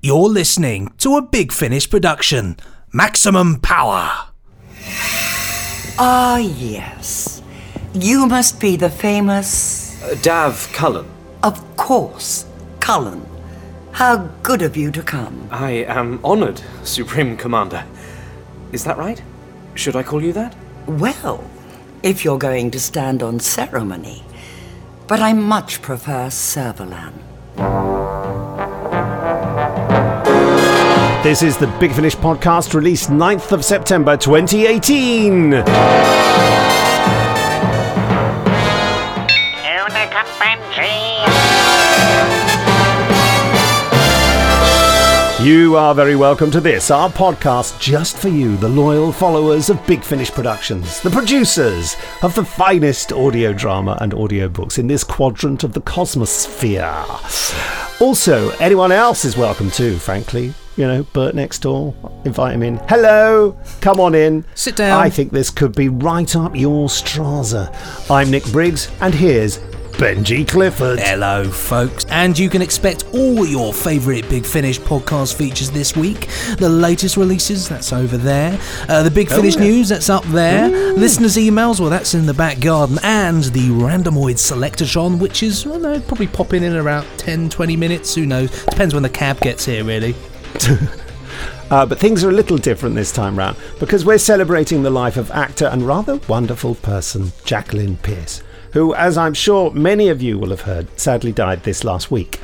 You're 0.00 0.28
listening 0.28 0.92
to 0.98 1.16
a 1.16 1.22
Big 1.22 1.50
Finish 1.50 1.90
production. 1.90 2.56
Maximum 2.92 3.58
power. 3.58 4.28
Ah, 5.98 6.36
yes. 6.36 7.42
You 7.94 8.28
must 8.28 8.60
be 8.60 8.76
the 8.76 8.90
famous. 8.90 10.00
Uh, 10.04 10.14
Dav 10.22 10.70
Cullen. 10.72 11.04
Of 11.42 11.76
course, 11.76 12.46
Cullen. 12.78 13.26
How 13.90 14.18
good 14.44 14.62
of 14.62 14.76
you 14.76 14.92
to 14.92 15.02
come. 15.02 15.48
I 15.50 15.72
am 15.88 16.20
honored, 16.22 16.62
Supreme 16.84 17.36
Commander. 17.36 17.84
Is 18.70 18.84
that 18.84 18.98
right? 18.98 19.20
Should 19.74 19.96
I 19.96 20.04
call 20.04 20.22
you 20.22 20.32
that? 20.34 20.54
Well, 20.86 21.42
if 22.04 22.24
you're 22.24 22.38
going 22.38 22.70
to 22.70 22.78
stand 22.78 23.20
on 23.20 23.40
ceremony. 23.40 24.22
But 25.08 25.18
I 25.18 25.32
much 25.32 25.82
prefer 25.82 26.28
Servalan. 26.28 27.14
This 31.22 31.42
is 31.42 31.58
the 31.58 31.66
Big 31.80 31.92
Finish 31.92 32.14
podcast 32.14 32.74
released 32.74 33.10
9th 33.10 33.50
of 33.50 33.64
September 33.64 34.16
2018. 34.16 35.50
You 45.44 45.76
are 45.76 45.92
very 45.92 46.14
welcome 46.14 46.52
to 46.52 46.60
this, 46.60 46.92
our 46.92 47.10
podcast 47.10 47.80
just 47.80 48.16
for 48.16 48.28
you, 48.28 48.56
the 48.56 48.68
loyal 48.68 49.10
followers 49.10 49.70
of 49.70 49.84
Big 49.88 50.04
Finish 50.04 50.30
Productions, 50.30 51.00
the 51.00 51.10
producers 51.10 51.96
of 52.22 52.32
the 52.36 52.44
finest 52.44 53.12
audio 53.12 53.52
drama 53.52 53.98
and 54.00 54.12
audiobooks 54.12 54.78
in 54.78 54.86
this 54.86 55.02
quadrant 55.02 55.64
of 55.64 55.72
the 55.72 55.80
cosmosphere. 55.80 56.94
Also, 58.00 58.50
anyone 58.58 58.92
else 58.92 59.24
is 59.24 59.36
welcome 59.36 59.68
too, 59.68 59.96
frankly. 59.96 60.54
You 60.78 60.86
know, 60.86 61.02
Bert 61.02 61.34
next 61.34 61.58
door, 61.58 61.92
invite 62.24 62.54
him 62.54 62.62
in. 62.62 62.76
Hello, 62.88 63.58
come 63.80 63.98
on 63.98 64.14
in. 64.14 64.44
Sit 64.54 64.76
down. 64.76 65.02
I 65.02 65.10
think 65.10 65.32
this 65.32 65.50
could 65.50 65.74
be 65.74 65.88
right 65.88 66.36
up 66.36 66.54
your 66.54 66.86
Straza. 66.86 67.74
I'm 68.08 68.30
Nick 68.30 68.44
Briggs, 68.52 68.88
and 69.00 69.12
here's 69.12 69.58
Benji 69.98 70.46
Clifford. 70.46 71.00
Hello, 71.00 71.50
folks. 71.50 72.04
And 72.10 72.38
you 72.38 72.48
can 72.48 72.62
expect 72.62 73.06
all 73.12 73.44
your 73.44 73.74
favourite 73.74 74.28
Big 74.28 74.46
Finish 74.46 74.78
podcast 74.78 75.34
features 75.34 75.72
this 75.72 75.96
week. 75.96 76.28
The 76.58 76.68
latest 76.68 77.16
releases, 77.16 77.68
that's 77.68 77.92
over 77.92 78.16
there. 78.16 78.56
Uh, 78.88 79.02
the 79.02 79.10
Big 79.10 79.28
Finish 79.28 79.56
yeah. 79.56 79.62
news, 79.62 79.88
that's 79.88 80.08
up 80.08 80.22
there. 80.26 80.68
Listeners' 80.92 81.36
emails, 81.36 81.80
well, 81.80 81.90
that's 81.90 82.14
in 82.14 82.26
the 82.26 82.34
back 82.34 82.60
garden. 82.60 83.00
And 83.02 83.42
the 83.42 83.70
Randomoid 83.70 84.36
Selectatron, 84.36 85.18
which 85.18 85.42
is, 85.42 85.66
well, 85.66 85.80
no, 85.80 85.98
probably 85.98 86.28
popping 86.28 86.62
in 86.62 86.76
about 86.76 87.04
10, 87.18 87.50
20 87.50 87.74
minutes. 87.74 88.14
Who 88.14 88.26
knows? 88.26 88.50
Depends 88.66 88.94
when 88.94 89.02
the 89.02 89.10
cab 89.10 89.40
gets 89.40 89.64
here, 89.64 89.82
really. 89.82 90.14
Uh, 91.70 91.84
but 91.84 91.98
things 91.98 92.24
are 92.24 92.30
a 92.30 92.32
little 92.32 92.56
different 92.56 92.94
this 92.94 93.12
time 93.12 93.36
round 93.36 93.54
because 93.78 94.02
we're 94.02 94.16
celebrating 94.16 94.82
the 94.82 94.90
life 94.90 95.18
of 95.18 95.30
actor 95.30 95.66
and 95.66 95.82
rather 95.82 96.16
wonderful 96.26 96.74
person 96.76 97.30
Jacqueline 97.44 97.96
Pearce, 97.98 98.42
who, 98.72 98.94
as 98.94 99.18
I'm 99.18 99.34
sure 99.34 99.70
many 99.72 100.08
of 100.08 100.22
you 100.22 100.38
will 100.38 100.48
have 100.48 100.62
heard, 100.62 100.88
sadly 100.98 101.30
died 101.30 101.64
this 101.64 101.84
last 101.84 102.10
week. 102.10 102.40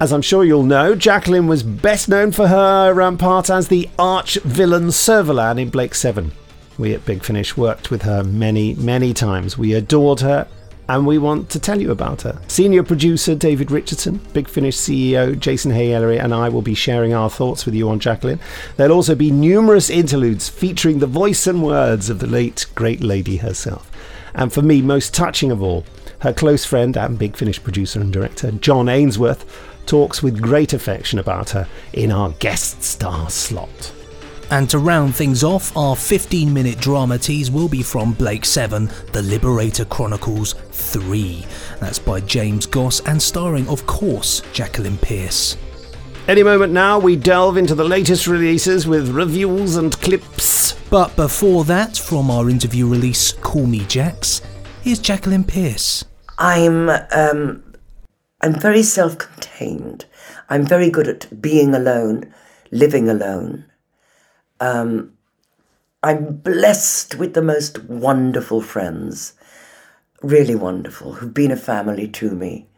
As 0.00 0.12
I'm 0.12 0.20
sure 0.20 0.44
you'll 0.44 0.64
know, 0.64 0.94
Jacqueline 0.94 1.46
was 1.46 1.62
best 1.62 2.10
known 2.10 2.30
for 2.30 2.48
her 2.48 3.00
um, 3.00 3.16
part 3.16 3.48
as 3.48 3.68
the 3.68 3.88
arch 3.98 4.34
villain 4.40 4.88
Servalan 4.88 5.58
in 5.58 5.70
Blake 5.70 5.94
7. 5.94 6.30
We 6.76 6.92
at 6.92 7.06
Big 7.06 7.22
Finish 7.22 7.56
worked 7.56 7.90
with 7.90 8.02
her 8.02 8.22
many, 8.22 8.74
many 8.74 9.14
times. 9.14 9.56
We 9.56 9.72
adored 9.72 10.20
her 10.20 10.46
and 10.88 11.06
we 11.06 11.18
want 11.18 11.48
to 11.50 11.60
tell 11.60 11.80
you 11.80 11.90
about 11.90 12.22
her. 12.22 12.38
Senior 12.48 12.82
producer 12.82 13.34
David 13.34 13.70
Richardson, 13.70 14.20
Big 14.32 14.48
Finish 14.48 14.76
CEO 14.76 15.38
Jason 15.38 15.70
Haigh-Ellery, 15.70 16.18
and 16.18 16.34
I 16.34 16.48
will 16.48 16.62
be 16.62 16.74
sharing 16.74 17.14
our 17.14 17.30
thoughts 17.30 17.64
with 17.64 17.74
you 17.74 17.88
on 17.88 18.00
Jacqueline. 18.00 18.40
There'll 18.76 18.96
also 18.96 19.14
be 19.14 19.30
numerous 19.30 19.90
interludes 19.90 20.48
featuring 20.48 20.98
the 20.98 21.06
voice 21.06 21.46
and 21.46 21.62
words 21.62 22.10
of 22.10 22.18
the 22.18 22.26
late, 22.26 22.66
great 22.74 23.00
lady 23.00 23.38
herself. 23.38 23.90
And 24.34 24.52
for 24.52 24.62
me, 24.62 24.82
most 24.82 25.14
touching 25.14 25.50
of 25.50 25.62
all, 25.62 25.84
her 26.20 26.32
close 26.32 26.64
friend 26.64 26.96
and 26.96 27.18
Big 27.18 27.36
Finish 27.36 27.62
producer 27.62 28.00
and 28.00 28.12
director, 28.12 28.50
John 28.52 28.88
Ainsworth, 28.88 29.44
talks 29.86 30.22
with 30.22 30.40
great 30.40 30.72
affection 30.72 31.18
about 31.18 31.50
her 31.50 31.68
in 31.92 32.12
our 32.12 32.30
guest 32.38 32.82
star 32.82 33.28
slot. 33.30 33.92
And 34.52 34.68
to 34.68 34.78
round 34.78 35.16
things 35.16 35.42
off, 35.42 35.74
our 35.78 35.96
15 35.96 36.52
minute 36.52 36.78
drama 36.78 37.16
tease 37.16 37.50
will 37.50 37.70
be 37.70 37.82
from 37.82 38.12
Blake 38.12 38.44
7, 38.44 38.86
The 39.12 39.22
Liberator 39.22 39.86
Chronicles 39.86 40.52
3. 40.72 41.46
That's 41.80 41.98
by 41.98 42.20
James 42.20 42.66
Goss 42.66 43.00
and 43.00 43.20
starring, 43.20 43.66
of 43.66 43.86
course, 43.86 44.42
Jacqueline 44.52 44.98
Pearce. 44.98 45.56
Any 46.28 46.42
moment 46.42 46.70
now, 46.70 46.98
we 46.98 47.16
delve 47.16 47.56
into 47.56 47.74
the 47.74 47.82
latest 47.82 48.26
releases 48.26 48.86
with 48.86 49.08
reviews 49.08 49.76
and 49.76 49.98
clips. 50.02 50.74
But 50.90 51.16
before 51.16 51.64
that, 51.64 51.96
from 51.96 52.30
our 52.30 52.50
interview 52.50 52.86
release, 52.86 53.32
Call 53.32 53.64
Me 53.64 53.86
Jax, 53.86 54.42
here's 54.82 54.98
Jacqueline 54.98 55.44
Pearce. 55.44 56.04
I'm 56.36 56.90
um, 56.90 57.72
I'm 58.42 58.60
very 58.60 58.82
self-contained. 58.82 60.04
I'm 60.50 60.66
very 60.66 60.90
good 60.90 61.08
at 61.08 61.40
being 61.40 61.74
alone, 61.74 62.34
living 62.70 63.08
alone. 63.08 63.64
Um, 64.62 65.14
I'm 66.04 66.36
blessed 66.36 67.16
with 67.16 67.34
the 67.34 67.42
most 67.42 67.82
wonderful 67.82 68.60
friends, 68.60 69.32
really 70.22 70.54
wonderful, 70.54 71.14
who've 71.14 71.34
been 71.34 71.50
a 71.50 71.56
family 71.56 72.06
to 72.06 72.30
me, 72.30 72.68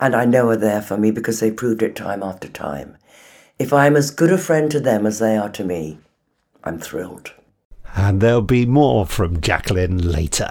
and 0.00 0.16
I 0.16 0.24
know 0.24 0.48
are 0.48 0.56
there 0.56 0.82
for 0.82 0.96
me 0.96 1.12
because 1.12 1.38
they 1.38 1.52
proved 1.52 1.80
it 1.80 1.94
time 1.94 2.24
after 2.24 2.48
time. 2.48 2.96
If 3.56 3.72
I'm 3.72 3.94
as 3.94 4.10
good 4.10 4.32
a 4.32 4.38
friend 4.38 4.68
to 4.72 4.80
them 4.80 5.06
as 5.06 5.20
they 5.20 5.36
are 5.36 5.48
to 5.50 5.62
me, 5.62 6.00
I'm 6.64 6.80
thrilled. 6.80 7.32
And 7.94 8.20
there'll 8.20 8.42
be 8.42 8.66
more 8.66 9.06
from 9.06 9.40
Jacqueline 9.40 10.10
later. 10.10 10.50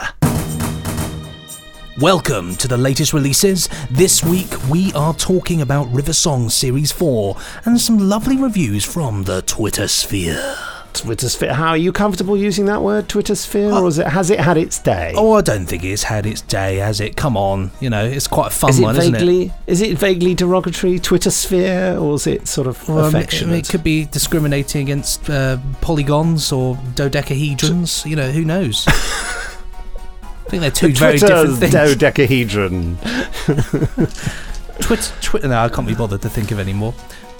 Welcome 1.99 2.55
to 2.57 2.67
the 2.69 2.77
latest 2.77 3.11
releases. 3.11 3.67
This 3.91 4.23
week 4.23 4.53
we 4.69 4.93
are 4.93 5.13
talking 5.15 5.61
about 5.61 5.91
River 5.91 6.13
Song 6.13 6.49
Series 6.49 6.93
4 6.93 7.35
and 7.65 7.81
some 7.81 7.97
lovely 7.97 8.37
reviews 8.37 8.85
from 8.85 9.23
the 9.23 9.41
Twitter 9.41 9.89
sphere. 9.89 10.55
Twitter 11.01 11.29
sphere. 11.29 11.53
How 11.53 11.69
are 11.69 11.77
you 11.77 11.91
comfortable 11.91 12.35
using 12.37 12.65
that 12.65 12.81
word, 12.81 13.07
Twitter 13.09 13.35
sphere, 13.35 13.71
or 13.71 13.87
is 13.87 13.97
it, 13.99 14.07
has 14.07 14.29
it 14.29 14.39
had 14.39 14.57
its 14.57 14.79
day? 14.79 15.13
Oh, 15.15 15.33
I 15.33 15.41
don't 15.41 15.65
think 15.65 15.83
it's 15.83 16.03
had 16.03 16.25
its 16.25 16.41
day, 16.41 16.77
has 16.77 16.99
it? 17.01 17.15
Come 17.15 17.35
on, 17.37 17.71
you 17.79 17.89
know, 17.89 18.05
it's 18.05 18.27
quite 18.27 18.47
a 18.47 18.55
fun 18.55 18.69
is 18.71 18.79
it 18.79 18.83
one, 18.83 18.95
isn't 18.97 19.15
it? 19.15 19.19
vaguely 19.19 19.53
is 19.67 19.81
it 19.81 19.97
vaguely 19.97 20.33
derogatory, 20.35 20.99
Twitter 20.99 21.29
sphere, 21.31 21.97
or 21.97 22.15
is 22.15 22.27
it 22.27 22.47
sort 22.47 22.67
of 22.67 22.87
Well, 22.87 22.99
I 22.99 23.01
mean, 23.07 23.15
affectionate? 23.15 23.67
it 23.67 23.71
could 23.71 23.83
be 23.83 24.05
discriminating 24.05 24.81
against 24.83 25.29
uh, 25.29 25.57
polygons 25.81 26.51
or 26.51 26.75
dodecahedrons. 26.95 28.05
You 28.05 28.15
know, 28.15 28.31
who 28.31 28.43
knows? 28.45 28.85
I 28.87 30.49
think 30.49 30.61
they're 30.61 30.71
two 30.71 30.93
very 30.93 31.17
different 31.17 31.57
things. 31.57 31.73
dodecahedron. 31.73 32.97
Twitter, 34.79 35.13
Twitter. 35.21 35.47
No, 35.49 35.59
I 35.59 35.69
can't 35.69 35.87
be 35.87 35.95
bothered 35.95 36.21
to 36.21 36.29
think 36.29 36.51
of 36.51 36.59
any 36.59 36.73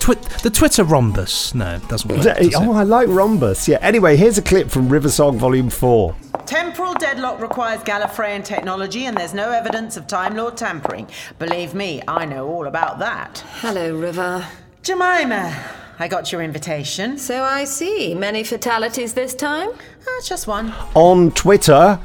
more. 0.07 0.16
Twit, 0.16 0.41
the 0.44 0.50
Twitter 0.50 0.84
rhombus. 0.84 1.53
No, 1.53 1.75
it 1.75 1.88
doesn't 1.88 2.09
work. 2.09 2.23
does 2.23 2.56
Oh, 2.56 2.72
it? 2.73 2.75
I 2.75 2.84
like 2.84 3.07
rhombus. 3.09 3.68
Yeah. 3.68 3.78
Anyway, 3.81 4.16
here's 4.16 4.38
a 4.38 4.41
clip 4.41 4.69
from 4.69 4.90
River 4.90 5.09
Song 5.09 5.38
Volume 5.38 5.69
Four. 5.69 6.16
Temporal 6.45 6.94
deadlock 6.94 7.41
requires 7.41 7.81
Gallifreyan 7.81 8.44
technology, 8.44 9.06
and 9.06 9.18
there's 9.18 9.34
no 9.34 9.51
evidence 9.51 9.97
of 9.97 10.07
Time 10.07 10.35
Lord 10.35 10.56
tampering. 10.56 11.09
Believe 11.40 11.73
me, 11.73 12.01
I 12.07 12.25
know 12.25 12.47
all 12.47 12.68
about 12.68 13.00
that. 13.00 13.44
Hello, 13.56 13.97
River. 13.97 14.47
Jemima, 14.81 15.53
I 16.00 16.08
got 16.08 16.31
your 16.31 16.44
invitation. 16.44 17.18
So 17.18 17.41
I 17.44 17.63
see. 17.63 18.13
Many 18.13 18.44
fatalities 18.44 19.13
this 19.13 19.34
time? 19.34 19.69
Ah, 20.08 20.22
just 20.24 20.47
one. 20.47 20.72
on 20.94 21.31
Twitter, 21.31 22.00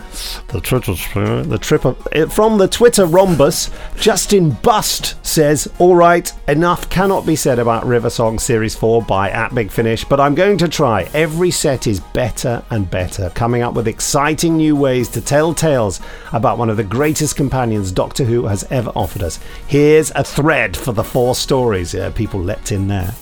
the 0.49 0.61
Twitter 0.61 0.95
the 1.43 1.59
trip 1.59 1.85
uh, 1.85 2.27
from 2.27 2.59
the 2.59 2.67
Twitter 2.67 3.07
rhombus, 3.07 3.71
Justin 3.97 4.51
Bust 4.51 5.15
says, 5.25 5.71
"All 5.79 5.95
right, 5.95 6.33
enough 6.49 6.89
cannot 6.91 7.27
be 7.27 7.37
said 7.37 7.59
about 7.59 7.87
River 7.87 8.11
Song 8.11 8.39
Series 8.39 8.75
4 8.75 9.03
by 9.03 9.31
at 9.31 9.55
Big 9.55 9.71
Finish, 9.71 10.05
but 10.05 10.19
I'm 10.19 10.35
going 10.35 10.59
to 10.59 10.69
try. 10.69 11.09
Every 11.15 11.51
set 11.51 11.87
is 11.87 12.01
better 12.01 12.65
and 12.71 12.91
better, 12.91 13.31
coming 13.35 13.63
up 13.63 13.75
with 13.75 13.87
exciting 13.87 14.57
new 14.57 14.75
ways 14.75 15.09
to 15.11 15.21
tell 15.21 15.55
tales 15.55 16.01
about 16.33 16.59
one 16.59 16.71
of 16.71 16.77
the 16.77 16.85
greatest 16.85 17.37
companions 17.37 17.93
Doctor 17.93 18.25
Who 18.25 18.47
has 18.47 18.65
ever 18.71 18.91
offered 18.97 19.23
us. 19.23 19.39
Here's 19.67 20.11
a 20.13 20.25
thread 20.25 20.77
for 20.77 20.93
the 20.93 21.05
four 21.05 21.35
stories. 21.35 21.95
Yeah, 21.95 22.11
people 22.11 22.41
leapt 22.41 22.73
in 22.73 22.89
there. 22.89 23.15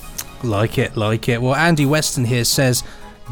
Like 0.42 0.78
it, 0.78 0.96
like 0.96 1.28
it. 1.28 1.40
Well, 1.42 1.54
Andy 1.54 1.86
Weston 1.86 2.24
here 2.24 2.44
says, 2.44 2.82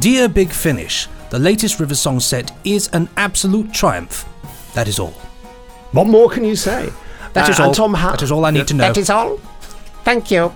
Dear 0.01 0.29
Big 0.29 0.51
Finish, 0.51 1.09
the 1.31 1.39
latest 1.39 1.81
River 1.81 1.95
Song 1.95 2.21
set 2.21 2.53
is 2.65 2.89
an 2.93 3.09
absolute 3.17 3.73
triumph. 3.73 4.27
That 4.75 4.89
is 4.89 4.99
all. 4.99 5.13
What 5.93 6.07
more 6.07 6.29
can 6.29 6.45
you 6.45 6.57
say? 6.57 6.91
That 7.33 7.49
is 7.49 7.59
Uh, 7.59 7.65
all. 7.65 7.75
Tom 7.75 7.95
Ha- 7.95 8.13
that 8.13 8.23
is 8.23 8.31
all 8.31 8.45
I 8.45 8.51
need 8.51 8.69
to 8.69 8.75
know. 8.75 8.85
That 8.87 8.99
is 8.99 9.11
all. 9.11 9.39
Thank 10.05 10.31
you. 10.31 10.53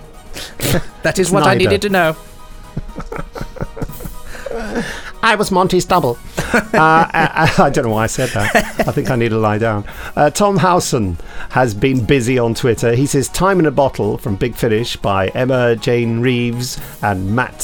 That 1.03 1.19
is 1.19 1.31
what 1.31 1.43
I 1.43 1.55
needed 1.55 1.81
to 1.81 1.89
know. 1.89 2.15
I 5.23 5.35
was 5.35 5.51
Monty's 5.51 5.85
double. 5.85 6.17
uh, 6.37 6.69
I, 6.73 7.55
I, 7.57 7.69
don't 7.69 7.85
know 7.85 7.91
why 7.91 8.03
I 8.03 8.07
said 8.07 8.29
that. 8.31 8.53
I 8.87 8.91
think 8.91 9.09
I 9.09 9.15
need 9.15 9.29
to 9.29 9.37
lie 9.37 9.57
down. 9.57 9.85
Uh, 10.17 10.29
Tom 10.29 10.57
Howson 10.57 11.17
has 11.49 11.73
been 11.73 12.05
busy 12.05 12.37
on 12.37 12.53
Twitter. 12.53 12.93
He 12.93 13.05
says 13.05 13.29
Time 13.29 13.59
in 13.59 13.65
a 13.65 13.71
Bottle 13.71 14.17
from 14.17 14.35
Big 14.35 14.53
Finish 14.53 14.97
by 14.97 15.29
Emma 15.29 15.77
Jane 15.77 16.19
Reeves 16.19 16.77
and 17.01 17.33
Matt 17.33 17.61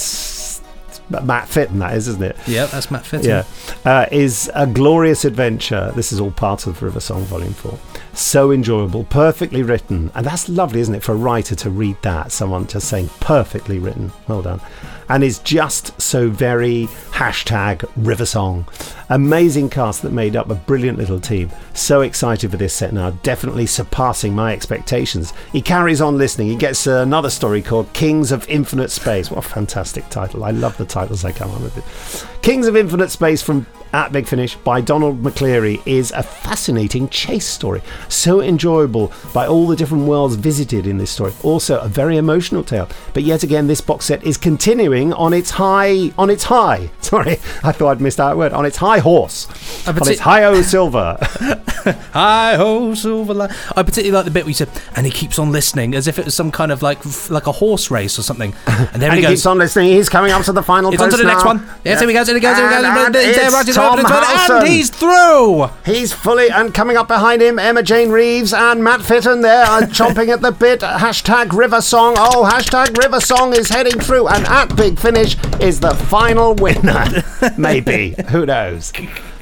Matt 1.24 1.50
Fitton, 1.50 1.80
that 1.80 1.96
is, 1.96 2.08
isn't 2.08 2.24
it? 2.24 2.38
Yeah, 2.48 2.68
that's 2.68 2.92
Matt 2.92 3.06
Fitton. 3.06 3.28
Yeah, 3.28 3.44
uh, 3.84 4.06
is 4.12 4.50
a 4.54 4.68
glorious 4.68 5.26
adventure. 5.26 5.92
This 5.96 6.14
is 6.14 6.20
all 6.20 6.30
part 6.32 6.68
of 6.68 6.82
River 6.84 7.00
Song 7.00 7.24
Volume 7.24 7.54
Four. 7.54 7.80
So 8.14 8.52
enjoyable, 8.52 9.06
perfectly 9.06 9.64
written, 9.64 10.12
and 10.14 10.26
that's 10.26 10.48
lovely, 10.48 10.82
isn't 10.82 10.94
it, 10.94 11.04
for 11.04 11.14
a 11.14 11.16
writer 11.16 11.56
to 11.56 11.70
read 11.72 11.98
that? 12.04 12.32
Someone 12.32 12.68
just 12.68 12.88
saying 12.88 13.10
perfectly 13.20 13.80
written. 13.80 14.12
Well 14.28 14.44
done 14.44 14.62
and 15.10 15.24
is 15.24 15.40
just 15.40 16.00
so 16.00 16.30
very 16.30 16.86
hashtag 17.12 17.80
Riversong. 18.00 18.66
Amazing 19.10 19.70
cast 19.70 20.04
that 20.04 20.14
made 20.14 20.36
up 20.36 20.50
a 20.50 20.56
brilliant 20.56 20.98
little 20.98 21.20
team. 21.20 21.52
So 21.74 22.02
excited 22.02 22.52
for 22.52 22.58
this 22.58 22.74
set 22.74 22.94
now, 22.94 23.10
definitely 23.24 23.66
surpassing 23.66 24.36
my 24.36 24.54
expectations. 24.54 25.34
He 25.52 25.62
carries 25.62 26.00
on 26.00 26.18
listening. 26.18 26.48
He 26.48 26.56
gets 26.56 26.86
another 26.86 27.30
story 27.30 27.62
called 27.62 27.92
Kings 27.94 28.32
of 28.32 28.48
Infinite 28.48 28.92
Space. 28.92 29.32
What 29.32 29.44
a 29.44 29.50
fantastic 29.50 30.08
title. 30.10 30.44
I 30.44 30.52
love 30.52 30.78
the 30.78 30.86
titles 30.86 31.24
they 31.24 31.34
come 31.34 31.52
up 31.52 31.62
with. 31.62 31.78
It. 31.78 32.42
Kings 32.44 32.68
of 32.68 32.76
Infinite 32.76 33.10
Space 33.10 33.42
from 33.42 33.66
at 33.94 34.12
Big 34.12 34.28
Finish 34.28 34.56
by 34.58 34.82
Donald 34.82 35.24
McCleary 35.24 35.82
is 35.86 36.12
a 36.12 36.24
fascinating 36.24 37.10
chase 37.10 37.46
story. 37.46 37.82
So 38.08 38.42
enjoyable 38.42 39.12
by 39.34 39.48
all 39.48 39.68
the 39.68 39.76
different 39.76 40.06
worlds 40.08 40.36
visited 40.36 40.88
in 40.88 40.98
this 40.98 41.12
story. 41.12 41.34
Also 41.44 41.80
a 41.80 41.88
very 41.88 42.18
emotional 42.18 42.64
tale. 42.64 42.90
But 43.14 43.24
yet 43.24 43.44
again, 43.44 43.68
this 43.68 43.82
box 43.82 44.06
set 44.06 44.24
is 44.24 44.38
continuing 44.38 45.14
on 45.14 45.34
its 45.34 45.52
high 45.52 46.12
on 46.18 46.30
its 46.30 46.44
high. 46.44 46.90
Sorry, 47.02 47.34
I 47.64 47.72
thought 47.72 47.92
I'd 47.92 48.02
missed 48.02 48.18
that 48.18 48.38
word. 48.38 48.54
On 48.54 48.66
its 48.66 48.78
high 48.78 49.00
horse. 49.00 49.48
on 49.88 49.98
its 50.08 50.20
high 50.20 50.44
o 50.44 50.62
silver. 50.62 51.18
hi 52.14 52.56
ho 52.56 52.94
silver 52.94 53.34
line. 53.34 53.50
I 53.76 53.84
particularly 53.84 54.12
like 54.12 54.26
the 54.26 54.32
bit 54.32 54.44
where 54.44 54.50
you 54.50 54.56
said, 54.56 54.70
and 54.96 55.06
he 55.06 55.12
keeps 55.12 55.40
on 55.40 55.52
listening 55.52 55.96
as 55.96 56.08
if 56.08 56.20
it 56.20 56.26
was 56.26 56.36
some 56.36 56.52
kind 56.52 56.72
of 56.72 56.82
like 56.82 57.00
like 57.30 57.48
a 57.48 57.52
horse 57.52 57.90
race 57.90 58.20
or 58.20 58.24
something. 58.24 58.54
And 58.68 59.02
there 59.02 59.10
and 59.10 59.14
he, 59.14 59.18
he 59.18 59.22
goes. 59.22 59.32
keeps 59.32 59.46
on 59.46 59.58
listening. 59.58 59.90
He's 59.90 60.10
coming 60.10 60.32
up 60.32 60.44
to 60.44 60.52
the 60.52 60.64
final. 60.64 60.92
It's 60.94 61.02
on 61.02 61.10
to 61.10 61.18
the 61.18 61.24
next 61.24 61.46
one. 61.46 61.68
Yes, 61.84 62.00
here 62.00 62.08
we 62.08 62.14
go. 62.14 62.26
Here 62.26 62.34
we 62.34 62.40
go. 62.40 62.54
Here 62.54 62.66
we 62.66 63.74
go. 63.74 63.79
Tom 63.80 64.00
and 64.06 64.68
he's 64.68 64.90
through. 64.90 65.70
He's 65.86 66.14
fully 66.14 66.50
and 66.50 66.74
coming 66.74 66.98
up 66.98 67.08
behind 67.08 67.42
him, 67.42 67.58
Emma 67.60 67.84
Jane 67.84 68.10
Reeves 68.10 68.54
and 68.54 68.84
Matt 68.84 69.02
Fitton 69.02 69.42
there 69.42 69.66
are 69.66 69.81
chomping 69.98 70.30
at 70.30 70.42
the 70.42 70.52
bit. 70.52 70.81
Hashtag 70.81 71.54
River 71.54 71.81
Song. 71.81 72.16
Oh, 72.18 72.50
hashtag 72.52 72.98
River 72.98 73.20
Song 73.20 73.54
is 73.54 73.70
heading 73.70 74.00
through, 74.00 74.28
and 74.28 74.46
at 74.46 74.76
Big 74.76 75.00
Finish 75.00 75.38
is 75.60 75.80
the 75.80 75.94
final 75.96 76.56
winner. 76.56 77.06
Maybe 77.58 78.16
who 78.30 78.46
knows 78.46 78.92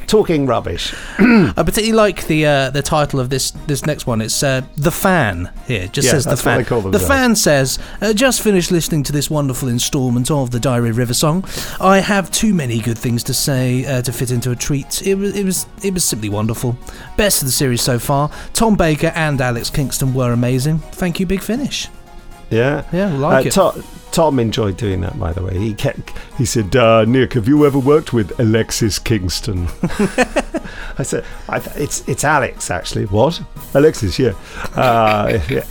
talking 0.08 0.46
rubbish. 0.46 0.94
I 1.20 1.54
particularly 1.56 1.92
like 1.92 2.26
the 2.28 2.46
uh, 2.46 2.70
the 2.72 2.82
title 2.82 3.20
of 3.20 3.30
this 3.30 3.52
this 3.68 3.86
next 3.86 4.08
one. 4.08 4.22
It's 4.22 4.42
uh, 4.42 4.62
the 4.76 4.92
fan 4.92 5.52
here. 5.68 5.84
It 5.84 5.94
just 5.94 6.08
yeah, 6.08 6.14
says 6.14 6.26
the 6.26 6.38
fan. 6.38 6.64
the 6.64 7.00
fan 7.00 7.36
says, 7.36 7.78
uh, 8.02 8.14
"Just 8.14 8.42
finished 8.42 8.72
listening 8.72 9.04
to 9.04 9.12
this 9.12 9.30
wonderful 9.30 9.68
instalment 9.68 10.32
of 10.32 10.52
the 10.52 10.60
Diary 10.60 10.92
River 10.92 11.14
Song. 11.14 11.46
I 11.80 12.00
have 12.00 12.32
too 12.32 12.54
many 12.54 12.80
good 12.80 12.98
things 12.98 13.24
to 13.26 13.34
say 13.34 13.86
uh, 13.86 14.02
to 14.02 14.12
fit 14.12 14.32
into 14.32 14.52
a 14.52 14.56
treat. 14.56 15.06
It 15.06 15.16
was 15.16 15.36
it 15.36 15.44
was 15.44 15.68
it 15.84 15.94
was 15.94 16.04
simply 16.04 16.30
wonderful. 16.30 16.78
Best 17.18 17.42
of 17.42 17.48
the 17.48 17.52
series 17.52 17.82
so 17.82 18.00
far. 18.00 18.32
Tom 18.54 18.76
Baker 18.76 19.12
and 19.16 19.40
Alex 19.42 19.70
Kingston 19.70 20.14
were 20.14 20.32
amazing. 20.32 20.80
Thank 20.80 21.20
you, 21.20 21.26
Big 21.26 21.42
Finish." 21.42 21.90
Yeah, 22.50 22.86
yeah, 22.94 23.14
like 23.18 23.46
uh, 23.46 23.48
it. 23.50 23.52
To- 23.54 23.84
Tom 24.18 24.40
enjoyed 24.40 24.78
doing 24.78 25.02
that, 25.02 25.20
by 25.20 25.32
the 25.32 25.44
way. 25.44 25.56
He 25.60 25.76
kept, 25.76 26.12
he 26.40 26.46
said, 26.46 26.76
uh, 26.76 27.06
"Nick, 27.06 27.34
have 27.34 27.48
you 27.48 27.68
ever 27.68 27.78
worked 27.78 28.14
with 28.14 28.40
Alexis 28.40 28.98
Kingston?" 28.98 29.68
I 30.98 31.04
said, 31.04 31.24
I 31.48 31.60
th- 31.60 31.76
"It's 31.78 32.02
it's 32.10 32.24
Alex, 32.24 32.72
actually." 32.72 33.06
What? 33.06 33.40
Alexis? 33.76 34.18
Yeah. 34.18 34.34
Uh, 34.76 35.40
yeah. 35.48 35.66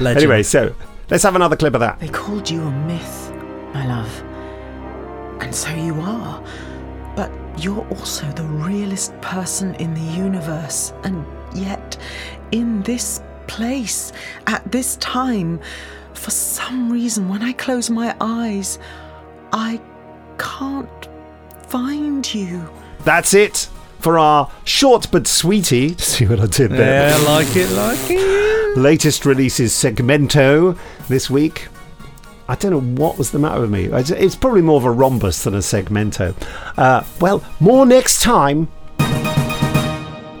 anyway, 0.04 0.42
so 0.42 0.74
let's 1.10 1.22
have 1.22 1.36
another 1.36 1.54
clip 1.54 1.74
of 1.74 1.78
that. 1.78 2.00
They 2.00 2.08
called 2.08 2.50
you 2.50 2.60
a 2.60 2.72
myth, 2.72 3.30
my 3.72 3.86
love, 3.86 4.20
and 5.40 5.54
so 5.54 5.72
you 5.72 5.94
are. 6.00 6.44
But 7.14 7.30
you're 7.62 7.86
also 7.90 8.26
the 8.32 8.42
realest 8.42 9.12
person 9.20 9.76
in 9.76 9.94
the 9.94 10.16
universe, 10.18 10.92
and 11.04 11.24
yet, 11.54 11.96
in 12.50 12.82
this 12.82 13.22
place, 13.46 14.12
at 14.48 14.72
this 14.72 14.96
time 14.96 15.60
for 16.20 16.30
some 16.30 16.92
reason, 16.92 17.28
when 17.28 17.42
I 17.42 17.52
close 17.52 17.88
my 17.88 18.14
eyes, 18.20 18.78
I 19.52 19.80
can't 20.38 21.08
find 21.66 22.34
you. 22.34 22.68
That's 23.04 23.32
it 23.32 23.68
for 24.00 24.18
our 24.18 24.50
short 24.64 25.10
but 25.10 25.26
sweetie. 25.26 25.94
See 25.98 26.26
what 26.26 26.40
I 26.40 26.46
did 26.46 26.72
there? 26.72 27.10
Yeah, 27.10 27.16
like 27.26 27.56
it, 27.56 27.70
like 27.70 28.10
it. 28.10 28.76
Latest 28.76 29.24
releases 29.24 29.72
Segmento 29.72 30.78
this 31.08 31.30
week. 31.30 31.68
I 32.48 32.54
don't 32.56 32.72
know 32.72 33.02
what 33.02 33.16
was 33.16 33.30
the 33.30 33.38
matter 33.38 33.60
with 33.60 33.70
me. 33.70 33.84
It's 33.84 34.34
probably 34.34 34.62
more 34.62 34.76
of 34.76 34.84
a 34.84 34.90
rhombus 34.90 35.44
than 35.44 35.54
a 35.54 35.58
segmento. 35.58 36.34
Uh, 36.76 37.04
well, 37.20 37.44
more 37.60 37.86
next 37.86 38.22
time. 38.22 38.66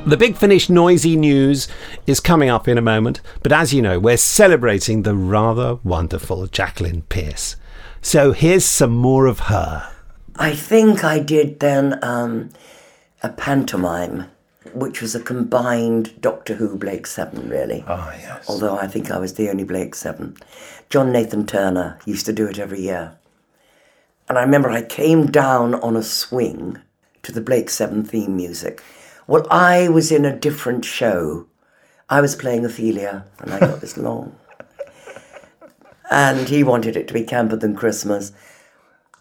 The 0.06 0.16
Big 0.16 0.36
Finish 0.36 0.70
noisy 0.70 1.14
news 1.14 1.68
is 2.06 2.20
coming 2.20 2.48
up 2.48 2.66
in 2.66 2.78
a 2.78 2.82
moment, 2.82 3.20
but 3.42 3.52
as 3.52 3.74
you 3.74 3.82
know, 3.82 4.00
we're 4.00 4.16
celebrating 4.16 5.02
the 5.02 5.14
rather 5.14 5.74
wonderful 5.84 6.46
Jacqueline 6.46 7.02
Pearce. 7.02 7.56
So 8.00 8.32
here's 8.32 8.64
some 8.64 8.92
more 8.92 9.26
of 9.26 9.40
her. 9.40 9.92
I 10.36 10.54
think 10.54 11.04
I 11.04 11.18
did 11.18 11.60
then 11.60 12.02
um, 12.02 12.48
a 13.22 13.28
pantomime, 13.28 14.30
which 14.72 15.02
was 15.02 15.14
a 15.14 15.20
combined 15.20 16.18
Doctor 16.20 16.54
Who 16.54 16.76
Blake 16.78 17.06
Seven, 17.06 17.50
really. 17.50 17.84
Ah, 17.86 18.10
yes. 18.12 18.46
Although 18.48 18.78
I 18.78 18.86
think 18.86 19.10
I 19.10 19.18
was 19.18 19.34
the 19.34 19.50
only 19.50 19.64
Blake 19.64 19.94
Seven. 19.94 20.34
John 20.88 21.12
Nathan 21.12 21.46
Turner 21.46 21.98
used 22.06 22.24
to 22.24 22.32
do 22.32 22.46
it 22.46 22.58
every 22.58 22.80
year. 22.80 23.18
And 24.30 24.38
I 24.38 24.42
remember 24.42 24.70
I 24.70 24.82
came 24.82 25.26
down 25.26 25.74
on 25.74 25.94
a 25.94 26.02
swing 26.02 26.78
to 27.22 27.32
the 27.32 27.42
Blake 27.42 27.68
Seven 27.68 28.02
theme 28.02 28.34
music 28.34 28.82
well, 29.30 29.46
I 29.48 29.88
was 29.88 30.10
in 30.10 30.24
a 30.24 30.36
different 30.36 30.84
show. 30.84 31.46
I 32.08 32.20
was 32.20 32.34
playing 32.34 32.64
Ophelia, 32.64 33.26
and 33.38 33.52
I 33.54 33.60
got 33.60 33.80
this 33.80 33.96
long. 33.96 34.34
And 36.10 36.48
he 36.48 36.64
wanted 36.64 36.96
it 36.96 37.06
to 37.06 37.14
be 37.14 37.22
camper 37.22 37.54
than 37.54 37.76
Christmas. 37.76 38.32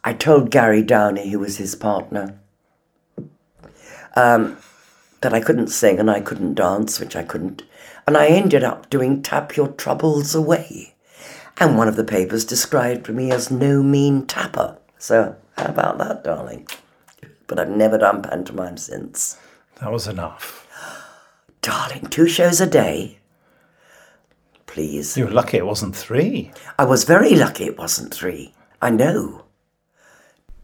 I 0.03 0.13
told 0.13 0.49
Gary 0.49 0.81
Downey, 0.81 1.29
who 1.29 1.37
was 1.37 1.57
his 1.57 1.75
partner, 1.75 2.39
um, 4.15 4.57
that 5.21 5.31
I 5.31 5.41
couldn't 5.41 5.67
sing 5.67 5.99
and 5.99 6.09
I 6.09 6.21
couldn't 6.21 6.55
dance, 6.55 6.99
which 6.99 7.15
I 7.15 7.21
couldn't. 7.21 7.61
And 8.07 8.17
I 8.17 8.29
ended 8.29 8.63
up 8.63 8.89
doing 8.89 9.21
Tap 9.21 9.55
Your 9.55 9.67
Troubles 9.67 10.33
Away. 10.33 10.95
And 11.59 11.77
one 11.77 11.87
of 11.87 11.97
the 11.97 12.03
papers 12.03 12.45
described 12.45 13.09
me 13.09 13.31
as 13.31 13.51
no 13.51 13.83
mean 13.83 14.25
tapper. 14.25 14.79
So, 14.97 15.35
how 15.55 15.65
about 15.65 15.99
that, 15.99 16.23
darling? 16.23 16.67
But 17.45 17.59
I've 17.59 17.69
never 17.69 17.99
done 17.99 18.23
pantomime 18.23 18.77
since. 18.77 19.37
That 19.81 19.91
was 19.91 20.07
enough. 20.07 20.67
Darling, 21.61 22.07
two 22.07 22.27
shows 22.27 22.59
a 22.59 22.67
day. 22.67 23.19
Please. 24.65 25.17
You 25.17 25.25
were 25.25 25.31
lucky 25.31 25.57
it 25.57 25.65
wasn't 25.65 25.95
three. 25.95 26.51
I 26.77 26.85
was 26.85 27.03
very 27.03 27.35
lucky 27.35 27.65
it 27.65 27.77
wasn't 27.77 28.13
three. 28.13 28.53
I 28.81 28.91
know. 28.91 29.45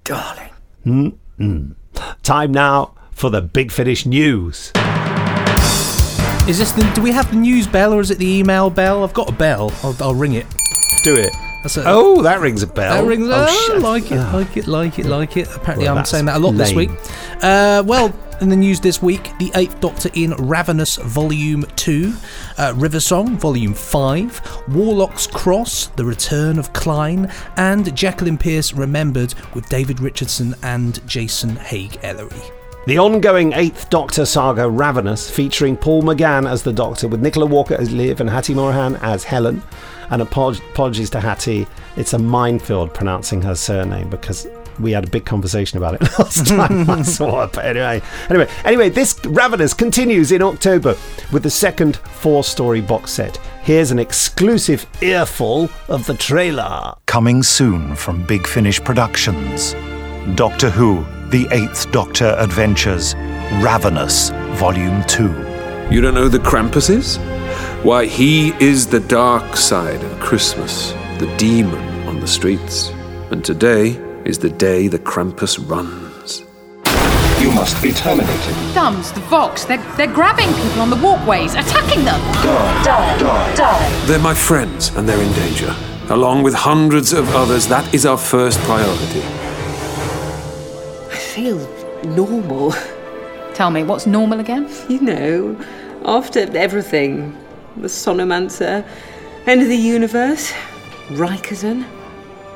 Darling. 0.03 0.51
Mm-mm. 0.85 1.75
Time 2.21 2.51
now 2.51 2.93
for 3.11 3.29
the 3.29 3.41
Big 3.41 3.71
Finish 3.71 4.05
news. 4.05 4.71
Is 6.47 6.59
this 6.59 6.71
the, 6.73 6.89
do 6.93 7.01
we 7.01 7.11
have 7.11 7.29
the 7.31 7.37
news 7.37 7.65
bell 7.65 7.93
or 7.93 8.01
is 8.01 8.11
it 8.11 8.19
the 8.19 8.27
email 8.27 8.69
bell? 8.69 9.03
I've 9.03 9.13
got 9.15 9.29
a 9.29 9.33
bell. 9.33 9.73
I'll, 9.81 9.95
I'll 9.99 10.13
ring 10.13 10.33
it. 10.33 10.45
Do 11.03 11.15
it. 11.15 11.33
A, 11.65 11.83
oh, 11.87 12.21
that 12.21 12.41
rings 12.41 12.61
a 12.61 12.67
bell. 12.67 13.01
That 13.01 13.07
rings. 13.07 13.27
Oh, 13.27 13.71
oh 13.73 13.77
like 13.79 14.11
it, 14.11 14.17
like 14.17 14.55
it, 14.55 14.67
like 14.67 14.99
it, 14.99 15.05
like 15.07 15.37
it. 15.37 15.47
Apparently, 15.55 15.85
well, 15.85 15.97
I'm 15.97 16.05
saying 16.05 16.25
that 16.25 16.35
a 16.35 16.39
lot 16.39 16.49
lame. 16.49 16.57
this 16.57 16.73
week. 16.73 16.91
Uh, 17.41 17.81
well, 17.83 18.13
in 18.41 18.49
the 18.49 18.55
news 18.55 18.79
this 18.79 19.01
week, 19.01 19.31
The 19.39 19.51
Eighth 19.55 19.79
Doctor 19.79 20.09
in 20.13 20.31
Ravenous 20.33 20.97
Volume 20.97 21.65
2, 21.75 22.13
uh, 22.57 22.73
River 22.75 22.99
Song 22.99 23.37
Volume 23.37 23.73
5, 23.73 24.63
Warlock's 24.69 25.27
Cross, 25.27 25.87
The 25.87 26.05
Return 26.05 26.59
of 26.59 26.73
Klein, 26.73 27.31
and 27.57 27.95
Jacqueline 27.95 28.37
Pearce 28.37 28.73
Remembered 28.73 29.33
with 29.53 29.69
David 29.69 29.99
Richardson 29.99 30.55
and 30.63 31.05
Jason 31.07 31.55
Haigh 31.55 31.89
Ellery. 32.03 32.41
The 32.87 32.99
ongoing 32.99 33.53
Eighth 33.53 33.89
Doctor 33.89 34.25
saga 34.25 34.69
Ravenous, 34.69 35.29
featuring 35.29 35.75
Paul 35.77 36.03
McGann 36.03 36.49
as 36.49 36.63
the 36.63 36.73
Doctor, 36.73 37.07
with 37.07 37.21
Nicola 37.21 37.45
Walker 37.45 37.75
as 37.75 37.91
Liv 37.91 38.21
and 38.21 38.29
Hattie 38.29 38.53
Morahan 38.53 38.95
as 38.97 39.23
Helen. 39.23 39.63
And 40.11 40.21
apologies 40.21 41.09
to 41.11 41.19
Hattie, 41.19 41.65
it's 41.97 42.13
a 42.13 42.19
minefield 42.19 42.93
pronouncing 42.93 43.41
her 43.41 43.55
surname 43.55 44.09
because 44.09 44.47
we 44.79 44.91
had 44.91 45.05
a 45.05 45.09
big 45.09 45.25
conversation 45.25 45.77
about 45.77 45.95
it 45.95 46.01
last 46.19 46.47
time 46.47 46.89
I 46.89 47.01
saw 47.01 47.41
her. 47.41 47.47
But 47.53 47.65
anyway, 47.65 48.01
anyway, 48.29 48.49
anyway, 48.63 48.89
this 48.89 49.19
Ravenous 49.25 49.73
continues 49.73 50.31
in 50.31 50.41
October 50.41 50.95
with 51.31 51.43
the 51.43 51.49
second 51.49 51.97
four-story 51.97 52.81
box 52.81 53.11
set. 53.11 53.37
Here's 53.63 53.91
an 53.91 53.99
exclusive 53.99 54.85
earful 55.01 55.69
of 55.87 56.05
the 56.05 56.13
trailer. 56.13 56.95
Coming 57.05 57.43
soon 57.43 57.95
from 57.95 58.25
Big 58.25 58.45
Finish 58.45 58.83
Productions. 58.83 59.73
Doctor 60.35 60.69
Who 60.69 61.05
The 61.29 61.47
Eighth 61.51 61.91
Doctor 61.91 62.35
Adventures 62.37 63.15
Ravenous, 63.61 64.29
Volume 64.57 65.03
2. 65.03 65.23
You 65.91 66.01
don't 66.01 66.15
know 66.15 66.23
who 66.23 66.29
the 66.29 66.39
Krampus 66.39 66.89
is? 66.89 67.17
Why, 67.83 68.05
he 68.05 68.49
is 68.63 68.87
the 68.87 68.99
dark 69.01 69.55
side 69.55 70.03
of 70.03 70.19
Christmas, 70.19 70.91
the 71.19 71.31
demon 71.37 72.07
on 72.07 72.19
the 72.19 72.27
streets. 72.27 72.89
And 73.29 73.45
today 73.45 73.91
is 74.25 74.39
the 74.39 74.49
day 74.49 74.87
the 74.87 74.99
Krampus 74.99 75.57
runs. 75.69 76.41
You 77.39 77.51
must 77.51 77.81
be 77.81 77.91
terminated. 77.91 78.53
Thumbs, 78.73 79.11
the 79.11 79.19
Vox, 79.21 79.65
they're, 79.65 79.77
they're 79.95 80.11
grabbing 80.11 80.47
people 80.47 80.81
on 80.81 80.89
the 80.89 80.95
walkways, 80.95 81.53
attacking 81.53 82.03
them. 82.03 82.19
Die, 82.43 82.83
die, 82.83 83.17
die, 83.19 83.55
die. 83.55 84.05
They're 84.07 84.19
my 84.19 84.33
friends, 84.33 84.89
and 84.95 85.07
they're 85.07 85.21
in 85.21 85.31
danger. 85.33 85.75
Along 86.09 86.43
with 86.43 86.53
hundreds 86.53 87.13
of 87.13 87.33
others, 87.35 87.67
that 87.67 87.93
is 87.93 88.05
our 88.05 88.17
first 88.17 88.59
priority. 88.61 89.21
I 91.11 91.17
feel 91.17 91.57
normal. 92.03 92.73
Tell 93.53 93.69
me, 93.69 93.83
what's 93.83 94.07
normal 94.07 94.39
again? 94.39 94.69
You 94.89 95.01
know, 95.01 95.65
after 96.05 96.39
everything 96.57 97.35
the 97.77 97.87
Sonomancer, 97.87 98.87
end 99.45 99.61
of 99.61 99.67
the 99.67 99.77
universe, 99.77 100.51
Rikazan. 101.09 101.85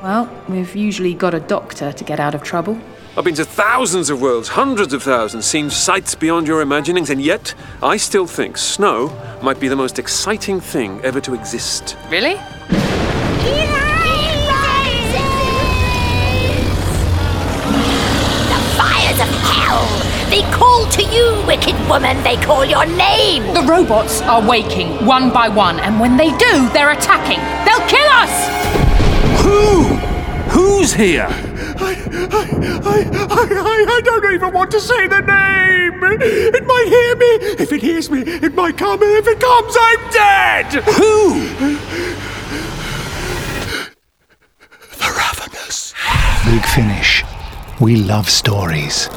Well, 0.02 0.30
we've 0.48 0.74
usually 0.74 1.12
got 1.12 1.34
a 1.34 1.40
doctor 1.40 1.92
to 1.92 2.04
get 2.04 2.18
out 2.18 2.34
of 2.34 2.42
trouble. 2.42 2.80
I've 3.18 3.24
been 3.24 3.34
to 3.34 3.44
thousands 3.44 4.08
of 4.08 4.22
worlds, 4.22 4.48
hundreds 4.48 4.94
of 4.94 5.02
thousands, 5.02 5.44
seen 5.44 5.68
sights 5.68 6.14
beyond 6.14 6.46
your 6.46 6.62
imaginings, 6.62 7.10
and 7.10 7.20
yet 7.20 7.54
I 7.82 7.98
still 7.98 8.26
think 8.26 8.56
snow 8.56 9.12
might 9.42 9.60
be 9.60 9.68
the 9.68 9.76
most 9.76 9.98
exciting 9.98 10.58
thing 10.58 11.02
ever 11.02 11.20
to 11.20 11.34
exist. 11.34 11.98
Really? 12.08 12.34
The 12.34 12.40
fires 18.78 19.20
of 19.20 19.28
hell! 19.44 20.30
They 20.30 20.42
call 20.50 20.86
to 20.86 21.02
you, 21.02 21.44
wicked 21.46 21.76
woman! 21.90 22.22
They 22.22 22.36
call 22.36 22.64
your 22.64 22.86
name! 22.86 23.42
The 23.52 23.66
robots 23.68 24.22
are 24.22 24.40
waking 24.48 25.04
one 25.04 25.30
by 25.30 25.50
one, 25.50 25.78
and 25.80 26.00
when 26.00 26.16
they 26.16 26.30
do, 26.38 26.70
they're 26.70 26.92
attacking. 26.92 27.40
They'll 27.66 27.86
kill 27.86 28.08
us! 28.12 28.59
Who? 29.42 29.82
Who's 30.50 30.92
here? 30.92 31.28
I, 31.30 31.94
I, 32.30 32.42
I, 32.84 32.98
I 33.30 33.80
I 33.96 34.00
don't 34.02 34.32
even 34.32 34.52
want 34.52 34.70
to 34.72 34.80
say 34.80 35.06
the 35.06 35.20
name. 35.20 36.00
It 36.20 36.66
might 36.66 36.86
hear 36.88 37.16
me. 37.16 37.62
If 37.62 37.72
it 37.72 37.82
hears 37.82 38.10
me, 38.10 38.20
it 38.20 38.54
might 38.54 38.76
come. 38.78 39.02
And 39.02 39.12
if 39.12 39.26
it 39.26 39.40
comes, 39.40 39.76
I'm 39.78 40.10
dead. 40.10 40.72
Who? 40.94 41.40
The 44.98 45.10
Ravenous. 45.18 45.94
Big 46.46 46.64
Finish. 46.64 47.24
We 47.80 47.96
love 47.96 48.28
stories. 48.28 49.08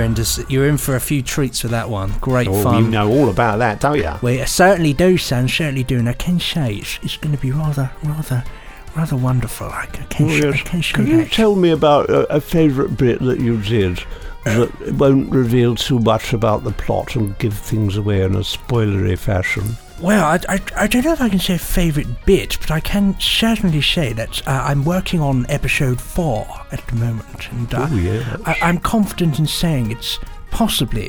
You're 0.00 0.06
in. 0.06 0.14
To, 0.14 0.46
you're 0.48 0.66
in 0.68 0.76
for 0.78 0.96
a 0.96 1.00
few 1.00 1.22
treats 1.22 1.62
with 1.62 1.72
that 1.72 1.88
one. 1.90 2.12
Great 2.20 2.48
Oh, 2.48 2.62
fun. 2.62 2.84
you 2.84 2.90
know 2.90 3.08
all 3.10 3.28
about 3.28 3.58
that, 3.58 3.80
don't 3.80 3.96
you? 3.98 4.12
We 4.22 4.44
certainly 4.46 4.92
do, 4.92 5.18
son. 5.18 5.48
Certainly 5.48 5.84
do, 5.84 5.98
and 5.98 6.08
I 6.08 6.14
can 6.14 6.40
say 6.40 6.76
it's, 6.76 6.98
it's 7.02 7.16
going 7.16 7.34
to 7.34 7.40
be 7.40 7.52
rather, 7.52 7.90
rather, 8.02 8.44
rather 8.96 9.16
wonderful. 9.16 9.68
I 9.68 9.86
can, 9.86 10.06
Oh, 10.26 10.30
I 10.30 10.34
yes. 10.36 10.62
can 10.62 10.82
Can 10.82 11.06
you 11.06 11.16
that. 11.18 11.32
tell 11.32 11.54
me 11.56 11.70
about 11.70 12.08
a, 12.10 12.34
a 12.34 12.40
favourite 12.40 12.96
bit 12.96 13.20
that 13.20 13.40
you 13.40 13.60
did 13.62 14.02
that 14.44 14.92
won't 14.94 15.30
reveal 15.30 15.74
too 15.76 15.98
much 15.98 16.32
about 16.32 16.64
the 16.64 16.72
plot 16.72 17.14
and 17.14 17.36
give 17.38 17.54
things 17.54 17.96
away 17.96 18.22
in 18.22 18.34
a 18.34 18.38
spoilery 18.40 19.18
fashion? 19.18 19.64
Well, 20.00 20.24
I, 20.24 20.40
I, 20.48 20.60
I 20.76 20.86
don't 20.86 21.04
know 21.04 21.12
if 21.12 21.20
I 21.20 21.28
can 21.28 21.38
say 21.38 21.58
favourite 21.58 22.24
bit, 22.24 22.56
but 22.60 22.70
I 22.70 22.80
can 22.80 23.18
certainly 23.20 23.82
say 23.82 24.14
that 24.14 24.46
uh, 24.48 24.64
I'm 24.66 24.82
working 24.84 25.20
on 25.20 25.44
episode 25.50 26.00
four 26.00 26.46
at 26.72 26.86
the 26.86 26.96
moment, 26.96 27.50
and 27.52 27.72
uh, 27.74 27.86
Oh, 27.90 27.96
yes. 27.96 28.40
I, 28.46 28.56
I'm 28.62 28.78
confident 28.78 29.38
in 29.38 29.46
saying 29.46 29.90
it's 29.90 30.18
possibly 30.50 31.08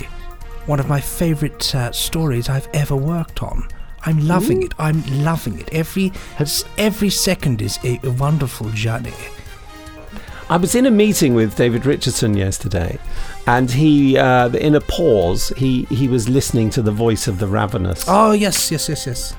one 0.65 0.79
of 0.81 0.89
my 0.89 0.99
favourite 0.99 1.73
uh, 1.73 1.91
stories 1.93 2.49
I've 2.49 2.67
ever 2.73 2.95
worked 2.95 3.41
on. 3.41 3.67
I'm 4.05 4.27
loving 4.27 4.61
Ooh. 4.63 4.65
it. 4.65 4.73
I'm 4.77 5.03
loving 5.23 5.59
it. 5.59 5.69
Every 5.71 6.11
every 6.77 7.09
second 7.09 7.61
is 7.61 7.79
a 7.83 7.99
wonderful 8.17 8.69
journey. 8.71 9.13
I 10.51 10.57
was 10.57 10.75
in 10.75 10.85
a 10.85 10.91
meeting 10.91 11.33
with 11.33 11.55
David 11.55 11.85
Richardson 11.85 12.35
yesterday, 12.35 12.99
and 13.47 13.71
he, 13.71 14.17
uh, 14.17 14.49
in 14.49 14.75
a 14.75 14.81
pause, 14.81 15.53
he, 15.55 15.85
he 15.85 16.09
was 16.09 16.27
listening 16.27 16.69
to 16.71 16.81
the 16.81 16.91
voice 16.91 17.29
of 17.29 17.39
the 17.39 17.47
Ravenous, 17.47 18.03
Oh 18.05 18.33
yes, 18.33 18.69
yes, 18.69 18.89
yes, 18.89 19.07
yes. 19.07 19.33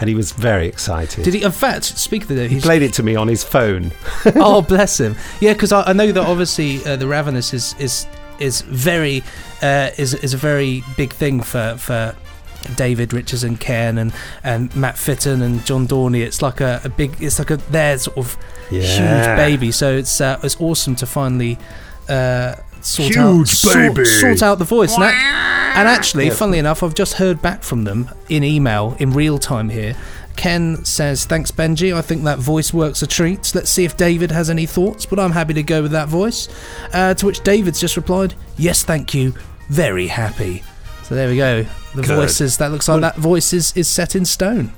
and 0.00 0.08
he 0.08 0.16
was 0.16 0.32
very 0.32 0.66
excited. 0.66 1.22
Did 1.22 1.34
he? 1.34 1.44
In 1.44 1.52
fact, 1.52 1.84
speak 1.84 2.22
of 2.22 2.28
the. 2.30 2.48
He 2.48 2.60
played 2.60 2.82
it 2.82 2.92
to 2.94 3.04
me 3.04 3.14
on 3.14 3.28
his 3.28 3.44
phone. 3.44 3.92
oh, 4.34 4.62
bless 4.68 4.98
him. 4.98 5.14
Yeah, 5.40 5.52
because 5.52 5.70
I, 5.70 5.90
I 5.90 5.92
know 5.92 6.10
that 6.10 6.26
obviously 6.26 6.84
uh, 6.84 6.96
the 6.96 7.06
Ravenous 7.06 7.54
is 7.54 7.76
is 7.78 8.08
is 8.40 8.62
very 8.62 9.22
uh, 9.62 9.90
is 9.96 10.12
is 10.12 10.34
a 10.34 10.38
very 10.38 10.82
big 10.96 11.12
thing 11.12 11.40
for 11.40 11.76
for 11.78 12.16
David 12.74 13.12
Richardson, 13.12 13.56
Ken, 13.56 13.98
and 13.98 14.12
and 14.42 14.74
Matt 14.74 14.96
Fitton 14.98 15.42
and 15.42 15.64
John 15.64 15.86
Dorney. 15.86 16.22
It's 16.22 16.42
like 16.42 16.60
a, 16.60 16.80
a 16.84 16.88
big. 16.88 17.20
It's 17.22 17.38
like 17.38 17.50
a 17.50 17.56
their 17.56 17.98
sort 17.98 18.16
of 18.18 18.36
Yeah. 18.70 18.82
huge 18.82 19.36
baby. 19.36 19.70
So 19.72 19.96
it's 19.96 20.20
uh, 20.20 20.40
it's 20.42 20.60
awesome 20.60 20.96
to 20.96 21.06
finally. 21.06 21.58
Uh, 22.08 22.56
Sort 22.82 23.08
Huge 23.08 23.16
out, 23.16 23.48
sort- 23.48 23.74
baby. 23.74 24.04
Sort, 24.04 24.42
out 24.44 24.58
the 24.60 24.64
voice, 24.64 24.94
and, 24.94 25.02
ac- 25.02 25.12
and 25.16 25.88
actually, 25.88 26.26
Yeah. 26.26 26.34
funnily 26.34 26.58
enough, 26.60 26.84
I've 26.84 26.94
just 26.94 27.14
heard 27.14 27.42
back 27.42 27.64
from 27.64 27.82
them 27.82 28.08
in 28.28 28.44
email 28.44 28.94
in 29.00 29.12
real 29.12 29.38
time 29.38 29.70
here. 29.70 29.96
Ken 30.36 30.84
says, 30.84 31.24
Thanks, 31.24 31.50
Benji. 31.50 31.92
I 31.92 32.00
think 32.02 32.22
that 32.24 32.38
voice 32.38 32.72
works 32.72 33.02
a 33.02 33.06
treat. 33.08 33.50
Let's 33.56 33.70
see 33.70 33.84
if 33.84 33.96
David 33.96 34.30
has 34.30 34.48
any 34.50 34.66
thoughts, 34.66 35.04
but 35.04 35.18
I'm 35.18 35.32
happy 35.32 35.54
to 35.54 35.64
go 35.64 35.82
with 35.82 35.90
that 35.92 36.06
voice. 36.08 36.48
Uh, 36.92 37.14
to 37.14 37.26
which 37.26 37.40
David's 37.42 37.80
just 37.80 37.96
replied, 37.96 38.34
Yes, 38.56 38.84
thank 38.84 39.14
you. 39.14 39.34
Very 39.68 40.06
happy. 40.06 40.62
So 41.06 41.14
there 41.14 41.28
we 41.28 41.36
go. 41.36 41.64
The 41.94 42.02
Good. 42.02 42.16
voice 42.16 42.40
is, 42.40 42.58
that 42.58 42.72
looks 42.72 42.88
like 42.88 43.00
that 43.00 43.14
voice 43.14 43.52
is, 43.52 43.72
is 43.76 43.86
set 43.86 44.16
in 44.16 44.24
stone. 44.24 44.72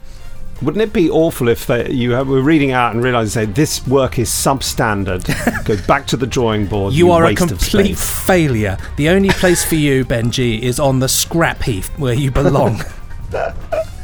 Wouldn't 0.60 0.82
it 0.82 0.92
be 0.92 1.08
awful 1.08 1.48
if 1.48 1.66
they, 1.66 1.90
you 1.90 2.10
have, 2.10 2.28
were 2.28 2.42
reading 2.42 2.70
out 2.70 2.92
and 2.92 3.02
realised, 3.02 3.32
say, 3.32 3.46
this 3.46 3.86
work 3.86 4.18
is 4.18 4.28
substandard, 4.28 5.24
go 5.64 5.80
back 5.86 6.06
to 6.08 6.18
the 6.18 6.26
drawing 6.26 6.66
board, 6.66 6.92
You 6.92 7.12
are 7.12 7.24
a 7.24 7.34
complete 7.34 7.96
failure. 7.96 8.76
The 8.96 9.08
only 9.08 9.30
place 9.30 9.64
for 9.64 9.76
you, 9.76 10.04
Benji, 10.04 10.60
is 10.60 10.78
on 10.78 10.98
the 10.98 11.08
scrap 11.08 11.62
heap 11.62 11.84
where 11.98 12.12
you 12.12 12.30
belong. 12.30 12.82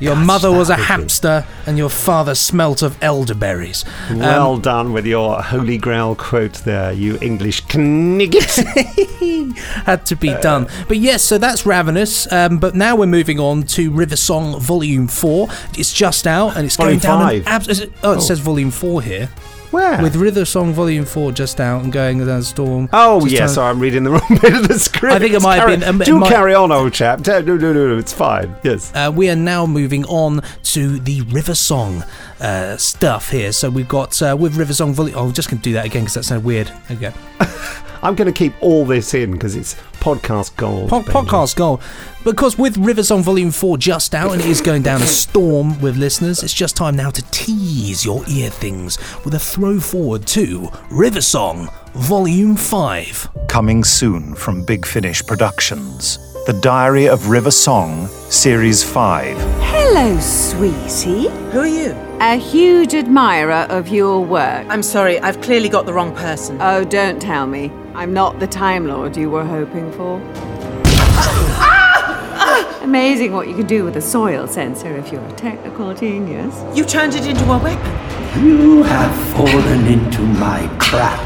Your 0.00 0.16
mother 0.16 0.50
was 0.52 0.68
a 0.70 0.76
hamster, 0.76 1.44
and 1.66 1.78
your 1.78 1.88
father 1.90 2.34
smelt 2.34 2.82
of 2.82 2.96
elderberries. 3.02 3.84
Um, 4.10 4.18
Well 4.18 4.58
done 4.58 4.92
with 4.92 5.06
your 5.06 5.40
holy 5.42 5.78
grail 5.78 6.14
quote 6.14 6.54
there, 6.64 6.92
you 6.92 7.18
English 7.22 7.64
knigget. 7.66 9.56
had 9.84 10.04
to 10.06 10.16
be 10.16 10.28
done. 10.34 10.66
But 10.88 10.98
yes, 10.98 11.22
so 11.22 11.38
that's 11.38 11.64
Ravenous. 11.66 12.30
Um, 12.32 12.58
but 12.58 12.74
now 12.74 12.96
we're 12.96 13.06
moving 13.06 13.40
on 13.40 13.62
to 13.64 13.90
River 13.90 14.16
Song 14.16 14.58
Volume 14.60 15.08
4. 15.08 15.48
It's 15.78 15.92
just 15.92 16.26
out 16.26 16.56
and 16.56 16.66
it's 16.66 16.76
going 16.76 16.98
down. 16.98 17.22
an 17.34 17.42
abs- 17.46 17.80
oh, 17.80 17.84
it 17.84 17.92
Oh. 18.02 18.20
says 18.20 18.38
Volume 18.40 18.70
4 18.70 19.02
here. 19.02 19.28
Where? 19.70 20.00
With 20.02 20.16
River 20.16 20.44
Song 20.44 20.72
Volume 20.72 21.04
4 21.04 21.32
just 21.32 21.60
out 21.60 21.82
and 21.84 21.92
going 21.92 22.24
down 22.24 22.42
storm. 22.42 22.88
Oh, 22.92 23.20
Just 23.22 23.32
yes, 23.32 23.54
sorry, 23.54 23.70
I'm 23.70 23.80
reading 23.80 24.04
the 24.04 24.10
wrong 24.10 24.38
bit 24.42 24.54
of 24.54 24.68
the 24.68 24.78
script. 24.78 25.14
I 25.14 25.18
think 25.18 25.34
it 25.34 25.42
might 25.42 25.56
have 25.56 25.64
Carry- 25.66 25.76
been- 25.78 25.88
um, 25.88 25.98
Do 25.98 26.18
might- 26.18 26.28
carry 26.30 26.54
on, 26.54 26.70
old 26.72 26.92
chap. 26.92 27.26
No, 27.26 27.40
no, 27.40 27.56
no, 27.56 27.72
no, 27.72 27.98
it's 27.98 28.12
fine. 28.12 28.54
Yes. 28.62 28.92
Uh, 28.94 29.10
we 29.14 29.28
are 29.28 29.36
now 29.36 29.66
moving 29.66 30.04
on 30.06 30.42
to 30.64 30.98
the 31.00 31.22
River 31.22 31.54
Song 31.54 32.04
uh, 32.40 32.76
stuff 32.76 33.30
here. 33.30 33.52
So 33.52 33.70
we've 33.70 33.88
got 33.88 34.20
uh, 34.22 34.36
with 34.38 34.56
Riversong 34.56 34.92
Volume. 34.92 35.16
Oh, 35.16 35.26
I'm 35.26 35.32
just 35.32 35.50
going 35.50 35.58
to 35.58 35.64
do 35.64 35.72
that 35.74 35.86
again 35.86 36.02
because 36.02 36.14
that 36.14 36.24
sounded 36.24 36.44
weird. 36.44 36.72
Okay. 36.90 37.12
I'm 38.02 38.14
going 38.14 38.26
to 38.26 38.32
keep 38.32 38.52
all 38.60 38.84
this 38.84 39.14
in 39.14 39.32
because 39.32 39.56
it's 39.56 39.74
podcast 40.00 40.56
gold. 40.56 40.90
Po- 40.90 41.02
podcast 41.02 41.56
goal. 41.56 41.80
Because 42.24 42.58
with 42.58 42.76
River 42.76 43.02
Song 43.02 43.22
Volume 43.22 43.50
4 43.50 43.78
just 43.78 44.14
out 44.14 44.32
and 44.32 44.40
it 44.40 44.46
is 44.46 44.60
going 44.60 44.82
down 44.82 45.02
a 45.02 45.06
storm 45.06 45.80
with 45.80 45.96
listeners, 45.96 46.42
it's 46.42 46.52
just 46.52 46.76
time 46.76 46.96
now 46.96 47.10
to 47.10 47.22
tease 47.30 48.04
your 48.04 48.22
ear 48.28 48.50
things 48.50 48.98
with 49.24 49.34
a 49.34 49.38
throw 49.38 49.80
forward 49.80 50.26
to 50.28 50.68
River 50.90 51.20
Song 51.20 51.68
Volume 51.94 52.56
5. 52.56 53.28
Coming 53.48 53.82
soon 53.82 54.34
from 54.34 54.64
Big 54.64 54.84
Finish 54.84 55.24
Productions. 55.24 56.18
The 56.46 56.52
Diary 56.62 57.08
of 57.08 57.28
River 57.28 57.50
Song, 57.50 58.06
Series 58.28 58.84
5. 58.84 59.36
Hello, 59.62 60.20
sweetie. 60.20 61.28
Who 61.50 61.60
are 61.60 61.66
you? 61.66 62.05
A 62.18 62.36
huge 62.36 62.94
admirer 62.94 63.66
of 63.68 63.88
your 63.88 64.24
work. 64.24 64.66
I'm 64.70 64.82
sorry, 64.82 65.20
I've 65.20 65.38
clearly 65.42 65.68
got 65.68 65.84
the 65.84 65.92
wrong 65.92 66.16
person. 66.16 66.56
Oh, 66.62 66.82
don't 66.82 67.20
tell 67.20 67.46
me. 67.46 67.70
I'm 67.94 68.14
not 68.14 68.40
the 68.40 68.46
Time 68.46 68.86
Lord 68.86 69.18
you 69.18 69.28
were 69.28 69.44
hoping 69.44 69.92
for. 69.92 70.16
Amazing 72.82 73.34
what 73.34 73.48
you 73.48 73.54
can 73.54 73.66
do 73.66 73.84
with 73.84 73.98
a 73.98 74.00
soil 74.00 74.48
sensor 74.48 74.96
if 74.96 75.12
you're 75.12 75.22
a 75.22 75.32
technical 75.32 75.92
genius. 75.92 76.58
You 76.74 76.86
turned 76.86 77.14
it 77.14 77.26
into 77.26 77.44
a 77.52 77.58
weapon. 77.58 78.42
You 78.42 78.82
have 78.84 79.14
fallen 79.34 79.86
into 79.86 80.22
my 80.22 80.66
trap, 80.80 81.20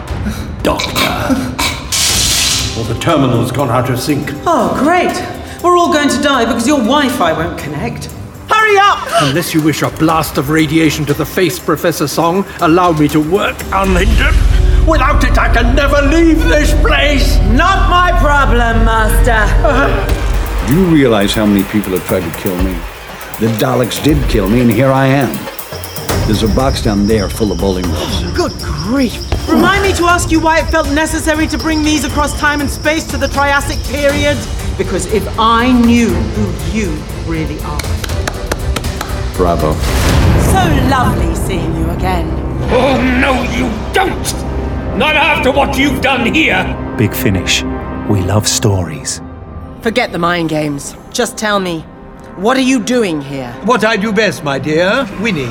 Doctor. 0.64 1.36
Or 2.76 2.84
the 2.92 2.98
terminal's 3.00 3.52
gone 3.52 3.70
out 3.70 3.88
of 3.90 4.00
sync. 4.00 4.28
Oh, 4.44 4.74
great. 4.82 5.14
We're 5.62 5.76
all 5.76 5.92
going 5.92 6.08
to 6.08 6.20
die 6.20 6.46
because 6.46 6.66
your 6.66 6.78
Wi 6.78 7.08
Fi 7.10 7.32
won't 7.32 7.56
connect. 7.60 8.08
Hurry 8.60 8.76
hurry 8.76 8.78
up! 8.78 9.22
Unless 9.22 9.54
you 9.54 9.62
wish 9.62 9.80
a 9.80 9.90
blast 9.90 10.36
of 10.36 10.50
radiation 10.50 11.06
to 11.06 11.14
the 11.14 11.24
face, 11.24 11.58
Professor 11.58 12.06
Song, 12.06 12.44
allow 12.60 12.92
me 12.92 13.08
to 13.08 13.18
work 13.18 13.56
unhindered. 13.72 14.34
Without 14.86 15.24
it, 15.24 15.38
I 15.38 15.50
can 15.50 15.74
never 15.74 16.02
leave 16.02 16.38
this 16.44 16.74
place. 16.82 17.38
Not 17.56 17.88
my 17.88 18.12
problem, 18.20 18.84
Master. 18.84 19.40
Do 20.68 20.74
you 20.78 20.94
realize 20.94 21.32
how 21.32 21.46
many 21.46 21.64
people 21.64 21.92
have 21.92 22.06
tried 22.06 22.30
to 22.30 22.38
kill 22.38 22.56
me? 22.58 22.72
The 23.40 23.46
Daleks 23.56 24.02
did 24.04 24.22
kill 24.28 24.46
me, 24.46 24.60
and 24.60 24.70
here 24.70 24.92
I 24.92 25.06
am. 25.06 25.34
There's 26.26 26.42
a 26.42 26.54
box 26.54 26.82
down 26.82 27.06
there 27.06 27.30
full 27.30 27.52
of 27.52 27.60
bowling 27.60 27.86
balls. 27.86 28.22
Good 28.36 28.52
grief. 28.60 29.24
Remind 29.48 29.82
me 29.82 29.94
to 29.94 30.04
ask 30.04 30.30
you 30.30 30.38
why 30.38 30.58
it 30.58 30.66
felt 30.66 30.88
necessary 30.92 31.46
to 31.46 31.56
bring 31.56 31.82
these 31.82 32.04
across 32.04 32.38
time 32.38 32.60
and 32.60 32.68
space 32.68 33.04
to 33.04 33.16
the 33.16 33.28
Triassic 33.28 33.82
period? 33.84 34.36
Because 34.76 35.06
if 35.06 35.26
I 35.38 35.72
knew 35.72 36.08
who 36.08 36.78
you 36.78 36.90
really 37.26 37.58
are. 37.60 38.09
Bravo. 39.40 39.72
So 40.52 40.62
lovely 40.90 41.34
seeing 41.34 41.74
you 41.74 41.88
again. 41.92 42.28
Oh, 42.70 43.00
no, 43.22 43.42
you 43.56 43.70
don't! 43.94 44.98
Not 44.98 45.16
after 45.16 45.50
what 45.50 45.78
you've 45.78 46.02
done 46.02 46.34
here! 46.34 46.62
Big 46.98 47.14
Finish. 47.14 47.62
We 48.10 48.20
love 48.20 48.46
stories. 48.46 49.22
Forget 49.80 50.12
the 50.12 50.18
mind 50.18 50.50
games. 50.50 50.94
Just 51.10 51.38
tell 51.38 51.58
me, 51.58 51.80
what 52.36 52.58
are 52.58 52.68
you 52.72 52.80
doing 52.82 53.22
here? 53.22 53.50
What 53.64 53.82
I 53.82 53.96
do 53.96 54.12
best, 54.12 54.44
my 54.44 54.58
dear 54.58 55.08
winning. 55.22 55.48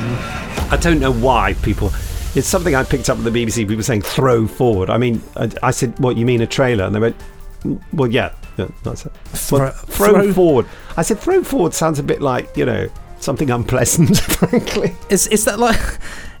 I 0.70 0.78
don't 0.80 1.00
know 1.00 1.12
why 1.12 1.54
people. 1.54 1.88
It's 2.36 2.46
something 2.46 2.76
I 2.76 2.84
picked 2.84 3.10
up 3.10 3.18
at 3.18 3.24
the 3.24 3.30
BBC. 3.30 3.66
People 3.66 3.82
saying 3.82 4.02
throw 4.02 4.46
forward. 4.46 4.88
I 4.88 4.98
mean, 4.98 5.20
I, 5.34 5.50
I 5.64 5.70
said, 5.72 5.98
"What 5.98 6.16
you 6.16 6.24
mean 6.24 6.42
a 6.42 6.46
trailer?" 6.46 6.84
And 6.84 6.94
they 6.94 7.00
went, 7.00 7.16
"Mm, 7.64 7.82
"Well, 7.92 8.08
yeah, 8.08 8.30
yeah 8.56 8.68
that's 8.84 9.04
it. 9.06 9.12
Well, 9.12 9.32
Throw- 9.34 9.70
throw, 9.70 10.12
throw- 10.12 10.32
forward." 10.32 10.66
I 10.96 11.02
said, 11.02 11.18
"Throw 11.18 11.42
forward" 11.42 11.74
sounds 11.74 11.98
a 11.98 12.04
bit 12.04 12.22
like 12.22 12.56
you 12.56 12.64
know 12.64 12.88
something 13.20 13.50
unpleasant, 13.50 14.18
frankly. 14.38 14.96
Is 15.08 15.26
is 15.28 15.44
that 15.44 15.58
like 15.58 15.80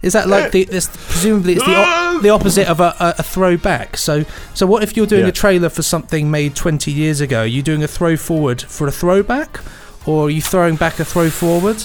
is 0.02 0.14
that 0.14 0.28
like 0.28 0.50
the 0.52 0.64
this 0.64 0.86
presumably 0.88 1.54
it's 1.54 1.64
the 1.64 1.74
op- 1.76 2.22
the 2.22 2.30
opposite 2.30 2.66
of 2.68 2.80
a, 2.80 2.94
a, 2.98 3.14
a 3.18 3.22
throwback? 3.22 3.96
So 3.96 4.24
so 4.54 4.66
what 4.66 4.82
if 4.82 4.96
you're 4.96 5.06
doing 5.06 5.22
Yeah. 5.22 5.28
a 5.28 5.32
trailer 5.32 5.68
for 5.68 5.82
something 5.82 6.30
made 6.30 6.54
20 6.56 6.90
years 6.90 7.20
ago? 7.20 7.40
Are 7.42 7.46
you 7.46 7.62
doing 7.62 7.82
a 7.82 7.88
throw 7.88 8.16
forward 8.16 8.62
for 8.62 8.86
a 8.86 8.92
throwback, 8.92 9.60
or 10.06 10.26
are 10.26 10.30
you 10.30 10.40
throwing 10.42 10.76
back 10.76 10.98
a 11.00 11.04
throw 11.04 11.28
forward, 11.30 11.82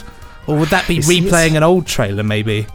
or 0.48 0.58
would 0.58 0.70
that 0.70 0.88
be 0.88 0.96
You 0.96 1.02
see, 1.02 1.18
it's- 1.20 1.32
replaying 1.32 1.56
an 1.58 1.64
old 1.64 1.86
trailer 1.88 2.24
maybe? 2.24 2.68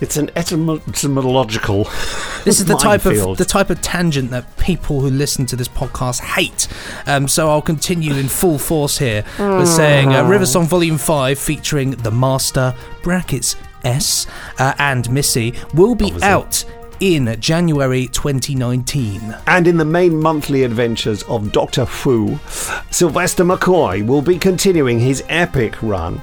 It's 0.00 0.16
an 0.16 0.28
etymo- 0.28 0.86
etymological. 0.88 1.88
This 2.42 2.58
is 2.58 2.64
the 2.64 2.74
type 2.74 3.00
of 3.04 3.12
minefield. 3.12 3.36
the 3.36 3.44
type 3.44 3.68
of 3.68 3.82
tangent 3.82 4.30
that 4.30 4.56
people 4.56 5.00
who 5.02 5.10
listen 5.10 5.44
to 5.44 5.56
this 5.56 5.68
podcast 5.68 6.20
hate. 6.22 6.68
Um, 7.06 7.28
so 7.28 7.50
I'll 7.50 7.60
continue 7.60 8.14
in 8.14 8.28
full 8.28 8.58
force 8.58 8.96
here 8.96 9.24
with 9.38 9.68
saying 9.68 10.14
uh, 10.14 10.24
River 10.26 10.46
Song 10.46 10.64
Volume 10.66 10.96
Five, 10.96 11.38
featuring 11.38 11.90
the 11.90 12.10
Master 12.10 12.74
brackets 13.02 13.56
S 13.84 14.26
uh, 14.58 14.72
and 14.78 15.10
Missy, 15.10 15.52
will 15.74 15.94
be 15.94 16.06
Obviously. 16.06 16.28
out 16.28 16.64
in 17.00 17.36
January 17.40 18.06
2019. 18.08 19.36
And 19.46 19.66
in 19.66 19.76
the 19.76 19.84
main 19.84 20.18
monthly 20.18 20.64
adventures 20.64 21.22
of 21.24 21.52
Doctor 21.52 21.84
Who, 21.84 22.38
Sylvester 22.90 23.44
McCoy 23.44 24.06
will 24.06 24.22
be 24.22 24.38
continuing 24.38 24.98
his 24.98 25.22
epic 25.28 25.82
run 25.82 26.22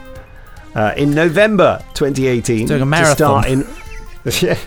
uh, 0.78 0.94
in 0.96 1.12
November 1.12 1.84
2018 1.96 2.68
Doing 2.68 2.82
a 2.82 2.86
to 2.86 3.06
start 3.16 3.46
marathon. 3.50 3.68
in. 3.68 3.68
Yeah, 4.42 4.58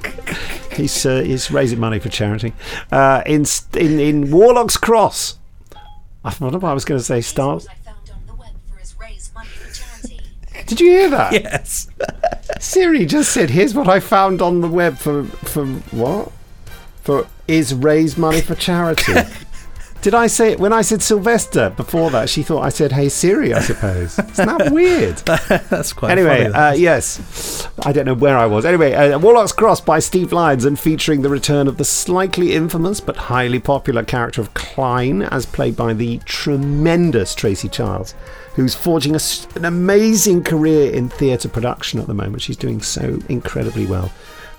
he's 0.73 1.05
uh, 1.05 1.21
he's 1.21 1.51
raising 1.51 1.79
money 1.81 1.99
for 1.99 2.09
charity. 2.09 2.55
Uh, 2.91 3.23
in 3.27 3.45
in 3.75 4.01
in 4.01 4.31
Warlock's 4.31 4.79
Cross. 4.79 5.39
I 6.25 6.31
don't 6.31 6.53
know 6.53 6.59
what 6.59 6.71
I 6.71 6.73
was 6.73 6.87
going 6.87 6.99
to 6.99 7.05
say. 7.05 7.21
Start. 7.21 7.67
Did 10.67 10.81
you 10.81 10.91
hear 10.91 11.11
that? 11.11 11.33
Yes. 11.33 11.89
Siri 12.61 13.05
just 13.05 13.33
said, 13.33 13.51
"Here's 13.51 13.75
what 13.75 13.89
I 13.89 14.01
found 14.01 14.41
on 14.41 14.61
the 14.61 14.69
web 14.69 14.97
for 14.97 15.25
for 15.25 15.67
what 15.67 16.33
for 17.03 17.27
is 17.49 17.75
raise 17.75 18.17
money 18.17 18.41
for 18.41 18.55
charity." 18.55 19.13
Did 20.03 20.15
I 20.15 20.29
say 20.29 20.53
it 20.53 20.59
when 20.59 20.73
I 20.73 20.81
said 20.81 21.03
Sylvester 21.03 21.69
before 21.71 22.11
that? 22.11 22.31
She 22.31 22.43
thought 22.43 22.63
I 22.63 22.71
said, 22.71 22.93
"Hey 22.93 23.11
Siri," 23.11 23.53
I 23.53 23.61
suppose. 23.61 24.19
Isn't 24.31 24.47
that 24.47 24.73
weird? 24.73 25.17
That's 25.69 25.93
quite 25.93 26.13
anyway, 26.13 26.45
funny, 26.51 26.55
uh, 26.55 26.73
yes, 26.73 27.69
I 27.85 27.93
don't 27.93 28.07
know 28.07 28.15
where 28.15 28.39
I 28.39 28.47
was. 28.47 28.65
Anyway, 28.65 28.95
uh, 28.95 29.19
Warlock's 29.19 29.53
Cross 29.53 29.83
by 29.83 29.99
Steve 29.99 30.33
Lyons 30.33 30.65
and 30.65 30.81
featuring 30.81 31.21
the 31.21 31.29
return 31.29 31.69
of 31.69 31.77
the 31.77 31.85
slightly 31.85 32.55
infamous 32.55 32.99
but 32.99 33.17
highly 33.17 33.59
popular 33.59 34.03
character 34.03 34.41
of 34.41 34.55
Klein, 34.55 35.21
as 35.23 35.45
played 35.45 35.77
by 35.77 35.93
the 35.93 36.19
tremendous 36.25 37.35
Tracy 37.35 37.69
Childs, 37.69 38.15
who's 38.55 38.75
forging 38.75 39.15
a 39.15 39.21
an 39.55 39.67
amazing 39.67 40.43
career 40.43 40.91
in 40.93 41.11
theatre 41.11 41.49
production 41.49 42.01
at 42.01 42.07
the 42.07 42.15
moment. 42.15 42.41
She's 42.41 42.57
doing 42.57 42.81
so 42.81 43.19
incredibly 43.29 43.85
well. 43.85 44.11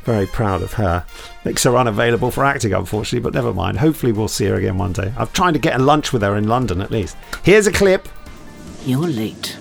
Very 0.03 0.25
proud 0.25 0.61
of 0.61 0.73
her. 0.73 1.05
Makes 1.45 1.63
her 1.63 1.77
unavailable 1.77 2.31
for 2.31 2.43
acting, 2.43 2.73
unfortunately, 2.73 3.19
but 3.19 3.33
never 3.33 3.53
mind. 3.53 3.79
Hopefully, 3.79 4.11
we'll 4.11 4.27
see 4.27 4.45
her 4.45 4.55
again 4.55 4.77
one 4.77 4.93
day. 4.93 5.13
I'm 5.17 5.27
trying 5.27 5.53
to 5.53 5.59
get 5.59 5.79
a 5.79 5.83
lunch 5.83 6.11
with 6.11 6.23
her 6.23 6.35
in 6.35 6.47
London 6.47 6.81
at 6.81 6.91
least. 6.91 7.15
Here's 7.43 7.67
a 7.67 7.71
clip. 7.71 8.07
You're 8.85 9.07
late. 9.07 9.57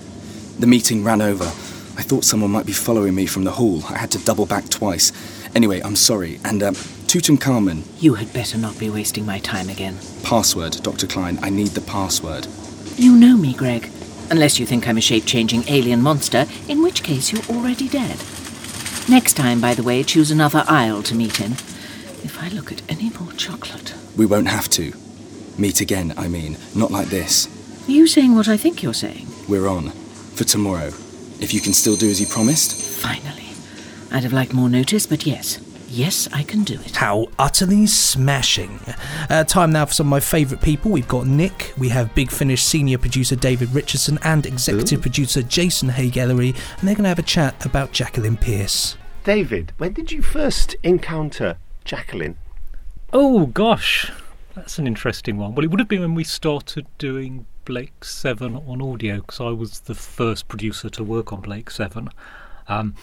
The 0.59 0.67
meeting 0.67 1.03
ran 1.03 1.21
over. 1.21 1.45
I 1.45 2.03
thought 2.03 2.23
someone 2.23 2.51
might 2.51 2.65
be 2.65 2.71
following 2.71 3.13
me 3.13 3.27
from 3.27 3.43
the 3.43 3.51
hall. 3.51 3.83
I 3.89 3.97
had 3.97 4.11
to 4.11 4.23
double 4.25 4.45
back 4.45 4.67
twice. 4.69 5.11
Anyway, 5.55 5.81
I'm 5.81 5.95
sorry. 5.95 6.39
And, 6.43 6.63
um, 6.63 6.73
Tutankhamun. 6.73 7.83
You 8.01 8.15
had 8.15 8.31
better 8.33 8.57
not 8.57 8.79
be 8.79 8.89
wasting 8.89 9.25
my 9.25 9.39
time 9.39 9.69
again. 9.69 9.97
Password, 10.23 10.79
Dr. 10.81 11.07
Klein. 11.07 11.37
I 11.43 11.49
need 11.49 11.69
the 11.69 11.81
password. 11.81 12.47
You 12.95 13.15
know 13.15 13.35
me, 13.37 13.53
Greg. 13.53 13.91
Unless 14.31 14.59
you 14.59 14.65
think 14.65 14.87
I'm 14.87 14.97
a 14.97 15.01
shape 15.01 15.25
changing 15.25 15.65
alien 15.67 16.01
monster, 16.01 16.45
in 16.69 16.81
which 16.81 17.03
case 17.03 17.31
you're 17.31 17.43
already 17.57 17.89
dead. 17.89 18.17
Next 19.09 19.33
time, 19.33 19.59
by 19.59 19.73
the 19.73 19.83
way, 19.83 20.03
choose 20.03 20.31
another 20.31 20.63
aisle 20.67 21.03
to 21.03 21.15
meet 21.15 21.41
in. 21.41 21.53
If 22.23 22.41
I 22.41 22.49
look 22.49 22.71
at 22.71 22.81
any 22.89 23.09
more 23.19 23.31
chocolate. 23.33 23.93
We 24.15 24.25
won't 24.25 24.47
have 24.47 24.69
to. 24.71 24.93
Meet 25.57 25.81
again, 25.81 26.13
I 26.17 26.27
mean. 26.27 26.57
Not 26.75 26.91
like 26.91 27.07
this. 27.07 27.47
Are 27.87 27.91
you 27.91 28.07
saying 28.07 28.35
what 28.35 28.47
I 28.47 28.57
think 28.57 28.81
you're 28.83 28.93
saying? 28.93 29.27
We're 29.49 29.67
on. 29.67 29.89
For 29.89 30.43
tomorrow. 30.43 30.87
If 31.39 31.53
you 31.53 31.59
can 31.59 31.73
still 31.73 31.95
do 31.95 32.09
as 32.09 32.21
you 32.21 32.27
promised. 32.27 33.01
Finally. 33.01 33.49
I'd 34.11 34.23
have 34.23 34.33
liked 34.33 34.53
more 34.53 34.69
notice, 34.69 35.07
but 35.07 35.25
yes. 35.25 35.59
Yes, 35.93 36.29
I 36.31 36.43
can 36.43 36.63
do 36.63 36.75
it. 36.75 36.95
How 36.95 37.27
utterly 37.37 37.85
smashing. 37.85 38.79
Uh, 39.29 39.43
time 39.43 39.73
now 39.73 39.85
for 39.85 39.93
some 39.93 40.07
of 40.07 40.11
my 40.11 40.21
favourite 40.21 40.63
people. 40.63 40.89
We've 40.89 41.05
got 41.05 41.27
Nick, 41.27 41.73
we 41.77 41.89
have 41.89 42.15
Big 42.15 42.31
Finish 42.31 42.63
senior 42.63 42.97
producer 42.97 43.35
David 43.35 43.73
Richardson, 43.73 44.17
and 44.23 44.45
executive 44.45 45.01
producer 45.01 45.43
Jason 45.43 45.89
Haigh-Ellery, 45.89 46.55
and 46.79 46.87
they're 46.87 46.95
going 46.95 47.03
to 47.03 47.09
have 47.09 47.19
a 47.19 47.23
chat 47.23 47.65
about 47.65 47.91
Jacqueline 47.91 48.37
Pearce. 48.37 48.95
David, 49.25 49.73
when 49.79 49.91
did 49.91 50.13
you 50.13 50.21
first 50.21 50.77
encounter 50.81 51.57
Jacqueline? 51.83 52.37
Oh 53.11 53.47
gosh, 53.47 54.09
that's 54.55 54.79
an 54.79 54.87
interesting 54.87 55.35
one. 55.35 55.55
Well, 55.55 55.65
it 55.65 55.71
would 55.71 55.81
have 55.81 55.89
been 55.89 55.99
when 55.99 56.15
we 56.15 56.23
started 56.23 56.87
doing 56.99 57.47
Blake 57.65 58.05
Seven 58.05 58.55
on 58.55 58.81
audio 58.81 59.17
because 59.17 59.41
I 59.41 59.49
was 59.49 59.81
the 59.81 59.95
first 59.95 60.47
producer 60.47 60.89
to 60.89 61.03
work 61.03 61.33
on 61.33 61.41
Blake 61.41 61.69
Seven, 61.69 62.07
um, 62.69 62.95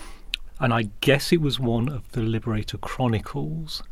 and 0.60 0.72
I 0.72 0.88
guess 1.00 1.32
it 1.32 1.40
was 1.40 1.60
one 1.60 1.88
of 1.88 2.10
the 2.12 2.20
Liberator 2.20 2.78
Chronicles 2.78 3.82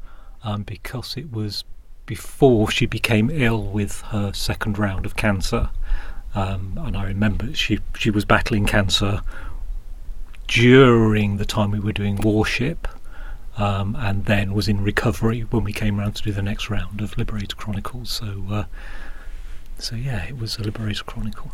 um, 0.43 0.63
because 0.63 1.17
it 1.17 1.33
was 1.33 1.65
before 2.07 2.71
she 2.71 2.87
became 2.87 3.31
ill 3.31 3.63
with 3.63 4.01
her 4.03 4.33
second 4.33 4.79
round 4.79 5.07
of 5.07 5.17
cancer, 5.17 5.71
um, 6.35 6.79
and 6.83 6.97
I 6.97 7.05
remember 7.05 7.55
she 7.55 7.81
she 7.97 8.11
was 8.11 8.25
battling 8.25 8.67
cancer 8.67 9.23
during 10.49 11.39
the 11.39 11.45
time 11.45 11.71
we 11.73 11.81
were 11.81 11.93
doing 11.93 12.17
Warship 12.17 12.87
um, 13.57 13.97
and 13.99 14.27
then 14.27 14.53
was 14.53 14.69
in 14.69 14.83
recovery 14.83 15.41
when 15.43 15.65
we 15.65 15.73
came 15.73 15.99
around 15.99 16.15
to 16.17 16.23
do 16.23 16.33
the 16.33 16.43
next 16.43 16.71
round 16.71 17.01
of 17.01 17.17
Liberator 17.17 17.57
Chronicles. 17.57 18.11
So, 18.11 18.45
uh, 18.51 18.65
so 19.79 19.97
yeah, 19.97 20.25
it 20.25 20.39
was 20.39 20.59
a 20.59 20.63
Liberator 20.63 21.05
Chronicle. 21.05 21.51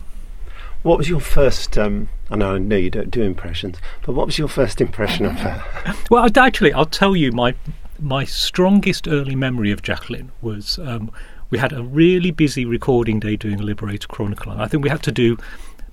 What 0.83 0.99
was 0.99 1.09
your 1.09 1.21
first? 1.21 1.79
Um, 1.79 2.09
I 2.31 2.37
know, 2.37 2.55
I 2.55 2.59
know 2.59 2.77
you 2.77 2.91
don't 2.91 3.11
do 3.11 3.23
impressions, 3.23 3.79
but 4.05 4.15
what 4.15 4.27
was 4.27 4.39
your 4.39 4.49
first 4.49 4.81
impression 4.81 5.27
of 5.27 5.33
her? 5.35 5.65
Well, 6.11 6.29
actually, 6.37 6.73
I'll 6.73 6.87
tell 6.87 7.17
you 7.17 7.33
my 7.33 7.55
my 7.99 8.25
strongest 8.25 9.07
early 9.07 9.37
memory 9.37 9.71
of 9.71 9.83
Jacqueline 9.83 10.33
was 10.41 10.79
um, 10.81 11.11
we 11.51 11.59
had 11.59 11.73
a 11.73 11.83
really 11.83 12.31
busy 12.31 12.65
recording 12.65 13.21
day 13.21 13.37
doing 13.37 13.59
Liberator 13.59 14.09
Chronicle, 14.09 14.53
and 14.53 14.61
I 14.61 14.67
think 14.67 14.83
we 14.83 14.91
had 14.91 15.03
to 15.05 15.13
do 15.13 15.39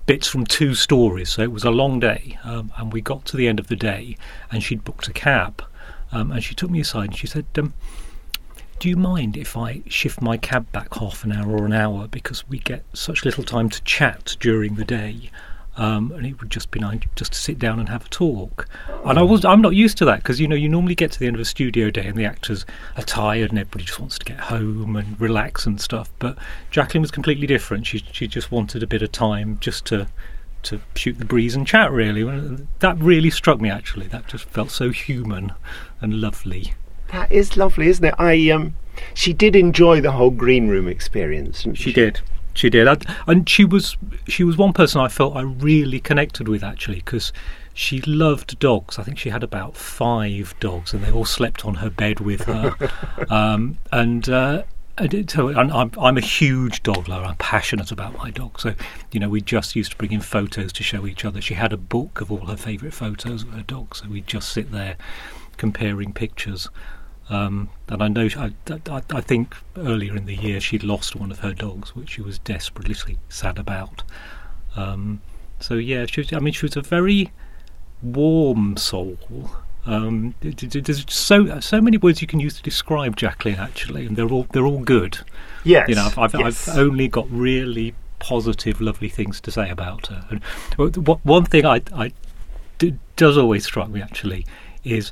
bits 0.08 0.28
from 0.28 0.46
two 0.46 0.74
stories, 0.74 1.30
so 1.30 1.44
it 1.44 1.52
was 1.52 1.64
a 1.64 1.72
long 1.72 2.00
day. 2.00 2.40
Um, 2.44 2.72
and 2.78 2.92
we 2.92 3.02
got 3.02 3.26
to 3.26 3.38
the 3.38 3.48
end 3.48 3.60
of 3.60 3.68
the 3.68 3.76
day, 3.76 4.18
and 4.52 4.64
she'd 4.64 4.84
booked 4.84 5.08
a 5.08 5.14
cab, 5.14 5.64
um, 6.12 6.32
and 6.32 6.44
she 6.44 6.56
took 6.56 6.72
me 6.72 6.80
aside 6.80 7.10
and 7.10 7.18
she 7.18 7.28
said. 7.28 7.46
Do 8.80 8.88
you 8.88 8.96
mind 8.96 9.36
if 9.36 9.58
I 9.58 9.82
shift 9.90 10.22
my 10.22 10.38
cab 10.38 10.72
back 10.72 10.94
half 10.94 11.26
an 11.26 11.34
hour 11.34 11.52
or 11.52 11.66
an 11.66 11.74
hour 11.74 12.08
because 12.08 12.48
we 12.48 12.60
get 12.60 12.86
such 12.94 13.26
little 13.26 13.44
time 13.44 13.68
to 13.68 13.84
chat 13.84 14.38
during 14.40 14.76
the 14.76 14.86
day? 14.86 15.32
Um, 15.76 16.14
and 16.14 16.26
it 16.26 16.40
would 16.40 16.50
just 16.50 16.72
be 16.72 16.80
nice 16.80 17.02
just 17.18 17.34
to 17.34 17.38
sit 17.38 17.60
down 17.60 17.82
and 17.82 17.90
have 17.90 18.06
a 18.06 18.10
talk. 18.10 18.70
And 19.04 19.20
I 19.20 19.22
was 19.22 19.44
I'm 19.44 19.62
not 19.62 19.76
used 19.76 19.98
to 19.98 20.06
that 20.06 20.20
because 20.20 20.40
you 20.40 20.48
know 20.48 20.56
you 20.56 20.70
normally 20.70 20.96
get 20.96 21.12
to 21.12 21.20
the 21.20 21.28
end 21.28 21.36
of 21.36 21.42
a 21.42 21.46
studio 21.46 21.90
day 21.90 22.08
and 22.08 22.18
the 22.18 22.24
actors 22.24 22.66
are 22.96 23.04
tired 23.04 23.50
and 23.50 23.60
everybody 23.60 23.84
just 23.84 24.00
wants 24.00 24.18
to 24.18 24.24
get 24.24 24.40
home 24.40 24.96
and 24.96 25.20
relax 25.20 25.66
and 25.66 25.82
stuff. 25.82 26.10
But 26.18 26.38
Jacqueline 26.72 27.02
was 27.02 27.12
completely 27.12 27.48
different. 27.48 27.86
She 27.86 27.98
she 28.14 28.28
just 28.28 28.50
wanted 28.50 28.82
a 28.82 28.88
bit 28.88 29.02
of 29.02 29.12
time 29.12 29.58
just 29.60 29.84
to 29.88 30.08
to 30.64 30.80
shoot 30.96 31.20
the 31.20 31.26
breeze 31.26 31.54
and 31.54 31.68
chat. 31.68 31.92
Really, 31.92 32.24
that 32.80 32.98
really 32.98 33.30
struck 33.30 33.60
me. 33.60 33.70
Actually, 33.70 34.08
that 34.08 34.28
just 34.28 34.46
felt 34.46 34.72
so 34.72 34.90
human 34.92 35.52
and 36.00 36.22
lovely. 36.22 36.76
That 37.12 37.32
is 37.32 37.58
lovely, 37.58 37.88
isn't 37.88 38.06
it? 38.06 38.16
I 38.18 38.50
um, 38.50 38.76
she 39.14 39.34
did 39.34 39.56
enjoy 39.56 40.02
the 40.02 40.12
whole 40.12 40.32
green 40.32 40.68
room 40.68 40.88
experience. 40.88 41.64
didn't 41.64 41.78
She 41.78 41.94
did. 41.94 42.22
She 42.54 42.70
did, 42.70 42.88
I, 42.88 42.98
and 43.28 43.48
she 43.48 43.64
was 43.64 43.96
she 44.28 44.44
was 44.44 44.58
one 44.58 44.74
person 44.74 45.00
I 45.00 45.08
felt 45.08 45.36
I 45.36 45.42
really 45.42 46.00
connected 46.00 46.48
with 46.48 46.64
actually 46.64 46.98
because 46.98 47.32
she 47.74 48.02
loved 48.02 48.60
dogs. 48.60 49.00
I 49.00 49.04
think 49.04 49.18
she 49.18 49.30
had 49.30 49.44
about 49.44 49.78
five 49.78 50.54
dogs, 50.60 50.94
and 50.94 51.04
they 51.04 51.12
all 51.12 51.26
slept 51.26 51.64
on 51.66 51.76
her 51.76 51.90
bed 51.90 52.20
with 52.20 52.42
her. 52.42 52.76
um, 53.30 53.78
and 53.92 54.28
uh, 54.28 54.64
I 55.00 55.08
did 55.08 55.30
tell 55.30 55.48
and 55.48 55.72
I'm, 55.72 55.92
I'm 55.98 56.18
a 56.18 56.22
huge 56.22 56.84
dog 56.84 57.08
lover. 57.08 57.26
I'm 57.26 57.38
passionate 57.38 57.92
about 57.92 58.18
my 58.18 58.32
dog. 58.32 58.60
So, 58.60 58.76
you 59.14 59.20
know, 59.22 59.30
we 59.30 59.40
just 59.40 59.74
used 59.74 59.92
to 59.92 59.98
bring 59.98 60.12
in 60.12 60.20
photos 60.20 60.74
to 60.74 60.84
show 60.84 61.08
each 61.08 61.24
other. 61.24 61.40
She 61.40 61.54
had 61.54 61.72
a 61.72 61.78
book 61.78 62.20
of 62.20 62.30
all 62.30 62.48
her 62.48 62.58
favourite 62.58 62.94
photos 62.94 63.44
of 63.44 63.50
her 63.52 63.62
dog. 63.62 63.96
So 63.96 64.10
we'd 64.10 64.28
just 64.28 64.52
sit 64.52 64.74
there 64.74 64.98
comparing 65.56 66.12
pictures. 66.12 66.68
Um, 67.30 67.70
and 67.88 68.02
I 68.02 68.08
know, 68.08 68.28
I, 68.38 68.54
I, 68.90 69.02
I 69.12 69.22
think 69.22 69.56
earlier 69.78 70.16
in 70.16 70.26
the 70.26 70.36
year 70.36 70.60
she'd 70.60 70.84
lost 70.84 71.16
one 71.16 71.32
of 71.32 71.40
her 71.40 71.54
dogs, 71.54 71.96
which 71.96 72.12
she 72.12 72.22
was 72.22 72.40
desperately 72.40 73.18
sad 73.30 73.60
about. 73.60 74.04
Um, 74.76 75.22
so 75.60 75.76
yeah, 75.76 76.06
she 76.08 76.22
was, 76.22 76.34
I 76.34 76.40
mean, 76.40 76.54
she 76.54 76.66
was 76.66 76.76
a 76.76 76.82
very 76.82 77.32
warm 78.02 78.78
soul. 78.78 79.18
Um, 79.86 80.36
there's 80.42 81.06
so 81.12 81.60
so 81.60 81.82
many 81.82 81.98
words 81.98 82.22
you 82.22 82.28
can 82.28 82.40
use 82.40 82.56
to 82.58 82.64
describe 82.64 83.16
Jacqueline 83.16 83.56
actually, 83.56 84.06
and 84.06 84.16
they're 84.16 84.28
all 84.30 84.46
they're 84.52 84.66
all 84.66 84.84
good. 84.84 85.20
Yes, 85.64 85.88
you 85.90 85.96
know, 85.96 86.06
I've 86.06 86.18
I've, 86.18 86.34
yes. 86.36 86.68
I've 86.68 86.78
only 86.78 87.08
got 87.08 87.28
really 87.32 87.96
positive, 88.20 88.82
lovely 88.82 89.10
things 89.10 89.40
to 89.42 89.52
say 89.52 89.70
about 89.70 90.08
her. 90.08 90.26
And 90.30 90.42
one 91.24 91.46
thing 91.46 91.66
I, 91.66 91.82
I 91.96 92.12
d- 92.78 92.96
does 93.16 93.38
always 93.38 93.66
strike 93.66 93.90
me 93.90 94.02
actually 94.02 94.46
is 94.84 95.12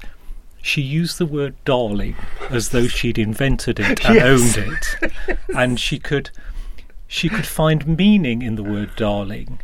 she 0.67 0.81
used 0.81 1.17
the 1.17 1.25
word 1.25 1.55
darling 1.63 2.15
as 2.49 2.69
though 2.69 2.87
she'd 2.87 3.17
invented 3.17 3.79
it 3.79 4.05
and 4.05 4.15
Yes. 4.15 4.57
owned 4.57 4.73
it, 4.73 5.37
and 5.55 5.79
she 5.79 5.97
could 5.99 6.29
she 7.07 7.29
could 7.29 7.45
find 7.45 7.87
meaning 7.87 8.41
in 8.41 8.55
the 8.55 8.63
word 8.63 8.91
darling 8.97 9.59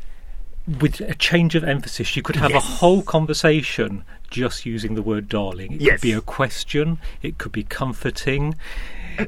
with 0.80 1.02
a 1.02 1.14
change 1.14 1.56
of 1.56 1.64
emphasis. 1.66 2.08
She 2.08 2.22
could 2.22 2.38
have 2.38 2.54
a 2.54 2.60
whole 2.62 3.02
conversation 3.02 4.06
just 4.32 4.66
using 4.66 4.96
the 4.96 5.02
word 5.02 5.28
darling. 5.28 5.74
It 5.74 5.82
Yes. 5.82 5.92
could 6.00 6.02
be 6.02 6.14
a 6.14 6.22
question. 6.22 7.00
It 7.22 7.38
could 7.38 7.52
be 7.52 7.64
comforting. 7.64 8.56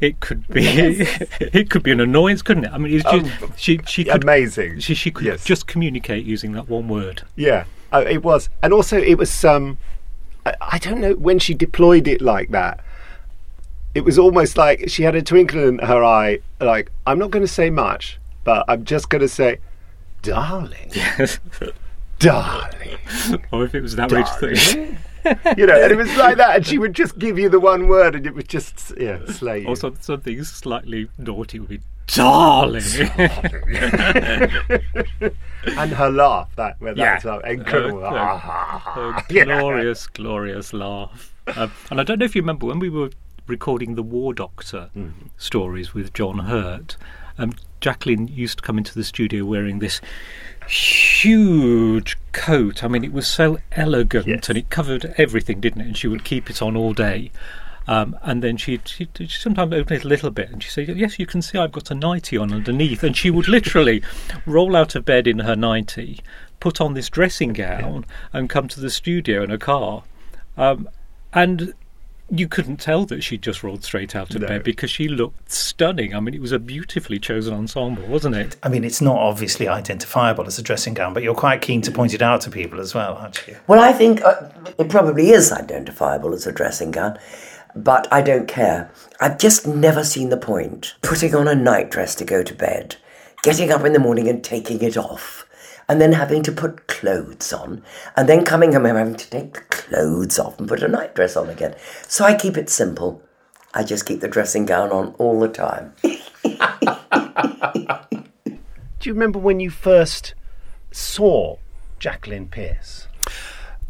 It 0.01 0.21
could 0.21 0.47
be 0.47 0.61
Yes. 0.63 1.23
it 1.41 1.69
could 1.69 1.83
be 1.83 1.91
an 1.91 1.99
annoyance, 1.99 2.41
couldn't 2.41 2.63
it? 2.63 2.71
I 2.71 2.77
mean, 2.77 2.93
it's 2.95 3.03
just, 3.03 3.43
Um, 3.43 3.53
she 3.57 3.81
she 3.85 4.05
could 4.05 4.23
amazing. 4.23 4.79
She 4.79 4.95
she 4.95 5.11
could 5.11 5.25
Yes. 5.25 5.43
just 5.43 5.67
communicate 5.67 6.25
using 6.25 6.53
that 6.53 6.69
one 6.69 6.87
word. 6.87 7.23
Yeah, 7.35 7.65
uh, 7.91 8.05
it 8.09 8.23
was, 8.23 8.47
and 8.63 8.71
also 8.73 8.97
it 8.97 9.17
was. 9.17 9.43
Um, 9.43 9.77
I, 10.45 10.53
I 10.61 10.77
don't 10.77 11.01
know 11.01 11.13
when 11.13 11.39
she 11.39 11.53
deployed 11.53 12.07
it 12.07 12.21
like 12.21 12.51
that. 12.51 12.83
It 13.93 14.03
was 14.03 14.19
almost 14.19 14.57
like 14.57 14.89
she 14.89 15.03
had 15.03 15.15
a 15.15 15.21
twinkle 15.21 15.63
in 15.67 15.79
her 15.79 16.03
eye. 16.03 16.39
Like 16.59 16.91
I'm 17.07 17.17
not 17.19 17.31
going 17.31 17.43
to 17.43 17.51
say 17.51 17.69
much, 17.69 18.19
but 18.43 18.65
I'm 18.67 18.83
just 18.83 19.09
going 19.09 19.21
to 19.21 19.29
say, 19.29 19.59
"Darling, 20.21 20.91
darling." 22.19 22.97
or 23.51 23.63
if 23.65 23.73
it 23.73 23.81
was 23.81 23.95
that 23.95 24.11
rich 24.11 24.27
thing. 24.39 24.97
you 25.57 25.65
know, 25.65 25.81
and 25.81 25.91
it 25.91 25.97
was 25.97 26.15
like 26.17 26.37
that, 26.37 26.55
and 26.57 26.65
she 26.65 26.77
would 26.77 26.93
just 26.93 27.17
give 27.17 27.37
you 27.39 27.49
the 27.49 27.59
one 27.59 27.87
word, 27.87 28.15
and 28.15 28.25
it 28.25 28.33
was 28.33 28.45
just 28.45 28.93
yeah 28.97 29.19
slay. 29.27 29.65
Or 29.65 29.75
some, 29.75 29.95
something 29.99 30.43
slightly 30.43 31.09
naughty 31.17 31.59
would 31.59 31.69
be 31.69 31.79
darling. 32.07 32.83
and 35.77 35.91
her 35.93 36.09
laugh, 36.09 36.49
that 36.55 36.75
where 36.79 36.93
Yeah. 36.95 37.13
that's 37.13 37.25
uh, 37.25 37.39
incredible. 37.39 38.03
Uh, 38.05 38.09
Ah, 38.13 38.37
ha, 38.37 38.79
ha, 38.83 39.23
a. 39.29 39.33
Yeah. 39.33 39.43
glorious, 39.45 40.07
glorious 40.07 40.73
laugh. 40.73 41.33
Um, 41.55 41.71
and 41.89 41.99
I 41.99 42.03
don't 42.03 42.19
know 42.19 42.25
if 42.25 42.35
you 42.35 42.41
remember 42.41 42.67
when 42.67 42.79
we 42.79 42.89
were 42.89 43.09
recording 43.47 43.95
the 43.95 44.03
War 44.03 44.33
Doctor 44.33 44.89
Hmm. 44.93 45.09
stories 45.37 45.93
with 45.93 46.13
John 46.13 46.39
Hurt. 46.39 46.97
Um, 47.37 47.53
Jacqueline 47.81 48.27
used 48.27 48.59
to 48.59 48.63
come 48.63 48.77
into 48.77 48.93
the 48.95 49.03
studio 49.03 49.45
wearing 49.45 49.79
this 49.79 50.01
huge 50.67 52.17
coat. 52.31 52.83
I 52.83 52.87
mean, 52.87 53.03
it 53.03 53.13
was 53.13 53.27
so 53.27 53.59
elegant 53.71 54.49
and 54.49 54.57
it 54.57 54.69
covered 54.69 55.13
everything, 55.17 55.61
didn't 55.61 55.81
it? 55.81 55.87
And 55.87 55.97
she 55.97 56.07
would 56.07 56.23
keep 56.23 56.49
it 56.49 56.61
on 56.61 56.75
all 56.75 56.93
day. 56.93 57.31
Um, 57.87 58.17
and 58.23 58.43
then 58.43 58.57
she'd, 58.57 58.87
she'd, 58.87 59.09
she'd 59.15 59.29
sometimes 59.29 59.73
open 59.73 59.97
it 59.97 60.03
a 60.03 60.07
little 60.07 60.31
bit 60.31 60.49
and 60.49 60.61
she'd 60.63 60.71
say, 60.71 60.83
Yes, 60.83 61.19
you 61.19 61.27
can 61.27 61.41
see 61.41 61.59
I've 61.59 61.71
got 61.71 61.91
a 61.91 61.95
nightie 61.95 62.37
on 62.37 62.51
underneath. 62.51 63.03
And 63.03 63.15
she 63.15 63.29
would 63.29 63.47
literally 63.47 64.03
roll 64.45 64.75
out 64.75 64.95
of 64.95 65.05
bed 65.05 65.27
in 65.27 65.39
her 65.39 65.55
nightie, 65.55 66.19
put 66.59 66.81
on 66.81 66.95
this 66.95 67.09
dressing 67.09 67.53
gown, 67.53 68.05
and 68.33 68.49
come 68.49 68.67
to 68.69 68.79
the 68.79 68.89
studio 68.89 69.43
in 69.43 69.51
a 69.51 69.57
car. 69.57 70.03
Um, 70.57 70.89
and 71.33 71.73
you 72.29 72.47
couldn't 72.47 72.77
tell 72.77 73.05
that 73.05 73.23
she'd 73.23 73.41
just 73.43 73.63
rolled 73.63 73.83
straight 73.83 74.15
out 74.15 74.33
of 74.33 74.41
No. 74.41 74.47
bed 74.47 74.63
because 74.63 74.89
she 74.89 75.07
looked 75.07 75.51
stunning. 75.51 76.15
I 76.15 76.19
mean, 76.19 76.33
it 76.33 76.41
was 76.41 76.51
a 76.51 76.57
beautifully 76.59 77.19
chosen 77.19 77.53
ensemble, 77.53 78.03
wasn't 78.07 78.35
it? 78.35 78.55
I 78.63 78.69
mean, 78.69 78.83
it's 78.83 78.99
not 79.01 79.17
obviously 79.17 79.67
identifiable 79.67 80.45
as 80.47 80.57
a 80.57 80.63
dressing 80.63 80.95
gown, 80.95 81.13
but 81.13 81.21
you're 81.21 81.35
quite 81.35 81.61
keen 81.61 81.81
to 81.83 81.91
point 81.91 82.13
it 82.15 82.21
out 82.23 82.41
to 82.41 82.49
people 82.51 82.79
as 82.79 82.95
well, 82.95 83.13
aren't 83.15 83.45
you? 83.47 83.57
Well, 83.67 83.79
I 83.79 83.93
think 83.93 84.23
uh, 84.23 84.49
it 84.79 84.89
probably 84.89 85.29
is 85.31 85.51
identifiable 85.51 86.33
as 86.33 86.47
a 86.47 86.51
dressing 86.51 86.91
gown, 86.91 87.19
but 87.75 88.07
I 88.11 88.21
don't 88.21 88.47
care. 88.47 88.89
I've 89.21 89.37
just 89.37 89.67
never 89.67 90.03
seen 90.03 90.29
the 90.29 90.37
point 90.37 90.95
putting 91.03 91.35
on 91.35 91.47
a 91.47 91.53
nightdress 91.55 92.15
to 92.15 92.25
go 92.25 92.41
to 92.41 92.55
bed, 92.55 92.95
getting 93.43 93.71
up 93.71 93.85
in 93.85 93.93
the 93.93 93.99
morning 93.99 94.27
and 94.27 94.43
taking 94.43 94.81
it 94.81 94.97
off, 94.97 95.44
and 95.87 96.01
then 96.01 96.13
having 96.13 96.43
to 96.43 96.51
put 96.51 96.87
clothes 96.87 97.53
on, 97.53 97.83
and 98.15 98.27
then 98.27 98.43
coming 98.43 98.73
home 98.73 98.85
and 98.85 98.97
having 98.97 99.15
to 99.15 99.29
take 99.29 99.53
the 99.53 99.61
clothes 99.69 100.39
off 100.39 100.59
and 100.59 100.67
put 100.67 100.83
a 100.83 100.87
nightdress 100.87 101.37
on 101.37 101.49
again. 101.49 101.75
So 102.07 102.25
I 102.25 102.35
keep 102.35 102.57
it 102.57 102.69
simple. 102.69 103.21
I 103.73 103.83
just 103.83 104.05
keep 104.05 104.21
the 104.21 104.27
dressing 104.27 104.65
gown 104.65 104.91
on 104.91 105.13
all 105.17 105.39
the 105.39 105.49
time. 105.49 105.93
Do 108.99 109.09
you 109.09 109.13
remember 109.13 109.37
when 109.37 109.59
you 109.59 109.69
first 109.69 110.33
saw 110.91 111.57
Jacqueline 111.99 112.47
Pearce? 112.47 113.07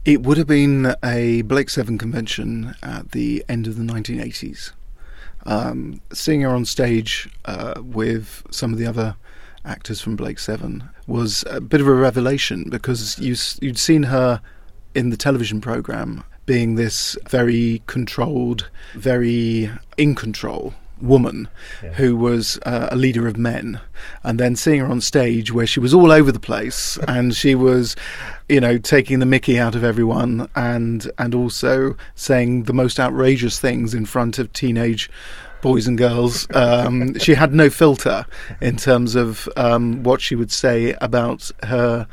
It 0.03 0.23
would 0.23 0.37
have 0.37 0.47
been 0.47 0.95
a 1.03 1.43
Blake 1.43 1.69
Seven 1.69 1.97
convention 1.97 2.75
at 2.83 3.11
the 3.11 3.45
end 3.47 3.67
of 3.67 3.77
the 3.77 3.83
1980s. 3.83 4.71
Um, 5.45 6.01
seeing 6.11 6.41
her 6.41 6.49
on 6.49 6.65
stage 6.65 7.29
uh, 7.45 7.75
with 7.77 8.43
some 8.51 8.73
of 8.73 8.79
the 8.79 8.87
other 8.87 9.15
actors 9.65 10.01
from 10.01 10.15
Blake 10.15 10.39
Seven 10.39 10.89
was 11.07 11.43
a 11.49 11.59
bit 11.59 11.81
of 11.81 11.87
a 11.87 11.93
revelation 11.93 12.69
because 12.69 13.17
you, 13.19 13.35
you'd 13.61 13.77
seen 13.77 14.03
her 14.03 14.41
in 14.93 15.09
the 15.09 15.17
television 15.17 15.61
program 15.61 16.23
being 16.45 16.75
this 16.75 17.17
very 17.27 17.81
controlled, 17.87 18.69
very 18.93 19.71
in 19.97 20.15
control 20.15 20.73
woman 21.01 21.47
who 21.95 22.15
was 22.15 22.57
uh, 22.65 22.87
a 22.91 22.95
leader 22.95 23.27
of 23.27 23.37
men. 23.37 23.79
And 24.23 24.39
then 24.39 24.55
seeing 24.55 24.79
her 24.79 24.87
on 24.87 25.01
stage 25.01 25.51
where 25.51 25.67
she 25.67 25.79
was 25.79 25.93
all 25.93 26.11
over 26.11 26.31
the 26.31 26.39
place 26.39 26.97
and 27.07 27.35
she 27.35 27.55
was 27.55 27.95
you 28.47 28.59
know 28.59 28.77
taking 28.77 29.19
the 29.19 29.25
mickey 29.25 29.59
out 29.59 29.75
of 29.75 29.83
everyone 29.83 30.49
and 30.55 31.11
and 31.17 31.33
also 31.33 31.97
saying 32.13 32.63
the 32.63 32.73
most 32.73 32.99
outrageous 32.99 33.59
things 33.59 33.93
in 33.93 34.05
front 34.05 34.39
of 34.39 34.53
teenage 34.53 35.09
boys 35.65 35.87
and 35.87 35.97
girls. 35.97 36.47
Um, 36.53 37.17
she 37.17 37.33
had 37.33 37.51
no 37.51 37.71
filter 37.71 38.27
in 38.61 38.77
terms 38.77 39.15
of 39.15 39.49
um, 39.57 40.03
what 40.03 40.21
she 40.21 40.35
would 40.35 40.51
say 40.51 40.95
about 41.01 41.49
her 41.63 42.07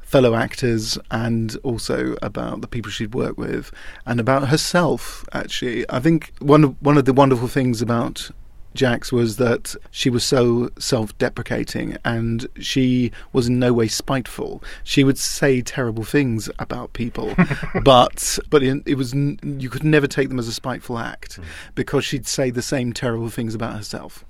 fellow 0.00 0.34
actors 0.34 0.98
and 1.12 1.56
also 1.62 2.16
about 2.20 2.62
the 2.62 2.66
people 2.66 2.90
she'd 2.90 3.14
worked 3.14 3.38
with 3.38 3.70
and 4.06 4.18
about 4.18 4.48
herself 4.48 5.24
actually. 5.32 5.88
I 5.88 6.00
think 6.00 6.32
one 6.40 6.64
of 6.64 6.82
one 6.82 6.98
of 6.98 7.04
the 7.04 7.12
wonderful 7.12 7.46
things 7.46 7.80
about 7.80 8.30
Jax 8.76 9.10
was 9.10 9.36
that 9.36 9.74
she 9.90 10.10
was 10.10 10.24
so 10.24 10.70
self-deprecating 10.78 11.96
and 12.04 12.46
she 12.60 13.10
was 13.32 13.48
in 13.48 13.58
no 13.58 13.72
way 13.72 13.88
spiteful. 13.88 14.62
She 14.84 15.02
would 15.02 15.18
say 15.18 15.62
terrible 15.62 16.04
things 16.04 16.48
about 16.58 16.92
people, 16.92 17.34
but 17.82 18.38
but 18.50 18.62
in, 18.62 18.82
it 18.86 18.94
was 18.94 19.14
you 19.14 19.70
could 19.70 19.84
never 19.84 20.06
take 20.06 20.28
them 20.28 20.38
as 20.38 20.48
a 20.48 20.52
spiteful 20.52 20.98
act 20.98 21.38
because 21.74 22.04
she'd 22.04 22.26
say 22.26 22.50
the 22.50 22.62
same 22.62 22.92
terrible 22.92 23.30
things 23.30 23.54
about 23.54 23.74
herself. 23.74 24.24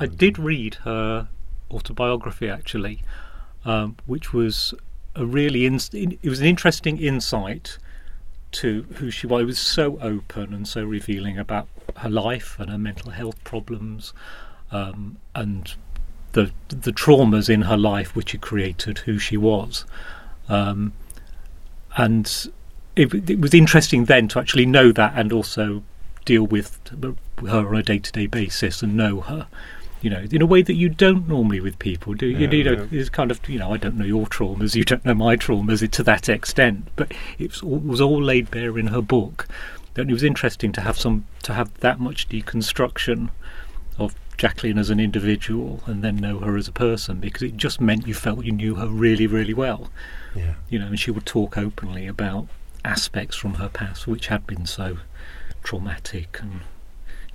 I 0.00 0.06
did 0.06 0.38
read 0.38 0.76
her 0.76 1.28
autobiography 1.70 2.48
actually, 2.48 3.02
um, 3.64 3.96
which 4.06 4.32
was 4.32 4.74
a 5.14 5.24
really 5.24 5.66
in, 5.66 5.80
it 5.92 6.28
was 6.28 6.40
an 6.40 6.46
interesting 6.46 6.98
insight 6.98 7.78
to 8.52 8.82
who 8.94 9.10
she 9.10 9.26
was. 9.26 9.42
It 9.42 9.46
was 9.46 9.58
so 9.58 9.98
open 10.00 10.54
and 10.54 10.66
so 10.66 10.84
revealing 10.84 11.38
about 11.38 11.68
her 11.96 12.10
life 12.10 12.56
and 12.58 12.70
her 12.70 12.78
mental 12.78 13.10
health 13.10 13.42
problems, 13.44 14.12
um, 14.70 15.18
and 15.34 15.74
the 16.32 16.50
the 16.68 16.92
traumas 16.92 17.48
in 17.48 17.62
her 17.62 17.76
life 17.76 18.14
which 18.14 18.32
had 18.32 18.40
created 18.40 18.98
who 18.98 19.18
she 19.18 19.36
was. 19.36 19.84
Um, 20.48 20.92
and 21.96 22.50
it, 22.94 23.12
it 23.30 23.40
was 23.40 23.54
interesting 23.54 24.04
then 24.04 24.28
to 24.28 24.38
actually 24.38 24.66
know 24.66 24.92
that 24.92 25.12
and 25.16 25.32
also 25.32 25.82
deal 26.24 26.46
with 26.46 26.80
her 27.40 27.68
on 27.68 27.76
a 27.76 27.82
day 27.82 27.98
to 27.98 28.12
day 28.12 28.26
basis 28.26 28.82
and 28.82 28.96
know 28.96 29.20
her. 29.20 29.46
You 30.02 30.10
know, 30.10 30.26
in 30.30 30.42
a 30.42 30.46
way 30.46 30.62
that 30.62 30.74
you 30.74 30.88
don't 30.88 31.26
normally 31.26 31.60
with 31.60 31.78
people, 31.78 32.14
do 32.14 32.26
you? 32.26 32.38
Yeah, 32.38 32.50
you 32.50 32.64
know, 32.64 32.88
yeah. 32.90 33.00
it's 33.00 33.08
kind 33.08 33.30
of 33.30 33.40
you 33.48 33.58
know, 33.58 33.72
I 33.72 33.76
don't 33.76 33.96
know 33.96 34.04
your 34.04 34.26
traumas, 34.26 34.74
you 34.74 34.84
don't 34.84 35.04
know 35.04 35.14
my 35.14 35.36
traumas 35.36 35.88
to 35.90 36.02
that 36.02 36.28
extent, 36.28 36.88
but 36.96 37.12
it 37.38 37.50
was 37.50 37.62
all, 37.62 37.78
was 37.78 38.00
all 38.00 38.22
laid 38.22 38.50
bare 38.50 38.78
in 38.78 38.88
her 38.88 39.02
book. 39.02 39.48
And 39.96 40.10
it 40.10 40.12
was 40.12 40.22
interesting 40.22 40.72
to 40.72 40.82
have 40.82 40.98
some 40.98 41.26
to 41.44 41.54
have 41.54 41.72
that 41.80 41.98
much 41.98 42.28
deconstruction 42.28 43.30
of 43.98 44.14
Jacqueline 44.36 44.78
as 44.78 44.90
an 44.90 45.00
individual 45.00 45.82
and 45.86 46.04
then 46.04 46.16
know 46.16 46.40
her 46.40 46.56
as 46.56 46.68
a 46.68 46.72
person 46.72 47.18
because 47.18 47.42
it 47.42 47.56
just 47.56 47.80
meant 47.80 48.06
you 48.06 48.14
felt 48.14 48.44
you 48.44 48.52
knew 48.52 48.74
her 48.74 48.88
really, 48.88 49.26
really 49.26 49.54
well. 49.54 49.90
Yeah. 50.34 50.54
You 50.68 50.78
know, 50.78 50.86
and 50.88 51.00
she 51.00 51.10
would 51.10 51.24
talk 51.24 51.56
openly 51.56 52.06
about 52.06 52.48
aspects 52.84 53.36
from 53.36 53.54
her 53.54 53.68
past 53.68 54.06
which 54.06 54.28
had 54.28 54.46
been 54.46 54.64
so 54.64 54.98
traumatic 55.64 56.38
and 56.40 56.60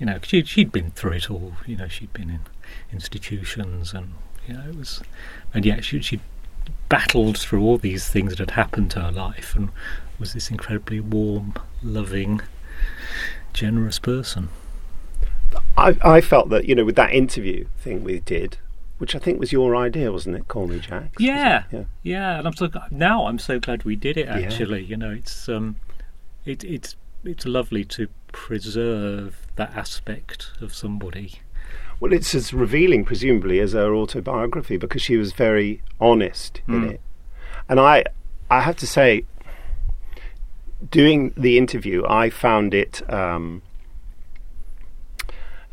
you 0.02 0.08
know, 0.08 0.18
she, 0.24 0.44
she'd 0.44 0.72
been 0.72 0.90
through 0.90 1.12
it 1.12 1.30
all. 1.30 1.54
You 1.68 1.78
know, 1.78 1.88
she'd 1.88 2.12
been 2.12 2.32
in 2.32 2.40
institutions 2.92 3.94
and, 3.94 4.16
you 4.48 4.56
know, 4.56 4.64
it 4.68 4.76
was, 4.76 5.04
and 5.54 5.64
yet 5.64 5.86
she, 5.86 6.02
she'd 6.02 6.22
battled 6.90 7.38
through 7.38 7.62
all 7.62 7.78
these 7.78 8.08
things 8.10 8.32
that 8.32 8.40
had 8.40 8.52
happened 8.52 8.90
to 8.92 9.00
her 9.02 9.12
life 9.12 9.54
and 9.56 9.70
was 10.18 10.34
this 10.34 10.50
incredibly 10.50 11.00
warm, 11.00 11.54
loving, 11.84 12.42
generous 13.54 14.00
person. 14.00 14.50
I, 15.78 15.96
I 16.02 16.20
felt 16.20 16.50
that 16.50 16.66
you 16.66 16.74
know 16.74 16.86
with 16.86 16.96
that 16.96 17.14
interview 17.14 17.68
thing 17.78 18.04
we 18.04 18.22
did, 18.22 18.58
which 18.98 19.16
I 19.16 19.20
think 19.20 19.40
was 19.40 19.52
your 19.52 19.76
idea, 19.76 20.12
wasn't 20.12 20.38
it? 20.38 20.48
Call 20.48 20.66
me 20.68 20.80
Jax. 20.80 21.10
Yeah, 21.20 21.64
Yeah. 21.72 21.84
yeah, 22.02 22.40
and 22.40 22.48
I'm 22.48 22.54
so 22.56 22.70
now 22.90 23.28
I'm 23.28 23.38
so 23.38 23.60
glad 23.60 23.84
we 23.84 23.96
did 23.96 24.18
it. 24.18 24.28
Yeah. 24.28 24.40
Actually, 24.40 24.84
you 24.84 24.98
know, 24.98 25.12
it's 25.12 25.48
um, 25.50 25.76
it, 26.46 26.64
it's 26.64 26.96
it's 27.23 27.45
lovely 27.45 27.84
to 27.86 28.07
preserve 28.31 29.45
that 29.55 29.75
aspect 29.75 30.51
of 30.62 30.73
somebody. 30.73 31.39
Well, 31.99 32.13
it's 32.13 32.34
as 32.34 32.53
revealing, 32.53 33.05
presumably, 33.05 33.60
as 33.60 33.73
her 33.73 33.93
autobiography 33.93 34.77
because 34.77 35.01
she 35.01 35.17
was 35.17 35.34
very 35.34 35.81
honest 35.99 36.62
in 36.67 36.81
Mm. 36.81 36.91
it. 36.93 37.01
And 37.69 37.79
I, 37.79 38.03
I 38.49 38.62
have 38.62 38.75
to 38.77 38.88
say, 38.88 39.25
doing 40.89 41.31
the 41.38 41.57
interview, 41.57 42.03
I 42.07 42.29
found 42.31 42.73
it. 42.73 43.07
Um, 43.12 43.62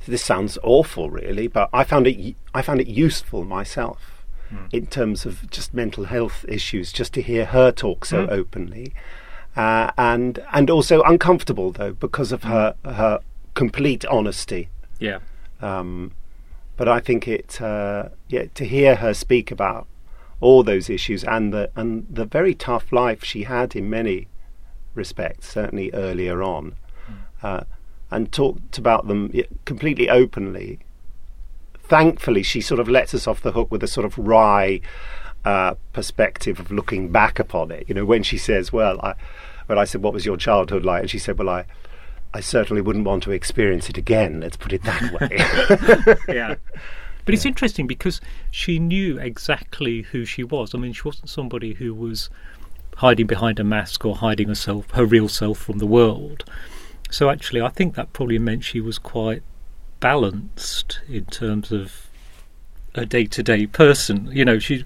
this 0.07 0.23
sounds 0.25 0.59
awful, 0.63 1.11
really, 1.11 1.49
but 1.49 1.69
I 1.73 1.85
found 1.85 2.07
it. 2.07 2.35
I 2.55 2.63
found 2.63 2.81
it 2.81 2.87
useful 2.89 3.45
myself 3.45 4.25
in 4.73 4.87
terms 4.87 5.27
of 5.27 5.51
just 5.51 5.75
mental 5.75 6.05
health 6.05 6.47
issues. 6.49 6.91
Just 6.93 7.13
to 7.15 7.21
hear 7.23 7.45
her 7.47 7.71
talk 7.71 8.05
so 8.07 8.27
Mm. 8.27 8.31
openly, 8.31 8.95
uh, 9.59 9.91
and 9.99 10.39
and 10.53 10.71
also 10.71 11.03
uncomfortable 11.03 11.73
though 11.73 11.93
because 11.93 12.31
of 12.31 12.45
her 12.45 12.77
her 12.85 13.21
complete 13.55 14.05
honesty. 14.07 14.69
Yeah. 15.01 15.19
Um, 15.61 16.13
but 16.77 16.89
I 16.89 17.01
think 17.01 17.27
it, 17.27 17.61
uh, 17.61 18.11
yeah, 18.29 18.45
to 18.55 18.65
hear 18.65 18.95
her 18.97 19.13
speak 19.13 19.51
about 19.51 19.89
all 20.41 20.63
those 20.63 20.89
issues 20.89 21.25
and 21.25 21.53
the 21.53 21.71
and 21.75 22.07
the 22.09 22.25
very 22.25 22.55
tough 22.55 22.93
life 22.93 23.25
she 23.25 23.43
had 23.43 23.75
in 23.75 23.91
many 23.91 24.29
respects, 24.95 25.49
certainly 25.49 25.91
earlier 25.93 26.41
on, 26.41 26.77
uh, 27.43 27.65
and 28.13 28.31
talked 28.31 28.79
about 28.79 29.09
them 29.09 29.33
completely 29.65 30.09
openly. 30.09 30.79
Thankfully, 31.83 32.45
she 32.45 32.61
sort 32.61 32.79
of 32.79 32.89
lets 32.89 33.13
us 33.13 33.27
off 33.27 33.41
the 33.41 33.53
hook 33.53 33.73
with 33.73 33.83
a 33.83 33.89
sort 33.89 34.07
of 34.07 34.17
wry 34.19 34.81
uh, 35.49 35.75
perspective 35.95 36.61
of 36.61 36.71
looking 36.71 37.11
back 37.11 37.39
upon 37.39 37.71
it. 37.71 37.89
You 37.89 37.95
know, 37.95 38.05
when 38.05 38.23
she 38.23 38.37
says, 38.37 38.71
"Well," 38.71 39.01
I, 39.01 39.15
when 39.65 39.79
I 39.79 39.85
said, 39.85 40.03
"What 40.03 40.13
was 40.13 40.27
your 40.27 40.37
childhood 40.37 40.85
like?" 40.85 41.03
and 41.03 41.11
she 41.11 41.19
said, 41.19 41.39
"Well, 41.39 41.49
I." 41.49 41.65
I 42.35 42.41
certainly 42.41 42.83
wouldn't 42.83 43.07
want 43.07 43.23
to 43.23 43.31
experience 43.31 43.89
it 43.89 43.97
again. 43.97 44.41
Let's 44.41 44.59
put 44.59 44.75
it 44.75 44.83
that 44.83 45.13
way. 45.19 46.17
yeah. 46.37 46.57
But 47.25 47.35
it's 47.35 47.47
interesting 47.47 47.87
because 47.87 48.21
she 48.51 48.79
knew 48.79 49.19
exactly 49.19 50.03
who 50.03 50.27
she 50.27 50.45
was. 50.45 50.75
I 50.75 50.79
mean, 50.79 50.93
she 50.93 51.05
wasn't 51.05 51.31
somebody 51.31 51.73
who 51.73 51.95
was 51.95 52.29
hiding 52.97 53.27
behind 53.27 53.59
a 53.59 53.65
mask 53.65 54.05
or 54.05 54.15
hiding 54.15 54.49
herself, 54.49 54.91
her 54.91 55.07
real 55.07 55.29
self 55.29 55.57
from 55.57 55.79
the 55.79 55.87
world. 55.87 56.45
So 57.11 57.31
actually, 57.31 57.63
I 57.63 57.71
think 57.71 57.95
that 57.95 58.13
probably 58.13 58.39
meant 58.39 58.63
she 58.63 58.83
was 58.83 58.99
quite 58.99 59.43
balanced 59.99 61.01
in 61.09 61.25
terms 61.25 61.73
of 61.73 62.08
a 62.95 63.05
day-to-day 63.07 63.67
person. 63.67 64.29
You 64.33 64.45
know, 64.45 64.59
she 64.59 64.85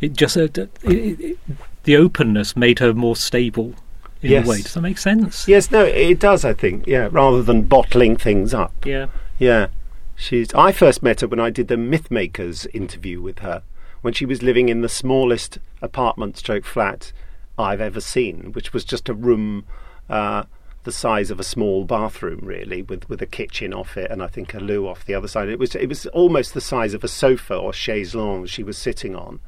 it 0.00 0.12
just 0.14 0.36
uh, 0.36 0.42
it, 0.42 0.68
it, 0.84 1.38
the 1.84 1.96
openness 1.96 2.56
made 2.56 2.78
her 2.80 2.92
more 2.92 3.16
stable 3.16 3.74
in 4.20 4.30
Yes. 4.30 4.46
a 4.46 4.48
way. 4.50 4.62
Does 4.62 4.74
that 4.74 4.80
make 4.82 4.98
sense? 4.98 5.48
Yes, 5.48 5.70
no, 5.70 5.84
it 5.84 6.20
does. 6.20 6.44
I 6.44 6.52
think, 6.54 6.86
yeah, 6.86 7.08
rather 7.10 7.42
than 7.42 7.62
bottling 7.62 8.16
things 8.16 8.54
up. 8.54 8.86
Yeah. 8.86 9.08
Yeah, 9.38 9.68
she's. 10.14 10.52
I 10.54 10.70
first 10.72 11.02
met 11.02 11.20
her 11.22 11.26
when 11.26 11.40
I 11.40 11.50
did 11.50 11.66
the 11.68 11.74
Mythmakers 11.76 12.66
interview 12.72 13.20
with 13.20 13.40
her, 13.40 13.62
when 14.02 14.14
she 14.14 14.24
was 14.26 14.42
living 14.42 14.68
in 14.68 14.80
the 14.82 14.88
smallest 14.88 15.58
apartment 15.80 16.36
stroke 16.36 16.64
flat 16.64 17.12
I've 17.58 17.80
ever 17.80 18.00
seen, 18.00 18.52
which 18.52 18.72
was 18.72 18.84
just 18.84 19.08
a 19.08 19.14
room 19.14 19.64
uh, 20.08 20.44
the 20.84 20.92
size 20.92 21.30
of 21.30 21.38
a 21.38 21.44
small 21.44 21.84
bathroom, 21.84 22.40
really, 22.42 22.82
with 22.82 23.08
with 23.08 23.22
a 23.22 23.26
kitchen 23.26 23.72
off 23.72 23.96
it, 23.96 24.10
and 24.10 24.22
I 24.22 24.26
think 24.26 24.54
a 24.54 24.58
loo 24.58 24.86
off 24.88 25.04
the 25.04 25.14
other 25.14 25.28
side. 25.28 25.48
It 25.48 25.58
was 25.58 25.74
it 25.74 25.86
was 25.88 26.06
almost 26.06 26.54
the 26.54 26.60
size 26.60 26.94
of 26.94 27.04
a 27.04 27.08
sofa 27.08 27.54
or 27.54 27.72
chaise 27.72 28.14
longue 28.14 28.48
she 28.48 28.62
was 28.62 28.76
sitting 28.76 29.14
on, 29.14 29.40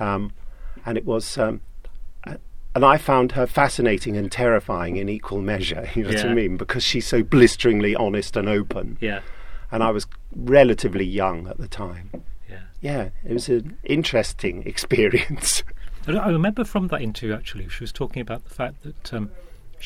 um, 0.00 0.32
and 0.84 0.98
it 0.98 1.04
was. 1.04 1.38
Um, 1.38 1.60
and 2.74 2.84
I 2.84 2.98
found 2.98 3.32
her 3.32 3.46
fascinating 3.46 4.18
and 4.18 4.30
terrifying 4.30 4.96
in 4.98 5.08
equal 5.08 5.40
measure. 5.40 5.88
You 5.94 6.02
know 6.02 6.10
what 6.10 6.26
I 6.26 6.34
mean? 6.34 6.58
Because 6.58 6.84
she's 6.84 7.06
so 7.06 7.22
blisteringly 7.22 7.96
honest 7.96 8.36
and 8.36 8.50
open. 8.50 8.98
Yeah. 9.00 9.20
And 9.72 9.82
I 9.82 9.90
was 9.90 10.06
relatively 10.34 11.06
young 11.06 11.48
at 11.48 11.56
the 11.56 11.68
time. 11.68 12.10
Yeah. 12.50 12.60
Yeah, 12.82 13.08
it 13.24 13.32
was 13.32 13.48
an 13.48 13.78
interesting 13.82 14.62
experience. 14.66 15.62
I 16.06 16.12
I 16.12 16.28
remember 16.28 16.64
from 16.64 16.88
that 16.88 17.00
interview 17.00 17.34
actually, 17.34 17.66
she 17.70 17.82
was 17.82 17.92
talking 17.92 18.20
about 18.20 18.44
the 18.44 18.50
fact 18.50 18.82
that 18.82 19.14
um, 19.14 19.30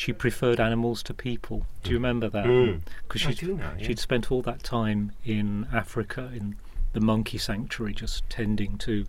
she 0.01 0.11
preferred 0.11 0.59
animals 0.59 1.03
to 1.03 1.13
people. 1.13 1.67
Do 1.83 1.91
you 1.91 1.97
remember 1.97 2.27
that? 2.27 2.45
Mm. 2.45 2.81
Because 3.07 3.27
I 3.27 3.33
she'd, 3.33 3.55
now, 3.55 3.73
yeah. 3.77 3.85
she'd 3.85 3.99
spent 3.99 4.31
all 4.31 4.41
that 4.41 4.63
time 4.63 5.11
in 5.23 5.67
Africa 5.71 6.31
in 6.33 6.55
the 6.93 6.99
monkey 6.99 7.37
sanctuary, 7.37 7.93
just 7.93 8.27
tending 8.27 8.79
to 8.79 9.05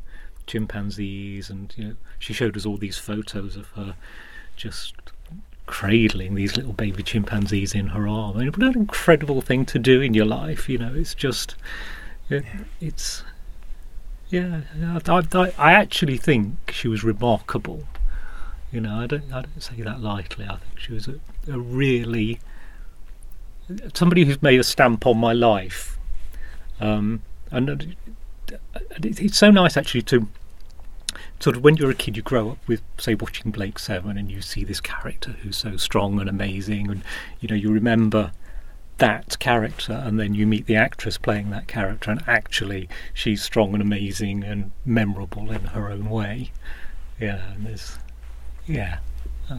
chimpanzees, 0.46 1.48
and 1.48 1.72
you 1.78 1.84
know, 1.84 1.94
she 2.18 2.34
showed 2.34 2.58
us 2.58 2.66
all 2.66 2.76
these 2.76 2.98
photos 2.98 3.56
of 3.56 3.68
her 3.70 3.94
just 4.54 4.92
cradling 5.64 6.34
these 6.34 6.58
little 6.58 6.74
baby 6.74 7.02
chimpanzees 7.02 7.74
in 7.74 7.86
her 7.86 8.06
arm. 8.06 8.36
I 8.36 8.40
mean, 8.40 8.48
what 8.48 8.62
an 8.62 8.74
incredible 8.82 9.40
thing 9.40 9.64
to 9.64 9.78
do 9.78 10.02
in 10.02 10.12
your 10.12 10.26
life! 10.26 10.68
You 10.68 10.76
know, 10.76 10.92
it's 10.94 11.14
just, 11.14 11.54
it, 12.28 12.44
it's 12.82 13.24
yeah, 14.28 14.60
yeah, 14.78 14.98
I, 15.08 15.22
I, 15.32 15.52
I 15.56 15.72
actually 15.72 16.18
think 16.18 16.70
she 16.70 16.86
was 16.86 17.02
remarkable. 17.02 17.84
You 18.72 18.80
know, 18.80 19.00
I 19.00 19.06
don't, 19.06 19.32
I 19.32 19.42
don't 19.42 19.62
say 19.62 19.82
that 19.82 20.00
lightly. 20.00 20.46
I 20.46 20.56
think 20.56 20.78
she 20.78 20.92
was 20.92 21.06
a, 21.06 21.20
a 21.50 21.58
really 21.58 22.40
somebody 23.94 24.24
who's 24.24 24.42
made 24.42 24.58
a 24.58 24.64
stamp 24.64 25.06
on 25.06 25.18
my 25.18 25.32
life. 25.32 25.98
Um, 26.80 27.22
and 27.50 27.94
it's 29.02 29.38
so 29.38 29.50
nice 29.50 29.76
actually 29.76 30.02
to 30.02 30.26
sort 31.38 31.56
of 31.56 31.64
when 31.64 31.76
you're 31.76 31.90
a 31.90 31.94
kid, 31.94 32.16
you 32.16 32.22
grow 32.22 32.52
up 32.52 32.58
with, 32.66 32.82
say, 32.98 33.14
watching 33.14 33.50
Blake 33.50 33.78
Seven, 33.78 34.16
and 34.16 34.30
you 34.30 34.40
see 34.40 34.64
this 34.64 34.80
character 34.80 35.32
who's 35.42 35.56
so 35.56 35.76
strong 35.76 36.20
and 36.20 36.28
amazing, 36.28 36.90
and 36.90 37.02
you 37.40 37.48
know, 37.48 37.54
you 37.54 37.70
remember 37.70 38.32
that 38.98 39.38
character, 39.38 39.92
and 39.92 40.18
then 40.18 40.34
you 40.34 40.46
meet 40.46 40.66
the 40.66 40.76
actress 40.76 41.18
playing 41.18 41.50
that 41.50 41.66
character, 41.66 42.10
and 42.10 42.22
actually, 42.26 42.88
she's 43.12 43.42
strong 43.42 43.74
and 43.74 43.82
amazing 43.82 44.44
and 44.44 44.70
memorable 44.84 45.50
in 45.50 45.64
her 45.66 45.90
own 45.90 46.08
way. 46.08 46.52
Yeah, 47.20 47.52
and 47.52 47.66
there's, 47.66 47.98
yeah. 48.66 48.98
I, 49.50 49.58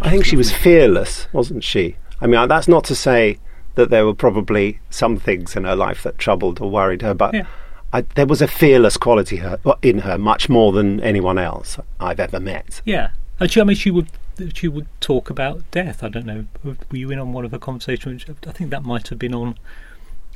I 0.00 0.10
think 0.10 0.24
she 0.24 0.36
was 0.36 0.52
fearless, 0.52 1.26
wasn't 1.32 1.64
she? 1.64 1.96
I 2.20 2.26
mean, 2.26 2.48
that's 2.48 2.68
not 2.68 2.84
to 2.84 2.94
say 2.94 3.38
that 3.74 3.90
there 3.90 4.04
were 4.04 4.14
probably 4.14 4.80
some 4.90 5.16
things 5.16 5.56
in 5.56 5.64
her 5.64 5.76
life 5.76 6.02
that 6.02 6.18
troubled 6.18 6.60
or 6.60 6.70
worried 6.70 7.02
her, 7.02 7.14
but 7.14 7.34
Yeah. 7.34 7.46
I, 7.92 8.02
there 8.02 8.26
was 8.26 8.40
a 8.40 8.46
fearless 8.46 8.96
quality 8.96 9.36
her, 9.36 9.58
in 9.82 10.00
her, 10.00 10.16
much 10.16 10.48
more 10.48 10.70
than 10.72 11.00
anyone 11.00 11.38
else 11.38 11.78
I've 11.98 12.20
ever 12.20 12.38
met. 12.38 12.82
Yeah, 12.84 13.10
and 13.40 13.50
she, 13.50 13.60
I 13.60 13.64
mean, 13.64 13.76
she 13.76 13.90
would 13.90 14.08
she 14.54 14.68
would 14.68 14.86
talk 15.00 15.28
about 15.28 15.68
death. 15.70 16.02
I 16.02 16.08
don't 16.08 16.24
know. 16.24 16.46
Were 16.64 16.76
you 16.92 17.10
in 17.10 17.18
on 17.18 17.32
one 17.32 17.44
of 17.44 17.50
her 17.50 17.58
conversations? 17.58 18.24
I 18.46 18.52
think 18.52 18.70
that 18.70 18.84
might 18.84 19.08
have 19.08 19.18
been 19.18 19.34
on 19.34 19.58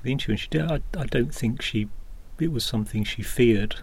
the 0.02 0.12
interview. 0.12 0.32
And 0.32 0.40
she 0.40 0.48
did. 0.48 0.62
I, 0.70 0.80
I 0.98 1.06
don't 1.06 1.34
think 1.34 1.62
she. 1.62 1.88
It 2.40 2.50
was 2.52 2.64
something 2.64 3.04
she 3.04 3.22
feared 3.22 3.76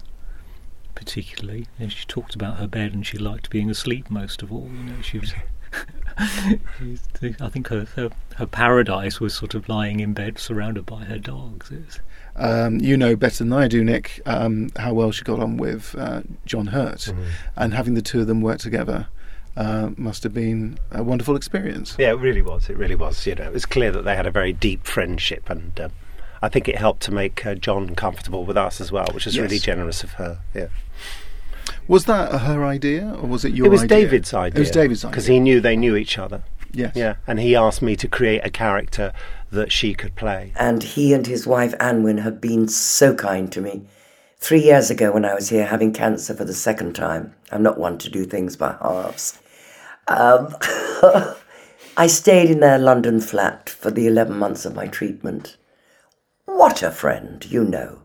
particularly. 0.96 1.68
And 1.80 1.92
she 1.92 2.06
talked 2.06 2.36
about 2.36 2.58
her 2.58 2.68
bed, 2.68 2.94
and 2.94 3.06
she 3.06 3.18
liked 3.18 3.50
being 3.50 3.70
asleep 3.70 4.10
most 4.10 4.42
of 4.42 4.52
all. 4.52 4.70
You 4.74 4.84
know, 4.94 5.02
she 5.02 5.20
was. 5.20 5.34
I 6.18 7.50
think 7.50 7.68
her, 7.70 7.86
her 7.96 8.10
her 8.36 8.46
paradise 8.46 9.20
was 9.20 9.34
sort 9.34 9.54
of 9.56 9.70
lying 9.70 10.00
in 10.00 10.14
bed, 10.14 10.38
surrounded 10.40 10.86
by 10.86 11.06
her 11.06 11.18
dogs. 11.18 11.70
Was, 11.72 12.00
Um, 12.36 12.80
you 12.80 12.98
know 12.98 13.16
better 13.16 13.44
than 13.44 13.54
I 13.54 13.68
do, 13.68 13.84
Nick, 13.84 14.22
um, 14.26 14.70
how 14.78 14.94
well 14.94 15.12
she 15.12 15.24
got 15.24 15.40
on 15.40 15.58
with 15.58 15.96
uh, 15.98 16.22
John 16.46 16.68
Hurt, 16.68 17.14
and 17.56 17.74
having 17.74 17.94
the 17.94 18.02
two 18.02 18.22
of 18.22 18.28
them 18.28 18.42
work 18.42 18.60
together 18.60 19.08
uh, 19.56 19.92
must 19.98 20.24
have 20.24 20.34
been 20.34 20.78
a 20.92 21.04
wonderful 21.04 21.36
experience. 21.36 21.96
Yeah, 21.98 22.12
it 22.12 22.20
really 22.20 22.42
was. 22.42 22.70
It 22.70 22.78
really 22.78 22.96
was. 22.96 23.26
You 23.26 23.36
know, 23.36 23.44
it 23.46 23.54
was 23.54 23.66
clear 23.66 23.92
that 23.92 24.04
they 24.04 24.16
had 24.16 24.28
a 24.28 24.32
very 24.32 24.54
deep 24.54 24.86
friendship, 24.86 25.50
and 25.50 25.80
um, 25.80 25.92
I 26.42 26.50
think 26.50 26.68
it 26.68 26.78
helped 26.78 27.02
to 27.04 27.12
make 27.12 27.46
uh, 27.46 27.56
John 27.56 27.96
comfortable 27.96 28.46
with 28.46 28.58
us 28.58 28.82
as 28.82 28.92
well, 28.92 29.08
which 29.14 29.26
was 29.26 29.40
really 29.40 29.60
generous 29.60 30.04
of 30.04 30.14
her. 30.14 30.40
Yeah. 30.54 30.68
Was 31.88 32.06
that 32.06 32.42
her 32.42 32.66
idea, 32.66 33.16
or 33.22 33.28
was 33.28 33.46
it 33.46 33.54
your 33.54 33.68
it 33.68 33.70
was 33.70 33.84
idea? 33.84 33.98
David's 34.02 34.34
idea. 34.34 34.58
It 34.58 34.60
was 34.60 34.72
David's 34.72 35.06
idea. 35.06 35.12
because 35.12 35.26
he 35.28 35.40
knew 35.40 35.62
they 35.62 35.76
knew 35.76 35.96
each 35.96 36.18
other. 36.18 36.44
Yes. 36.74 36.96
Yeah, 36.96 37.16
and 37.28 37.40
he 37.40 37.56
asked 37.56 37.82
me 37.82 37.96
to 37.98 38.08
create 38.08 38.42
a 38.46 38.50
character 38.50 39.14
that 39.52 39.72
she 39.72 39.94
could 39.94 40.16
play. 40.16 40.54
And 40.56 40.82
he 40.82 41.14
and 41.14 41.28
his 41.28 41.46
wife 41.46 41.78
Anwen 41.80 42.22
have 42.22 42.40
been 42.40 42.68
so 42.68 43.14
kind 43.14 43.52
to 43.52 43.62
me. 43.62 43.84
Three 44.38 44.62
years 44.62 44.90
ago, 44.90 45.12
when 45.12 45.26
I 45.26 45.36
was 45.36 45.50
here 45.50 45.68
having 45.68 45.94
cancer 45.94 46.34
for 46.34 46.46
the 46.46 46.54
second 46.54 46.94
time, 46.94 47.36
I'm 47.52 47.62
not 47.62 47.78
one 47.78 47.98
to 48.00 48.10
do 48.10 48.26
things 48.26 48.56
by 48.56 48.76
halves. 48.82 49.38
Um, 50.08 50.56
I 51.98 52.08
stayed 52.08 52.50
in 52.50 52.62
their 52.62 52.80
London 52.80 53.20
flat 53.20 53.70
for 53.70 53.92
the 53.92 54.08
11 54.08 54.36
months 54.38 54.66
of 54.66 54.74
my 54.74 54.88
treatment. 54.88 55.58
What 56.54 56.84
a 56.84 56.92
friend, 56.92 57.50
you 57.50 57.64
know. 57.64 58.00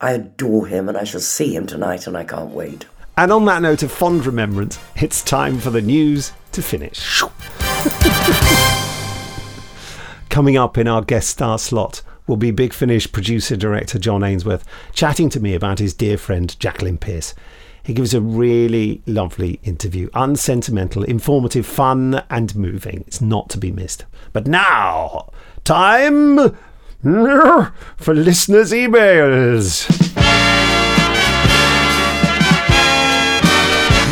I 0.00 0.12
adore 0.12 0.66
him 0.66 0.88
and 0.88 0.96
I 0.96 1.04
shall 1.04 1.20
see 1.20 1.54
him 1.54 1.66
tonight 1.66 2.06
and 2.06 2.16
I 2.16 2.24
can't 2.24 2.50
wait. 2.50 2.86
And 3.16 3.30
on 3.30 3.44
that 3.44 3.60
note 3.60 3.82
of 3.82 3.92
fond 3.92 4.24
remembrance, 4.24 4.78
it's 4.96 5.22
time 5.22 5.60
for 5.60 5.68
the 5.68 5.82
news 5.82 6.32
to 6.52 6.62
finish. 6.62 7.20
Coming 10.30 10.56
up 10.56 10.78
in 10.78 10.88
our 10.88 11.02
guest 11.02 11.28
star 11.28 11.58
slot 11.58 12.00
will 12.26 12.38
be 12.38 12.50
Big 12.50 12.72
Finish 12.72 13.12
producer 13.12 13.54
director 13.54 13.98
John 13.98 14.24
Ainsworth 14.24 14.64
chatting 14.94 15.28
to 15.28 15.38
me 15.38 15.54
about 15.54 15.78
his 15.78 15.92
dear 15.92 16.16
friend 16.16 16.58
Jacqueline 16.58 16.96
Pearce. 16.96 17.34
He 17.82 17.92
gives 17.92 18.14
a 18.14 18.22
really 18.22 19.02
lovely 19.06 19.60
interview, 19.62 20.08
unsentimental, 20.14 21.04
informative, 21.04 21.66
fun, 21.66 22.22
and 22.30 22.56
moving. 22.56 23.04
It's 23.06 23.20
not 23.20 23.50
to 23.50 23.58
be 23.58 23.70
missed. 23.70 24.06
But 24.32 24.46
now, 24.46 25.30
time 25.64 26.56
for 27.96 28.14
listeners' 28.14 28.70
emails. 28.70 29.90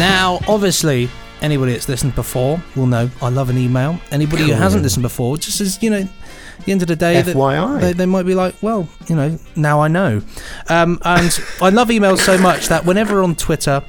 Now, 0.01 0.41
obviously, 0.49 1.09
anybody 1.41 1.71
that's 1.71 1.89
listened 1.89 2.17
before 2.17 2.61
will 2.75 2.87
know 2.87 3.09
I 3.23 3.29
love 3.29 3.49
an 3.49 3.59
email. 3.59 4.01
Anybody 4.11 4.43
who 4.43 4.55
hasn't 4.55 4.83
listened 4.83 5.05
before, 5.05 5.37
just 5.37 5.61
as 5.61 5.81
you 5.81 5.91
know, 5.91 5.99
at 6.01 6.65
the 6.65 6.73
end 6.73 6.83
of 6.83 6.89
the 6.89 6.97
day, 6.97 7.23
that 7.23 7.37
FYI. 7.37 7.81
they, 7.81 7.93
they 7.93 8.07
might 8.07 8.27
be 8.27 8.35
like, 8.35 8.61
well, 8.61 8.89
you 9.07 9.15
know, 9.15 9.39
now 9.55 9.81
I 9.81 9.87
know. 9.87 10.21
Um, 10.69 10.99
and 11.05 11.39
I 11.63 11.69
love 11.69 11.91
emails 11.91 12.19
so 12.19 12.39
much 12.39 12.67
that 12.69 12.85
whenever 12.85 13.23
on 13.23 13.37
Twitter. 13.37 13.85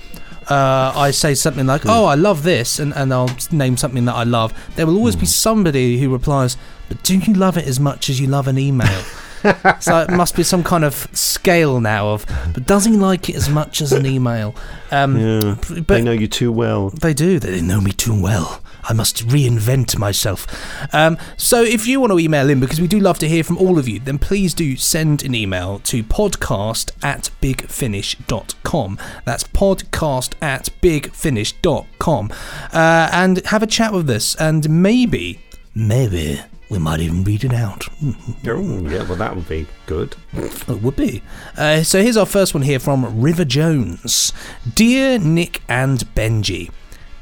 Uh, 0.51 0.91
I 0.95 1.11
say 1.11 1.33
something 1.33 1.65
like, 1.65 1.83
"Oh, 1.85 2.03
I 2.05 2.15
love 2.15 2.43
this," 2.43 2.77
and, 2.79 2.93
and 2.93 3.13
I'll 3.13 3.29
name 3.51 3.77
something 3.77 4.03
that 4.05 4.15
I 4.15 4.23
love. 4.23 4.53
There 4.75 4.85
will 4.85 4.97
always 4.97 5.15
be 5.15 5.25
somebody 5.25 5.97
who 5.99 6.11
replies, 6.11 6.57
"But 6.89 7.01
do 7.03 7.17
you 7.17 7.33
love 7.33 7.57
it 7.57 7.65
as 7.65 7.79
much 7.79 8.09
as 8.09 8.19
you 8.19 8.27
love 8.27 8.49
an 8.49 8.57
email?" 8.57 9.01
so 9.79 9.99
it 9.99 10.11
must 10.11 10.35
be 10.35 10.43
some 10.43 10.61
kind 10.63 10.83
of 10.83 11.07
scale 11.13 11.79
now 11.79 12.09
of. 12.09 12.25
But 12.53 12.65
does 12.65 12.83
he 12.85 12.91
like 12.97 13.29
it 13.29 13.35
as 13.35 13.47
much 13.49 13.81
as 13.81 13.93
an 13.93 14.05
email? 14.05 14.53
Um, 14.91 15.17
Yeah, 15.17 15.55
but 15.69 15.87
they 15.87 16.01
know 16.01 16.11
you 16.11 16.27
too 16.27 16.51
well. 16.51 16.89
they 16.89 17.13
do. 17.13 17.39
They 17.39 17.61
know 17.61 17.79
me 17.79 17.91
too 17.93 18.19
well. 18.21 18.61
I 18.83 18.93
must 18.93 19.27
reinvent 19.27 19.97
myself. 19.97 20.47
Um, 20.93 21.17
so 21.37 21.61
if 21.63 21.87
you 21.87 21.99
want 21.99 22.11
to 22.11 22.19
email 22.19 22.49
in, 22.49 22.59
because 22.59 22.81
we 22.81 22.87
do 22.87 22.99
love 22.99 23.19
to 23.19 23.27
hear 23.29 23.43
from 23.43 23.57
all 23.57 23.77
of 23.77 23.87
you, 23.87 23.99
then 23.99 24.17
please 24.17 24.53
do 24.53 24.75
send 24.75 25.23
an 25.23 25.35
email 25.35 25.79
to 25.79 26.03
podcast 26.03 26.91
at 27.03 27.29
bigfinish.com. 27.41 28.97
That's 29.25 29.43
podcast 29.43 30.33
at 30.41 30.69
bigfinish.com. 30.81 32.31
Uh, 32.73 33.09
and 33.11 33.45
have 33.45 33.63
a 33.63 33.67
chat 33.67 33.93
with 33.93 34.09
us, 34.09 34.35
and 34.35 34.69
maybe, 34.69 35.41
maybe 35.75 36.41
we 36.69 36.79
might 36.79 37.01
even 37.01 37.23
read 37.23 37.43
it 37.43 37.53
out. 37.53 37.87
Oh, 38.47 38.79
yeah, 38.89 39.03
well, 39.07 39.17
that 39.17 39.35
would 39.35 39.47
be 39.47 39.67
good. 39.85 40.15
It 40.33 40.81
would 40.81 40.95
be. 40.95 41.21
Uh, 41.55 41.83
so 41.83 42.01
here's 42.01 42.17
our 42.17 42.25
first 42.25 42.55
one 42.55 42.63
here 42.63 42.79
from 42.79 43.21
River 43.21 43.45
Jones. 43.45 44.33
Dear 44.73 45.19
Nick 45.19 45.61
and 45.69 45.99
Benji, 46.15 46.71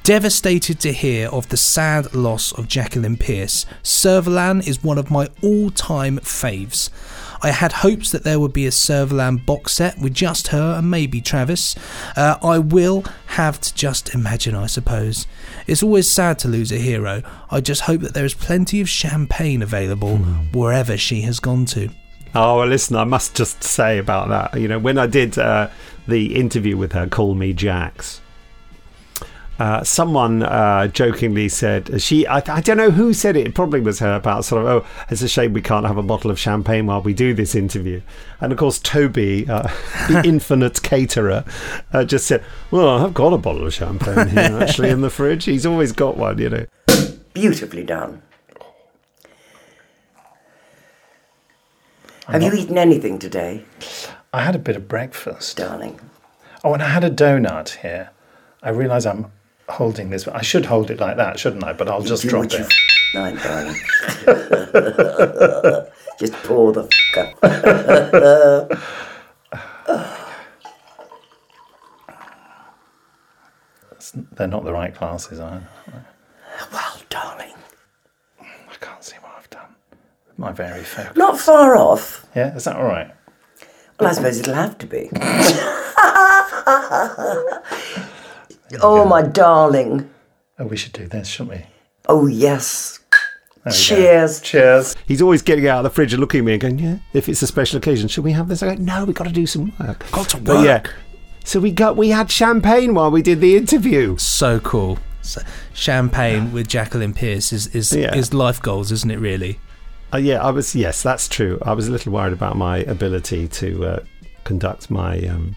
devastated 0.03 0.79
to 0.79 0.91
hear 0.91 1.29
of 1.29 1.49
the 1.49 1.57
sad 1.57 2.13
loss 2.13 2.51
of 2.53 2.67
Jacqueline 2.67 3.17
Pearce. 3.17 3.65
Servalan 3.83 4.67
is 4.67 4.83
one 4.83 4.97
of 4.97 5.11
my 5.11 5.27
all 5.43 5.69
time 5.69 6.19
faves. 6.19 6.89
I 7.41 7.51
had 7.51 7.71
hopes 7.71 8.11
that 8.11 8.23
there 8.23 8.39
would 8.39 8.51
be 8.51 8.65
a 8.65 8.71
Servalan 8.71 9.45
box 9.45 9.73
set 9.73 9.97
with 9.99 10.13
just 10.13 10.49
her 10.49 10.75
and 10.77 10.91
maybe 10.91 11.21
Travis. 11.21 11.75
Uh, 12.17 12.37
I 12.43 12.59
will 12.59 13.05
have 13.27 13.61
to 13.61 13.73
just 13.73 14.13
imagine, 14.13 14.55
I 14.55 14.67
suppose. 14.67 15.25
It's 15.67 15.83
always 15.83 16.09
sad 16.09 16.39
to 16.39 16.47
lose 16.47 16.71
a 16.71 16.77
hero. 16.77 17.23
I 17.49 17.61
just 17.61 17.81
hope 17.81 18.01
that 18.01 18.13
there 18.13 18.25
is 18.25 18.33
plenty 18.33 18.81
of 18.81 18.89
champagne 18.89 19.61
available 19.61 20.17
wherever 20.53 20.97
she 20.97 21.21
has 21.21 21.39
gone 21.39 21.65
to. 21.67 21.89
Oh, 22.35 22.57
well, 22.59 22.67
listen, 22.67 22.95
I 22.95 23.05
must 23.05 23.35
just 23.35 23.63
say 23.63 23.97
about 23.97 24.29
that. 24.29 24.59
You 24.59 24.67
know, 24.67 24.79
when 24.79 24.97
I 24.97 25.07
did 25.07 25.37
uh, 25.37 25.69
the 26.07 26.35
interview 26.35 26.77
with 26.77 26.91
her, 26.91 27.07
Call 27.07 27.35
Me 27.35 27.53
Jax, 27.53 28.21
uh, 29.59 29.83
someone 29.83 30.41
uh, 30.43 30.87
jokingly 30.87 31.49
said, 31.49 32.01
she, 32.01 32.25
I, 32.25 32.37
I 32.37 32.61
don't 32.61 32.77
know 32.77 32.91
who 32.91 33.13
said 33.13 33.35
it, 33.35 33.47
it 33.47 33.55
probably 33.55 33.81
was 33.81 33.99
her, 33.99 34.13
about 34.13 34.45
sort 34.45 34.65
of, 34.65 34.67
oh, 34.67 34.87
it's 35.09 35.21
a 35.21 35.27
shame 35.27 35.51
we 35.51 35.61
can't 35.61 35.85
have 35.85 35.97
a 35.97 36.03
bottle 36.03 36.31
of 36.31 36.39
champagne 36.39 36.85
while 36.85 37.01
we 37.01 37.13
do 37.13 37.33
this 37.33 37.55
interview. 37.55 38.01
And 38.39 38.53
of 38.53 38.57
course, 38.57 38.79
Toby, 38.79 39.47
uh, 39.49 39.67
the 40.07 40.21
infinite 40.25 40.81
caterer, 40.81 41.43
uh, 41.91 42.05
just 42.05 42.25
said, 42.25 42.43
well, 42.71 43.05
I've 43.05 43.13
got 43.13 43.33
a 43.33 43.37
bottle 43.37 43.67
of 43.67 43.73
champagne 43.73 44.29
here, 44.29 44.59
actually, 44.61 44.89
in 44.89 45.01
the 45.01 45.09
fridge. 45.09 45.43
He's 45.43 45.65
always 45.65 45.91
got 45.91 46.15
one, 46.15 46.37
you 46.37 46.49
know. 46.49 46.65
Beautifully 47.33 47.83
done. 47.83 48.21
Have 52.27 52.43
you 52.43 52.53
eaten 52.53 52.77
anything 52.77 53.19
today? 53.19 53.65
I 54.31 54.43
had 54.43 54.55
a 54.55 54.59
bit 54.59 54.75
of 54.75 54.87
breakfast. 54.87 55.57
Darling. 55.57 55.99
Oh, 56.63 56.73
and 56.73 56.83
I 56.83 56.89
had 56.89 57.03
a 57.03 57.09
donut 57.09 57.79
here. 57.81 58.11
I 58.61 58.69
realise 58.69 59.05
I'm 59.05 59.31
holding 59.69 60.09
this. 60.09 60.27
I 60.27 60.41
should 60.41 60.65
hold 60.65 60.91
it 60.91 60.99
like 60.99 61.17
that, 61.17 61.39
shouldn't 61.39 61.63
I? 61.63 61.73
But 61.73 61.87
I'll 61.89 62.01
just 62.01 62.27
drop 62.27 62.45
it. 62.51 62.67
Nine, 63.13 63.35
darling. 63.37 63.79
Just 66.19 66.33
pour 66.43 66.73
the 66.73 66.83
f- 67.13 67.43
up. 67.43 68.77
They're 74.33 74.47
not 74.47 74.63
the 74.65 74.73
right 74.73 74.93
glasses, 74.95 75.39
are 75.39 75.59
they? 75.59 75.93
well, 76.73 77.01
darling. 77.09 77.53
I 78.41 78.75
can't 78.79 79.03
see 79.03 79.15
what 79.21 79.31
I've 79.37 79.49
done. 79.49 79.75
My 80.37 80.51
very 80.51 80.83
focus. 80.83 81.15
Not 81.17 81.39
far 81.39 81.75
off. 81.75 82.25
Yeah, 82.35 82.55
is 82.55 82.63
that 82.65 82.75
all 82.75 82.83
right? 82.85 83.11
Well, 83.99 84.09
I 84.09 84.13
suppose 84.13 84.39
it'll 84.39 84.53
have 84.53 84.77
to 84.79 84.87
be. 84.87 85.09
oh, 88.81 89.05
my 89.05 89.21
darling. 89.21 90.09
Oh, 90.57 90.65
we 90.65 90.77
should 90.77 90.93
do 90.93 91.07
this, 91.07 91.27
shouldn't 91.27 91.57
we? 91.57 91.65
Oh, 92.07 92.27
yes. 92.27 92.99
There 93.11 93.19
we 93.65 93.71
go. 93.71 93.77
Cheers. 93.77 94.41
Cheers. 94.41 94.95
He's 95.05 95.21
always 95.21 95.41
getting 95.41 95.67
out 95.67 95.79
of 95.79 95.83
the 95.83 95.89
fridge 95.89 96.13
and 96.13 96.19
looking 96.21 96.39
at 96.39 96.45
me 96.45 96.53
and 96.53 96.61
going, 96.61 96.79
"Yeah, 96.79 96.99
if 97.13 97.27
it's 97.27 97.41
a 97.41 97.47
special 97.47 97.77
occasion, 97.77 98.07
should 98.07 98.23
we 98.23 98.31
have 98.31 98.47
this?" 98.47 98.63
I 98.63 98.73
go, 98.75 98.81
"No, 98.81 99.03
we've 99.03 99.15
got 99.15 99.27
to 99.27 99.33
do 99.33 99.45
some 99.45 99.73
work. 99.79 100.05
Got 100.11 100.29
to 100.29 100.37
But 100.37 100.65
yeah, 100.65 100.83
so 101.43 101.59
we 101.59 101.71
got 101.71 101.97
we 101.97 102.09
had 102.09 102.31
champagne 102.31 102.93
while 102.93 103.11
we 103.11 103.21
did 103.21 103.41
the 103.41 103.57
interview. 103.57 104.17
So 104.17 104.59
cool. 104.61 104.97
So, 105.21 105.41
champagne 105.73 106.53
with 106.53 106.67
Jacqueline 106.69 107.13
Pearce 107.13 107.51
is 107.51 107.67
is, 107.75 107.91
Yeah. 107.91 108.15
is 108.15 108.33
life 108.33 108.61
goals, 108.61 108.91
isn't 108.93 109.11
it? 109.11 109.19
Really. 109.19 109.59
Uh, 110.13 110.17
yeah, 110.17 110.41
I 110.41 110.51
was. 110.51 110.73
Yes, 110.73 111.03
that's 111.03 111.27
true. 111.27 111.59
I 111.61 111.73
was 111.73 111.87
a 111.89 111.91
little 111.91 112.13
worried 112.13 112.33
about 112.33 112.55
my 112.55 112.77
ability 112.77 113.49
to 113.49 113.85
uh, 113.85 113.99
conduct 114.45 114.89
my 114.89 115.19
um, 115.27 115.55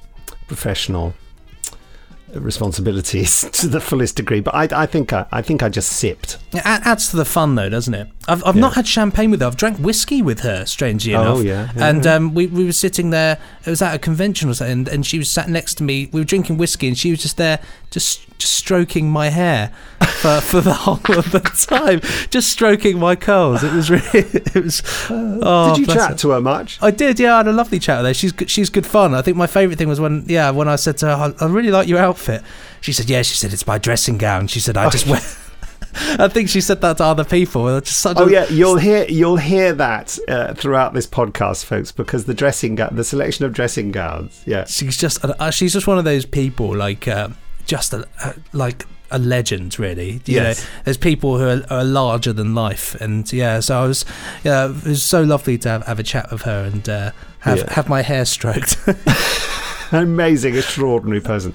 professional 0.48 1.14
responsibilities 2.40 3.42
to 3.52 3.68
the 3.68 3.80
fullest 3.80 4.16
degree, 4.16 4.40
but 4.40 4.54
I, 4.54 4.68
I 4.82 4.86
think 4.86 5.12
I, 5.12 5.26
I 5.32 5.42
think 5.42 5.62
I 5.62 5.68
just 5.68 5.90
sipped. 5.92 6.38
It 6.52 6.62
adds 6.64 7.08
to 7.10 7.16
the 7.16 7.24
fun, 7.24 7.54
though, 7.54 7.68
doesn't 7.68 7.94
it? 7.94 8.08
I've, 8.28 8.44
I've 8.46 8.56
not 8.56 8.74
had 8.74 8.86
champagne 8.86 9.30
with 9.30 9.40
her. 9.40 9.46
I've 9.46 9.56
drank 9.56 9.78
whiskey 9.78 10.22
with 10.22 10.40
her, 10.40 10.64
strangely 10.64 11.14
Oh, 11.14 11.20
enough. 11.22 11.44
yeah, 11.44 11.72
yeah, 11.76 11.88
and 11.88 12.04
yeah. 12.04 12.14
Um, 12.14 12.34
we, 12.34 12.46
we 12.46 12.64
were 12.64 12.72
sitting 12.72 13.10
there. 13.10 13.38
It 13.66 13.70
was 13.70 13.82
at 13.82 13.94
a 13.94 13.98
convention 13.98 14.48
or 14.48 14.54
something, 14.54 14.72
and, 14.72 14.88
and 14.88 15.06
she 15.06 15.18
was 15.18 15.30
sat 15.30 15.48
next 15.48 15.74
to 15.78 15.82
me. 15.82 16.08
We 16.12 16.20
were 16.20 16.24
drinking 16.24 16.58
whiskey, 16.58 16.88
and 16.88 16.96
she 16.96 17.10
was 17.10 17.20
just 17.22 17.36
there, 17.36 17.60
just 17.90 18.20
just 18.42 18.54
stroking 18.54 19.08
my 19.08 19.28
hair 19.28 19.72
for, 20.00 20.40
for 20.40 20.60
the 20.60 20.72
whole 20.72 21.16
of 21.16 21.30
the 21.30 21.40
time, 21.40 22.00
just 22.30 22.50
stroking 22.50 22.98
my 22.98 23.16
curls. 23.16 23.62
It 23.62 23.72
was 23.72 23.90
really. 23.90 24.02
It 24.54 24.62
was. 24.62 24.82
oh, 25.08 25.74
did 25.74 25.86
you 25.86 25.94
chat 25.94 26.10
her. 26.10 26.16
to 26.16 26.30
her 26.30 26.40
much? 26.40 26.78
I 26.82 26.90
did, 26.90 27.18
yeah. 27.18 27.34
I 27.34 27.36
had 27.38 27.48
a 27.48 27.52
lovely 27.52 27.78
chat 27.78 27.98
with 27.98 28.06
her. 28.06 28.14
She's 28.14 28.32
good, 28.32 28.50
she's 28.50 28.68
good 28.68 28.84
fun. 28.84 29.14
I 29.14 29.22
think 29.22 29.36
my 29.36 29.46
favourite 29.46 29.78
thing 29.78 29.88
was 29.88 30.00
when, 30.00 30.24
yeah, 30.26 30.50
when 30.50 30.68
I 30.68 30.76
said 30.76 30.98
to 30.98 31.06
her, 31.06 31.34
I, 31.40 31.44
I 31.44 31.48
really 31.48 31.70
like 31.70 31.88
your 31.88 31.98
outfit. 31.98 32.42
She 32.80 32.92
said, 32.92 33.08
yeah. 33.08 33.22
She 33.22 33.36
said 33.36 33.52
it's 33.52 33.66
my 33.66 33.78
dressing 33.78 34.18
gown. 34.18 34.48
She 34.48 34.60
said 34.60 34.76
I 34.76 34.90
just 34.90 35.06
wear. 35.08 35.20
I 35.94 36.28
think 36.28 36.48
she 36.48 36.60
said 36.60 36.80
that 36.80 36.98
to 36.98 37.04
other 37.04 37.24
people. 37.24 37.80
Just 37.80 38.06
Oh 38.06 38.26
yeah, 38.26 38.46
you'll 38.48 38.78
hear 38.78 39.04
you'll 39.08 39.36
hear 39.36 39.72
that 39.74 40.18
uh, 40.26 40.54
throughout 40.54 40.94
this 40.94 41.06
podcast, 41.06 41.64
folks, 41.64 41.92
because 41.92 42.24
the 42.24 42.34
dressing 42.34 42.76
gown, 42.76 42.96
the 42.96 43.04
selection 43.04 43.44
of 43.44 43.52
dressing 43.52 43.92
gowns. 43.92 44.42
Yeah, 44.46 44.64
she's 44.64 44.96
just 44.96 45.22
uh, 45.24 45.50
she's 45.50 45.72
just 45.72 45.86
one 45.86 45.98
of 45.98 46.04
those 46.04 46.24
people 46.24 46.74
like 46.74 47.06
uh, 47.06 47.28
just 47.66 47.92
a, 47.92 48.06
uh, 48.22 48.32
like 48.52 48.86
a 49.10 49.18
legend, 49.18 49.78
really. 49.78 50.12
You 50.26 50.36
Yes. 50.36 50.62
know, 50.62 50.68
there's 50.84 50.96
people 50.96 51.38
who 51.38 51.46
are, 51.46 51.62
are 51.70 51.84
larger 51.84 52.32
than 52.32 52.54
life, 52.54 52.94
and 53.00 53.30
yeah. 53.32 53.60
So 53.60 53.82
I 53.82 53.86
was, 53.86 54.04
yeah, 54.44 54.68
it 54.70 54.84
was 54.84 55.02
so 55.02 55.22
lovely 55.22 55.58
to 55.58 55.68
have, 55.68 55.86
have 55.86 55.98
a 55.98 56.02
chat 56.02 56.30
with 56.30 56.42
her 56.42 56.64
and 56.64 56.88
uh, 56.88 57.10
have 57.40 57.58
Yeah. 57.58 57.72
have 57.74 57.88
my 57.88 58.02
hair 58.02 58.24
stroked. 58.24 58.76
Amazing, 59.92 60.56
extraordinary 60.56 61.20
person. 61.20 61.54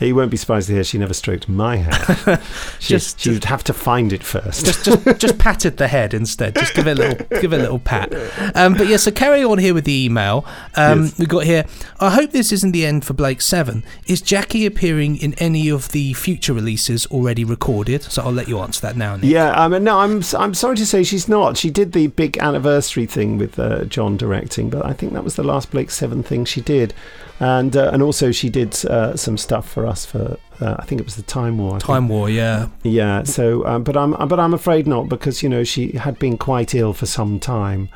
You 0.00 0.14
won't 0.16 0.30
be 0.30 0.36
surprised 0.36 0.66
to 0.68 0.74
hear 0.74 0.84
she 0.84 0.98
never 0.98 1.14
stroked 1.14 1.48
my 1.48 1.76
hair. 1.76 2.40
she, 2.80 2.94
Just- 2.94 3.20
she 3.20 3.30
would 3.30 3.44
have 3.44 3.64
to 3.64 3.72
find 3.72 4.12
it 4.12 4.22
first. 4.22 4.64
just 4.66 4.84
just 4.84 5.18
just 5.18 5.38
patted 5.38 5.76
the 5.76 5.88
head 5.88 6.12
instead. 6.12 6.54
Just 6.56 6.74
give 6.74 6.86
it 6.86 6.98
a 6.98 7.00
little 7.00 7.40
give 7.40 7.52
it 7.52 7.58
a 7.58 7.62
little 7.62 7.78
pat. 7.78 8.12
Um, 8.54 8.74
but 8.74 8.86
yeah, 8.88 8.96
so 8.98 9.10
carry 9.10 9.42
on 9.44 9.58
here 9.58 9.72
with 9.72 9.84
the 9.84 10.04
email. 10.04 10.44
Um, 10.74 11.04
Yes. 11.04 11.18
We 11.18 11.26
got 11.26 11.44
here. 11.44 11.64
I 12.00 12.10
hope 12.10 12.32
this 12.32 12.52
isn't 12.52 12.72
the 12.72 12.84
end 12.84 13.04
for 13.04 13.14
Blake 13.14 13.40
Seven. 13.40 13.82
Is 14.06 14.20
Jackie 14.20 14.66
appearing 14.66 15.16
in 15.16 15.32
any 15.34 15.68
of 15.70 15.88
the 15.90 16.12
future 16.14 16.52
releases 16.52 17.06
already 17.06 17.44
recorded? 17.44 18.02
So 18.02 18.22
I'll 18.22 18.32
let 18.32 18.48
you 18.48 18.58
answer 18.60 18.80
that 18.82 18.96
now. 18.96 19.16
Nick. 19.16 19.24
Yeah, 19.24 19.68
mean, 19.68 19.84
no, 19.84 19.98
I'm 20.00 20.22
I'm 20.36 20.54
sorry 20.54 20.76
to 20.76 20.86
say 20.86 21.02
she's 21.04 21.28
not. 21.28 21.56
She 21.56 21.70
did 21.70 21.92
the 21.92 22.08
big 22.08 22.36
anniversary 22.38 23.06
thing 23.06 23.38
with 23.38 23.58
uh, 23.58 23.84
John 23.84 24.16
directing, 24.16 24.70
but 24.70 24.84
I 24.84 24.92
think 24.92 25.12
that 25.14 25.24
was 25.24 25.36
the 25.36 25.44
last 25.44 25.70
Blake 25.70 25.90
Seven 25.90 26.22
thing 26.22 26.44
she 26.44 26.60
did, 26.60 26.92
and 27.40 27.76
uh, 27.76 27.90
and 27.92 28.02
also 28.02 28.30
she 28.30 28.48
did 28.48 28.84
uh, 28.86 29.16
some 29.16 29.36
stuff 29.36 29.68
for 29.68 29.86
us 29.86 30.04
for 30.04 30.38
uh, 30.60 30.76
I 30.78 30.84
think 30.84 31.00
it 31.00 31.04
was 31.04 31.16
the 31.16 31.22
Time 31.22 31.58
War. 31.58 31.70
I 31.70 31.72
think. 31.72 31.84
Time 31.84 32.08
War, 32.08 32.30
yeah. 32.30 32.68
Yeah. 32.82 33.24
So, 33.24 33.66
um, 33.66 33.82
but 33.82 33.96
I'm 33.96 34.12
but 34.28 34.38
I'm 34.38 34.54
afraid 34.54 34.86
not 34.86 35.08
because 35.08 35.42
you 35.42 35.48
know 35.48 35.64
she 35.64 35.92
had 35.92 36.18
been 36.18 36.38
quite 36.38 36.74
ill 36.74 36.92
for 36.92 37.06
some 37.06 37.40
time. 37.40 37.88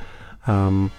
Um, 0.47 0.91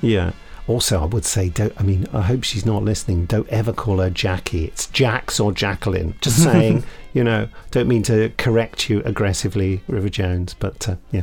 yeah. 0.00 0.32
Also, 0.68 1.02
I 1.02 1.06
would 1.06 1.24
say, 1.24 1.48
don't. 1.48 1.72
I 1.78 1.82
mean, 1.82 2.06
I 2.12 2.22
hope 2.22 2.44
she's 2.44 2.64
not 2.64 2.84
listening. 2.84 3.26
Don't 3.26 3.48
ever 3.48 3.72
call 3.72 3.98
her 3.98 4.10
Jackie. 4.10 4.66
It's 4.66 4.86
Jax 4.86 5.40
or 5.40 5.52
Jacqueline. 5.52 6.14
Just 6.20 6.42
saying. 6.42 6.84
you 7.12 7.24
know, 7.24 7.48
don't 7.72 7.88
mean 7.88 8.02
to 8.04 8.32
correct 8.38 8.88
you 8.88 9.02
aggressively, 9.04 9.82
River 9.86 10.08
Jones. 10.08 10.54
But 10.54 10.88
uh, 10.88 10.96
yeah. 11.10 11.22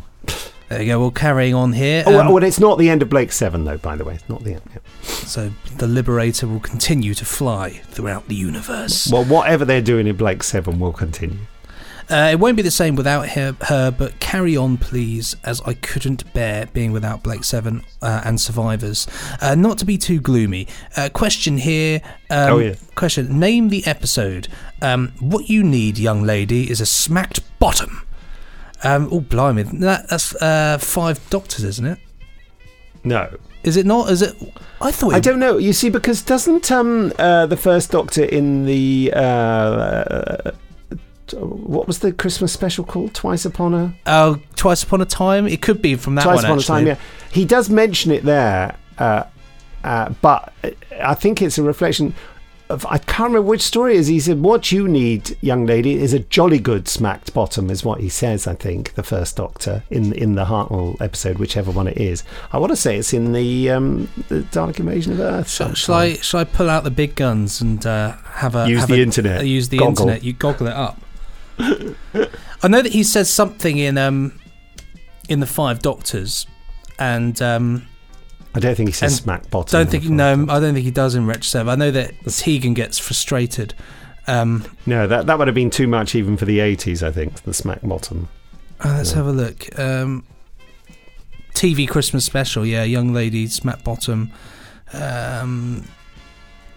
There 0.70 0.82
you 0.82 0.88
go. 0.88 0.99
Well, 0.99 1.11
carrying 1.11 1.55
on 1.55 1.74
here. 1.74 2.03
Oh, 2.05 2.20
um, 2.20 2.32
well, 2.32 2.43
it's 2.43 2.59
not 2.59 2.78
the 2.78 2.89
end 2.89 3.01
of 3.01 3.09
Blake 3.09 3.32
Seven, 3.32 3.65
though. 3.65 3.78
By 3.78 3.95
the 3.95 4.05
way, 4.05 4.13
it's 4.13 4.30
not 4.30 4.43
the 4.43 4.53
end. 4.53 4.61
yeah. 4.72 4.80
so 5.03 5.51
the 5.78 5.88
Liberator 5.88 6.47
will 6.47 6.59
continue 6.59 7.13
to 7.15 7.26
fly 7.26 7.70
throughout 7.89 8.28
the 8.28 8.36
universe. 8.36 9.09
Well, 9.11 9.26
whatever 9.26 9.65
they're 9.65 9.82
doing 9.82 10.05
in 10.05 10.15
Blake 10.15 10.43
Seven 10.43 10.80
will 10.80 10.93
continue. 10.93 11.39
Uh, 12.11 12.30
it 12.32 12.39
won't 12.39 12.57
be 12.57 12.63
the 12.63 12.72
same 12.72 12.95
without 12.95 13.30
her, 13.30 13.55
her, 13.61 13.91
but 13.91 14.20
carry 14.20 14.57
on, 14.57 14.78
please, 14.78 15.36
as 15.43 15.61
I 15.61 15.76
couldn't 15.76 16.34
bear 16.34 16.65
being 16.67 16.91
without 16.91 17.22
Blake 17.22 17.43
Seven 17.43 17.84
uh, 18.01 18.22
and 18.26 18.41
survivors. 18.41 19.05
Uh, 19.41 19.53
not 19.53 19.78
to 19.80 19.86
be 19.86 19.95
too 19.97 20.20
gloomy. 20.20 20.67
Uh, 20.97 21.09
question 21.13 21.57
here. 21.57 22.01
Um, 22.32 22.53
Oh, 22.53 22.57
yeah. 22.57 22.76
Question. 22.95 23.39
Name 23.39 23.70
the 23.70 23.86
episode. 23.86 24.47
Um, 24.82 25.13
what 25.20 25.49
you 25.49 25.63
need, 25.63 25.99
young 25.99 26.24
lady, 26.24 26.70
is 26.72 26.82
a 26.82 26.86
smacked 26.88 27.41
bottom. 27.59 28.01
Um, 28.84 29.09
oh, 29.11 29.19
blimey! 29.19 29.63
That, 29.63 30.07
that's 30.09 30.36
uh, 30.36 30.77
five 30.80 31.19
doctors, 31.30 31.63
isn't 31.65 31.86
it? 31.86 31.99
No. 33.03 33.38
Is 33.63 33.75
it 33.75 33.86
not? 33.86 34.09
Is 34.09 34.21
it? 34.21 34.36
I 34.82 34.91
thought. 34.91 35.13
I 35.13 35.19
don't 35.19 35.39
know. 35.39 35.57
You 35.57 35.73
see, 35.73 35.89
because 35.89 36.21
doesn't 36.21 36.71
um 36.71 37.11
uh, 37.19 37.45
the 37.45 37.57
first 37.57 37.91
Doctor 37.91 38.23
in 38.23 38.65
the 38.65 39.11
uh, 39.13 40.51
what 41.34 41.88
was 41.88 41.99
the 41.99 42.11
Christmas 42.11 42.53
special 42.53 42.84
called? 42.86 43.13
Twice 43.13 43.45
upon 43.45 43.73
a 43.73 43.93
Oh, 44.05 44.39
twice 44.55 44.84
upon 44.84 45.01
a 45.01 45.05
time. 45.05 45.47
It 45.47 45.61
could 45.61 45.82
be 45.82 45.95
from 45.95 46.15
that 46.15 46.23
Twice 46.23 46.38
one. 46.38 46.45
upon 46.45 46.57
actually. 46.59 46.75
a 46.75 46.77
time. 46.77 46.88
Yeah, 46.88 47.32
he 47.34 47.45
does 47.45 47.69
mention 47.69 48.11
it 48.11 48.23
there, 48.23 48.77
uh, 48.97 49.23
uh, 49.84 50.13
but 50.21 50.53
I 51.01 51.13
think 51.15 51.41
it's 51.41 51.57
a 51.57 51.63
reflection. 51.63 52.13
I 52.70 52.99
can't 52.99 53.30
remember 53.30 53.41
which 53.49 53.61
story 53.63 53.95
is. 53.95 54.05
He 54.07 54.20
said, 54.20 54.41
"What 54.41 54.72
you 54.72 54.88
need, 54.88 55.36
young 55.41 55.65
lady, 55.65 55.93
is 55.95 56.13
a 56.13 56.20
jolly 56.20 56.59
good 56.59 56.88
smacked 56.88 57.34
bottom," 57.34 57.70
is 57.72 57.84
what 57.84 57.99
he 57.99 58.09
says. 58.09 58.45
I 58.45 58.53
think 58.53 58.93
the 58.93 59.01
first 59.03 59.36
Doctor 59.38 59.84
in 59.89 60.13
in 60.13 60.36
the 60.36 60.45
Hartnell 60.45 60.99
episode, 61.01 61.39
whichever 61.39 61.72
one 61.72 61.88
it 61.88 61.97
is. 61.97 62.24
I 62.53 62.59
want 62.59 62.72
to 62.72 62.76
say 62.76 62.97
it's 62.97 63.11
in 63.13 63.34
the 63.34 63.72
um, 63.72 64.07
the 64.28 64.41
Dalek 64.41 64.80
Invasion 64.80 65.13
of 65.13 65.20
Earth. 65.20 65.49
Shall, 65.49 65.74
shall 65.74 65.95
I 65.95 66.13
shall 66.17 66.41
I 66.41 66.43
pull 66.43 66.70
out 66.70 66.84
the 66.84 66.91
big 66.91 67.15
guns 67.15 67.59
and 67.59 67.84
uh, 67.86 68.17
have 68.36 68.55
a 68.55 68.70
Use 68.70 68.82
have 68.82 68.89
the 68.89 68.99
a- 68.99 69.03
internet. 69.03 69.39
uh, 69.41 69.43
use 69.43 69.70
the 69.70 69.78
Goggle. 69.80 70.03
internet. 70.03 70.24
You 70.24 70.34
goggle 70.34 70.67
it 70.67 70.74
up. 70.74 71.01
I 71.59 72.67
know 72.67 72.82
that 72.82 72.91
he 72.93 73.03
says 73.03 73.30
something 73.32 73.78
in 73.80 73.97
um 73.97 74.39
in 75.28 75.39
the 75.39 75.45
Five 75.47 75.80
Doctors, 75.80 76.45
and 76.99 77.41
um, 77.41 77.88
I 78.55 78.59
don't 78.59 78.75
think 78.75 78.89
he 78.89 78.93
says 78.93 79.13
and 79.13 79.21
smack 79.21 79.49
bottom. 79.51 79.77
Don't 79.79 79.89
think 79.91 80.05
no, 80.05 80.33
I 80.49 80.59
don't 80.59 80.73
think 80.73 80.83
he 80.85 80.91
does 80.91 81.15
in 81.15 81.25
Wretch 81.27 81.47
Seven. 81.49 81.69
I 81.69 81.75
know 81.75 81.91
that 81.91 82.13
Tegan 82.25 82.73
gets 82.73 82.97
frustrated. 82.97 83.73
Um, 84.27 84.65
No, 84.85 85.07
that 85.07 85.27
that 85.27 85.37
would 85.37 85.47
have 85.47 85.55
been 85.55 85.69
too 85.69 85.87
much 85.87 86.15
even 86.15 86.35
for 86.37 86.45
the 86.45 86.59
eighties. 86.59 87.03
I 87.03 87.11
think 87.11 87.41
the 87.43 87.53
smack 87.53 87.79
bottom. 87.83 88.27
uh, 88.83 88.89
let's 88.97 89.11
have 89.13 89.25
a 89.27 89.31
look. 89.31 89.77
Um, 89.79 90.23
TV 91.53 91.87
Christmas 91.87 92.25
special, 92.25 92.65
yeah, 92.65 92.83
young 92.83 93.13
lady, 93.13 93.45
smack 93.47 93.83
bottom. 93.83 94.31
Um, 94.93 95.83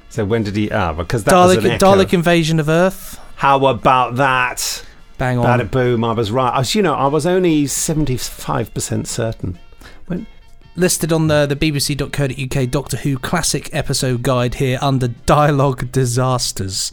So 0.08 0.24
when 0.24 0.42
did 0.42 0.56
he? 0.56 0.70
Ah, 0.70 0.92
because 0.92 1.24
that 1.24 1.32
was 1.34 1.56
Dalek, 1.56 1.64
an 1.64 1.70
echo. 1.72 1.86
Dalek 1.94 2.12
invasion 2.12 2.60
of 2.60 2.68
Earth. 2.68 3.18
How 3.36 3.64
about 3.66 4.16
that? 4.16 4.84
Bang 5.18 5.38
on. 5.38 5.46
Bada 5.46 5.70
boom! 5.70 6.04
I 6.04 6.12
was 6.12 6.30
right. 6.30 6.50
I 6.52 6.58
was, 6.58 6.74
you 6.74 6.82
know, 6.82 6.94
I 6.94 7.06
was 7.06 7.26
only 7.26 7.66
seventy-five 7.66 8.74
percent 8.74 9.06
certain. 9.08 9.58
When 10.06 10.26
listed 10.74 11.12
on 11.12 11.28
the, 11.28 11.46
the 11.46 11.56
bbc.co.uk 11.56 12.70
Doctor 12.70 12.96
Who 12.98 13.18
classic 13.18 13.68
episode 13.72 14.22
guide 14.22 14.54
here 14.54 14.78
under 14.80 15.08
dialogue 15.08 15.92
disasters. 15.92 16.90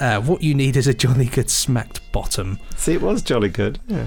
Uh, 0.00 0.20
what 0.20 0.42
you 0.42 0.54
need 0.54 0.76
is 0.76 0.86
a 0.86 0.94
jolly 0.94 1.26
good 1.26 1.50
smacked 1.50 2.00
bottom. 2.12 2.58
see, 2.76 2.94
it 2.94 3.00
was 3.02 3.22
jolly 3.22 3.48
good. 3.48 3.78
Yeah. 3.86 4.06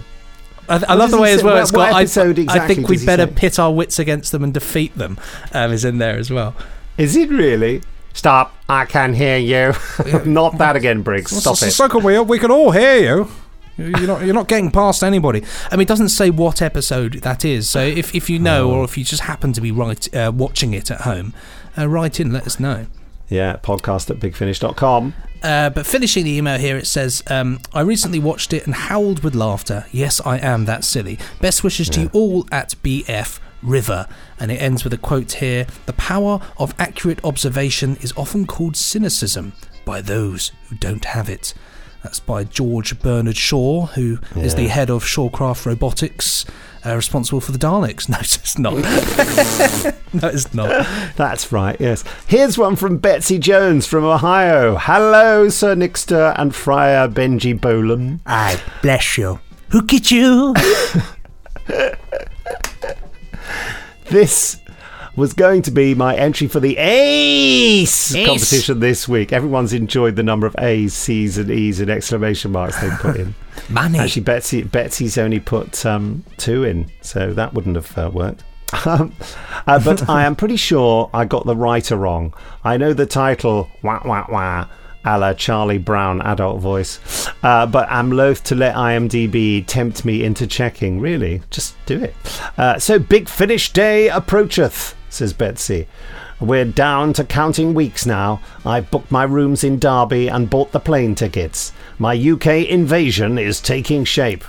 I, 0.69 0.83
I 0.89 0.93
love 0.95 1.11
the 1.11 1.17
he 1.17 1.23
way 1.23 1.31
as 1.33 1.39
say- 1.39 1.45
well 1.45 1.55
what- 1.55 1.61
it's 1.63 1.71
what 1.71 1.89
got. 1.89 1.95
I, 1.95 2.01
episode 2.01 2.49
I 2.49 2.67
think 2.67 2.89
we'd 2.89 3.05
better 3.05 3.25
say? 3.27 3.33
pit 3.33 3.57
our 3.59 3.71
wits 3.73 3.99
against 3.99 4.31
them 4.33 4.43
and 4.43 4.53
defeat 4.53 4.95
them. 4.97 5.17
Um, 5.53 5.71
is 5.71 5.85
in 5.85 5.97
there 5.97 6.17
as 6.17 6.29
well. 6.29 6.55
Is 6.97 7.15
it 7.15 7.29
really? 7.29 7.81
Stop! 8.13 8.55
I 8.67 8.85
can 8.85 9.13
hear 9.13 9.37
you. 9.37 9.73
not 10.25 10.57
that 10.57 10.75
again, 10.75 11.03
Briggs. 11.03 11.31
Stop 11.37 11.53
it. 11.61 11.71
Circle 11.71 12.01
wheel. 12.01 12.25
We 12.25 12.39
can 12.39 12.49
all 12.51 12.71
hear 12.71 12.97
you. 12.97 13.31
You're 13.77 14.07
not. 14.07 14.23
You're 14.23 14.33
not 14.33 14.47
getting 14.47 14.71
past 14.71 15.03
anybody. 15.03 15.43
I 15.71 15.75
mean, 15.75 15.83
it 15.83 15.87
doesn't 15.87 16.09
say 16.09 16.29
what 16.29 16.61
episode 16.61 17.13
that 17.21 17.45
is. 17.45 17.69
So 17.69 17.79
if, 17.81 18.15
if 18.15 18.29
you 18.29 18.39
know, 18.39 18.71
or 18.71 18.83
if 18.83 18.97
you 18.97 19.03
just 19.03 19.23
happen 19.23 19.53
to 19.53 19.61
be 19.61 19.71
right 19.71 20.15
uh, 20.15 20.31
watching 20.33 20.73
it 20.73 20.89
at 20.89 21.01
home, 21.01 21.33
uh, 21.77 21.87
write 21.87 22.19
in. 22.19 22.33
Let 22.33 22.47
us 22.47 22.59
know. 22.59 22.87
Yeah, 23.29 23.57
podcast 23.57 24.09
at 24.09 24.17
bigfinish.com. 24.17 25.13
Uh, 25.43 25.69
but 25.69 25.85
finishing 25.85 26.23
the 26.23 26.31
email 26.31 26.57
here, 26.57 26.77
it 26.77 26.87
says, 26.87 27.23
um, 27.27 27.59
I 27.73 27.81
recently 27.81 28.19
watched 28.19 28.53
it 28.53 28.65
and 28.65 28.73
howled 28.73 29.23
with 29.23 29.35
laughter. 29.35 29.85
Yes, 29.91 30.21
I 30.25 30.37
am 30.37 30.65
that 30.65 30.83
silly. 30.83 31.19
Best 31.41 31.63
wishes 31.63 31.89
to 31.89 32.01
you 32.01 32.09
all 32.13 32.47
at 32.51 32.75
BF 32.83 33.39
River. 33.61 34.07
And 34.39 34.51
it 34.51 34.61
ends 34.61 34.83
with 34.83 34.93
a 34.93 34.97
quote 34.97 35.33
here 35.33 35.67
The 35.85 35.93
power 35.93 36.39
of 36.57 36.73
accurate 36.79 37.23
observation 37.23 37.97
is 37.97 38.13
often 38.15 38.47
called 38.47 38.75
cynicism 38.75 39.53
by 39.85 40.01
those 40.01 40.51
who 40.69 40.75
don't 40.75 41.05
have 41.05 41.29
it. 41.29 41.53
That's 42.07 42.21
by 42.21 42.45
George 42.45 43.01
Bernard 43.01 43.35
Shaw, 43.35 43.87
who 43.87 44.19
is 44.37 44.55
the 44.55 44.69
head 44.69 44.89
of 44.89 45.03
Shawcraft 45.03 45.65
Robotics, 45.65 46.45
uh, 46.85 46.95
responsible 46.95 47.41
for 47.41 47.51
the 47.51 47.57
Daleks. 47.57 48.07
No, 48.09 48.17
it's 48.21 48.57
not. 48.57 48.75
no, 50.13 50.29
it's 50.29 50.53
not. 50.53 50.87
That's 51.17 51.51
right, 51.51 51.75
yes. 51.81 52.05
Here's 52.25 52.57
one 52.57 52.77
from 52.77 52.99
Betsy 52.99 53.37
Jones 53.37 53.85
from 53.85 54.05
Ohio. 54.05 54.77
Hello, 54.77 55.49
Sir 55.49 55.75
Nixter 55.75 56.33
and 56.39 56.55
Friar 56.55 57.09
Benji 57.09 57.59
Bolan. 57.59 58.21
I 58.25 58.57
bless 58.81 59.17
you. 59.17 59.41
Look 59.73 59.93
at 59.93 60.09
you. 60.09 60.55
This 64.09 64.61
was 65.17 65.33
going 65.33 65.63
to 65.63 65.71
be 65.71 65.95
my 65.95 66.15
entry 66.15 66.47
for 66.47 66.59
the 66.59 66.77
ACE, 66.77 68.15
Ace. 68.15 68.25
competition 68.25 68.79
this 68.79 69.07
week. 69.07 69.33
Everyone's 69.33 69.73
enjoyed 69.73 70.15
the 70.15 70.23
number 70.23 70.45
of 70.45 70.55
A's, 70.59 70.93
C's, 70.93 71.37
and 71.39 71.49
E's 71.49 71.79
and 71.81 71.89
exclamation 71.89 72.51
marks 72.51 72.79
they 72.79 72.89
put 73.01 73.17
in. 73.17 73.35
Money. 73.69 73.97
Actually, 73.99 74.21
Betsy 74.21 74.63
Betsy's 74.63 75.17
only 75.17 75.39
put 75.39 75.85
um, 75.85 76.23
two 76.37 76.63
in, 76.63 76.89
so 77.01 77.33
that 77.33 77.53
wouldn't 77.53 77.75
have 77.75 77.97
uh, 77.97 78.11
worked. 78.13 78.43
Um, 78.85 79.13
uh, 79.65 79.79
but 79.83 80.07
I 80.07 80.25
am 80.25 80.35
pretty 80.35 80.57
sure 80.57 81.09
I 81.13 81.25
got 81.25 81.45
the 81.45 81.55
writer 81.55 81.95
wrong. 81.95 82.33
I 82.63 82.77
know 82.77 82.93
the 82.93 83.05
title, 83.05 83.69
wah 83.81 84.01
wah 84.05 84.25
wah, 84.29 84.67
a 85.03 85.17
la 85.17 85.33
Charlie 85.33 85.77
Brown 85.79 86.21
adult 86.21 86.61
voice, 86.61 86.99
uh, 87.43 87.65
but 87.65 87.89
I'm 87.89 88.11
loath 88.11 88.43
to 88.45 88.55
let 88.55 88.75
IMDb 88.75 89.65
tempt 89.65 90.05
me 90.05 90.23
into 90.23 90.45
checking. 90.45 90.99
Really, 90.99 91.41
just 91.49 91.75
do 91.85 92.03
it. 92.03 92.13
Uh, 92.57 92.77
so, 92.77 92.99
Big 92.99 93.27
Finish 93.27 93.73
Day 93.73 94.09
approacheth, 94.09 94.95
says 95.09 95.33
Betsy. 95.33 95.87
We're 96.39 96.65
down 96.65 97.13
to 97.13 97.23
counting 97.23 97.73
weeks 97.73 98.05
now. 98.05 98.41
I've 98.65 98.91
booked 98.91 99.11
my 99.11 99.23
rooms 99.23 99.63
in 99.63 99.79
Derby 99.79 100.27
and 100.27 100.49
bought 100.49 100.71
the 100.71 100.79
plane 100.79 101.15
tickets. 101.15 101.71
My 101.97 102.15
UK 102.15 102.69
invasion 102.69 103.37
is 103.37 103.59
taking 103.59 104.03
shape. 104.03 104.43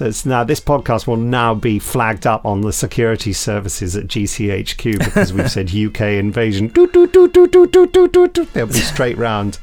It's 0.00 0.26
now 0.26 0.42
this 0.42 0.60
podcast 0.60 1.06
will 1.06 1.16
now 1.16 1.54
be 1.54 1.78
flagged 1.78 2.26
up 2.26 2.44
on 2.44 2.62
the 2.62 2.72
security 2.72 3.32
services 3.32 3.94
at 3.94 4.06
GCHQ 4.06 4.98
because 4.98 5.32
we've 5.32 5.50
said 5.50 5.74
UK 5.74 6.00
invasion. 6.18 6.68
Doot, 6.68 6.92
doot, 6.92 7.12
doot, 7.12 7.32
doot, 7.32 7.52
doot, 7.52 7.72
doot, 7.72 7.92
doot, 7.92 8.32
doot. 8.32 8.52
They'll 8.52 8.66
be 8.66 8.72
straight 8.74 9.16
round. 9.16 9.58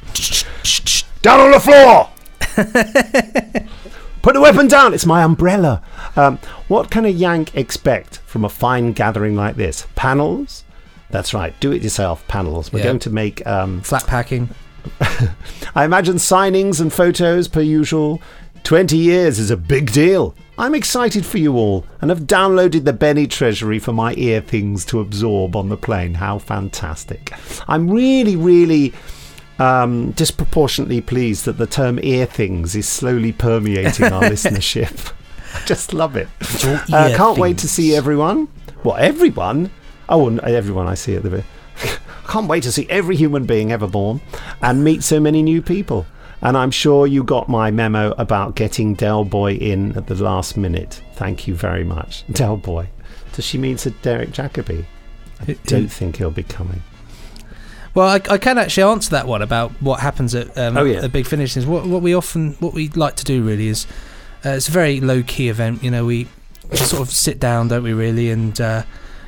Down 1.22 1.40
on 1.40 1.50
the 1.50 1.60
floor! 1.60 2.08
Put 4.22 4.34
the 4.34 4.40
weapon 4.40 4.68
down. 4.68 4.94
It's 4.94 5.06
my 5.06 5.22
umbrella. 5.22 5.82
Um, 6.16 6.38
what 6.68 6.90
can 6.90 7.04
a 7.04 7.08
Yank 7.08 7.54
expect 7.54 8.19
from 8.30 8.44
a 8.44 8.48
fine 8.48 8.92
gathering 8.92 9.34
like 9.34 9.56
this? 9.56 9.86
Panels. 9.96 10.62
That's 11.10 11.34
right. 11.34 11.52
Do 11.58 11.72
it 11.72 11.82
yourself 11.82 12.26
panels. 12.28 12.72
We're 12.72 12.78
Yeah. 12.78 12.84
going 12.86 12.98
to 13.00 13.10
make 13.10 13.44
um, 13.46 13.80
flat 13.80 14.06
packing. 14.06 14.48
I 15.74 15.84
imagine 15.84 16.16
signings 16.16 16.80
and 16.80 16.92
photos 16.92 17.48
per 17.48 17.60
usual. 17.60 18.22
20 18.62 18.96
years 18.96 19.38
is 19.40 19.50
a 19.50 19.56
big 19.56 19.90
deal. 19.92 20.34
I'm 20.58 20.74
excited 20.74 21.26
for 21.26 21.38
you 21.38 21.56
all 21.56 21.84
and 22.00 22.10
have 22.10 22.20
downloaded 22.20 22.84
the 22.84 22.92
Benny 22.92 23.26
Treasury 23.26 23.78
for 23.80 23.92
my 23.92 24.14
ear 24.16 24.40
things 24.40 24.84
to 24.86 25.00
absorb 25.00 25.56
on 25.56 25.68
the 25.68 25.76
plane. 25.76 26.14
How 26.14 26.38
fantastic. 26.38 27.32
I'm 27.66 27.90
really, 27.90 28.36
really 28.36 28.92
um, 29.58 30.12
disproportionately 30.12 31.00
pleased 31.00 31.44
that 31.46 31.58
the 31.58 31.66
term 31.66 31.98
ear 32.02 32.26
things 32.26 32.76
is 32.76 32.86
slowly 32.88 33.32
permeating 33.32 34.06
our 34.12 34.22
listenership. 34.34 35.12
I 35.54 35.60
just 35.66 35.92
love 35.94 36.16
it. 36.16 36.28
Uh, 36.64 37.14
can't 37.16 37.38
wait 37.38 37.58
to 37.58 37.68
see 37.68 37.94
everyone. 37.94 38.48
Well, 38.84 38.96
everyone? 38.96 39.70
Oh, 40.08 40.36
everyone 40.38 40.86
I 40.86 40.94
see 40.94 41.14
at 41.14 41.22
the 41.22 41.30
bit. 41.30 41.44
Can't 42.28 42.46
wait 42.48 42.62
to 42.64 42.72
see 42.72 42.86
every 42.90 43.16
human 43.16 43.44
being 43.44 43.72
ever 43.72 43.86
born 43.86 44.20
and 44.62 44.84
meet 44.84 45.02
so 45.02 45.18
many 45.20 45.42
new 45.42 45.60
people. 45.62 46.06
And 46.42 46.56
I'm 46.56 46.70
sure 46.70 47.06
you 47.06 47.22
got 47.24 47.48
my 47.48 47.70
memo 47.70 48.12
about 48.18 48.54
getting 48.54 48.94
Del 48.94 49.24
Boy 49.24 49.54
in 49.54 49.96
at 49.96 50.06
the 50.06 50.14
last 50.14 50.56
minute. 50.56 51.02
Thank 51.14 51.46
you 51.46 51.54
very 51.54 51.84
much. 51.84 52.24
Del 52.32 52.56
Boy. 52.56 52.88
Does 53.32 53.44
she 53.44 53.58
mean 53.58 53.76
to 53.78 53.90
Derek 53.90 54.30
Jacobi? 54.30 54.84
I 55.46 55.56
don't 55.66 55.88
think 55.88 56.16
he'll 56.16 56.30
be 56.30 56.42
coming. 56.42 56.82
Well, 57.94 58.06
I, 58.08 58.20
I 58.32 58.38
can 58.38 58.58
actually 58.58 58.84
answer 58.84 59.10
that 59.10 59.26
one 59.26 59.42
about 59.42 59.72
what 59.80 60.00
happens 60.00 60.34
at 60.34 60.56
um, 60.56 60.76
Oh, 60.76 60.84
yeah. 60.84 61.00
the 61.00 61.08
big 61.08 61.26
finish. 61.26 61.56
Is 61.56 61.66
what 61.66 61.86
what 61.86 62.02
we 62.02 62.14
often 62.14 62.52
what 62.60 62.72
we 62.74 62.88
like 62.90 63.16
to 63.16 63.24
do 63.24 63.42
really 63.42 63.68
is 63.68 63.86
uh, 64.44 64.50
it's 64.50 64.68
a 64.68 64.72
very 64.72 65.00
low 65.00 65.22
key 65.22 65.48
event. 65.48 65.82
You 65.82 65.90
know, 65.90 66.04
we 66.04 66.28
sort 66.74 67.02
of 67.02 67.10
sit 67.10 67.38
down, 67.40 67.68
don't 67.68 67.82
we? 67.82 67.92
Really, 67.92 68.30
and 68.30 68.58
uh, 68.60 68.82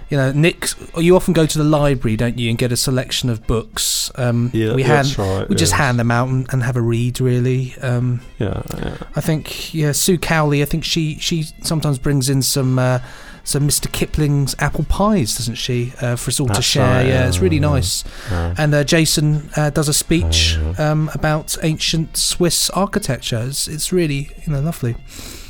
you 0.09 0.17
know, 0.17 0.31
Nick, 0.33 0.69
you 0.97 1.17
often 1.17 1.33
go 1.33 1.47
to 1.47 1.59
the 1.59 1.65
library, 1.65 2.17
don't 2.17 2.39
you, 2.39 2.51
and 2.51 2.59
get 2.59 2.71
a 2.73 2.77
selection 2.77 3.31
of 3.31 3.47
books. 3.47 4.11
Um, 4.17 4.51
Yeah, 4.53 4.75
we 4.75 4.83
hand 4.83 5.07
that's 5.09 5.19
right, 5.19 5.49
we 5.49 5.57
just 5.57 5.73
hand 5.73 5.99
them 5.99 6.11
out 6.11 6.29
and, 6.29 6.47
and 6.53 6.63
have 6.63 6.77
a 6.77 6.83
read. 6.83 7.21
Really, 7.21 7.75
um, 7.81 8.21
Yeah, 8.39 8.63
yeah. 8.79 8.97
I 9.17 9.21
think 9.21 9.73
yeah, 9.75 9.93
Sue 9.93 10.19
Cowley. 10.19 10.63
I 10.63 10.67
think 10.67 10.85
she 10.85 11.17
she 11.19 11.45
sometimes 11.63 11.99
brings 11.99 12.29
in 12.29 12.43
some. 12.43 12.79
Uh, 12.79 12.99
some 13.45 13.67
Mr. 13.69 13.91
Kipling's 13.91 14.55
apple 14.59 14.85
pies, 14.85 15.37
doesn't 15.37 15.57
she, 15.57 15.93
uh, 16.01 16.17
for 16.17 16.29
us 16.31 16.39
all 16.41 16.47
to 16.49 16.63
share? 16.63 16.85
right, 16.99 17.07
yeah, 17.07 17.27
it's 17.29 17.41
really 17.41 17.61
nice. 17.61 18.05
yeah. 18.31 18.55
And 18.57 18.75
uh, 18.75 18.85
Jason 18.85 19.51
uh, 19.57 19.71
does 19.71 19.89
a 19.89 19.95
speech 19.95 20.57
um, 20.79 21.11
about 21.15 21.57
ancient 21.63 22.17
Swiss 22.17 22.71
architecture. 22.71 23.45
It's, 23.49 23.67
it's 23.69 23.93
really 23.93 24.31
you 24.47 24.53
know 24.53 24.61
lovely. 24.61 24.97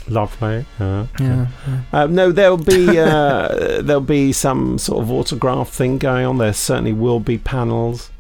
Lovely. 0.09 0.67
Yeah. 0.81 1.07
Yeah, 1.21 1.47
Uh, 1.93 2.07
no, 2.09 2.33
there'll 2.33 2.57
be 2.57 2.99
uh, 2.99 3.81
there'll 3.83 4.01
be 4.01 4.33
some 4.33 4.79
sort 4.79 5.03
of 5.03 5.11
autograph 5.13 5.69
thing 5.69 5.99
going 5.99 6.27
on. 6.27 6.39
There 6.39 6.53
certainly 6.53 6.93
will 6.93 7.21
be 7.21 7.39
panels, 7.39 8.11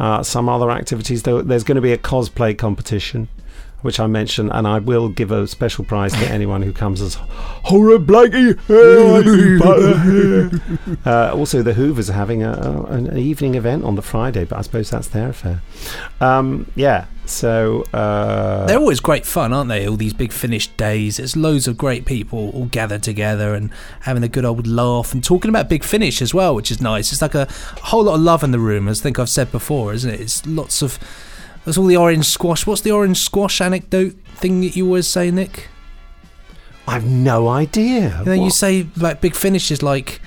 uh, 0.00 0.22
some 0.24 0.48
other 0.48 0.70
activities. 0.70 1.22
There, 1.22 1.40
there's 1.42 1.62
going 1.64 1.76
to 1.76 1.80
be 1.82 1.92
a 1.92 1.98
cosplay 1.98 2.58
competition, 2.58 3.28
which 3.82 3.98
I 4.00 4.06
mentioned, 4.06 4.50
and 4.52 4.66
I 4.66 4.78
will 4.78 5.08
give 5.08 5.30
a 5.30 5.46
special 5.46 5.84
prize 5.84 6.12
to 6.12 6.26
anyone 6.30 6.62
who 6.62 6.72
comes 6.72 7.00
as 7.00 7.14
Horror 7.14 7.98
Blakey. 7.98 8.54
uh, 11.06 11.32
also, 11.34 11.62
the 11.62 11.74
Hoovers 11.74 12.10
are 12.10 12.14
having 12.14 12.42
a, 12.42 12.52
a- 12.52 12.82
an 12.92 13.16
evening 13.16 13.54
event 13.54 13.84
on 13.84 13.94
the 13.94 14.02
Friday, 14.02 14.44
but 14.44 14.58
I 14.58 14.62
suppose 14.62 14.90
that's 14.90 15.08
their 15.08 15.28
affair. 15.30 15.62
Um, 16.20 16.70
yeah. 16.74 17.06
So 17.26 17.84
uh, 17.94 18.66
They're 18.66 18.78
always 18.78 18.98
great 18.98 19.24
fun, 19.24 19.52
aren't 19.52 19.68
they? 19.68 19.86
All 19.86 19.96
these 19.96 20.12
big 20.14 20.32
finished 20.32 20.76
days. 20.76 21.20
It's 21.20 21.36
loads 21.36 21.68
of 21.68 21.76
great 21.76 22.04
people 22.04 22.50
all 22.50 22.64
gathered 22.66 23.04
together 23.04 23.54
and 23.54 23.70
having 24.00 24.24
a 24.24 24.28
good 24.28 24.44
old 24.44 24.66
laugh 24.66 25.12
and 25.12 25.22
talking 25.22 25.48
about 25.48 25.68
big 25.68 25.84
finish 25.84 26.20
as 26.20 26.34
well, 26.34 26.56
which 26.56 26.72
is 26.72 26.80
nice. 26.80 27.12
It's 27.12 27.22
like 27.22 27.36
a 27.36 27.46
whole 27.82 28.02
lot 28.04 28.14
of 28.16 28.20
love 28.20 28.42
in 28.42 28.50
the 28.50 28.58
room, 28.58 28.88
as 28.88 29.00
I 29.00 29.02
think 29.04 29.20
I've 29.20 29.28
said 29.28 29.52
before, 29.52 29.92
isn't 29.92 30.10
it? 30.10 30.20
It's 30.20 30.44
lots 30.44 30.82
of. 30.82 30.98
There's 31.64 31.78
all 31.78 31.86
the 31.86 31.96
orange 31.96 32.26
squash. 32.26 32.66
What's 32.66 32.80
the 32.80 32.92
orange 32.92 33.18
squash 33.18 33.60
anecdote 33.60 34.16
thing 34.36 34.60
that 34.62 34.76
you 34.76 34.86
always 34.86 35.06
say, 35.06 35.30
Nick? 35.30 35.68
I've 36.88 37.06
no 37.06 37.48
idea. 37.48 38.20
You 38.20 38.24
know, 38.24 38.32
you 38.44 38.50
say 38.50 38.86
like 38.96 39.20
big 39.20 39.34
finish 39.34 39.70
is 39.70 39.82
like 39.82 40.20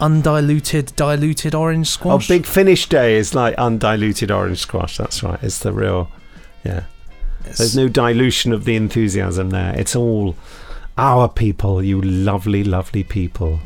undiluted, 0.00 0.94
diluted 0.96 1.54
orange 1.54 1.88
squash. 1.88 2.14
Oh, 2.14 2.18
squash. 2.18 2.28
Big 2.28 2.46
Finish 2.46 2.88
Day 2.88 3.16
is 3.16 3.34
like 3.34 3.54
undiluted 3.56 4.30
orange 4.30 4.58
squash. 4.58 4.96
That's 4.96 5.22
right. 5.22 5.42
It's 5.42 5.58
the 5.58 5.72
real, 5.72 6.10
yeah. 6.64 6.84
There's 7.44 7.76
no 7.76 7.88
dilution 7.88 8.52
of 8.52 8.64
the 8.64 8.76
enthusiasm 8.76 9.50
there. 9.50 9.74
It's 9.78 9.94
all 9.94 10.36
our 10.98 11.28
people, 11.28 11.82
you 11.82 12.00
lovely, 12.00 12.64
lovely 12.64 13.04
people. 13.04 13.60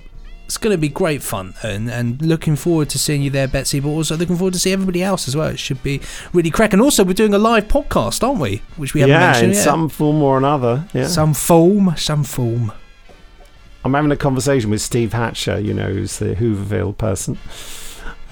It's 0.51 0.57
going 0.57 0.75
to 0.75 0.79
be 0.79 0.89
great 0.89 1.23
fun, 1.23 1.55
and, 1.63 1.89
and 1.89 2.21
looking 2.21 2.57
forward 2.57 2.89
to 2.89 2.99
seeing 2.99 3.23
you 3.23 3.31
there, 3.31 3.47
Betsy. 3.47 3.79
But 3.79 3.91
also 3.91 4.17
looking 4.17 4.35
forward 4.35 4.55
to 4.55 4.59
see 4.59 4.73
everybody 4.73 5.01
else 5.01 5.29
as 5.29 5.37
well. 5.37 5.47
It 5.47 5.61
should 5.61 5.81
be 5.81 6.01
really 6.33 6.51
crack. 6.51 6.73
And 6.73 6.83
also, 6.83 7.05
we're 7.05 7.13
doing 7.13 7.35
a 7.35 7.39
live 7.39 7.69
podcast, 7.69 8.27
aren't 8.27 8.41
we? 8.41 8.61
Which 8.77 8.93
we 8.93 9.03
haven't 9.03 9.15
yeah, 9.15 9.31
mentioned 9.31 9.53
in 9.53 9.57
yet. 9.57 9.63
some 9.63 9.89
form 9.89 10.21
or 10.21 10.39
another. 10.39 10.89
Yeah. 10.93 11.07
some 11.07 11.35
form, 11.35 11.95
some 11.97 12.25
form. 12.25 12.73
I'm 13.85 13.95
having 13.95 14.11
a 14.11 14.17
conversation 14.17 14.71
with 14.71 14.81
Steve 14.81 15.13
Hatcher, 15.13 15.61
you 15.61 15.73
know, 15.73 15.87
who's 15.87 16.19
the 16.19 16.35
Hooverville 16.35 16.99
person. 16.99 17.39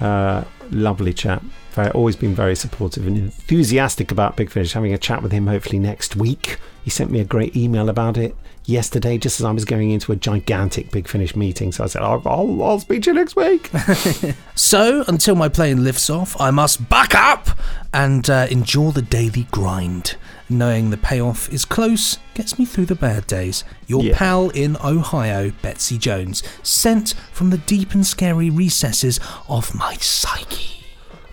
Uh, 0.01 0.43
lovely 0.71 1.13
chap. 1.13 1.41
Very, 1.71 1.89
always 1.91 2.17
been 2.17 2.35
very 2.35 2.57
supportive 2.57 3.07
and 3.07 3.17
enthusiastic 3.17 4.11
about 4.11 4.35
Big 4.35 4.49
Finish. 4.49 4.73
Having 4.73 4.91
a 4.91 4.97
chat 4.97 5.23
with 5.23 5.31
him 5.31 5.47
hopefully 5.47 5.79
next 5.79 6.17
week. 6.17 6.59
He 6.83 6.89
sent 6.89 7.11
me 7.11 7.21
a 7.21 7.23
great 7.23 7.55
email 7.55 7.87
about 7.87 8.17
it 8.17 8.35
yesterday, 8.69 9.17
just 9.17 9.39
as 9.39 9.45
I 9.45 9.51
was 9.51 9.65
going 9.65 9.91
into 9.91 10.11
a 10.11 10.15
gigantic 10.15 10.91
Big 10.91 11.07
Finish 11.07 11.35
meeting. 11.35 11.71
So 11.71 11.83
I 11.83 11.87
said, 11.87 12.01
I'll, 12.03 12.21
I'll, 12.25 12.63
I'll 12.63 12.79
speak 12.79 13.03
to 13.03 13.09
you 13.11 13.15
next 13.15 13.35
week. 13.35 13.69
So, 14.55 15.05
until 15.07 15.35
my 15.35 15.47
plane 15.47 15.85
lifts 15.85 16.09
off, 16.09 16.39
I 16.39 16.51
must 16.51 16.89
back 16.89 17.15
up 17.15 17.47
and 17.93 18.29
uh, 18.29 18.45
endure 18.51 18.91
the 18.91 19.01
daily 19.01 19.47
grind. 19.51 20.17
Knowing 20.49 20.89
the 20.89 20.97
payoff 20.97 21.47
is 21.53 21.63
close 21.63 22.17
gets 22.33 22.59
me 22.59 22.65
through 22.65 22.87
the 22.87 22.95
bad 22.95 23.25
days. 23.25 23.63
Your 23.87 24.03
Yeah. 24.03 24.17
pal 24.17 24.49
in 24.49 24.75
Ohio, 24.83 25.51
Betsy 25.61 25.97
Jones, 25.97 26.43
sent 26.61 27.13
from 27.31 27.51
the 27.51 27.57
deep 27.57 27.93
and 27.93 28.05
scary 28.05 28.49
recesses 28.49 29.17
of 29.47 29.73
my 29.73 29.93
psyche. 29.95 30.83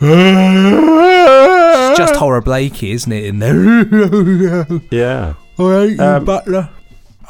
It's 0.00 1.98
just 1.98 2.14
horror 2.16 2.40
Blakey, 2.40 2.92
isn't 2.92 3.10
it, 3.12 3.24
in 3.24 3.38
there? 3.40 3.56
yeah. 4.90 5.34
I 5.58 5.62
hate 5.62 5.96
you, 5.98 6.02
Um, 6.04 6.24
Butler. 6.24 6.70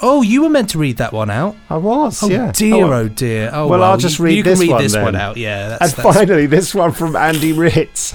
Oh, 0.03 0.21
you 0.23 0.43
were 0.43 0.51
meant 0.51 0.71
to 0.71 0.79
read 0.79 0.99
that 0.99 1.13
one 1.13 1.31
out. 1.31 1.57
I 1.71 1.77
was, 1.79 2.23
Oh 2.23 2.29
yeah. 2.29 2.53
dear, 2.53 2.85
Oh, 2.85 2.93
oh 2.93 3.09
dear. 3.09 3.51
Oh 3.53 3.67
well, 3.67 3.81
well, 3.81 3.91
I'll 3.93 3.97
just 3.97 4.19
you, 4.19 4.25
read 4.27 4.37
you 4.37 4.43
this 4.43 4.59
can 4.59 4.69
read 4.69 4.73
one 4.73 4.83
this 4.83 4.93
then. 4.93 5.05
one 5.05 5.17
out. 5.17 5.37
Yeah, 5.37 5.69
that's, 5.71 5.95
and 5.97 6.05
that's 6.05 6.17
finally, 6.19 6.47
this 6.47 6.75
one 6.75 6.93
from 6.93 7.17
Andy 7.17 7.53
Ritz. 7.53 8.13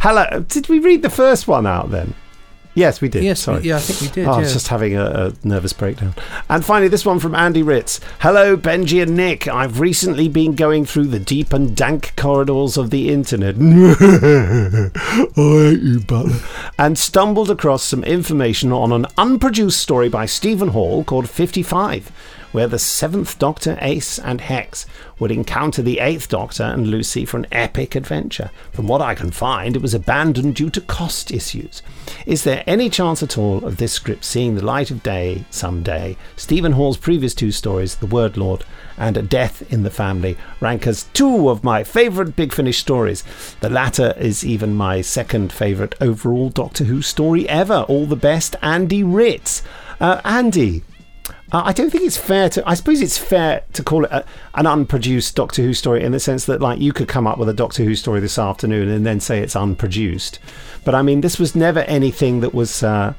Hello. 0.00 0.40
Did 0.48 0.68
we 0.68 0.78
read 0.78 1.02
the 1.02 1.10
first 1.10 1.48
one 1.48 1.66
out 1.66 1.90
then? 1.90 2.14
Yes, 2.76 3.00
we 3.00 3.08
did. 3.08 3.24
Yes, 3.24 3.40
Sorry. 3.40 3.62
yeah, 3.62 3.76
I 3.76 3.80
think 3.80 4.00
we 4.02 4.08
did, 4.14 4.28
Oh, 4.28 4.32
I 4.32 4.38
was 4.40 4.52
just 4.52 4.68
having 4.68 4.94
a, 4.94 5.04
a 5.04 5.32
nervous 5.44 5.72
breakdown. 5.72 6.14
And 6.50 6.62
finally, 6.62 6.88
this 6.88 7.06
one 7.06 7.18
from 7.18 7.34
Andy 7.34 7.62
Ritz. 7.62 8.00
Hello, 8.20 8.54
Benji 8.54 9.02
and 9.02 9.16
Nick. 9.16 9.48
I've 9.48 9.80
recently 9.80 10.28
been 10.28 10.54
going 10.54 10.84
through 10.84 11.06
the 11.06 11.18
deep 11.18 11.54
and 11.54 11.74
dank 11.74 12.12
corridors 12.16 12.76
of 12.76 12.90
the 12.90 13.10
internet. 13.10 13.54
I 13.60 14.90
hate 15.34 15.80
you, 15.80 16.00
Butler. 16.00 16.36
And 16.78 16.98
stumbled 16.98 17.50
across 17.50 17.82
some 17.82 18.04
information 18.04 18.72
on 18.72 18.92
an 18.92 19.06
unproduced 19.16 19.80
story 19.80 20.10
by 20.10 20.26
Stephen 20.26 20.68
Hall 20.68 21.02
called 21.02 21.30
55, 21.30 22.12
where 22.56 22.66
the 22.66 22.78
seventh 22.78 23.38
Doctor, 23.38 23.76
Ace, 23.82 24.18
and 24.18 24.40
Hex 24.40 24.86
would 25.18 25.30
encounter 25.30 25.82
the 25.82 25.98
eighth 25.98 26.30
Doctor 26.30 26.62
and 26.62 26.86
Lucy 26.86 27.26
for 27.26 27.36
an 27.36 27.46
epic 27.52 27.94
adventure. 27.94 28.50
From 28.72 28.88
what 28.88 29.02
I 29.02 29.14
can 29.14 29.30
find, 29.30 29.76
it 29.76 29.82
was 29.82 29.92
abandoned 29.92 30.54
due 30.54 30.70
to 30.70 30.80
cost 30.80 31.30
issues. 31.30 31.82
Is 32.24 32.44
there 32.44 32.64
any 32.66 32.88
chance 32.88 33.22
at 33.22 33.36
all 33.36 33.62
of 33.62 33.76
this 33.76 33.92
script 33.92 34.24
seeing 34.24 34.54
the 34.54 34.64
light 34.64 34.90
of 34.90 35.02
day 35.02 35.44
someday? 35.50 36.16
Stephen 36.36 36.72
Hall's 36.72 36.96
previous 36.96 37.34
two 37.34 37.52
stories, 37.52 37.96
The 37.96 38.06
Word 38.06 38.38
Lord 38.38 38.64
and 38.96 39.18
A 39.18 39.22
Death 39.22 39.70
in 39.70 39.82
the 39.82 39.90
Family, 39.90 40.38
rank 40.58 40.86
as 40.86 41.10
two 41.12 41.50
of 41.50 41.62
my 41.62 41.84
favourite 41.84 42.36
Big 42.36 42.54
Finish 42.54 42.78
stories. 42.78 43.22
The 43.60 43.68
latter 43.68 44.14
is 44.16 44.46
even 44.46 44.74
my 44.74 45.02
second 45.02 45.52
favourite 45.52 45.94
overall 46.00 46.48
Doctor 46.48 46.84
Who 46.84 47.02
story 47.02 47.46
ever. 47.50 47.84
All 47.86 48.06
the 48.06 48.16
best, 48.16 48.56
Andy 48.62 49.02
Ritz. 49.02 49.62
Uh, 50.00 50.22
Andy, 50.24 50.82
uh, 51.52 51.62
I 51.64 51.72
don't 51.72 51.90
think 51.90 52.04
it's 52.04 52.16
fair 52.16 52.48
to. 52.50 52.68
I 52.68 52.74
suppose 52.74 53.00
it's 53.00 53.18
fair 53.18 53.62
to 53.72 53.82
call 53.82 54.04
it 54.04 54.10
a, 54.10 54.24
an 54.54 54.66
unproduced 54.66 55.36
Doctor 55.36 55.62
Who 55.62 55.74
story 55.74 56.02
in 56.02 56.12
the 56.12 56.20
sense 56.20 56.44
that, 56.46 56.60
like, 56.60 56.80
you 56.80 56.92
could 56.92 57.08
come 57.08 57.26
up 57.26 57.38
with 57.38 57.48
a 57.48 57.54
Doctor 57.54 57.84
Who 57.84 57.94
story 57.94 58.20
this 58.20 58.38
afternoon 58.38 58.88
and 58.88 59.06
then 59.06 59.20
say 59.20 59.40
it's 59.40 59.54
unproduced. 59.54 60.38
But 60.84 60.94
I 60.94 61.02
mean, 61.02 61.20
this 61.20 61.38
was 61.38 61.54
never 61.54 61.80
anything 61.80 62.40
that 62.40 62.54
was 62.54 62.82
uh, 62.82 63.14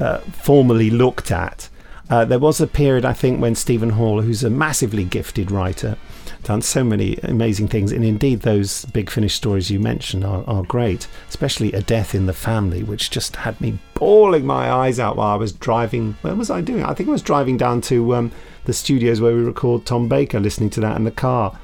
uh, 0.00 0.18
formally 0.18 0.90
looked 0.90 1.30
at. 1.30 1.68
Uh, 2.10 2.24
there 2.24 2.38
was 2.38 2.60
a 2.60 2.66
period, 2.66 3.04
I 3.04 3.12
think, 3.12 3.40
when 3.40 3.54
Stephen 3.54 3.90
Hall, 3.90 4.22
who's 4.22 4.42
a 4.42 4.50
massively 4.50 5.04
gifted 5.04 5.50
writer, 5.50 5.96
done 6.48 6.62
so 6.62 6.82
many 6.82 7.18
amazing 7.24 7.68
things, 7.68 7.92
and 7.92 8.02
indeed 8.02 8.40
those 8.40 8.86
Big 8.86 9.10
Finish 9.10 9.34
stories 9.34 9.70
you 9.70 9.78
mentioned 9.78 10.24
are, 10.24 10.42
are 10.46 10.62
great, 10.62 11.06
especially 11.28 11.74
A 11.74 11.82
Death 11.82 12.14
in 12.14 12.24
the 12.24 12.32
Family, 12.32 12.82
which 12.82 13.10
just 13.10 13.36
had 13.36 13.60
me 13.60 13.78
bawling 13.92 14.46
my 14.46 14.72
eyes 14.72 14.98
out 14.98 15.16
while 15.16 15.28
I 15.28 15.36
was 15.36 15.52
driving. 15.52 16.16
Where 16.22 16.34
was 16.34 16.50
I 16.50 16.62
doing? 16.62 16.84
I 16.84 16.94
think 16.94 17.10
I 17.10 17.12
was 17.12 17.20
driving 17.20 17.58
down 17.58 17.82
to 17.82 18.14
um, 18.14 18.32
the 18.64 18.72
studios 18.72 19.20
where 19.20 19.34
we 19.34 19.42
record 19.42 19.84
Tom 19.84 20.08
Baker, 20.08 20.40
listening 20.40 20.70
to 20.70 20.80
that 20.80 20.96
in 20.96 21.04
the 21.04 21.10
car. 21.10 21.58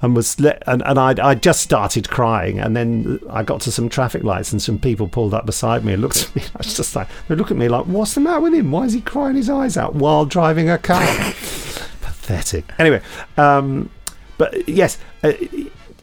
And 0.00 0.16
was 0.16 0.36
and, 0.66 0.82
and 0.86 0.98
I 0.98 1.14
I 1.22 1.34
just 1.34 1.60
started 1.60 2.08
crying, 2.08 2.58
and 2.58 2.74
then 2.74 3.20
I 3.28 3.42
got 3.42 3.60
to 3.62 3.72
some 3.72 3.90
traffic 3.90 4.24
lights, 4.24 4.52
and 4.52 4.60
some 4.60 4.78
people 4.78 5.06
pulled 5.06 5.34
up 5.34 5.44
beside 5.44 5.84
me 5.84 5.92
and 5.92 6.00
looked 6.00 6.22
at 6.22 6.34
me. 6.34 6.42
I 6.54 6.58
was 6.58 6.74
just 6.74 6.96
like, 6.96 7.08
they 7.28 7.34
look 7.34 7.50
at 7.50 7.58
me 7.58 7.68
like, 7.68 7.84
"What's 7.84 8.14
the 8.14 8.20
matter 8.20 8.40
with 8.40 8.54
him? 8.54 8.70
Why 8.70 8.84
is 8.84 8.94
he 8.94 9.02
crying 9.02 9.36
his 9.36 9.50
eyes 9.50 9.76
out 9.76 9.94
while 9.94 10.24
driving 10.24 10.70
a 10.70 10.78
car?" 10.78 11.04
Pathetic. 12.00 12.64
Anyway, 12.78 13.02
um, 13.36 13.90
but 14.38 14.68
yes, 14.68 14.98
uh, 15.22 15.32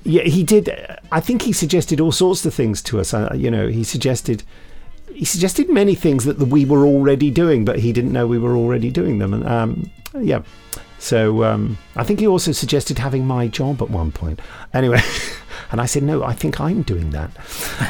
yeah, 0.03 0.23
he 0.23 0.43
did. 0.43 0.69
I 1.11 1.19
think 1.19 1.43
he 1.43 1.53
suggested 1.53 1.99
all 1.99 2.11
sorts 2.11 2.45
of 2.45 2.53
things 2.53 2.81
to 2.83 2.99
us. 2.99 3.13
Uh, 3.13 3.31
you 3.35 3.51
know, 3.51 3.67
he 3.67 3.83
suggested 3.83 4.43
he 5.13 5.25
suggested 5.25 5.69
many 5.69 5.95
things 5.95 6.25
that 6.25 6.37
we 6.39 6.65
were 6.65 6.85
already 6.85 7.29
doing, 7.29 7.65
but 7.65 7.79
he 7.79 7.93
didn't 7.93 8.11
know 8.11 8.25
we 8.25 8.39
were 8.39 8.55
already 8.55 8.89
doing 8.89 9.19
them. 9.19 9.33
And 9.33 9.47
um, 9.47 9.91
yeah, 10.19 10.41
so 10.97 11.43
um, 11.43 11.77
I 11.95 12.03
think 12.03 12.19
he 12.19 12.27
also 12.27 12.51
suggested 12.51 12.97
having 12.97 13.25
my 13.25 13.47
job 13.47 13.81
at 13.81 13.89
one 13.89 14.11
point. 14.11 14.39
Anyway, 14.73 15.01
and 15.71 15.81
I 15.81 15.85
said 15.85 16.03
no, 16.03 16.23
I 16.23 16.33
think 16.33 16.59
I'm 16.59 16.81
doing 16.81 17.11
that. 17.11 17.31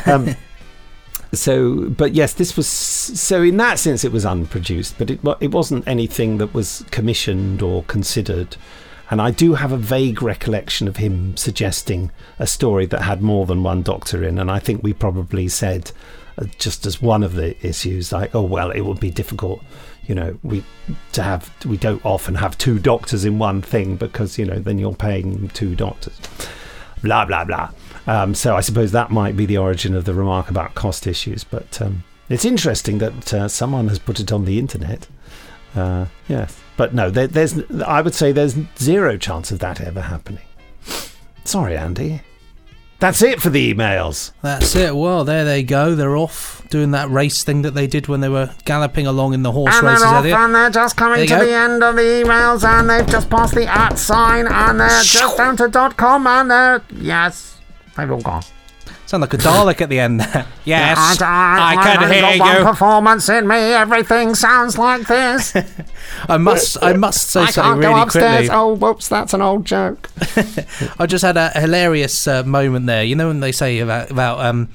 Um, 0.05 0.35
so, 1.33 1.89
but 1.89 2.13
yes, 2.13 2.33
this 2.33 2.57
was 2.57 2.67
so 2.67 3.41
in 3.41 3.57
that 3.57 3.79
sense 3.79 4.03
it 4.03 4.11
was 4.11 4.25
unproduced, 4.25 4.97
but 4.97 5.09
it 5.09 5.19
it 5.39 5.51
wasn't 5.51 5.87
anything 5.87 6.37
that 6.39 6.53
was 6.53 6.83
commissioned 6.91 7.61
or 7.61 7.83
considered. 7.83 8.57
And 9.11 9.21
I 9.21 9.29
do 9.29 9.55
have 9.55 9.73
a 9.73 9.77
vague 9.77 10.21
recollection 10.21 10.87
of 10.87 10.95
him 10.95 11.35
suggesting 11.35 12.11
a 12.39 12.47
story 12.47 12.85
that 12.87 13.01
had 13.01 13.21
more 13.21 13.45
than 13.45 13.61
one 13.61 13.81
doctor 13.81 14.23
in, 14.23 14.39
and 14.39 14.49
I 14.49 14.59
think 14.59 14.81
we 14.81 14.93
probably 14.93 15.49
said 15.49 15.91
uh, 16.37 16.45
just 16.57 16.85
as 16.85 17.01
one 17.01 17.21
of 17.21 17.35
the 17.35 17.55
issues, 17.65 18.13
like, 18.13 18.33
oh 18.33 18.41
well, 18.41 18.71
it 18.71 18.81
would 18.81 19.01
be 19.01 19.11
difficult, 19.11 19.61
you 20.07 20.15
know, 20.15 20.39
we 20.43 20.63
to 21.11 21.23
have 21.23 21.53
we 21.65 21.75
don't 21.75 22.03
often 22.05 22.35
have 22.35 22.57
two 22.57 22.79
doctors 22.79 23.25
in 23.25 23.37
one 23.37 23.61
thing 23.61 23.97
because 23.97 24.37
you 24.37 24.45
know 24.45 24.59
then 24.59 24.79
you're 24.79 24.95
paying 24.95 25.49
two 25.49 25.75
doctors, 25.75 26.17
blah 27.03 27.25
blah 27.25 27.43
blah. 27.43 27.69
Um, 28.07 28.33
so 28.33 28.55
I 28.55 28.61
suppose 28.61 28.93
that 28.93 29.11
might 29.11 29.35
be 29.35 29.45
the 29.45 29.57
origin 29.57 29.93
of 29.93 30.05
the 30.05 30.13
remark 30.13 30.49
about 30.49 30.73
cost 30.73 31.05
issues. 31.05 31.43
But 31.43 31.81
um, 31.81 32.05
it's 32.29 32.45
interesting 32.45 32.99
that 32.99 33.33
uh, 33.33 33.47
someone 33.49 33.89
has 33.89 33.99
put 33.99 34.21
it 34.21 34.31
on 34.31 34.45
the 34.45 34.57
internet. 34.57 35.05
Uh, 35.75 36.05
yes, 36.29 36.60
but 36.77 36.93
no, 36.93 37.09
there, 37.09 37.27
there's 37.27 37.59
I 37.81 38.01
would 38.01 38.13
say 38.13 38.31
there's 38.31 38.55
zero 38.77 39.17
chance 39.17 39.51
of 39.51 39.59
that 39.59 39.81
ever 39.81 40.01
happening. 40.01 40.43
Sorry, 41.43 41.75
Andy. 41.77 42.21
That's 42.99 43.23
it 43.23 43.41
for 43.41 43.49
the 43.49 43.73
emails. 43.73 44.31
That's 44.43 44.75
it. 44.75 44.95
Well, 44.95 45.23
there 45.23 45.43
they 45.43 45.63
go. 45.63 45.95
They're 45.95 46.15
off 46.15 46.61
doing 46.69 46.91
that 46.91 47.09
race 47.09 47.43
thing 47.43 47.63
that 47.63 47.71
they 47.71 47.87
did 47.87 48.07
when 48.07 48.21
they 48.21 48.29
were 48.29 48.53
galloping 48.63 49.07
along 49.07 49.33
in 49.33 49.41
the 49.41 49.51
horse 49.51 49.73
and 49.73 49.87
races. 49.87 50.01
they're 50.01 50.09
off 50.35 50.45
and 50.45 50.53
they're 50.53 50.69
just 50.69 50.97
coming 50.97 51.19
to 51.21 51.25
go. 51.25 51.43
the 51.43 51.51
end 51.51 51.83
of 51.83 51.95
the 51.95 52.01
emails 52.03 52.63
and 52.63 52.87
they've 52.87 53.07
just 53.09 53.27
passed 53.27 53.55
the 53.55 53.65
at 53.65 53.95
sign 53.95 54.45
and 54.47 54.79
they're 54.79 55.01
just 55.01 55.35
down 55.35 55.57
to 55.57 55.67
dot 55.67 55.97
com 55.97 56.27
and 56.27 56.51
they're 56.51 56.83
yes 56.95 57.57
they've 57.97 58.11
all 58.11 58.21
gone. 58.21 58.43
Sound 59.11 59.21
like 59.23 59.33
a 59.33 59.37
Dalek 59.37 59.81
at 59.81 59.89
the 59.89 59.99
end 59.99 60.21
there. 60.21 60.45
Yes, 60.63 60.97
And 61.19 61.27
I, 61.29 61.75
can 61.83 62.09
hear 62.13 62.31
you. 62.59 62.63
performance 62.63 63.27
in 63.27 63.45
me. 63.45 63.57
Everything 63.57 64.35
sounds 64.35 64.77
like 64.77 65.05
this. 65.05 65.53
I 66.29 66.37
must, 66.37 66.81
I 66.81 66.93
must 66.93 67.29
say 67.29 67.41
I 67.41 67.45
something 67.47 67.63
can't 67.63 67.79
really 67.81 67.93
go 67.93 68.01
upstairs. 68.03 68.37
quickly. 68.47 68.55
Oh, 68.55 68.73
whoops, 68.75 69.09
that's 69.09 69.33
an 69.33 69.41
old 69.41 69.65
joke. 69.65 70.09
I 70.97 71.07
just 71.07 71.25
had 71.25 71.35
a 71.35 71.49
hilarious 71.49 72.25
uh, 72.25 72.43
moment 72.43 72.85
there. 72.85 73.03
You 73.03 73.17
know 73.17 73.27
when 73.27 73.41
they 73.41 73.51
say 73.51 73.79
about 73.79 74.11
about 74.11 74.39
um, 74.45 74.69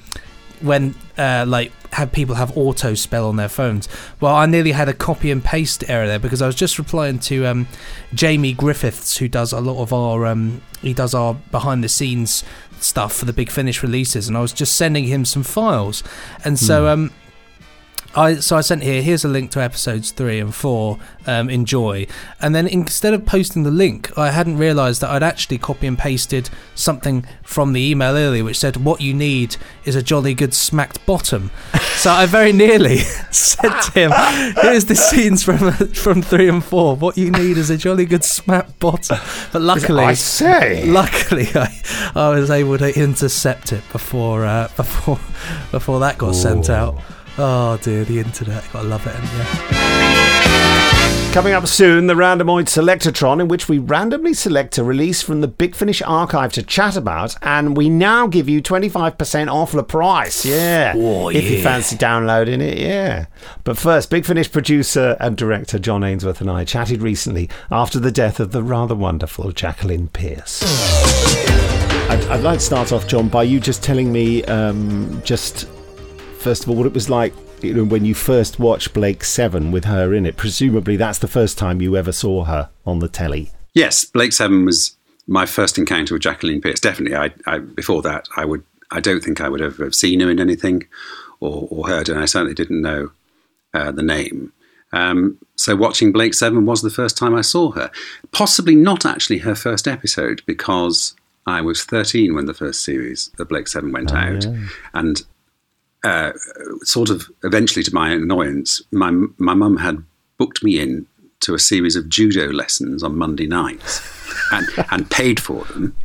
when 0.61 0.95
uh, 1.17 1.45
like 1.47 1.71
have 1.93 2.11
people 2.11 2.35
have 2.35 2.55
auto 2.57 2.93
spell 2.93 3.27
on 3.27 3.35
their 3.37 3.49
phones. 3.49 3.87
Well, 4.19 4.35
I 4.35 4.45
nearly 4.45 4.71
had 4.71 4.89
a 4.89 4.93
copy 4.93 5.31
and 5.31 5.43
paste 5.43 5.83
error 5.89 6.07
there 6.07 6.19
because 6.19 6.41
I 6.41 6.47
was 6.47 6.55
just 6.55 6.77
replying 6.77 7.19
to 7.19 7.45
um, 7.45 7.67
Jamie 8.13 8.53
Griffiths, 8.53 9.17
who 9.17 9.27
does 9.27 9.53
a 9.53 9.59
lot 9.61 9.81
of 9.81 9.93
our 9.93 10.25
um, 10.25 10.61
he 10.81 10.93
does 10.93 11.13
our 11.13 11.33
behind 11.51 11.83
the 11.83 11.89
scenes 11.89 12.43
stuff 12.79 13.13
for 13.13 13.25
the 13.25 13.33
Big 13.33 13.49
Finish 13.49 13.81
releases, 13.81 14.27
and 14.27 14.37
I 14.37 14.41
was 14.41 14.53
just 14.53 14.75
sending 14.75 15.05
him 15.05 15.25
some 15.25 15.43
files, 15.43 16.03
and 16.43 16.59
so 16.59 16.81
Hmm. 16.83 16.87
um. 16.87 17.11
I 18.15 18.35
so 18.35 18.57
I 18.57 18.61
sent 18.61 18.83
here. 18.83 19.01
Here's 19.01 19.23
a 19.23 19.27
link 19.27 19.51
to 19.51 19.61
episodes 19.61 20.11
three 20.11 20.39
and 20.39 20.53
four. 20.53 20.99
Um, 21.25 21.49
enjoy, 21.49 22.07
and 22.41 22.55
then 22.55 22.67
instead 22.67 23.13
of 23.13 23.25
posting 23.25 23.63
the 23.63 23.71
link, 23.71 24.17
I 24.17 24.31
hadn't 24.31 24.57
realised 24.57 25.01
that 25.01 25.09
I'd 25.09 25.23
actually 25.23 25.57
copy 25.57 25.87
and 25.87 25.97
pasted 25.97 26.49
something 26.73 27.25
from 27.43 27.73
the 27.73 27.81
email 27.81 28.15
earlier, 28.15 28.43
which 28.43 28.57
said 28.57 28.77
what 28.77 29.01
you 29.01 29.13
need 29.13 29.57
is 29.83 29.95
a 29.95 30.01
jolly 30.01 30.33
good 30.33 30.53
smacked 30.53 31.05
bottom. 31.05 31.51
so 31.95 32.11
I 32.11 32.25
very 32.25 32.53
nearly 32.53 32.97
said 33.31 33.77
to 33.81 33.91
him, 33.91 34.11
"Here's 34.61 34.85
the 34.85 34.95
scenes 34.95 35.43
from 35.43 35.71
from 35.93 36.21
three 36.21 36.47
and 36.47 36.63
four. 36.63 36.95
What 36.95 37.17
you 37.17 37.29
need 37.29 37.57
is 37.57 37.69
a 37.69 37.77
jolly 37.77 38.05
good 38.05 38.23
smacked 38.23 38.79
bottom." 38.79 39.17
But 39.51 39.61
luckily, 39.61 40.03
I 40.03 40.13
say. 40.13 40.85
luckily, 40.85 41.47
I, 41.53 42.11
I 42.15 42.29
was 42.29 42.49
able 42.49 42.77
to 42.77 42.97
intercept 42.97 43.73
it 43.73 43.83
before 43.91 44.45
uh, 44.45 44.69
before 44.77 45.19
before 45.71 45.99
that 45.99 46.17
got 46.17 46.35
sent 46.35 46.69
out. 46.69 46.99
Oh 47.39 47.77
dear, 47.83 48.03
the 48.03 48.19
internet. 48.19 48.63
Gotta 48.73 48.87
love 48.87 49.05
it, 49.05 49.13
haven't 49.13 49.71
you? 49.71 51.33
Coming 51.33 51.53
up 51.53 51.67
soon, 51.67 52.07
the 52.07 52.15
Randomoid 52.15 52.65
Selectatron, 52.65 53.39
in 53.39 53.47
which 53.47 53.69
we 53.69 53.77
randomly 53.77 54.33
select 54.33 54.79
a 54.79 54.83
release 54.83 55.21
from 55.21 55.41
the 55.41 55.47
Big 55.47 55.75
Finish 55.75 56.01
archive 56.01 56.51
to 56.53 56.63
chat 56.63 56.97
about, 56.97 57.35
and 57.43 57.77
we 57.77 57.89
now 57.89 58.25
give 58.25 58.49
you 58.49 58.59
25% 58.59 59.53
off 59.53 59.71
the 59.71 59.83
price. 59.83 60.43
Yeah. 60.45 60.93
Oh, 60.95 61.29
if 61.29 61.47
you 61.47 61.61
fancy 61.61 61.95
downloading 61.95 62.59
it, 62.59 62.79
yeah. 62.79 63.27
But 63.63 63.77
first, 63.77 64.09
Big 64.09 64.25
Finish 64.25 64.51
producer 64.51 65.15
and 65.19 65.37
director 65.37 65.77
John 65.77 66.03
Ainsworth 66.03 66.41
and 66.41 66.49
I 66.49 66.63
chatted 66.65 67.03
recently 67.03 67.51
after 67.69 67.99
the 67.99 68.11
death 68.11 68.39
of 68.39 68.51
the 68.51 68.63
rather 68.63 68.95
wonderful 68.95 69.51
Jacqueline 69.51 70.07
Pearce. 70.07 70.63
I'd, 72.09 72.25
I'd 72.29 72.41
like 72.41 72.57
to 72.57 72.65
start 72.65 72.91
off, 72.91 73.05
John, 73.07 73.27
by 73.27 73.43
you 73.43 73.59
just 73.59 73.83
telling 73.83 74.11
me 74.11 74.43
um, 74.45 75.21
just 75.23 75.67
first 76.37 76.63
of 76.63 76.69
all 76.69 76.75
what 76.75 76.85
it 76.85 76.93
was 76.93 77.09
like 77.09 77.33
you 77.61 77.73
know, 77.73 77.83
when 77.83 78.05
you 78.05 78.13
first 78.13 78.59
watched 78.59 78.93
Blake 78.93 79.23
Seven 79.23 79.71
with 79.71 79.85
her 79.85 80.13
in 80.13 80.25
it. 80.25 80.37
Presumably, 80.37 80.95
that's 80.95 81.19
the 81.19 81.27
first 81.27 81.57
time 81.57 81.81
you 81.81 81.95
ever 81.97 82.11
saw 82.11 82.43
her 82.45 82.69
on 82.85 82.99
the 82.99 83.07
telly. 83.07 83.51
Yes, 83.73 84.05
Blake 84.05 84.33
Seven 84.33 84.65
was 84.65 84.95
my 85.27 85.45
first 85.45 85.77
encounter 85.77 86.13
with 86.15 86.23
Jacqueline 86.23 86.61
Pearce. 86.61 86.79
Definitely, 86.79 87.17
I, 87.17 87.33
I 87.45 87.59
before 87.59 88.01
that, 88.03 88.27
I 88.35 88.45
would, 88.45 88.63
I 88.91 88.99
don't 88.99 89.23
think 89.23 89.41
I 89.41 89.49
would 89.49 89.61
ever 89.61 89.83
have 89.83 89.95
seen 89.95 90.19
her 90.19 90.29
in 90.29 90.39
anything 90.39 90.87
or, 91.39 91.67
or 91.69 91.87
heard, 91.87 92.07
her, 92.07 92.13
and 92.13 92.21
I 92.21 92.25
certainly 92.25 92.53
didn't 92.53 92.81
know 92.81 93.11
uh, 93.73 93.91
the 93.91 94.03
name. 94.03 94.53
Um, 94.93 95.37
so 95.55 95.75
watching 95.75 96.11
Blake 96.11 96.33
Seven 96.33 96.65
was 96.65 96.81
the 96.81 96.89
first 96.89 97.17
time 97.17 97.35
I 97.35 97.41
saw 97.41 97.71
her. 97.71 97.91
Possibly 98.31 98.75
not 98.75 99.05
actually 99.05 99.39
her 99.39 99.55
first 99.55 99.87
episode 99.87 100.41
because 100.45 101.13
I 101.45 101.61
was 101.61 101.83
13 101.83 102.33
when 102.33 102.45
the 102.45 102.53
first 102.53 102.83
series 102.83 103.31
of 103.37 103.49
Blake 103.49 103.67
Seven 103.67 103.91
went 103.91 104.13
out, 104.13 104.45
and 104.93 105.21
uh, 106.03 106.31
sort 106.83 107.09
of 107.09 107.29
eventually, 107.43 107.83
to 107.83 107.93
my 107.93 108.11
annoyance, 108.11 108.81
my 108.91 109.11
my 109.37 109.53
mum 109.53 109.77
had 109.77 110.03
booked 110.37 110.63
me 110.63 110.79
in 110.79 111.05
to 111.39 111.53
a 111.53 111.59
series 111.59 111.95
of 111.95 112.09
judo 112.09 112.51
lessons 112.51 113.03
on 113.03 113.17
Monday 113.17 113.47
nights, 113.47 114.01
and 114.51 114.67
and 114.91 115.09
paid 115.09 115.39
for 115.39 115.63
them, 115.65 115.95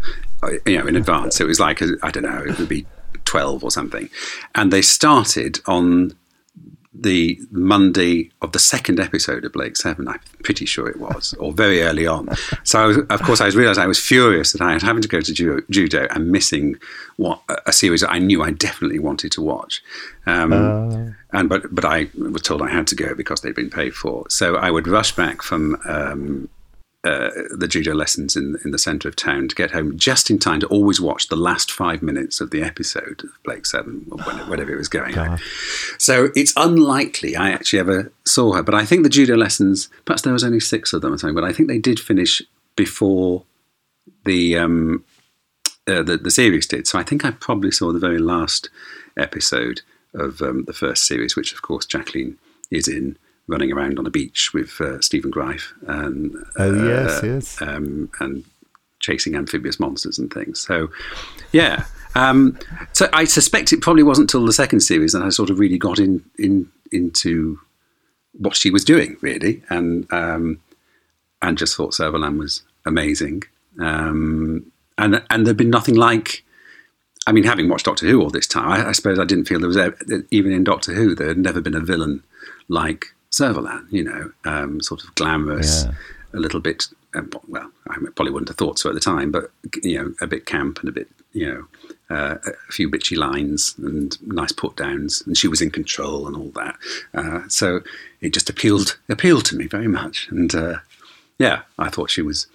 uh, 0.43 0.51
you 0.67 0.79
know, 0.79 0.87
in 0.87 0.97
advance. 0.97 1.37
So 1.37 1.45
It 1.45 1.49
was 1.49 1.61
like 1.61 1.83
I 2.03 2.11
don't 2.11 2.25
know, 2.25 2.43
it 2.47 2.59
would 2.59 2.69
be 2.69 2.87
twelve 3.25 3.63
or 3.63 3.71
something, 3.71 4.09
and 4.55 4.73
they 4.73 4.83
started 4.83 5.61
on 5.67 6.15
the 6.95 7.41
Monday 7.51 8.31
of 8.43 8.53
the 8.53 8.59
second 8.59 9.01
episode 9.01 9.45
of 9.45 9.53
Blake 9.53 9.77
Seven. 9.77 10.09
I'm 10.09 10.21
pretty 10.43 10.67
sure 10.67 10.89
it 10.89 10.99
was, 10.99 11.35
or 11.39 11.53
very 11.53 11.83
early 11.83 12.07
on. 12.07 12.29
So, 12.65 12.79
I 12.81 12.87
was, 12.87 12.99
of 12.99 13.23
course, 13.23 13.41
I 13.41 13.49
realised 13.49 13.79
I 13.79 13.87
was 13.87 13.99
furious 13.99 14.53
that 14.53 14.61
I 14.61 14.73
had 14.73 14.83
having 14.83 15.01
to 15.03 15.09
go 15.09 15.21
to 15.21 15.33
ju- 15.33 15.65
judo 15.71 16.07
and 16.11 16.31
missing 16.31 16.77
what 17.17 17.41
a 17.67 17.73
series 17.73 18.03
that 18.03 18.11
I 18.13 18.19
knew 18.19 18.43
I 18.43 18.51
definitely 18.51 18.99
wanted 18.99 19.33
to 19.33 19.43
watch. 19.43 19.83
Um, 20.27 20.53
Uh. 20.53 21.11
and 21.33 21.49
but 21.49 21.75
but 21.75 21.85
I 21.85 22.09
was 22.17 22.43
told 22.43 22.61
I 22.63 22.69
had 22.71 22.87
to 22.89 22.95
go 22.95 23.15
because 23.15 23.41
they'd 23.41 23.55
been 23.55 23.71
paid 23.71 23.95
for. 23.95 24.27
So 24.29 24.57
I 24.57 24.71
would 24.71 24.87
rush 24.87 25.17
back 25.17 25.41
from. 25.43 25.79
Um, 25.87 26.49
uh, 27.05 27.31
the 27.57 27.67
judo 27.69 27.95
lessons 27.95 28.37
in 28.37 28.57
in 28.65 28.71
the 28.71 28.79
centre 28.79 29.09
of 29.09 29.17
town 29.17 29.49
to 29.49 29.57
get 29.57 29.73
home 29.73 29.99
just 29.99 30.31
in 30.31 30.39
time 30.39 30.61
to 30.61 30.67
always 30.69 31.01
watch 31.01 31.29
the 31.29 31.37
last 31.37 31.73
five 31.73 32.01
minutes 32.01 32.41
of 32.41 32.51
the 32.51 32.63
episode 32.63 33.23
of 33.25 33.31
Blake 33.45 33.67
Seven, 33.67 34.07
or 34.13 34.19
whenever 34.19 34.73
it 34.73 34.79
was 34.79 34.89
going. 34.89 35.17
out. 35.19 35.41
So 35.99 36.29
it's 36.37 36.53
unlikely 36.57 37.35
I 37.35 37.51
actually 37.51 37.81
ever 37.81 38.13
saw 38.25 38.53
her. 38.53 38.63
But 38.63 38.77
I 38.77 38.85
think 38.85 39.03
the 39.03 39.09
judo 39.09 39.37
lessons, 39.37 39.89
perhaps 40.05 40.23
there 40.23 40.33
was 40.33 40.45
only 40.45 40.61
six 40.61 40.93
of 40.93 41.03
them 41.03 41.13
or 41.13 41.19
something, 41.19 41.35
but 41.35 41.45
I 41.45 41.53
think 41.53 41.69
they 41.69 41.79
did 41.79 41.99
finish 41.99 42.41
before 42.77 43.43
the 44.25 44.57
um, 44.57 45.05
uh, 45.89 46.03
the, 46.03 46.17
the 46.17 46.31
series 46.31 46.67
did. 46.67 46.87
So 46.87 46.99
I 46.99 47.03
think 47.03 47.25
I 47.25 47.33
probably 47.33 47.73
saw 47.73 47.93
the 47.93 47.99
very 47.99 48.19
last 48.19 48.71
episode 49.17 49.83
of 50.15 50.41
um, 50.41 50.65
the 50.67 50.73
first 50.73 51.07
series, 51.07 51.35
which 51.35 51.53
of 51.53 51.63
course 51.63 51.85
Jacqueline 51.87 52.39
is 52.71 52.87
in, 52.87 53.17
running 53.49 53.73
around 53.73 53.99
on 53.99 54.05
the 54.05 54.11
beach 54.11 54.53
with 54.55 54.81
uh, 54.81 55.01
Stephen 55.01 55.31
Greif 55.31 55.73
and 55.87 56.35
Oh, 56.57 56.87
yes, 56.87 57.23
uh, 57.23 57.27
yes. 57.27 57.63
um, 57.63 58.11
and 58.21 58.45
chasing 59.01 59.35
amphibious 59.35 59.81
monsters 59.81 60.19
and 60.19 60.33
things. 60.33 60.61
So, 60.61 60.89
yeah. 61.53 61.85
Um, 62.15 62.59
so 62.93 63.09
I 63.13 63.25
suspect 63.25 63.73
it 63.73 63.81
probably 63.81 64.03
wasn't 64.03 64.33
until 64.33 64.47
the 64.47 64.53
second 64.53 64.81
series 64.81 65.13
that 65.13 65.23
I 65.23 65.31
sort 65.31 65.51
of 65.51 65.59
really 65.59 65.79
got 65.79 65.99
in, 65.99 66.23
in 66.39 66.71
into 66.93 67.59
what 68.35 68.55
she 68.57 68.71
was 68.71 68.85
doing, 68.85 69.17
really, 69.23 69.63
and 69.71 70.11
um, 70.13 70.61
and 71.41 71.57
just 71.59 71.77
thought 71.77 71.93
Servalan 71.93 72.39
was 72.39 72.63
amazing. 72.87 73.43
Um, 73.81 74.71
and 74.99 75.23
and 75.31 75.47
there'd 75.47 75.57
been 75.57 75.71
nothing 75.71 75.95
like. 75.97 76.45
I 77.27 77.33
mean, 77.33 77.45
having 77.45 77.69
watched 77.69 77.87
Doctor 77.87 78.07
Who 78.07 78.21
all 78.21 78.31
this 78.31 78.47
time, 78.49 78.69
I, 78.69 78.89
I 78.89 78.93
suppose 78.93 79.19
I 79.19 79.25
didn't 79.25 79.47
feel 79.47 79.59
there 79.61 79.69
was 79.69 79.77
ever, 79.77 79.97
even 80.31 80.53
in 80.53 80.65
Doctor 80.65 80.93
Who 80.93 81.15
there 81.15 81.29
had 81.29 81.39
never 81.39 81.61
been 81.61 81.75
a 81.75 81.81
villain 81.81 82.23
like 82.69 83.15
Servalan. 83.33 83.87
You 83.91 84.05
know, 84.05 84.33
um, 84.45 84.81
sort 84.81 85.03
of 85.03 85.15
glamorous, 85.17 85.85
Yeah. 85.85 85.95
a 86.35 86.39
little 86.41 86.61
bit. 86.61 86.85
Um, 87.15 87.31
well, 87.49 87.71
I 87.91 87.97
probably 88.15 88.31
wouldn't 88.33 88.49
have 88.49 88.57
thought 88.57 88.79
so 88.79 88.89
at 88.89 88.95
the 88.95 89.01
time, 89.01 89.31
but 89.31 89.51
you 89.83 89.99
know, 89.99 90.15
a 90.21 90.27
bit 90.27 90.47
camp 90.47 90.81
and 90.81 90.89
a 90.89 90.93
bit, 90.93 91.09
you 91.35 91.47
know, 91.47 91.67
uh, 92.17 92.37
a 92.47 92.73
few 92.73 92.89
bitchy 92.91 93.17
lines 93.19 93.75
and 93.79 94.17
nice 94.27 94.53
put 94.53 94.77
downs, 94.77 95.23
and 95.27 95.37
she 95.37 95.49
was 95.49 95.61
in 95.61 95.71
control 95.71 96.27
and 96.27 96.37
all 96.37 96.51
that. 96.55 96.77
Uh, 97.13 97.43
so 97.49 97.81
it 98.23 98.33
just 98.33 98.49
appealed 98.49 98.97
appealed 99.11 99.45
to 99.47 99.57
me 99.57 99.67
very 99.67 99.89
much, 99.89 100.29
and 100.31 100.55
uh, 100.55 100.79
yeah, 101.39 101.63
I 101.79 101.91
thought 101.91 102.11
she 102.11 102.23
was 102.23 102.47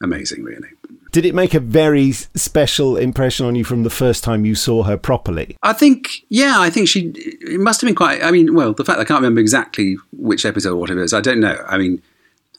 amazing, 0.00 0.42
really. 0.42 0.68
Did 1.10 1.24
it 1.24 1.34
make 1.34 1.54
a 1.54 1.60
very 1.60 2.12
special 2.12 2.96
impression 2.96 3.46
on 3.46 3.54
you 3.54 3.64
from 3.64 3.82
the 3.82 3.90
first 3.90 4.22
time 4.22 4.44
you 4.44 4.54
saw 4.54 4.84
her 4.84 4.96
properly? 4.96 5.56
I 5.62 5.72
think, 5.72 6.24
yeah, 6.28 6.56
I 6.58 6.70
think 6.70 6.88
she. 6.88 7.12
It 7.16 7.60
must 7.60 7.80
have 7.80 7.88
been 7.88 7.94
quite. 7.94 8.22
I 8.22 8.30
mean, 8.30 8.54
well, 8.54 8.72
the 8.72 8.84
fact 8.84 9.00
I 9.00 9.04
can't 9.04 9.20
remember 9.20 9.40
exactly 9.40 9.96
which 10.12 10.44
episode 10.44 10.72
or 10.72 10.76
whatever 10.76 11.00
it 11.00 11.04
is, 11.04 11.14
I 11.14 11.20
don't 11.20 11.40
know. 11.40 11.64
I 11.66 11.78
mean, 11.78 12.02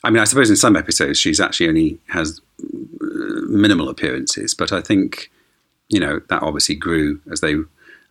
I 0.04 0.10
mean, 0.10 0.22
I 0.22 0.26
suppose 0.26 0.50
in 0.50 0.56
some 0.56 0.76
episodes 0.76 1.20
she's 1.20 1.40
actually 1.40 1.70
only 1.70 2.00
has 2.08 2.42
uh, 2.64 3.42
minimal 3.48 3.90
appearances, 3.90 4.54
but 4.54 4.72
I 4.72 4.82
think, 4.82 5.32
you 5.90 6.00
know, 6.00 6.22
that 6.30 6.44
obviously 6.44 6.76
grew 6.76 7.22
as 7.32 7.42
they, 7.42 7.56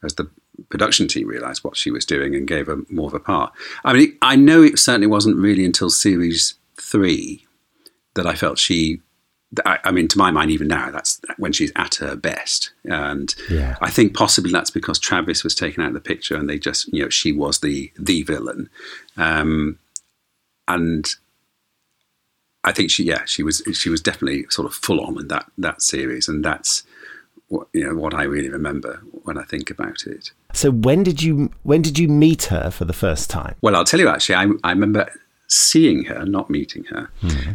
as 0.05 0.14
the 0.14 0.30
production 0.68 1.09
team 1.09 1.26
realised 1.26 1.64
what 1.64 1.76
she 1.76 1.91
was 1.91 2.05
doing 2.05 2.34
and 2.34 2.47
gave 2.47 2.66
her 2.66 2.78
more 2.88 3.09
of 3.09 3.14
a 3.14 3.20
part. 3.20 3.53
I 3.84 3.93
mean, 3.93 4.16
I 4.22 4.36
know 4.36 4.62
it 4.62 4.78
certainly 4.78 5.07
wasn't 5.07 5.36
really 5.36 5.64
until 5.64 5.91
series 5.91 6.55
three 6.76 7.47
that 8.14 8.26
I 8.26 8.34
felt 8.34 8.59
she. 8.59 9.01
I, 9.66 9.78
I 9.84 9.90
mean, 9.90 10.07
to 10.09 10.18
my 10.18 10.30
mind, 10.30 10.51
even 10.53 10.68
now, 10.68 10.90
that's 10.92 11.20
when 11.36 11.53
she's 11.53 11.72
at 11.74 11.96
her 11.96 12.14
best. 12.14 12.72
And 12.84 13.34
Yeah. 13.51 13.76
I 13.80 13.90
think 13.90 14.14
possibly 14.14 14.53
that's 14.53 14.70
because 14.70 14.98
Travis 14.98 15.42
was 15.42 15.55
taken 15.57 15.82
out 15.82 15.88
of 15.88 15.94
the 15.94 16.01
picture, 16.01 16.36
and 16.36 16.48
they 16.48 16.59
just, 16.59 16.92
you 16.92 17.03
know, 17.03 17.09
she 17.09 17.32
was 17.32 17.59
the 17.61 17.90
the 17.98 18.22
villain. 18.22 18.70
Um, 19.16 19.78
and 20.68 21.05
I 22.62 22.72
think 22.72 22.90
she, 22.90 23.05
yeah, 23.05 23.24
she 23.24 23.42
was 23.42 23.62
she 23.72 23.88
was 23.88 24.01
definitely 24.01 24.44
sort 24.51 24.66
of 24.66 24.74
full 24.74 25.01
on 25.01 25.18
in 25.18 25.28
that 25.28 25.46
that 25.59 25.82
series, 25.82 26.28
and 26.28 26.44
that's 26.44 26.84
what 27.48 27.66
you 27.72 27.84
know 27.84 27.94
what 27.96 28.14
I 28.14 28.22
really 28.24 28.51
remember 28.51 29.01
when 29.24 29.36
I 29.36 29.42
think 29.44 29.70
about 29.70 30.07
it. 30.07 30.30
So 30.53 30.70
when 30.70 31.03
did 31.03 31.22
you 31.22 31.51
when 31.64 31.82
did 31.82 31.98
you 31.98 32.07
meet 32.07 32.44
her 32.44 32.70
for 32.70 32.84
the 32.84 32.92
first 32.92 33.30
time? 33.30 33.57
Well, 33.62 33.74
I'll 33.74 33.84
tell 33.84 33.98
you 33.98 34.09
actually, 34.09 34.36
I, 34.36 34.46
I 34.62 34.70
remember 34.70 35.11
seeing 35.48 36.05
her, 36.05 36.24
not 36.24 36.48
meeting 36.51 36.84
her. 36.84 37.11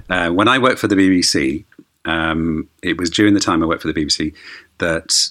Uh, 0.10 0.30
when 0.32 0.50
I 0.50 0.58
worked 0.60 0.80
for 0.80 0.88
the 0.90 0.96
BBC, 0.96 1.64
um, 2.06 2.70
it 2.82 2.98
was 2.98 3.10
during 3.10 3.34
the 3.34 3.40
time 3.40 3.62
I 3.62 3.66
worked 3.66 3.82
for 3.82 3.92
the 3.92 4.00
BBC 4.00 4.34
that 4.78 5.30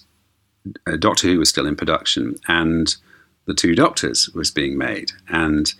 uh, 0.86 0.96
Doctor 0.96 1.28
Who 1.28 1.38
was 1.38 1.48
still 1.48 1.66
in 1.66 1.76
production 1.76 2.36
and 2.48 2.94
the 3.46 3.54
Two 3.54 3.74
Doctors 3.74 4.30
was 4.30 4.50
being 4.50 4.78
made, 4.78 5.12
and 5.28 5.72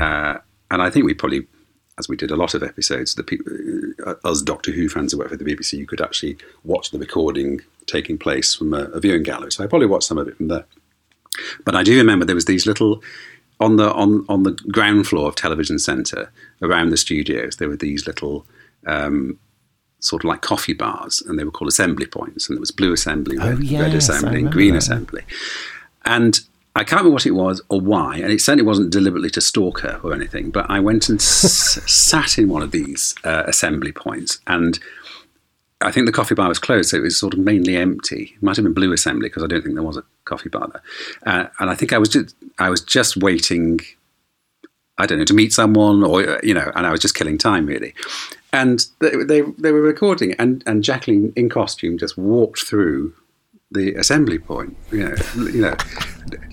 uh, 0.00 0.38
and 0.70 0.82
I 0.82 0.90
think 0.90 1.06
we 1.06 1.14
probably, 1.14 1.46
as 1.98 2.08
we 2.08 2.16
did 2.16 2.30
a 2.30 2.36
lot 2.36 2.54
of 2.54 2.62
episodes, 2.62 3.14
the 3.14 3.22
people, 3.22 3.50
uh, 4.06 4.14
us 4.24 4.42
Doctor 4.42 4.70
Who 4.70 4.88
fans 4.88 5.12
who 5.12 5.18
worked 5.18 5.30
for 5.30 5.36
the 5.36 5.44
BBC, 5.44 5.78
you 5.78 5.86
could 5.86 6.00
actually 6.00 6.36
watch 6.64 6.90
the 6.90 6.98
recording 6.98 7.60
taking 7.86 8.18
place 8.18 8.54
from 8.54 8.74
a, 8.74 8.84
a 8.84 9.00
viewing 9.00 9.22
gallery. 9.22 9.50
So 9.50 9.64
I 9.64 9.66
probably 9.66 9.86
watched 9.86 10.06
some 10.06 10.18
of 10.18 10.28
it 10.28 10.36
from 10.36 10.48
there. 10.48 10.66
But 11.64 11.74
I 11.74 11.82
do 11.82 11.96
remember 11.96 12.24
there 12.24 12.34
was 12.34 12.44
these 12.44 12.66
little 12.66 13.02
on 13.60 13.76
the 13.76 13.92
on 13.92 14.24
on 14.28 14.42
the 14.42 14.52
ground 14.70 15.06
floor 15.06 15.28
of 15.28 15.36
Television 15.36 15.78
Centre 15.78 16.30
around 16.62 16.90
the 16.90 16.96
studios. 16.96 17.56
There 17.56 17.68
were 17.68 17.76
these 17.76 18.06
little 18.06 18.46
um, 18.86 19.38
sort 20.00 20.24
of 20.24 20.28
like 20.28 20.40
coffee 20.42 20.72
bars, 20.74 21.22
and 21.22 21.38
they 21.38 21.44
were 21.44 21.50
called 21.50 21.68
assembly 21.68 22.06
points. 22.06 22.48
And 22.48 22.56
there 22.56 22.60
was 22.60 22.70
blue 22.70 22.92
assembly, 22.92 23.36
Oh, 23.40 23.48
red, 23.50 23.58
red 23.58 23.66
yes, 23.92 24.10
I 24.10 24.16
assembly, 24.16 24.40
and 24.40 24.52
green 24.52 24.72
that. 24.72 24.78
assembly. 24.78 25.22
And 26.04 26.40
I 26.76 26.80
can't 26.84 27.00
remember 27.00 27.10
what 27.14 27.26
it 27.26 27.32
was 27.32 27.60
or 27.68 27.80
why, 27.80 28.16
and 28.16 28.32
it 28.32 28.40
certainly 28.40 28.64
wasn't 28.64 28.90
deliberately 28.92 29.30
to 29.30 29.40
stalk 29.40 29.80
her 29.80 30.00
or 30.02 30.14
anything. 30.14 30.50
But 30.50 30.70
I 30.70 30.80
went 30.80 31.08
and 31.08 31.18
s- 31.20 31.80
sat 31.90 32.38
in 32.38 32.48
one 32.48 32.62
of 32.62 32.70
these 32.70 33.14
uh, 33.24 33.42
assembly 33.46 33.92
points, 33.92 34.38
and 34.46 34.78
I 35.82 35.90
think 35.90 36.06
the 36.06 36.12
coffee 36.12 36.34
bar 36.34 36.48
was 36.48 36.58
closed, 36.58 36.90
so 36.90 36.98
it 36.98 37.02
was 37.02 37.18
sort 37.18 37.32
of 37.34 37.40
mainly 37.40 37.76
empty. 37.76 38.34
It 38.36 38.42
might 38.42 38.56
have 38.56 38.64
been 38.64 38.74
Blue 38.74 38.92
Assembly 38.92 39.28
because 39.28 39.42
I 39.42 39.46
don't 39.46 39.62
think 39.62 39.74
there 39.74 39.82
was 39.82 39.96
a 39.96 40.04
coffee 40.26 40.48
bar 40.50 40.68
there. 40.68 40.82
Uh, 41.26 41.48
and 41.58 41.70
I 41.70 41.74
think 41.74 41.92
I 41.92 41.98
was 41.98 42.08
just 42.08 42.34
I 42.58 42.68
was 42.70 42.80
just 42.82 43.16
waiting. 43.16 43.80
I 44.98 45.06
don't 45.06 45.18
know 45.18 45.24
to 45.24 45.34
meet 45.34 45.52
someone, 45.54 46.04
or 46.04 46.38
you 46.42 46.52
know, 46.54 46.70
and 46.76 46.86
I 46.86 46.90
was 46.90 47.00
just 47.00 47.14
killing 47.14 47.38
time 47.38 47.66
really. 47.66 47.94
And 48.52 48.84
they 49.00 49.10
they, 49.24 49.40
they 49.42 49.72
were 49.72 49.80
recording, 49.80 50.34
and 50.34 50.62
and 50.66 50.82
Jacqueline 50.82 51.32
in 51.36 51.48
costume 51.48 51.98
just 51.98 52.18
walked 52.18 52.62
through 52.62 53.14
the 53.70 53.94
assembly 53.94 54.38
point, 54.38 54.76
you 54.90 55.08
know, 55.08 55.14
you 55.36 55.60
know, 55.60 55.76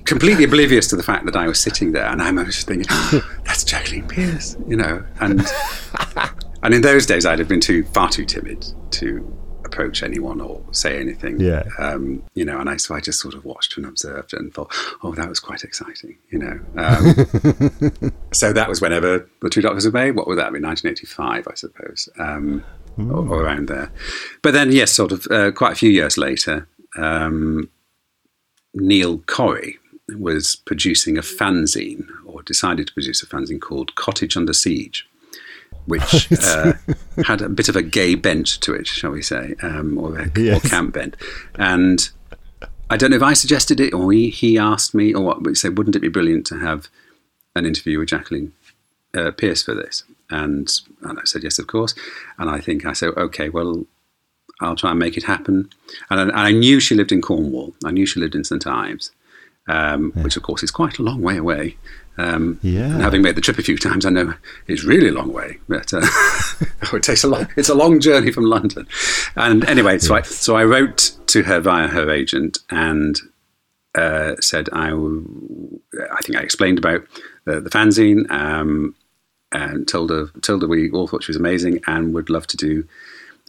completely 0.05 0.43
oblivious 0.43 0.87
to 0.87 0.95
the 0.95 1.01
fact 1.03 1.25
that 1.25 1.35
I 1.35 1.47
was 1.47 1.59
sitting 1.59 1.91
there, 1.91 2.05
and 2.05 2.21
I 2.21 2.31
was 2.31 2.55
just 2.55 2.67
thinking, 2.67 2.87
"That's 3.45 3.63
Jacqueline 3.63 4.07
Pearce," 4.07 4.55
you 4.67 4.77
know, 4.77 5.03
and 5.19 5.45
and 6.63 6.73
in 6.73 6.81
those 6.81 7.05
days 7.05 7.25
I'd 7.25 7.39
have 7.39 7.47
been 7.47 7.61
too 7.61 7.83
far 7.85 8.09
too 8.09 8.25
timid 8.25 8.65
to 8.91 9.36
approach 9.77 10.01
anyone 10.01 10.41
or 10.41 10.59
say 10.71 10.99
anything, 10.99 11.39
Yeah. 11.39 11.63
um, 11.77 12.23
you 12.33 12.43
know, 12.43 12.59
and 12.59 12.67
I 12.67 12.77
so 12.77 12.95
I 12.95 12.99
just 12.99 13.19
sort 13.19 13.35
of 13.35 13.45
watched 13.45 13.77
and 13.77 13.85
observed 13.85 14.33
and 14.33 14.51
thought, 14.51 14.73
"Oh, 15.03 15.13
that 15.13 15.29
was 15.29 15.39
quite 15.39 15.63
exciting," 15.63 16.17
you 16.31 16.39
know. 16.39 16.59
Um, 16.75 18.11
so 18.33 18.51
that 18.53 18.67
was 18.67 18.81
whenever 18.81 19.29
the 19.41 19.49
Two 19.49 19.61
Doctors 19.61 19.85
were 19.85 19.91
made. 19.91 20.15
What 20.15 20.27
would 20.27 20.39
that 20.39 20.51
be? 20.51 20.59
1985, 20.59 21.47
I 21.47 21.53
suppose, 21.53 22.09
um, 22.17 22.63
or, 22.97 23.27
or 23.29 23.43
around 23.43 23.67
there. 23.67 23.91
But 24.41 24.53
then, 24.53 24.71
yes, 24.71 24.91
sort 24.93 25.11
of 25.11 25.27
uh, 25.29 25.51
quite 25.51 25.73
a 25.73 25.75
few 25.75 25.91
years 25.91 26.17
later, 26.17 26.67
um, 26.97 27.69
Neil 28.73 29.19
Corry 29.19 29.75
was 30.17 30.55
producing 30.55 31.17
a 31.19 31.21
fanzine, 31.21 32.07
or 32.25 32.41
decided 32.41 32.87
to 32.87 32.93
produce 32.93 33.21
a 33.21 33.27
fanzine 33.27 33.61
called 33.61 33.93
Cottage 33.93 34.35
Under 34.35 34.53
Siege, 34.53 35.07
which 35.87 36.31
uh, 36.43 36.73
had 37.25 37.41
a 37.41 37.49
bit 37.49 37.69
of 37.69 37.75
a 37.75 37.81
gay 37.81 38.13
bent 38.15 38.47
to 38.61 38.73
it, 38.73 38.85
shall 38.87 39.11
we 39.11 39.21
say, 39.21 39.55
um, 39.61 39.97
or, 39.97 40.19
a, 40.19 40.29
Yes. 40.39 40.63
or 40.63 40.69
camp 40.69 40.93
bent. 40.93 41.15
And 41.55 42.07
I 42.89 42.97
don't 42.97 43.09
know 43.09 43.17
if 43.17 43.23
I 43.23 43.33
suggested 43.33 43.79
it 43.79 43.93
or 43.93 44.11
he, 44.11 44.29
he 44.29 44.57
asked 44.57 44.93
me, 44.93 45.13
or 45.13 45.23
what, 45.23 45.41
but 45.43 45.49
he 45.49 45.55
said, 45.55 45.77
wouldn't 45.77 45.95
it 45.95 46.01
be 46.01 46.07
brilliant 46.09 46.45
to 46.47 46.59
have 46.59 46.87
an 47.55 47.65
interview 47.65 47.99
with 47.99 48.09
Jacqueline 48.09 48.53
uh, 49.15 49.31
Pearce 49.31 49.63
for 49.63 49.73
this? 49.73 50.03
And, 50.29 50.69
and 51.01 51.17
I 51.17 51.23
said, 51.23 51.43
yes, 51.43 51.57
of 51.57 51.67
course. 51.67 51.95
And 52.37 52.49
I 52.49 52.59
think 52.59 52.85
I 52.85 52.93
said, 52.93 53.09
okay, 53.17 53.49
well, 53.49 53.85
I'll 54.59 54.75
try 54.75 54.89
and 54.91 54.99
make 54.99 55.17
it 55.17 55.23
happen. 55.23 55.69
And 56.09 56.19
I, 56.19 56.23
and 56.23 56.31
I 56.31 56.51
knew 56.51 56.79
she 56.79 56.95
lived 56.95 57.11
in 57.11 57.21
Cornwall. 57.21 57.73
I 57.85 57.91
knew 57.91 58.05
she 58.05 58.19
lived 58.19 58.35
in 58.35 58.43
St 58.43 58.65
Ives, 58.67 59.11
um, 59.67 60.11
which 60.15 60.35
of 60.35 60.43
course 60.43 60.63
is 60.63 60.71
quite 60.71 60.97
a 60.97 61.03
long 61.03 61.21
way 61.21 61.37
away. 61.37 61.77
Um, 62.17 62.59
Yeah. 62.61 62.85
And 62.85 63.01
having 63.01 63.21
made 63.21 63.35
the 63.35 63.41
trip 63.41 63.59
a 63.59 63.63
few 63.63 63.77
times, 63.77 64.05
I 64.05 64.09
know 64.09 64.33
it's 64.67 64.83
really 64.83 65.09
a 65.09 65.13
long 65.13 65.31
way. 65.31 65.57
But 65.67 65.93
uh, 65.93 66.01
it 66.93 67.03
takes 67.03 67.23
a 67.23 67.27
long. 67.27 67.47
It's 67.55 67.69
a 67.69 67.75
long 67.75 67.99
journey 67.99 68.31
from 68.31 68.45
London. 68.45 68.87
And 69.35 69.63
anyway, 69.65 69.99
so 69.99 70.15
I 70.15 70.21
so 70.23 70.55
I 70.55 70.63
wrote 70.63 71.17
to 71.27 71.43
her 71.43 71.59
via 71.59 71.87
her 71.87 72.09
agent 72.09 72.59
and 72.69 73.19
uh, 73.95 74.35
said 74.39 74.69
I 74.73 74.89
think 76.23 76.37
I 76.37 76.41
explained 76.41 76.77
about 76.77 77.03
the, 77.45 77.59
the 77.59 77.69
fanzine 77.69 78.29
um, 78.31 78.95
and 79.51 79.87
told 79.87 80.09
her 80.09 80.27
told 80.41 80.61
her 80.61 80.67
we 80.67 80.89
all 80.91 81.07
thought 81.07 81.23
she 81.23 81.31
was 81.31 81.37
amazing 81.37 81.81
and 81.87 82.13
would 82.13 82.29
love 82.29 82.47
to 82.47 82.57
do 82.57 82.87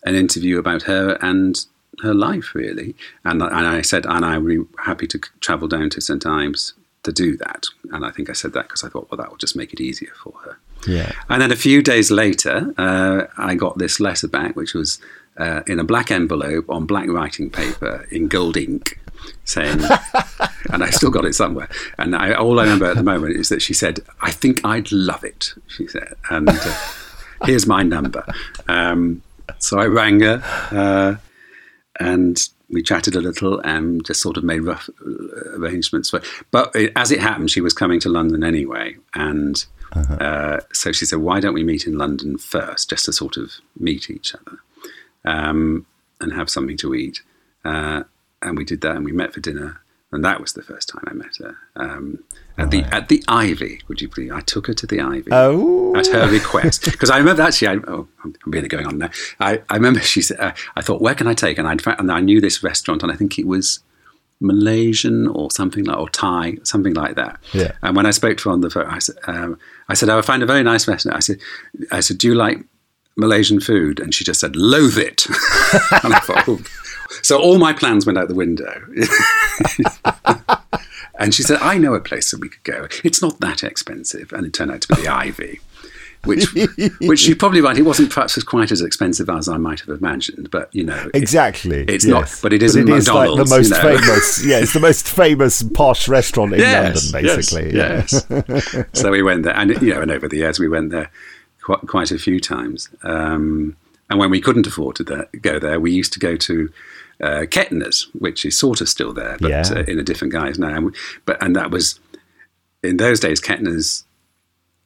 an 0.05 0.15
interview 0.15 0.59
about 0.59 0.83
her 0.83 1.19
and 1.21 1.65
her 2.03 2.15
life 2.15 2.55
really. 2.55 2.95
And 3.25 3.43
and 3.43 3.67
I 3.67 3.83
said 3.83 4.07
and 4.07 4.25
I 4.25 4.39
would 4.39 4.49
be 4.49 4.65
happy 4.85 5.07
to 5.09 5.19
travel 5.41 5.69
down 5.69 5.91
to 5.91 6.01
St 6.01 6.25
Ives 6.25 6.75
to 7.09 7.13
do 7.13 7.37
that. 7.39 7.65
And 7.91 8.05
I 8.05 8.11
think 8.11 8.29
I 8.31 8.35
said 8.35 8.53
that 8.53 8.65
because 8.65 8.85
I 8.85 8.89
thought 8.89 9.11
well 9.11 9.19
that 9.19 9.31
will 9.31 9.39
just 9.39 9.57
make 9.57 9.73
it 9.73 9.81
easier 9.81 10.13
for 10.23 10.35
her. 10.45 10.59
Yeah. 10.87 11.13
And 11.29 11.43
then 11.43 11.51
a 11.51 11.57
few 11.57 11.83
days 11.83 12.11
later, 12.11 12.73
uh, 12.79 13.27
I 13.37 13.55
got 13.55 13.79
this 13.79 13.99
letter 13.99 14.29
back, 14.29 14.55
which 14.57 14.75
was 14.75 15.01
uh, 15.37 15.63
in 15.67 15.79
a 15.79 15.85
black 15.85 16.11
envelope 16.11 16.69
on 16.69 16.87
black 16.87 17.09
writing 17.09 17.51
paper 17.51 18.07
in 18.11 18.29
gold 18.29 18.57
ink, 18.57 19.01
saying, 19.45 19.81
and 20.71 20.85
I 20.85 20.91
still 20.91 21.11
got 21.11 21.25
it 21.25 21.35
somewhere. 21.35 21.69
And 21.99 22.15
I, 22.15 22.35
all 22.35 22.61
I 22.61 22.65
remember 22.65 22.87
at 22.87 22.97
the 22.97 23.03
moment 23.03 23.37
is 23.37 23.49
that 23.49 23.63
she 23.63 23.75
said, 23.75 24.01
"I 24.21 24.31
think 24.31 24.65
I'd 24.65 24.93
love 24.93 25.25
it." 25.25 25.55
She 25.67 25.87
said, 25.87 26.15
and 26.31 26.49
uh, 26.49 26.75
here's 27.45 27.67
my 27.67 27.83
number. 27.83 28.25
Um, 28.69 29.23
so 29.59 29.79
I 29.79 29.87
rang 29.87 30.21
her, 30.21 30.43
uh, 30.71 31.17
and 31.99 32.49
we 32.71 32.83
chatted 32.83 33.17
a 33.17 33.21
little 33.21 33.61
and 33.61 34.05
just 34.05 34.21
sort 34.21 34.37
of 34.37 34.45
made 34.45 34.61
rough 34.61 34.91
uh, 35.05 35.57
arrangements. 35.57 36.11
For, 36.11 36.23
but 36.51 36.75
it, 36.75 36.93
as 36.97 37.11
it 37.11 37.21
happened, 37.21 37.51
she 37.51 37.61
was 37.61 37.73
coming 37.73 38.01
to 38.01 38.09
London 38.09 38.45
anyway, 38.45 38.97
and 39.15 39.65
uh, 39.93 40.61
so 40.73 40.93
she 40.93 41.07
said, 41.07 41.19
"Why 41.19 41.41
don't 41.41 41.55
we 41.55 41.65
meet 41.65 41.87
in 41.87 41.97
London 41.97 42.39
first, 42.39 42.91
just 42.91 43.07
to 43.07 43.13
sort 43.13 43.37
of 43.37 43.53
meet 43.79 44.11
each 44.11 44.35
other?" 44.35 44.59
um, 45.25 45.87
and 46.21 46.33
have 46.33 46.51
something 46.51 46.77
to 46.79 46.95
eat. 46.95 47.23
Uh, 47.65 48.03
and 48.43 48.57
we 48.57 48.65
did 48.65 48.81
that, 48.83 48.97
and 48.97 49.05
we 49.05 49.13
met 49.13 49.35
for 49.35 49.41
dinner, 49.41 49.81
and 50.13 50.25
that 50.25 50.41
was 50.41 50.55
the 50.55 50.63
first 50.63 50.89
time 50.89 51.05
I 51.07 51.13
met 51.13 51.37
her. 51.39 51.57
Um, 51.77 52.25
at 52.57 52.71
the 52.71 52.83
at 52.85 53.09
the 53.09 53.23
Ivy, 53.29 53.81
would 53.89 54.01
you 54.01 54.09
believe? 54.09 54.33
I 54.33 54.41
took 54.41 54.67
her 54.67 54.75
to 54.75 54.87
the 54.87 55.01
Ivy 55.01 55.29
Oh. 55.31 55.95
at 55.97 56.07
her 56.09 56.29
request 56.29 56.85
because 56.91 57.11
I 57.11 57.19
remember 57.19 57.43
actually. 57.43 57.69
I, 57.69 57.75
oh, 57.89 58.09
I'm 58.25 58.35
really 58.47 58.69
going 58.69 58.87
on 58.87 58.99
now. 58.99 59.11
I, 59.39 59.63
I 59.69 59.75
remember 59.75 60.01
she 60.01 60.23
said, 60.23 60.41
uh, 60.41 60.53
"I 60.77 60.81
thought, 60.83 61.01
where 61.01 61.15
can 61.15 61.27
I 61.29 61.35
take?" 61.35 61.59
And 61.59 61.69
I 61.69 61.77
and 61.99 62.11
I 62.11 62.21
knew 62.21 62.41
this 62.41 62.63
restaurant, 62.63 63.03
and 63.03 63.13
I 63.13 63.17
think 63.17 63.39
it 63.39 63.47
was 63.47 63.81
Malaysian 64.41 65.29
or 65.29 65.51
something 65.51 65.85
like 65.85 65.99
or 65.99 66.09
Thai, 66.09 66.59
something 66.63 66.95
like 66.95 67.17
that. 67.17 67.39
Yeah. 67.53 67.73
And 67.83 67.97
when 67.97 68.07
I 68.07 68.11
spoke 68.11 68.39
to 68.39 68.49
her 68.49 68.53
on 68.53 68.61
the 68.61 68.71
phone, 68.71 68.87
I 68.87 68.99
said, 68.99 69.17
um, 69.27 69.59
"I 69.89 69.95
said 69.95 70.09
I 70.09 70.21
found 70.23 70.43
a 70.43 70.47
very 70.47 70.63
nice 70.63 70.89
restaurant." 70.89 71.17
I 71.17 71.21
said, 71.21 71.39
"I 71.93 72.01
said, 72.01 72.19
do 72.19 72.29
you 72.29 72.35
like 72.35 72.59
Malaysian 73.17 73.61
food?" 73.61 74.01
And 74.01 74.15
she 74.15 74.25
just 74.25 74.41
said, 74.41 74.57
"Loathe 74.57 74.99
it." 74.99 75.27
and 76.05 76.15
I 76.15 76.21
thought, 76.21 76.49
oh. 76.49 76.61
So 77.23 77.41
all 77.41 77.59
my 77.59 77.73
plans 77.73 78.07
went 78.07 78.19
out 78.19 78.29
the 78.29 78.35
window. 78.35 78.83
and 81.19 81.35
she 81.35 81.43
said, 81.43 81.59
"I 81.61 81.79
know 81.79 81.95
a 81.95 82.01
place 82.01 82.31
that 82.31 82.41
we 82.41 82.49
could 82.49 82.65
go. 82.65 82.89
It's 83.05 83.23
not 83.23 83.41
that 83.41 83.63
expensive." 83.63 84.33
And 84.33 84.47
it 84.47 84.53
turned 84.53 84.71
out 84.71 84.83
to 84.83 84.89
be 84.95 85.03
the 85.03 85.09
Ivy. 85.09 85.61
Which, 86.25 86.47
which 87.01 87.29
you're 87.29 87.37
probably 87.37 87.61
right. 87.61 87.79
It 87.79 87.83
wasn't 87.83 88.11
perhaps 88.11 88.37
as 88.37 88.43
quite 88.43 88.73
as 88.73 88.81
expensive 88.81 89.31
as 89.31 89.49
I 89.49 89.57
might 89.57 89.81
have 89.81 89.89
imagined, 89.89 90.51
but 90.51 90.69
you 90.75 90.83
know, 90.85 91.11
Exactly. 91.15 91.85
It's 91.89 92.05
yes. 92.05 92.13
not, 92.13 92.39
but 92.43 92.53
it 92.53 92.63
isn't 92.63 92.89
it 92.89 92.93
is 92.93 93.09
like 93.09 93.31
the 93.31 93.47
most 93.47 93.71
you 93.71 93.71
know. 93.71 93.99
famous. 93.99 94.45
Yeah, 94.45 94.59
it's 94.59 94.73
the 94.73 94.81
most 94.81 95.09
famous 95.09 95.63
posh 95.63 96.09
restaurant 96.09 96.55
in 96.55 96.61
Yes, 96.61 97.13
London, 97.13 97.37
basically. 97.37 97.75
Yes, 97.75 98.27
yes. 98.29 98.85
so 98.95 99.13
we 99.13 99.23
went 99.23 99.45
there, 99.45 99.55
and 99.57 99.71
you 99.81 99.95
know, 99.95 100.03
and 100.03 100.11
over 100.11 100.29
the 100.29 100.39
years 100.39 100.59
we 100.59 100.69
went 100.69 100.91
there 100.91 101.09
quite, 101.63 101.87
quite 101.87 102.11
a 102.11 102.19
few 102.19 102.41
times. 102.41 102.89
Um, 103.05 103.77
and 104.11 104.19
when 104.19 104.31
we 104.31 104.41
couldn't 104.41 104.67
afford 104.67 104.97
to 104.97 105.05
there, 105.05 105.29
go 105.41 105.59
there, 105.59 105.79
we 105.79 105.93
used 105.93 106.13
to 106.15 106.19
go 106.19 106.35
to 106.37 106.71
uh, 107.23 107.45
Kettner's, 107.51 108.09
which 108.13 108.45
is 108.45 108.57
sort 108.59 108.81
of 108.81 108.89
still 108.89 109.13
there, 109.13 109.37
but 109.41 109.51
Yeah. 109.51 109.65
uh, 109.71 109.85
in 109.89 109.99
a 109.99 110.03
different 110.05 110.33
guise 110.33 110.59
now. 110.59 110.75
And 110.77 110.95
But 111.25 111.43
and 111.43 111.55
that 111.57 111.71
was 111.71 111.99
in 112.83 112.97
those 112.97 113.21
days, 113.21 113.41
Kettner's. 113.41 114.05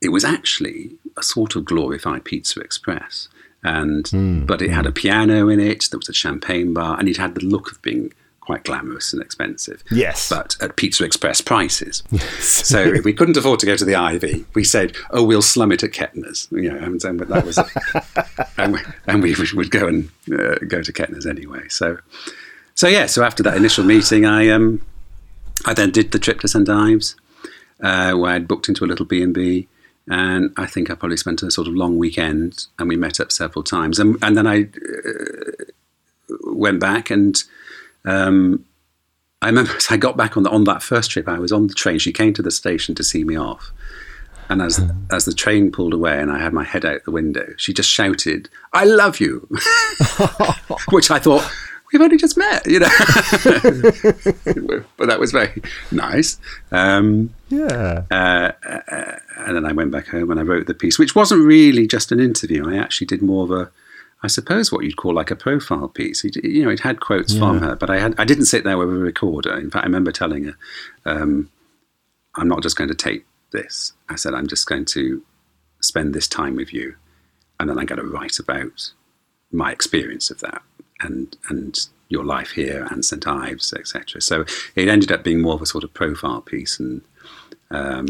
It 0.00 0.08
was 0.10 0.24
actually 0.24 0.96
a 1.16 1.22
sort 1.22 1.54
of 1.56 1.64
glorified 1.64 2.24
Pizza 2.24 2.60
Express, 2.60 3.28
and 3.62 4.08
Hmm, 4.08 4.44
but 4.46 4.60
it 4.62 4.70
had 4.70 4.86
a 4.86 4.92
piano 4.92 5.48
in 5.48 5.60
it. 5.60 5.86
There 5.90 5.98
was 5.98 6.08
a 6.08 6.12
champagne 6.14 6.72
bar, 6.74 6.98
and 6.98 7.08
it 7.08 7.18
had 7.18 7.34
the 7.34 7.44
look 7.46 7.70
of 7.70 7.80
being 7.82 8.12
quite 8.42 8.64
glamorous 8.64 9.12
and 9.12 9.22
expensive. 9.22 9.82
Yes. 9.90 10.28
but 10.28 10.56
at 10.60 10.76
Pizza 10.76 11.04
Express 11.04 11.40
prices. 11.40 12.02
Yes. 12.10 12.68
so 12.68 12.80
if 12.80 13.04
we 13.04 13.12
couldn't 13.12 13.36
afford 13.36 13.60
to 13.60 13.66
go 13.66 13.76
to 13.76 13.84
the 13.84 13.94
Ivy, 13.94 14.44
we 14.54 14.64
said, 14.64 14.96
"Oh, 15.10 15.24
we'll 15.24 15.42
slum 15.42 15.72
it 15.72 15.82
at 15.82 15.92
Kettner's." 15.92 16.48
You 16.50 16.70
know, 16.72 16.78
and, 16.78 17.02
and 17.02 17.20
that 17.20 17.44
was, 17.46 17.58
and, 18.58 18.74
we, 18.74 18.80
and 19.06 19.22
we 19.22 19.34
would 19.54 19.70
go 19.70 19.86
and 19.86 20.10
uh, 20.32 20.56
go 20.66 20.82
to 20.82 20.92
Kettner's 20.92 21.26
anyway. 21.26 21.68
So, 21.68 21.98
so 22.74 22.88
yeah. 22.88 23.06
So 23.06 23.22
after 23.22 23.42
that 23.44 23.56
initial 23.56 23.84
meeting, 23.84 24.26
I 24.26 24.48
um, 24.48 24.84
I 25.64 25.72
then 25.72 25.90
did 25.90 26.12
the 26.12 26.18
trip 26.18 26.40
to 26.40 26.48
St 26.48 26.68
Ives, 26.68 27.16
uh, 27.80 28.12
where 28.14 28.32
I'd 28.32 28.48
booked 28.48 28.68
into 28.68 28.84
a 28.84 28.86
little 28.86 29.06
B 29.06 29.22
and 29.22 29.32
B. 29.32 29.68
And 30.08 30.52
I 30.56 30.66
think 30.66 30.90
I 30.90 30.96
probably 30.96 31.16
spent 31.16 31.44
a 31.44 31.50
sort 31.52 31.68
of 31.68 31.74
long 31.74 31.96
weekend, 31.96 32.66
and 32.76 32.88
we 32.88 32.96
met 32.96 33.20
up 33.20 33.30
several 33.30 33.62
times. 33.62 34.00
And, 34.00 34.16
and 34.20 34.36
then 34.36 34.48
I 34.48 34.62
uh, 34.64 35.64
went 36.44 36.80
back, 36.80 37.08
and 37.08 37.40
um, 38.04 38.64
I 39.40 39.46
remember 39.46 39.74
as 39.76 39.88
I 39.90 39.96
got 39.96 40.16
back 40.16 40.36
on 40.36 40.44
the, 40.44 40.50
on 40.50 40.64
that 40.64 40.82
first 40.82 41.10
trip, 41.10 41.28
I 41.28 41.38
was 41.38 41.52
on 41.52 41.66
the 41.66 41.74
train. 41.74 41.98
She 41.98 42.12
came 42.12 42.32
to 42.34 42.42
the 42.42 42.50
station 42.50 42.94
to 42.94 43.04
see 43.04 43.24
me 43.24 43.36
off, 43.36 43.72
and 44.48 44.62
as 44.62 44.80
as 45.10 45.24
the 45.24 45.34
train 45.34 45.72
pulled 45.72 45.94
away 45.94 46.18
and 46.18 46.30
I 46.30 46.38
had 46.38 46.52
my 46.52 46.64
head 46.64 46.84
out 46.84 47.04
the 47.04 47.10
window, 47.10 47.54
she 47.56 47.72
just 47.72 47.90
shouted, 47.90 48.48
"I 48.72 48.84
love 48.84 49.20
you," 49.20 49.48
which 50.90 51.10
I 51.10 51.18
thought 51.18 51.50
we've 51.92 52.02
only 52.02 52.16
just 52.16 52.36
met, 52.36 52.66
you 52.66 52.80
know. 52.80 52.88
but 54.96 55.06
that 55.06 55.18
was 55.20 55.32
very 55.32 55.62
nice. 55.90 56.38
Um, 56.70 57.34
yeah. 57.48 58.04
uh, 58.10 58.52
uh, 58.66 59.18
and 59.38 59.56
then 59.56 59.66
I 59.66 59.72
went 59.72 59.90
back 59.90 60.08
home 60.08 60.30
and 60.30 60.40
I 60.40 60.42
wrote 60.42 60.66
the 60.66 60.74
piece, 60.74 60.98
which 60.98 61.14
wasn't 61.14 61.44
really 61.44 61.86
just 61.86 62.12
an 62.12 62.20
interview. 62.20 62.68
I 62.68 62.76
actually 62.78 63.06
did 63.06 63.22
more 63.22 63.44
of 63.44 63.50
a, 63.50 63.70
I 64.22 64.28
suppose, 64.28 64.70
what 64.70 64.84
you'd 64.84 64.96
call 64.96 65.14
like 65.14 65.30
a 65.30 65.36
profile 65.36 65.88
piece. 65.88 66.22
You 66.24 66.64
know, 66.64 66.70
it 66.70 66.80
had 66.80 67.00
quotes 67.00 67.36
from 67.36 67.58
her, 67.60 67.74
but 67.74 67.90
I 67.90 67.98
had 67.98 68.14
I 68.18 68.24
didn't 68.24 68.46
sit 68.46 68.62
there 68.64 68.78
with 68.78 68.88
a 68.88 68.92
recorder. 68.92 69.58
In 69.58 69.70
fact, 69.70 69.84
I 69.84 69.86
remember 69.86 70.12
telling 70.12 70.44
her, 70.44 70.56
um, 71.04 71.50
"I'm 72.36 72.48
not 72.48 72.62
just 72.62 72.76
going 72.76 72.88
to 72.88 72.94
tape 72.94 73.26
this." 73.52 73.92
I 74.08 74.14
said, 74.16 74.34
"I'm 74.34 74.46
just 74.46 74.66
going 74.66 74.84
to 74.86 75.22
spend 75.80 76.14
this 76.14 76.28
time 76.28 76.54
with 76.56 76.72
you, 76.72 76.94
and 77.58 77.68
then 77.68 77.78
I'm 77.78 77.86
going 77.86 78.00
to 78.00 78.06
write 78.06 78.38
about 78.38 78.92
my 79.50 79.72
experience 79.72 80.30
of 80.30 80.38
that 80.40 80.62
and 81.00 81.36
and 81.48 81.78
your 82.08 82.24
life 82.24 82.50
here 82.52 82.86
and 82.90 83.04
St 83.04 83.26
Ives, 83.26 83.72
etc." 83.72 84.20
So 84.20 84.44
it 84.76 84.86
ended 84.88 85.10
up 85.10 85.24
being 85.24 85.40
more 85.40 85.54
of 85.54 85.62
a 85.62 85.66
sort 85.66 85.82
of 85.84 85.92
profile 85.94 86.42
piece 86.42 86.78
and 86.78 87.02
um, 87.72 88.06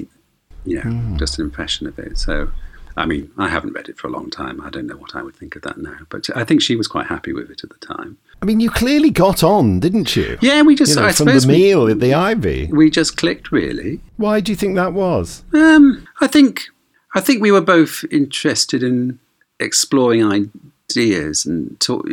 you 0.64 0.76
know, 0.76 0.82
Hmm. 0.82 1.16
just 1.16 1.38
an 1.38 1.44
impression 1.44 1.86
of 1.86 1.98
it. 1.98 2.18
So, 2.18 2.50
I 2.96 3.06
mean, 3.06 3.30
I 3.38 3.48
haven't 3.48 3.72
read 3.72 3.88
it 3.88 3.96
for 3.98 4.06
a 4.06 4.10
long 4.10 4.28
time. 4.30 4.60
I 4.60 4.70
don't 4.70 4.86
know 4.86 4.96
what 4.96 5.14
I 5.16 5.22
would 5.22 5.34
think 5.36 5.56
of 5.56 5.62
that 5.62 5.78
now, 5.78 5.96
but 6.10 6.28
I 6.36 6.44
think 6.44 6.60
she 6.62 6.76
was 6.76 6.86
quite 6.88 7.06
happy 7.06 7.32
with 7.32 7.50
it 7.50 7.64
at 7.64 7.70
the 7.70 7.86
time. 7.86 8.18
I 8.42 8.44
mean, 8.44 8.60
you 8.60 8.70
clearly 8.70 9.10
got 9.10 9.42
on, 9.42 9.80
didn't 9.80 10.14
you? 10.16 10.36
Yeah, 10.42 10.62
we 10.62 10.74
just 10.74 10.90
You 10.90 10.96
know, 11.02 11.06
I 11.08 11.12
from 11.12 11.26
the 11.26 11.32
suppose 11.40 11.46
we- 11.46 11.52
meal 11.54 11.88
at 11.88 12.00
the 12.00 12.12
Ivy. 12.14 12.68
We 12.72 12.90
just 12.90 13.16
clicked, 13.16 13.50
really. 13.52 14.00
Why 14.16 14.40
do 14.40 14.52
you 14.52 14.56
think 14.56 14.74
that 14.76 14.92
was? 14.92 15.42
Um, 15.54 16.06
I 16.20 16.26
think 16.26 16.62
I 17.14 17.20
think 17.20 17.40
we 17.42 17.52
were 17.52 17.60
both 17.60 18.04
interested 18.10 18.82
in 18.82 19.18
exploring 19.60 20.24
ideas 20.90 21.46
and 21.46 21.78
talk, 21.80 22.06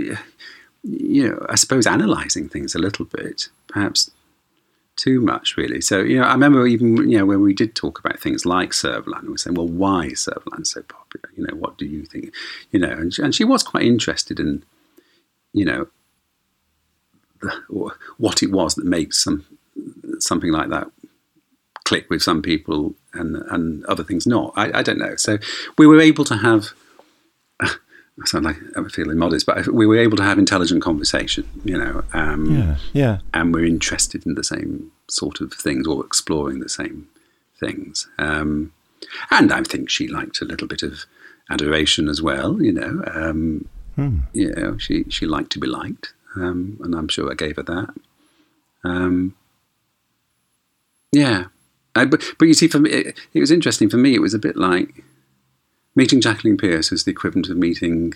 you 0.84 1.28
know, 1.30 1.46
I 1.50 1.56
suppose 1.56 1.86
analysing 1.86 2.48
things 2.50 2.76
a 2.76 2.80
little 2.80 3.06
bit, 3.06 3.50
perhaps 3.68 4.12
too 5.00 5.22
much, 5.22 5.56
really. 5.56 5.80
So, 5.82 6.00
you 6.00 6.20
know, 6.20 6.26
I 6.26 6.34
remember 6.34 6.68
even 6.68 7.10
you 7.10 7.18
know 7.18 7.26
when 7.26 7.41
we 7.41 7.54
did 7.54 7.74
talk 7.74 8.00
about 8.00 8.20
things 8.20 8.45
like 8.45 8.72
Servalan, 8.72 9.24
we 9.24 9.30
were 9.30 9.38
saying, 9.38 9.56
well, 9.56 9.68
why 9.68 10.08
is 10.08 10.28
Servalan 10.28 10.68
so 10.68 10.82
popular? 10.84 11.30
You 11.36 11.47
know, 11.47 11.56
what 11.56 11.78
do 11.78 11.86
you 11.86 12.06
think? 12.06 12.34
You 12.72 12.80
know, 12.80 12.91
and 12.91 13.14
she, 13.14 13.22
and 13.22 13.34
she 13.34 13.45
was 13.45 13.64
quite 13.64 13.84
interested 13.84 14.39
in, 14.39 14.64
you 15.54 15.66
know, 15.66 15.88
the, 17.41 17.93
what 18.18 18.43
it 18.43 18.52
was 18.52 18.76
that 18.76 18.86
makes 18.86 19.24
some 19.24 19.45
something 20.20 20.52
like 20.52 20.70
that 20.70 20.91
click 21.86 22.10
with 22.10 22.22
some 22.22 22.41
people 22.41 22.93
and 23.14 23.38
and 23.50 23.86
other 23.86 24.04
things 24.04 24.28
not. 24.28 24.54
I, 24.58 24.80
I 24.80 24.84
don't 24.84 25.00
know. 25.00 25.16
So 25.16 25.38
we 25.78 25.88
were 25.88 26.00
able 26.00 26.26
to 26.26 26.38
have. 26.38 26.74
I 28.22 28.26
sound 28.26 28.46
like 28.46 28.58
I'm 28.76 28.90
feeling 28.90 29.18
modest, 29.18 29.46
but 29.46 29.68
we 29.70 29.86
were 29.88 29.98
able 29.98 30.18
to 30.18 30.24
have 30.24 30.38
intelligent 30.40 30.82
conversation. 30.82 31.48
You 31.64 31.78
know, 31.78 32.04
um, 32.14 32.46
Yeah, 32.56 32.76
yeah. 32.94 33.18
and 33.34 33.54
we're 33.54 33.66
interested 33.66 34.26
in 34.26 34.36
the 34.36 34.44
same 34.44 34.92
sort 35.08 35.42
of 35.42 35.54
things 35.54 35.88
or 35.88 36.06
exploring 36.06 36.60
the 36.60 36.70
same 36.70 37.08
things. 37.60 38.08
Um, 38.18 38.74
and 39.32 39.52
I 39.54 39.64
think 39.64 39.90
she 39.90 40.08
liked 40.08 40.42
a 40.42 40.46
little 40.46 40.68
bit 40.68 40.84
of 40.84 41.06
adoration 41.50 42.08
as 42.10 42.22
well. 42.22 42.62
You 42.62 42.74
know, 42.74 43.04
um, 43.14 43.66
Hmm. 43.96 44.20
you 44.34 44.52
know, 44.52 44.78
she 44.78 45.06
she 45.10 45.26
liked 45.26 45.52
to 45.52 45.60
be 45.60 45.68
liked, 45.68 46.14
um, 46.36 46.78
and 46.84 46.96
I'm 46.96 47.08
sure 47.10 47.30
I 47.32 47.36
gave 47.36 47.56
her 47.58 47.64
that. 47.64 47.90
Um, 48.84 49.36
yeah, 51.12 51.46
I, 51.96 52.06
but 52.06 52.24
but 52.38 52.48
you 52.48 52.54
see, 52.54 52.68
for 52.68 52.80
me, 52.80 52.90
it, 52.92 53.20
it 53.34 53.40
was 53.40 53.52
interesting. 53.52 53.90
For 53.90 53.98
me, 53.98 54.14
it 54.16 54.22
was 54.22 54.34
a 54.34 54.40
bit 54.40 54.56
like 54.56 55.04
meeting 55.96 56.22
Jacqueline 56.22 56.58
Pearce 56.58 56.92
was 56.92 57.04
the 57.04 57.12
equivalent 57.12 57.50
of 57.50 57.58
meeting 57.58 58.14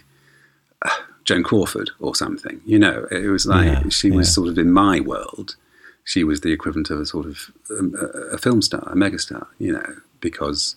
uh, 0.82 0.89
Joan 1.26 1.43
Crawford 1.43 1.91
or 1.99 2.15
something. 2.15 2.61
You 2.65 2.80
know, 2.80 3.07
it 3.11 3.28
was 3.28 3.45
like 3.45 3.65
Yeah, 3.65 3.89
she 3.89 4.11
was 4.11 4.34
sort 4.34 4.49
of 4.49 4.57
in 4.57 4.71
my 4.71 4.99
world. 4.99 5.55
She 6.03 6.24
was 6.24 6.41
the 6.41 6.51
equivalent 6.51 6.89
of 6.89 6.99
a 6.99 7.05
sort 7.05 7.26
of 7.26 7.51
um, 7.71 7.95
a, 7.99 8.36
a 8.36 8.38
film 8.38 8.61
star, 8.61 8.82
a 8.82 8.95
megastar. 8.95 9.47
You 9.57 9.74
know, 9.74 9.95
because 10.19 10.76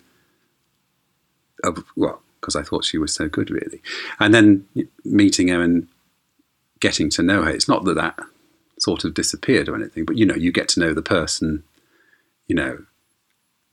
of 1.64 1.84
well, 1.97 2.22
because 2.40 2.57
I 2.57 2.62
thought 2.62 2.84
she 2.84 2.99
was 2.99 3.12
so 3.12 3.28
good, 3.28 3.51
really. 3.51 3.82
And 4.20 4.32
then 4.32 4.66
meeting 5.05 5.49
her 5.49 5.62
and 5.62 5.88
getting 6.80 7.11
to 7.11 7.22
know 7.22 7.42
her. 7.42 7.51
It's 7.51 7.68
not 7.68 7.84
that 7.84 7.94
that 7.94 8.18
sort 8.78 9.05
of 9.05 9.14
disappeared 9.14 9.68
or 9.68 9.74
anything, 9.74 10.05
but 10.05 10.16
you 10.16 10.26
know, 10.26 10.34
you 10.34 10.53
get 10.53 10.68
to 10.70 10.80
know 10.80 10.94
the 10.94 11.03
person. 11.03 11.64
You 12.47 12.55
know, 12.55 12.84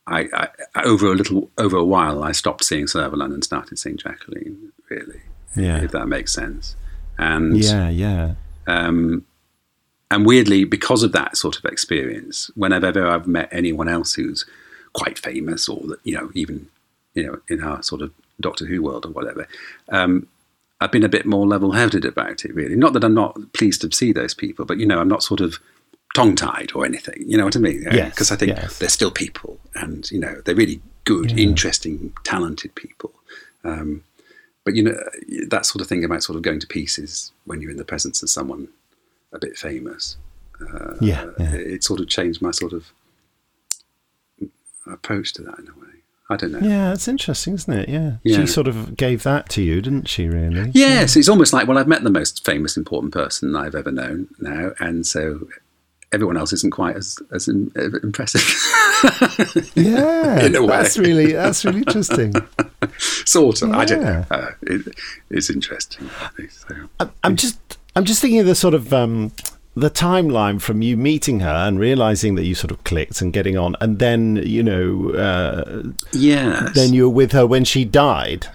I, 0.05 0.27
I 0.75 0.83
over 0.83 1.11
a 1.11 1.15
little 1.15 1.49
over 1.57 1.77
a 1.77 1.83
while, 1.83 2.23
I 2.23 2.31
stopped 2.33 2.63
seeing 2.65 2.85
Servalan 2.85 3.33
and 3.33 3.43
started 3.43 3.79
seeing 3.79 3.97
Jacqueline. 3.97 4.71
Really, 4.89 5.21
Yeah. 5.55 5.81
if 5.83 5.91
that 5.91 6.07
makes 6.07 6.33
sense. 6.33 6.75
And 7.17 7.57
Yeah, 7.57 7.89
yeah. 7.89 8.35
um, 8.67 9.25
and 10.11 10.25
weirdly, 10.25 10.63
because 10.65 11.03
of 11.03 11.11
that 11.13 11.37
sort 11.37 11.57
of 11.57 11.65
experience, 11.65 12.51
whenever 12.55 13.07
I've 13.07 13.27
met 13.27 13.49
anyone 13.51 13.87
else 13.89 14.13
who's 14.13 14.45
quite 14.93 15.17
famous, 15.17 15.67
or 15.69 15.81
that 15.87 15.99
you 16.03 16.15
know, 16.15 16.31
even 16.33 16.67
you 17.13 17.23
know, 17.25 17.39
in 17.49 17.61
our 17.63 17.81
sort 17.81 18.01
of 18.01 18.11
Doctor 18.41 18.65
Who 18.65 18.81
world 18.81 19.05
or 19.05 19.09
whatever, 19.09 19.47
um, 19.89 20.27
I've 20.81 20.91
been 20.91 21.03
a 21.03 21.09
bit 21.09 21.25
more 21.25 21.47
level-headed 21.47 22.03
about 22.03 22.43
it. 22.43 22.53
Really, 22.53 22.75
not 22.75 22.93
that 22.93 23.03
I'm 23.03 23.13
not 23.13 23.53
pleased 23.53 23.81
to 23.81 23.91
see 23.91 24.11
those 24.11 24.33
people, 24.33 24.65
but 24.65 24.79
you 24.79 24.85
know, 24.85 24.99
I'm 24.99 25.07
not 25.07 25.23
sort 25.23 25.39
of 25.39 25.59
tongue-tied 26.13 26.71
or 26.75 26.85
anything. 26.85 27.23
You 27.25 27.37
know 27.37 27.45
what 27.45 27.55
I 27.55 27.59
mean? 27.59 27.83
Yes, 27.91 28.11
Because 28.11 28.31
I 28.31 28.35
think 28.35 28.51
yes. 28.55 28.79
they're 28.79 28.89
still 28.89 29.11
people, 29.11 29.59
and 29.75 30.09
you 30.11 30.19
know, 30.19 30.41
they're 30.45 30.55
really 30.55 30.81
good, 31.05 31.37
interesting, 31.37 32.13
talented 32.23 32.75
people. 32.75 33.11
Um, 33.63 34.03
but 34.65 34.75
you 34.75 34.83
know 34.83 34.97
that 35.49 35.65
sort 35.65 35.81
of 35.81 35.87
thing 35.87 36.03
about 36.05 36.23
sort 36.23 36.37
of 36.37 36.41
going 36.41 36.59
to 36.59 36.67
pieces 36.67 37.31
when 37.45 37.59
you're 37.61 37.71
in 37.71 37.77
the 37.77 37.83
presence 37.83 38.23
of 38.23 38.29
someone 38.29 38.69
a 39.33 39.39
bit 39.39 39.57
famous. 39.57 40.17
Uh, 40.61 40.95
Yeah, 41.01 41.31
yeah. 41.37 41.53
It, 41.55 41.67
it 41.67 41.83
sort 41.83 41.99
of 41.99 42.07
changed 42.07 42.41
my 42.41 42.51
sort 42.51 42.71
of 42.73 42.91
approach 44.87 45.33
to 45.33 45.41
that 45.43 45.59
in 45.59 45.67
a 45.67 45.79
way. 45.79 45.87
I 46.29 46.37
don't 46.37 46.51
know. 46.53 46.59
Yeah, 46.59 46.93
it's 46.93 47.07
interesting, 47.07 47.53
isn't 47.55 47.73
it? 47.73 47.89
Yeah. 47.89 48.13
Yeah. 48.23 48.37
She 48.37 48.47
sort 48.47 48.67
of 48.67 48.95
gave 48.95 49.23
that 49.23 49.49
to 49.49 49.61
you, 49.61 49.81
didn't 49.81 50.07
she, 50.07 50.27
really? 50.29 50.71
Yes, 50.73 51.15
it's 51.17 51.27
almost 51.29 51.51
like 51.53 51.67
well, 51.67 51.77
I've 51.77 51.87
met 51.87 52.03
the 52.03 52.09
most 52.09 52.45
famous, 52.45 52.77
important 52.77 53.13
person 53.13 53.55
I've 53.55 53.75
ever 53.75 53.91
known 53.91 54.29
now, 54.39 54.71
and 54.79 55.05
so 55.05 55.47
everyone 56.13 56.37
else 56.37 56.53
isn't 56.53 56.71
quite 56.71 56.95
as 56.95 57.17
as 57.31 57.47
impressive. 57.47 58.41
Yeah. 59.75 60.39
In 60.45 60.55
a 60.55 60.61
way. 60.61 60.67
That's 60.67 60.97
really 60.97 61.33
that's 61.33 61.65
really 61.65 61.79
interesting. 61.79 62.33
sort 62.97 63.61
of. 63.61 63.71
I 63.71 63.85
don't 63.85 64.01
know. 64.03 64.25
Uh, 64.31 64.51
it, 64.61 64.87
it's 65.29 65.49
interesting. 65.49 66.09
So. 66.49 66.75
I'm, 66.99 67.11
I'm 67.23 67.35
just 67.35 67.59
I'm 67.95 68.05
just 68.05 68.21
thinking 68.21 68.39
of 68.39 68.45
the 68.45 68.55
sort 68.55 68.73
of 68.73 68.93
um, 68.93 69.31
the 69.75 69.89
timeline 69.89 70.61
from 70.61 70.81
you 70.81 70.95
meeting 70.95 71.41
her 71.41 71.49
and 71.67 71.79
realizing 71.79 72.35
that 72.35 72.45
you 72.45 72.55
sort 72.55 72.71
of 72.71 72.83
clicked 72.83 73.21
and 73.21 73.33
getting 73.33 73.57
on, 73.57 73.75
and 73.81 73.99
then 73.99 74.37
you 74.37 74.63
know, 74.63 75.09
uh, 75.11 75.83
Yes. 76.13 76.73
then 76.75 76.93
you 76.93 77.03
were 77.09 77.15
with 77.15 77.31
her 77.33 77.45
when 77.45 77.65
she 77.65 77.83
died. 77.83 78.47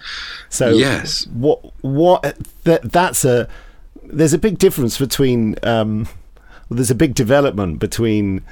So 0.49 0.69
Yes. 0.69 1.27
what 1.27 1.59
what 1.83 2.35
that 2.63 2.91
that's 2.91 3.23
a 3.23 3.47
there's 4.03 4.33
a 4.33 4.39
big 4.39 4.57
difference 4.57 4.97
between 4.97 5.55
um, 5.63 6.07
well, 6.69 6.75
there's 6.75 6.91
a 6.91 6.95
big 6.95 7.15
development 7.15 7.79
between 7.79 8.43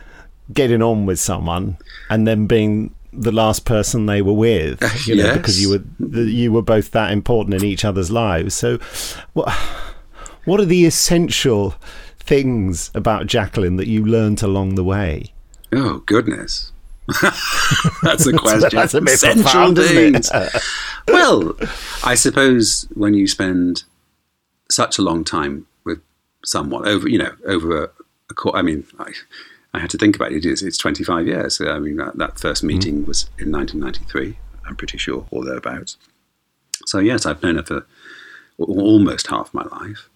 getting 0.53 0.81
on 0.81 1.05
with 1.05 1.19
someone 1.19 1.77
and 2.09 2.27
then 2.27 2.47
being 2.47 2.93
the 3.13 3.31
last 3.31 3.65
person 3.65 4.05
they 4.05 4.21
were 4.21 4.33
with, 4.33 4.81
you 5.07 5.15
know, 5.15 5.33
because 5.35 5.61
you 5.61 5.69
were 5.69 6.13
you 6.23 6.51
were 6.51 6.61
both 6.61 6.91
that 6.91 7.11
important 7.11 7.55
in 7.55 7.63
each 7.65 7.85
other's 7.85 8.11
lives. 8.11 8.53
So, 8.53 8.77
what 9.33 9.51
what 10.45 10.59
are 10.59 10.65
the 10.65 10.85
essential 10.85 11.75
things 12.19 12.91
about 12.93 13.27
Jacqueline 13.27 13.77
that 13.77 13.87
you 13.87 14.05
learnt 14.05 14.41
along 14.43 14.75
the 14.75 14.83
way? 14.83 15.33
Oh 15.73 15.99
goodness. 16.05 16.71
That's 18.03 18.27
a 18.27 18.33
question. 18.33 18.69
That's 18.73 18.93
a 18.93 19.01
bit 19.01 19.13
Essential 19.13 19.43
profound, 19.43 19.77
things. 19.77 20.29
well, 21.07 21.55
I 22.03 22.15
suppose 22.15 22.87
when 22.95 23.13
you 23.13 23.27
spend 23.27 23.83
such 24.69 24.97
a 24.97 25.01
long 25.01 25.23
time 25.23 25.67
with 25.85 26.01
someone 26.43 26.85
over, 26.85 27.07
you 27.07 27.17
know, 27.17 27.31
over 27.45 27.85
a, 27.85 27.87
a 27.87 27.96
cour 27.96 27.96
I 28.53 28.61
mean, 28.61 28.85
I, 28.99 29.11
I 29.73 29.79
had 29.79 29.89
to 29.91 29.97
think 29.97 30.15
about 30.15 30.31
it. 30.31 30.45
It's, 30.45 30.61
it's 30.61 30.77
25 30.77 31.27
years. 31.27 31.61
I 31.61 31.79
mean, 31.79 31.97
that, 31.97 32.17
that 32.17 32.39
first 32.39 32.63
Mm. 32.63 32.67
meeting 32.67 33.05
was 33.05 33.29
in 33.39 33.51
1993. 33.51 34.37
I'm 34.65 34.75
pretty 34.75 34.97
sure, 34.97 35.25
or 35.31 35.45
thereabouts. 35.45 35.97
So 36.85 36.99
yes, 36.99 37.25
I've 37.25 37.41
known 37.41 37.55
her 37.55 37.63
for 37.63 37.85
almost 38.57 39.27
half 39.27 39.53
my 39.53 39.63
life, 39.63 40.09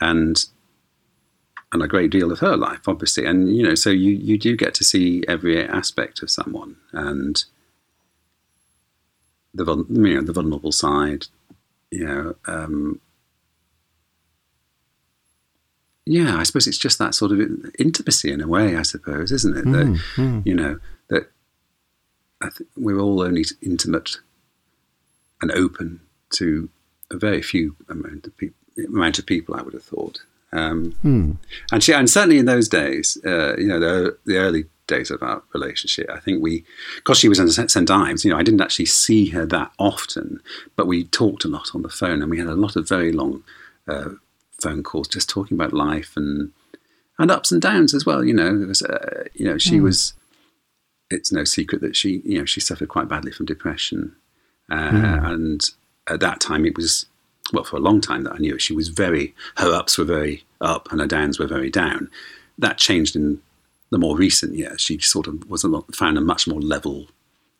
and 0.00 0.44
and 1.72 1.82
a 1.82 1.88
great 1.88 2.10
deal 2.10 2.32
of 2.32 2.40
her 2.40 2.56
life, 2.56 2.88
obviously. 2.88 3.24
And 3.26 3.54
you 3.56 3.62
know, 3.62 3.74
so 3.76 3.90
you 3.90 4.10
you 4.10 4.38
do 4.38 4.56
get 4.56 4.74
to 4.74 4.84
see 4.84 5.22
every 5.28 5.64
aspect 5.66 6.22
of 6.22 6.30
someone 6.30 6.76
and 6.92 7.44
the 9.54 9.64
you 9.88 10.14
know 10.14 10.22
the 10.22 10.32
vulnerable 10.32 10.72
side, 10.72 11.26
you 11.90 12.04
know. 12.04 12.34
Um, 12.46 13.00
yeah, 16.16 16.36
I 16.40 16.42
suppose 16.44 16.66
it's 16.66 16.84
just 16.86 16.98
that 16.98 17.14
sort 17.14 17.30
of 17.32 17.38
intimacy 17.78 18.30
in 18.32 18.40
a 18.40 18.48
way, 18.56 18.76
I 18.76 18.82
suppose, 18.82 19.30
isn't 19.38 19.56
it? 19.60 19.64
That 19.76 19.86
Mm, 19.86 19.98
mm. 20.16 20.46
you 20.48 20.54
know 20.60 20.72
that 21.08 21.24
I 22.40 22.48
th- 22.56 22.68
we're 22.76 22.98
all 23.00 23.22
only 23.22 23.44
intimate 23.62 24.10
and 25.40 25.50
open 25.52 26.00
to 26.38 26.68
a 27.10 27.16
very 27.16 27.42
few 27.42 27.76
amount 27.88 28.26
of 28.26 28.36
people. 28.36 28.56
Amount 28.86 29.18
of 29.18 29.26
people, 29.26 29.54
I 29.54 29.62
would 29.62 29.74
have 29.74 29.82
thought. 29.92 30.16
Um, 30.52 30.92
Hmm. 31.02 31.30
and 31.72 31.82
she, 31.82 31.92
and 31.92 32.08
certainly 32.10 32.38
in 32.38 32.46
those 32.46 32.68
days, 32.68 33.18
uh, 33.24 33.56
you 33.58 33.66
know, 33.68 33.78
the, 33.78 34.16
the 34.24 34.36
early 34.38 34.64
days 34.86 35.10
of 35.10 35.22
our 35.22 35.42
relationship, 35.54 36.08
I 36.10 36.18
think 36.18 36.42
we, 36.42 36.64
because 36.96 37.18
she 37.18 37.28
was 37.28 37.38
in 37.38 37.48
St 37.50 37.70
St 37.70 37.90
Ives, 37.90 38.24
you 38.24 38.30
know, 38.32 38.38
I 38.38 38.42
didn't 38.42 38.60
actually 38.62 38.86
see 38.86 39.26
her 39.34 39.44
that 39.46 39.70
often, 39.78 40.40
but 40.76 40.86
we 40.88 41.04
talked 41.04 41.44
a 41.44 41.48
lot 41.56 41.68
on 41.74 41.82
the 41.82 41.88
phone, 42.00 42.20
and 42.22 42.30
we 42.30 42.38
had 42.38 42.48
a 42.48 42.54
lot 42.64 42.74
of 42.76 42.88
very 42.88 43.12
long 43.12 43.42
uh, 43.86 44.10
phone 44.62 44.82
calls, 44.82 45.08
just 45.08 45.28
talking 45.28 45.56
about 45.56 45.72
life 45.72 46.12
and 46.16 46.52
and 47.18 47.30
ups 47.30 47.52
and 47.52 47.60
downs 47.60 47.92
as 47.94 48.06
well. 48.06 48.24
You 48.24 48.32
know, 48.32 48.62
it 48.62 48.66
was, 48.66 48.80
uh, 48.82 49.24
you 49.34 49.44
know, 49.44 49.58
she 49.58 49.78
Mm. 49.78 49.82
was. 49.84 50.14
It's 51.10 51.32
no 51.32 51.42
secret 51.44 51.80
that 51.82 51.96
she, 51.96 52.22
you 52.24 52.38
know, 52.38 52.44
she 52.44 52.60
suffered 52.60 52.88
quite 52.88 53.08
badly 53.08 53.32
from 53.32 53.46
depression, 53.46 54.14
uh, 54.70 54.90
Mm. 54.90 55.30
and 55.32 55.70
at 56.06 56.20
that 56.20 56.40
time 56.40 56.64
it 56.64 56.76
was 56.76 57.06
well 57.52 57.64
for 57.64 57.76
a 57.76 57.80
long 57.80 58.00
time 58.00 58.22
that 58.24 58.34
I 58.34 58.38
knew 58.38 58.54
it, 58.54 58.62
she 58.62 58.72
was 58.74 58.88
very 58.88 59.34
her 59.56 59.72
ups 59.72 59.98
were 59.98 60.04
very 60.04 60.44
up 60.60 60.90
and 60.92 61.00
her 61.00 61.06
downs 61.06 61.38
were 61.38 61.48
very 61.48 61.68
down. 61.70 62.08
That 62.58 62.78
changed 62.78 63.16
in 63.16 63.40
the 63.90 63.98
more 63.98 64.16
recent 64.16 64.54
years. 64.54 64.80
She 64.80 64.98
sort 65.00 65.26
of 65.26 65.48
was 65.50 65.64
a 65.64 65.68
lot, 65.68 65.94
found 65.96 66.16
a 66.16 66.20
much 66.20 66.46
more 66.46 66.60
level, 66.60 67.08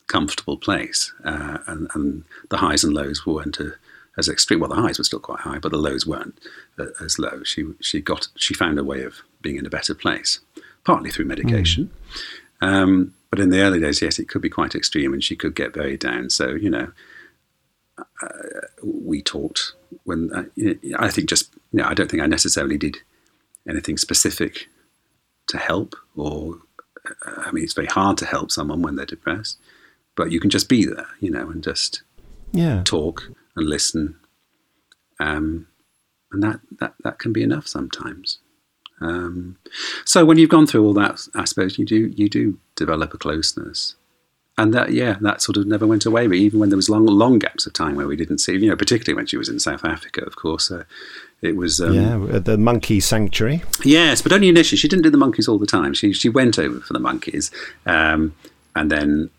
comfortable 0.06 0.56
place, 0.56 1.12
uh, 1.24 1.58
and 1.66 1.88
and 1.94 2.24
the 2.50 2.58
highs 2.58 2.84
and 2.84 2.94
lows 2.94 3.26
weren't 3.26 3.60
uh, 3.60 3.70
as 4.18 4.28
extreme. 4.28 4.60
Well, 4.60 4.68
the 4.68 4.76
highs 4.76 4.98
were 4.98 5.04
still 5.04 5.20
quite 5.20 5.40
high, 5.40 5.58
but 5.58 5.70
the 5.72 5.78
lows 5.78 6.06
weren't 6.06 6.38
uh, 6.78 6.86
as 7.02 7.18
low. 7.18 7.42
She 7.44 7.64
she 7.80 8.00
got 8.00 8.28
she 8.36 8.54
found 8.54 8.78
a 8.78 8.84
way 8.84 9.02
of 9.02 9.22
being 9.40 9.56
in 9.56 9.66
a 9.66 9.70
better 9.70 9.94
place, 9.94 10.40
partly 10.84 11.10
through 11.10 11.26
medication. 11.26 11.90
Um, 12.60 13.14
but 13.30 13.38
in 13.38 13.50
the 13.50 13.60
early 13.60 13.80
days, 13.80 14.02
yes, 14.02 14.18
it 14.18 14.28
could 14.28 14.42
be 14.42 14.50
quite 14.50 14.74
extreme, 14.74 15.12
and 15.12 15.22
she 15.22 15.36
could 15.36 15.54
get 15.54 15.72
very 15.74 15.96
down. 15.96 16.30
So 16.30 16.50
you 16.50 16.70
know, 16.70 16.92
uh, 17.98 18.28
we 18.82 19.22
talked 19.22 19.72
when 20.04 20.32
uh, 20.32 20.44
you 20.56 20.78
know, 20.82 20.96
I 20.98 21.10
think 21.10 21.28
just 21.28 21.54
you 21.72 21.78
know, 21.78 21.84
I 21.88 21.94
don't 21.94 22.10
think 22.10 22.22
I 22.22 22.26
necessarily 22.26 22.78
did 22.78 22.98
anything 23.68 23.96
specific 23.96 24.68
to 25.46 25.58
help, 25.58 25.94
or 26.16 26.56
uh, 27.26 27.42
I 27.46 27.52
mean, 27.52 27.64
it's 27.64 27.72
very 27.74 27.86
hard 27.86 28.18
to 28.18 28.26
help 28.26 28.50
someone 28.50 28.82
when 28.82 28.96
they're 28.96 29.06
depressed, 29.06 29.58
but 30.16 30.32
you 30.32 30.40
can 30.40 30.50
just 30.50 30.68
be 30.68 30.84
there, 30.84 31.06
you 31.20 31.30
know, 31.30 31.48
and 31.50 31.62
just 31.62 32.02
Yeah. 32.52 32.82
talk 32.84 33.30
and 33.56 33.68
listen, 33.68 34.16
um, 35.18 35.66
and 36.32 36.42
that, 36.42 36.60
that 36.78 36.94
that 37.02 37.18
can 37.18 37.32
be 37.32 37.42
enough 37.42 37.66
sometimes. 37.66 38.38
Um, 39.00 39.56
so 40.04 40.24
when 40.24 40.38
you've 40.38 40.50
gone 40.50 40.66
through 40.66 40.84
all 40.84 40.94
that, 40.94 41.26
I 41.34 41.44
suppose 41.44 41.78
you 41.78 41.84
do 41.84 42.12
you 42.14 42.28
do 42.28 42.58
develop 42.76 43.14
a 43.14 43.18
closeness, 43.18 43.94
and 44.58 44.74
that 44.74 44.92
yeah, 44.92 45.16
that 45.22 45.40
sort 45.42 45.56
of 45.56 45.66
never 45.66 45.86
went 45.86 46.04
away. 46.04 46.26
But 46.26 46.36
even 46.36 46.60
when 46.60 46.68
there 46.68 46.76
was 46.76 46.90
long 46.90 47.06
long 47.06 47.38
gaps 47.38 47.66
of 47.66 47.72
time 47.72 47.96
where 47.96 48.06
we 48.06 48.16
didn't 48.16 48.38
see, 48.38 48.52
you 48.52 48.68
know, 48.68 48.76
particularly 48.76 49.16
when 49.16 49.26
she 49.26 49.38
was 49.38 49.48
in 49.48 49.58
South 49.58 49.84
Africa, 49.84 50.22
of 50.22 50.36
course, 50.36 50.70
uh, 50.70 50.84
it 51.40 51.56
was 51.56 51.80
um, 51.80 51.94
yeah, 51.94 52.38
the 52.38 52.58
monkey 52.58 53.00
sanctuary. 53.00 53.62
Yes, 53.84 54.20
but 54.20 54.32
only 54.32 54.48
initially. 54.48 54.76
She 54.76 54.88
didn't 54.88 55.04
do 55.04 55.10
the 55.10 55.16
monkeys 55.16 55.48
all 55.48 55.58
the 55.58 55.66
time. 55.66 55.94
She 55.94 56.12
she 56.12 56.28
went 56.28 56.58
over 56.58 56.80
for 56.80 56.92
the 56.92 57.00
monkeys, 57.00 57.50
um, 57.86 58.34
and 58.76 58.90
then 58.90 59.30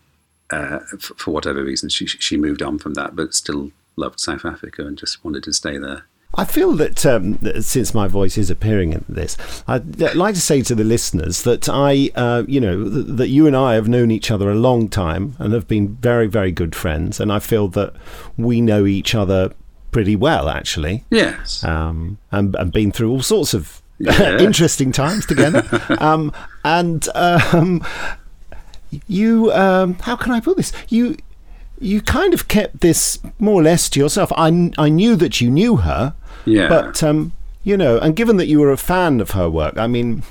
uh, 0.50 0.80
f- 0.92 1.12
for 1.16 1.30
whatever 1.30 1.62
reason 1.62 1.88
she 1.88 2.06
she 2.06 2.36
moved 2.36 2.62
on 2.62 2.78
from 2.78 2.94
that, 2.94 3.14
but 3.14 3.32
still 3.32 3.70
loved 3.96 4.20
South 4.20 4.44
Africa 4.44 4.86
and 4.86 4.96
just 4.98 5.24
wanted 5.24 5.42
to 5.44 5.52
stay 5.52 5.78
there. 5.78 6.04
I 6.34 6.46
feel 6.46 6.72
that, 6.76 7.04
um, 7.04 7.34
that 7.42 7.62
since 7.62 7.92
my 7.92 8.08
voice 8.08 8.38
is 8.38 8.48
appearing 8.48 8.94
in 8.94 9.04
this, 9.06 9.36
I'd 9.68 10.00
like 10.14 10.34
to 10.34 10.40
say 10.40 10.62
to 10.62 10.74
the 10.74 10.82
listeners 10.84 11.42
that 11.42 11.68
I, 11.68 12.10
uh, 12.14 12.44
you 12.48 12.58
know, 12.58 12.88
th- 12.88 13.06
that 13.18 13.28
you 13.28 13.46
and 13.46 13.54
I 13.54 13.74
have 13.74 13.86
known 13.86 14.10
each 14.10 14.30
other 14.30 14.50
a 14.50 14.54
long 14.54 14.88
time 14.88 15.36
and 15.38 15.52
have 15.52 15.68
been 15.68 15.88
very, 15.96 16.26
very 16.28 16.50
good 16.50 16.74
friends, 16.74 17.20
and 17.20 17.30
I 17.30 17.38
feel 17.38 17.68
that 17.68 17.92
we 18.38 18.62
know 18.62 18.86
each 18.86 19.14
other 19.14 19.52
pretty 19.90 20.16
well, 20.16 20.48
actually. 20.48 21.04
Yes. 21.10 21.62
Um, 21.64 22.16
and, 22.30 22.54
and 22.56 22.72
been 22.72 22.92
through 22.92 23.10
all 23.10 23.22
sorts 23.22 23.52
of 23.52 23.82
Yeah. 23.98 24.38
interesting 24.38 24.90
times 24.90 25.26
together. 25.26 25.62
um, 26.00 26.32
and 26.64 27.06
um, 27.14 27.84
you, 29.06 29.52
um, 29.52 29.94
how 30.00 30.16
can 30.16 30.32
I 30.32 30.40
put 30.40 30.56
this? 30.56 30.72
You. 30.88 31.16
You 31.82 32.00
kind 32.00 32.32
of 32.32 32.48
kept 32.48 32.80
this 32.80 33.18
more 33.38 33.60
or 33.60 33.62
less 33.62 33.88
to 33.90 34.00
yourself. 34.00 34.32
I, 34.36 34.70
I 34.78 34.88
knew 34.88 35.16
that 35.16 35.40
you 35.40 35.50
knew 35.50 35.76
her, 35.78 36.14
Yeah. 36.44 36.68
but 36.68 37.02
um, 37.02 37.32
you 37.64 37.76
know, 37.76 37.98
and 37.98 38.14
given 38.16 38.36
that 38.38 38.46
you 38.46 38.60
were 38.60 38.70
a 38.72 38.76
fan 38.76 39.20
of 39.20 39.32
her 39.32 39.50
work, 39.50 39.76
I 39.76 39.86
mean, 39.86 40.22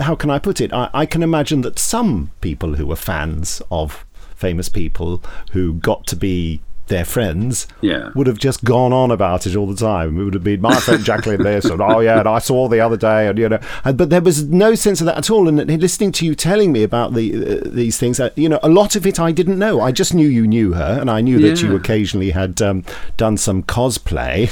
how 0.00 0.14
can 0.14 0.30
I 0.30 0.38
put 0.38 0.60
it? 0.60 0.72
I, 0.72 0.90
I 0.92 1.06
can 1.06 1.22
imagine 1.22 1.60
that 1.62 1.78
some 1.78 2.30
people 2.40 2.74
who 2.74 2.86
were 2.86 2.96
fans 2.96 3.62
of 3.70 4.04
famous 4.34 4.68
people 4.68 5.22
who 5.52 5.74
got 5.74 6.06
to 6.08 6.16
be 6.16 6.60
their 6.88 7.04
friends 7.04 7.66
Yeah. 7.80 8.10
would 8.14 8.26
have 8.26 8.38
just 8.38 8.64
gone 8.64 8.92
on 8.92 9.10
about 9.10 9.46
it 9.46 9.54
all 9.56 9.66
the 9.66 9.76
time. 9.76 10.20
It 10.20 10.24
would 10.24 10.34
have 10.34 10.44
been 10.44 10.60
my 10.60 10.74
friend 10.76 11.04
Jacqueline 11.04 11.42
this, 11.42 11.64
and 11.66 11.80
oh 11.80 12.00
yeah, 12.00 12.18
and 12.20 12.28
I 12.28 12.38
saw 12.38 12.68
the 12.68 12.80
other 12.80 12.96
day, 12.96 13.28
and 13.28 13.38
you 13.38 13.48
know, 13.48 13.60
and, 13.84 13.96
but 13.96 14.10
there 14.10 14.20
was 14.20 14.44
no 14.44 14.74
sense 14.74 15.00
of 15.00 15.06
that 15.06 15.16
at 15.18 15.30
all. 15.30 15.48
And 15.48 15.58
listening 15.80 16.12
to 16.12 16.26
you 16.26 16.34
telling 16.34 16.72
me 16.72 16.82
about 16.82 17.14
the 17.14 17.60
uh, 17.60 17.60
these 17.64 17.98
things, 17.98 18.18
uh, 18.20 18.30
you 18.36 18.48
know, 18.48 18.58
a 18.62 18.68
lot 18.68 18.96
of 18.96 19.06
it 19.06 19.20
I 19.20 19.32
didn't 19.32 19.58
know. 19.58 19.80
I 19.80 19.92
just 19.92 20.14
knew 20.14 20.28
you 20.28 20.46
knew 20.46 20.72
her, 20.74 20.98
and 21.00 21.10
I 21.10 21.20
knew 21.20 21.38
that 21.40 21.62
you 21.62 21.74
occasionally 21.76 22.30
had 22.30 22.60
um, 22.62 22.84
done 23.16 23.36
some 23.36 23.62
cosplay. 23.62 24.50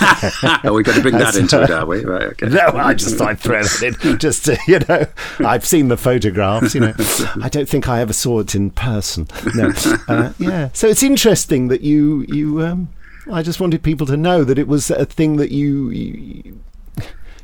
oh, 0.64 0.72
we've 0.72 0.84
got 0.84 0.94
to 0.94 1.02
bring 1.02 1.18
that 1.18 1.36
into 1.36 1.62
it, 1.62 1.70
are 1.70 1.86
we? 1.86 2.04
Right, 2.04 2.22
okay. 2.24 2.48
No, 2.48 2.68
I 2.74 2.94
just 2.94 3.20
I 3.20 3.34
threw 3.34 3.58
it. 3.60 4.18
Just 4.18 4.44
to, 4.46 4.58
you 4.66 4.78
know, 4.88 5.06
I've 5.40 5.64
seen 5.66 5.88
the 5.88 5.96
photographs. 5.96 6.74
You 6.74 6.80
know, 6.80 6.94
I 7.42 7.48
don't 7.48 7.68
think 7.68 7.88
I 7.88 8.00
ever 8.00 8.12
saw 8.12 8.40
it 8.40 8.54
in 8.54 8.70
person. 8.70 9.26
No, 9.54 9.72
uh, 10.08 10.32
yeah. 10.38 10.70
So 10.72 10.86
it's 10.88 11.02
interesting 11.02 11.68
that 11.68 11.77
you 11.82 12.24
you 12.28 12.62
um, 12.62 12.88
I 13.30 13.42
just 13.42 13.60
wanted 13.60 13.82
people 13.82 14.06
to 14.06 14.16
know 14.16 14.44
that 14.44 14.58
it 14.58 14.68
was 14.68 14.90
a 14.90 15.04
thing 15.04 15.36
that 15.36 15.50
you, 15.50 15.90
you 15.90 16.60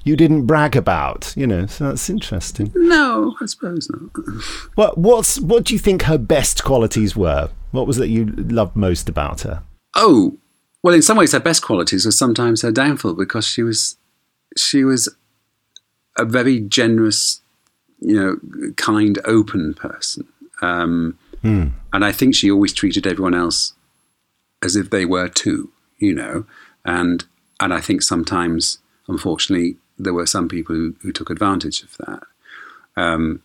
you 0.05 0.17
didn't 0.17 0.47
brag 0.47 0.77
about, 0.77 1.33
you 1.37 1.47
know. 1.47 1.67
So 1.67 1.89
that's 1.89 2.09
interesting. 2.11 2.73
No, 2.75 3.35
I 3.41 3.47
suppose 3.47 3.91
not. 3.91 4.25
What 4.75 4.99
what's 4.99 5.41
what 5.41 5.65
do 5.65 5.75
you 5.75 5.79
think 5.79 6.03
her 6.03 6.19
best 6.19 6.65
qualities 6.65 7.17
were? 7.17 7.51
What 7.73 7.87
was 7.87 7.99
it 7.99 8.09
you 8.09 8.27
loved 8.27 8.77
most 8.77 9.09
about 9.09 9.43
her? 9.43 9.63
Oh, 9.95 10.37
well, 10.83 10.95
in 10.95 11.03
some 11.03 11.17
ways, 11.17 11.33
her 11.33 11.41
best 11.41 11.63
qualities 11.63 12.05
were 12.05 12.13
sometimes 12.13 12.63
her 12.63 12.73
downfall 12.73 13.15
because 13.15 13.47
she 13.47 13.63
was 13.63 13.97
she 14.57 14.85
was 14.85 15.09
a 16.17 16.25
very 16.25 16.61
generous, 16.61 17.41
you 18.01 18.15
know, 18.15 18.73
kind, 18.77 19.19
open 19.25 19.75
person. 19.75 20.27
Um, 20.63 21.19
Hmm. 21.45 21.67
And 21.93 22.05
I 22.05 22.11
think 22.11 22.35
she 22.35 22.51
always 22.51 22.73
treated 22.73 23.07
everyone 23.07 23.35
else 23.35 23.75
as 24.65 24.75
if 24.77 24.91
they 24.91 25.05
were 25.05 25.29
too, 25.29 25.71
you 25.99 26.15
know. 26.15 26.47
And 26.85 27.25
and 27.61 27.73
I 27.73 27.81
think 27.81 28.03
sometimes, 28.03 28.79
unfortunately, 29.07 29.77
there 29.99 30.15
were 30.15 30.27
some 30.27 30.49
people 30.49 30.75
who, 30.75 30.97
who 31.03 31.13
took 31.13 31.31
advantage 31.31 31.83
of 31.83 31.97
that. 31.99 32.23
Um, 32.97 33.43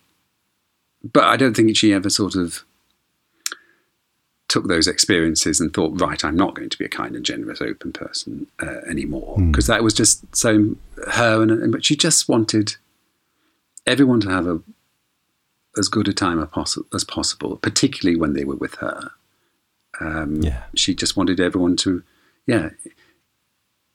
but 1.13 1.25
I 1.25 1.37
don't 1.37 1.55
think 1.55 1.77
she 1.77 1.93
ever 1.93 2.09
sort 2.09 2.35
of 2.35 2.63
took 4.47 4.67
those 4.67 4.87
experiences 4.87 5.59
and 5.61 5.71
thought, 5.73 6.01
right, 6.01 6.25
I'm 6.25 6.35
not 6.35 6.55
going 6.55 6.69
to 6.69 6.77
be 6.77 6.85
a 6.85 6.89
kind 6.89 7.15
and 7.15 7.23
generous, 7.23 7.61
open 7.61 7.93
person 7.93 8.47
uh, 8.61 8.81
anymore, 8.89 9.35
Hmm. 9.35 9.51
because 9.51 9.67
that 9.67 9.83
was 9.83 9.93
just 9.93 10.35
so 10.35 10.75
her. 11.11 11.41
And, 11.43 11.51
and 11.51 11.71
but 11.71 11.85
she 11.85 11.95
just 11.95 12.27
wanted 12.27 12.75
everyone 13.85 14.19
to 14.21 14.29
have 14.29 14.47
a 14.47 14.59
as 15.77 15.87
good 15.87 16.07
a 16.07 16.13
time 16.13 16.39
as 16.57 16.77
as 16.93 17.03
possible, 17.03 17.57
particularly 17.57 18.19
when 18.19 18.33
they 18.33 18.43
were 18.43 18.55
with 18.55 18.75
her. 18.75 19.11
Um, 19.99 20.41
yeah. 20.41 20.63
She 20.75 20.95
just 20.95 21.17
wanted 21.17 21.39
everyone 21.39 21.75
to, 21.77 22.03
yeah, 22.47 22.69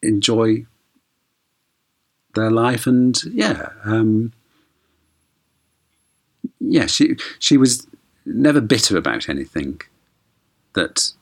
enjoy 0.03 0.67
their 2.35 2.51
life 2.51 2.87
and 2.87 3.19
yeah, 3.33 3.71
um, 3.85 4.33
yeah. 6.61 6.87
She 6.87 7.17
she 7.39 7.57
was 7.57 7.87
never 8.27 8.61
bitter 8.61 8.97
about 8.97 9.29
anything 9.29 9.81
that 10.75 11.13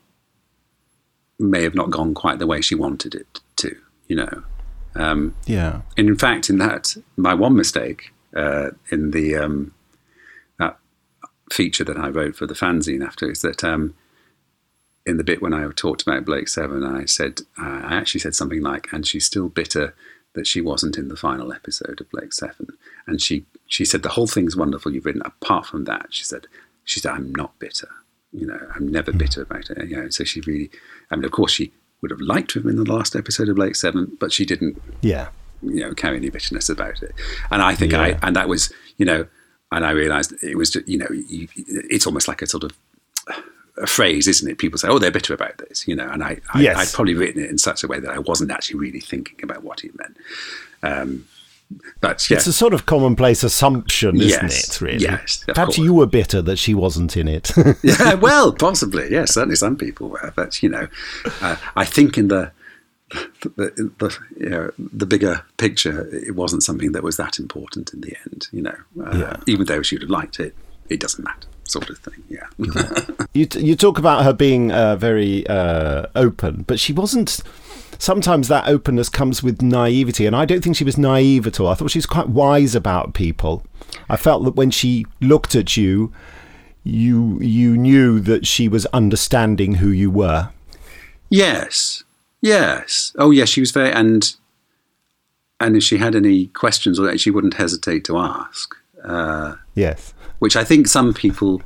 may 1.39 1.63
have 1.63 1.75
not 1.75 1.91
gone 1.91 2.15
quite 2.15 2.39
the 2.39 2.47
way 2.47 2.61
she 2.61 2.75
wanted 2.75 3.15
it 3.15 3.41
to. 3.57 3.77
You 4.09 4.17
know. 4.17 4.43
Um, 4.95 5.35
Yeah. 5.47 5.83
and 5.97 6.07
in 6.09 6.17
fact, 6.19 6.51
in 6.51 6.59
that, 6.59 6.97
my 7.17 7.33
one 7.35 7.57
mistake 7.57 8.13
uh, 8.37 8.71
in 8.91 9.11
the 9.13 9.37
um, 9.37 9.73
that 10.59 10.79
feature 11.51 11.85
that 11.85 11.99
I 11.99 12.09
wrote 12.09 12.37
for 12.37 12.47
the 12.47 12.55
fanzine 12.55 13.05
after 13.07 13.31
is 13.31 13.41
that 13.43 13.65
um, 13.65 13.95
in 15.05 15.17
the 15.17 15.25
bit 15.25 15.43
when 15.43 15.53
I 15.55 15.69
talked 15.75 16.03
about 16.03 16.25
Blake 16.25 16.49
Seven, 16.49 16.85
I 16.85 17.05
said 17.07 17.41
uh, 17.59 17.83
I 17.85 17.95
actually 17.95 18.21
said 18.21 18.35
something 18.35 18.61
like, 18.63 18.93
"And 18.93 19.07
she's 19.07 19.27
still 19.27 19.49
bitter 19.49 19.95
that 20.35 20.47
she 20.47 20.61
wasn't 20.61 20.97
in 20.97 21.09
the 21.09 21.17
final 21.17 21.53
episode 21.53 22.01
of 22.01 22.11
Blake 22.11 22.33
Seven." 22.33 22.69
And 23.07 23.21
she 23.21 23.45
she 23.67 23.85
said 23.85 24.03
the 24.03 24.11
whole 24.11 24.27
thing's 24.27 24.57
wonderful 24.57 24.93
you've 24.93 25.07
written. 25.07 25.23
Apart 25.25 25.67
from 25.67 25.85
that, 25.85 26.07
she 26.11 26.25
said 26.25 26.47
she 26.85 27.01
said 27.01 27.13
I'm 27.13 27.35
not 27.35 27.59
bitter. 27.59 27.89
You 28.33 28.47
know, 28.47 28.61
I'm 28.75 28.89
never 28.89 29.11
mm-hmm. 29.11 29.19
bitter 29.19 29.43
about 29.43 29.71
it. 29.71 29.89
You 29.89 29.97
know, 29.97 30.09
so 30.09 30.25
she 30.25 30.41
really, 30.43 30.71
I 31.11 31.17
mean, 31.17 31.25
of 31.25 31.33
course, 31.33 31.53
she 31.53 31.73
would 32.01 32.11
have 32.11 32.21
liked 32.21 32.51
to 32.51 32.59
have 32.59 32.65
been 32.65 32.79
in 32.79 32.85
the 32.85 32.93
last 32.93 33.15
episode 33.15 33.49
of 33.49 33.57
Blake 33.57 33.77
Seven, 33.77 34.17
but 34.19 34.33
she 34.33 34.45
didn't 34.45 34.81
Yeah. 35.03 35.29
you 35.63 35.81
know 35.81 35.95
carry 35.95 36.17
any 36.17 36.29
bitterness 36.31 36.69
about 36.69 37.01
it 37.05 37.13
and 37.53 37.63
i 37.63 37.73
think 37.73 37.93
Yeah. 37.93 38.01
i 38.01 38.19
and 38.23 38.35
that 38.35 38.49
was 38.49 38.73
you 38.97 39.07
know 39.07 39.27
and 39.71 39.87
i 39.87 39.91
realized 39.93 40.33
it 40.43 40.57
was 40.57 40.75
you 40.87 40.99
know 40.99 41.07
you, 41.11 41.47
it's 41.95 42.05
almost 42.05 42.27
like 42.27 42.43
a 42.43 42.49
sort 42.49 42.65
of 42.65 42.73
a 43.79 43.87
phrase 43.87 44.29
isn't 44.29 44.51
it 44.51 44.59
people 44.59 44.79
say 44.79 44.89
oh 44.89 44.99
they're 44.99 45.11
bitter 45.11 45.33
about 45.35 45.57
this 45.59 45.87
you 45.89 45.95
know 45.97 46.09
and 46.11 46.23
i, 46.23 46.39
I 46.53 46.61
Yes. 46.61 46.77
i'd 46.77 46.95
probably 46.95 47.15
written 47.15 47.43
it 47.43 47.51
in 47.51 47.57
such 47.59 47.83
a 47.83 47.87
way 47.89 48.01
that 48.01 48.11
i 48.11 48.19
wasn't 48.19 48.51
actually 48.51 48.79
really 48.81 49.01
thinking 49.01 49.39
about 49.43 49.63
what 49.65 49.83
it 49.85 49.93
meant 49.99 50.17
um 50.83 51.27
but 52.03 52.29
yeah 52.29 52.37
It's 52.37 52.47
a 52.47 52.53
sort 52.53 52.75
of 52.75 52.85
commonplace 52.85 53.43
assumption, 53.43 54.21
isn't 54.21 54.43
Yes, 54.43 54.77
it, 54.77 54.81
really? 54.83 54.99
yes, 54.99 55.43
Perhaps 55.47 55.77
course. 55.77 55.79
you 55.79 55.95
were 55.95 56.05
bitter 56.05 56.43
that 56.43 56.59
she 56.59 56.75
wasn't 56.75 57.17
in 57.17 57.29
it. 57.29 57.51
yeah, 57.83 58.13
well, 58.13 58.53
possibly. 58.53 59.11
Yeah, 59.11 59.25
certainly 59.25 59.57
some 59.57 59.77
people 59.79 60.11
were, 60.11 60.35
but 60.37 60.63
you 60.63 60.69
know, 60.69 60.87
uh, 61.41 61.57
I 61.75 61.87
think 61.87 62.19
in 62.19 62.29
the 62.29 62.53
the, 63.57 63.91
the 63.99 64.19
you 64.39 64.51
know 64.51 64.71
the 64.79 65.07
bigger 65.07 65.43
picture, 65.57 66.09
it 66.15 66.35
wasn't 66.35 66.63
something 66.63 66.93
that 66.93 67.03
was 67.03 67.17
that 67.17 67.39
important 67.39 67.95
in 67.95 68.03
the 68.03 68.15
end. 68.27 68.49
You 68.53 68.63
know, 68.63 68.77
uh, 69.07 69.17
Yeah. 69.17 69.37
even 69.47 69.65
though 69.65 69.81
she 69.81 69.95
would 69.95 70.03
have 70.03 70.11
liked 70.11 70.41
it, 70.41 70.55
it 70.91 71.01
doesn't 71.01 71.25
matter, 71.25 71.49
sort 71.65 71.91
of 71.91 71.99
thing. 71.99 72.23
Yeah. 72.29 72.47
you 73.35 73.47
t- 73.47 73.61
you 73.61 73.77
talk 73.77 73.99
about 73.99 74.25
her 74.25 74.33
being 74.33 74.71
uh, 74.73 74.97
very 74.97 75.47
uh, 75.47 76.07
open, 76.15 76.65
but 76.67 76.79
she 76.81 76.93
wasn't. 76.93 77.41
Sometimes 77.99 78.49
that 78.49 78.67
openness 78.67 79.09
comes 79.09 79.43
with 79.43 79.63
naivety, 79.63 80.27
and 80.27 80.35
I 80.35 80.45
don't 80.45 80.63
think 80.63 80.77
she 80.77 80.85
was 80.85 80.99
naive 80.99 81.47
at 81.47 81.61
all. 81.61 81.69
I 81.69 81.75
thought 81.75 81.91
she 81.91 81.99
was 81.99 82.07
quite 82.07 82.29
wise 82.29 82.75
about 82.75 83.15
people. 83.15 83.65
I 84.09 84.17
felt 84.17 84.45
that 84.45 84.57
when 84.57 84.71
she 84.71 85.07
looked 85.21 85.55
at 85.55 85.77
you, 85.77 86.13
you 86.85 87.39
you 87.41 87.77
knew 87.77 88.19
that 88.21 88.47
she 88.47 88.69
was 88.69 88.87
understanding 88.87 89.75
who 89.75 89.89
you 89.89 90.11
were. 90.11 90.51
Yes. 91.31 92.03
Yes. 92.41 93.15
Oh, 93.19 93.31
yes. 93.31 93.49
She 93.49 93.61
was 93.61 93.71
very 93.71 93.93
and 93.93 94.35
and 95.61 95.77
if 95.77 95.85
she 95.85 95.99
had 95.99 96.17
any 96.17 96.47
questions 96.49 96.99
or 96.99 97.07
that, 97.07 97.21
she 97.21 97.31
wouldn't 97.31 97.55
hesitate 97.55 98.05
to 98.07 98.19
ask. 98.19 98.75
Uh, 99.05 99.55
Yes. 99.75 100.13
Which 100.43 100.57
I 100.57 100.65
think 100.65 100.89
some 100.89 101.15
people 101.15 101.63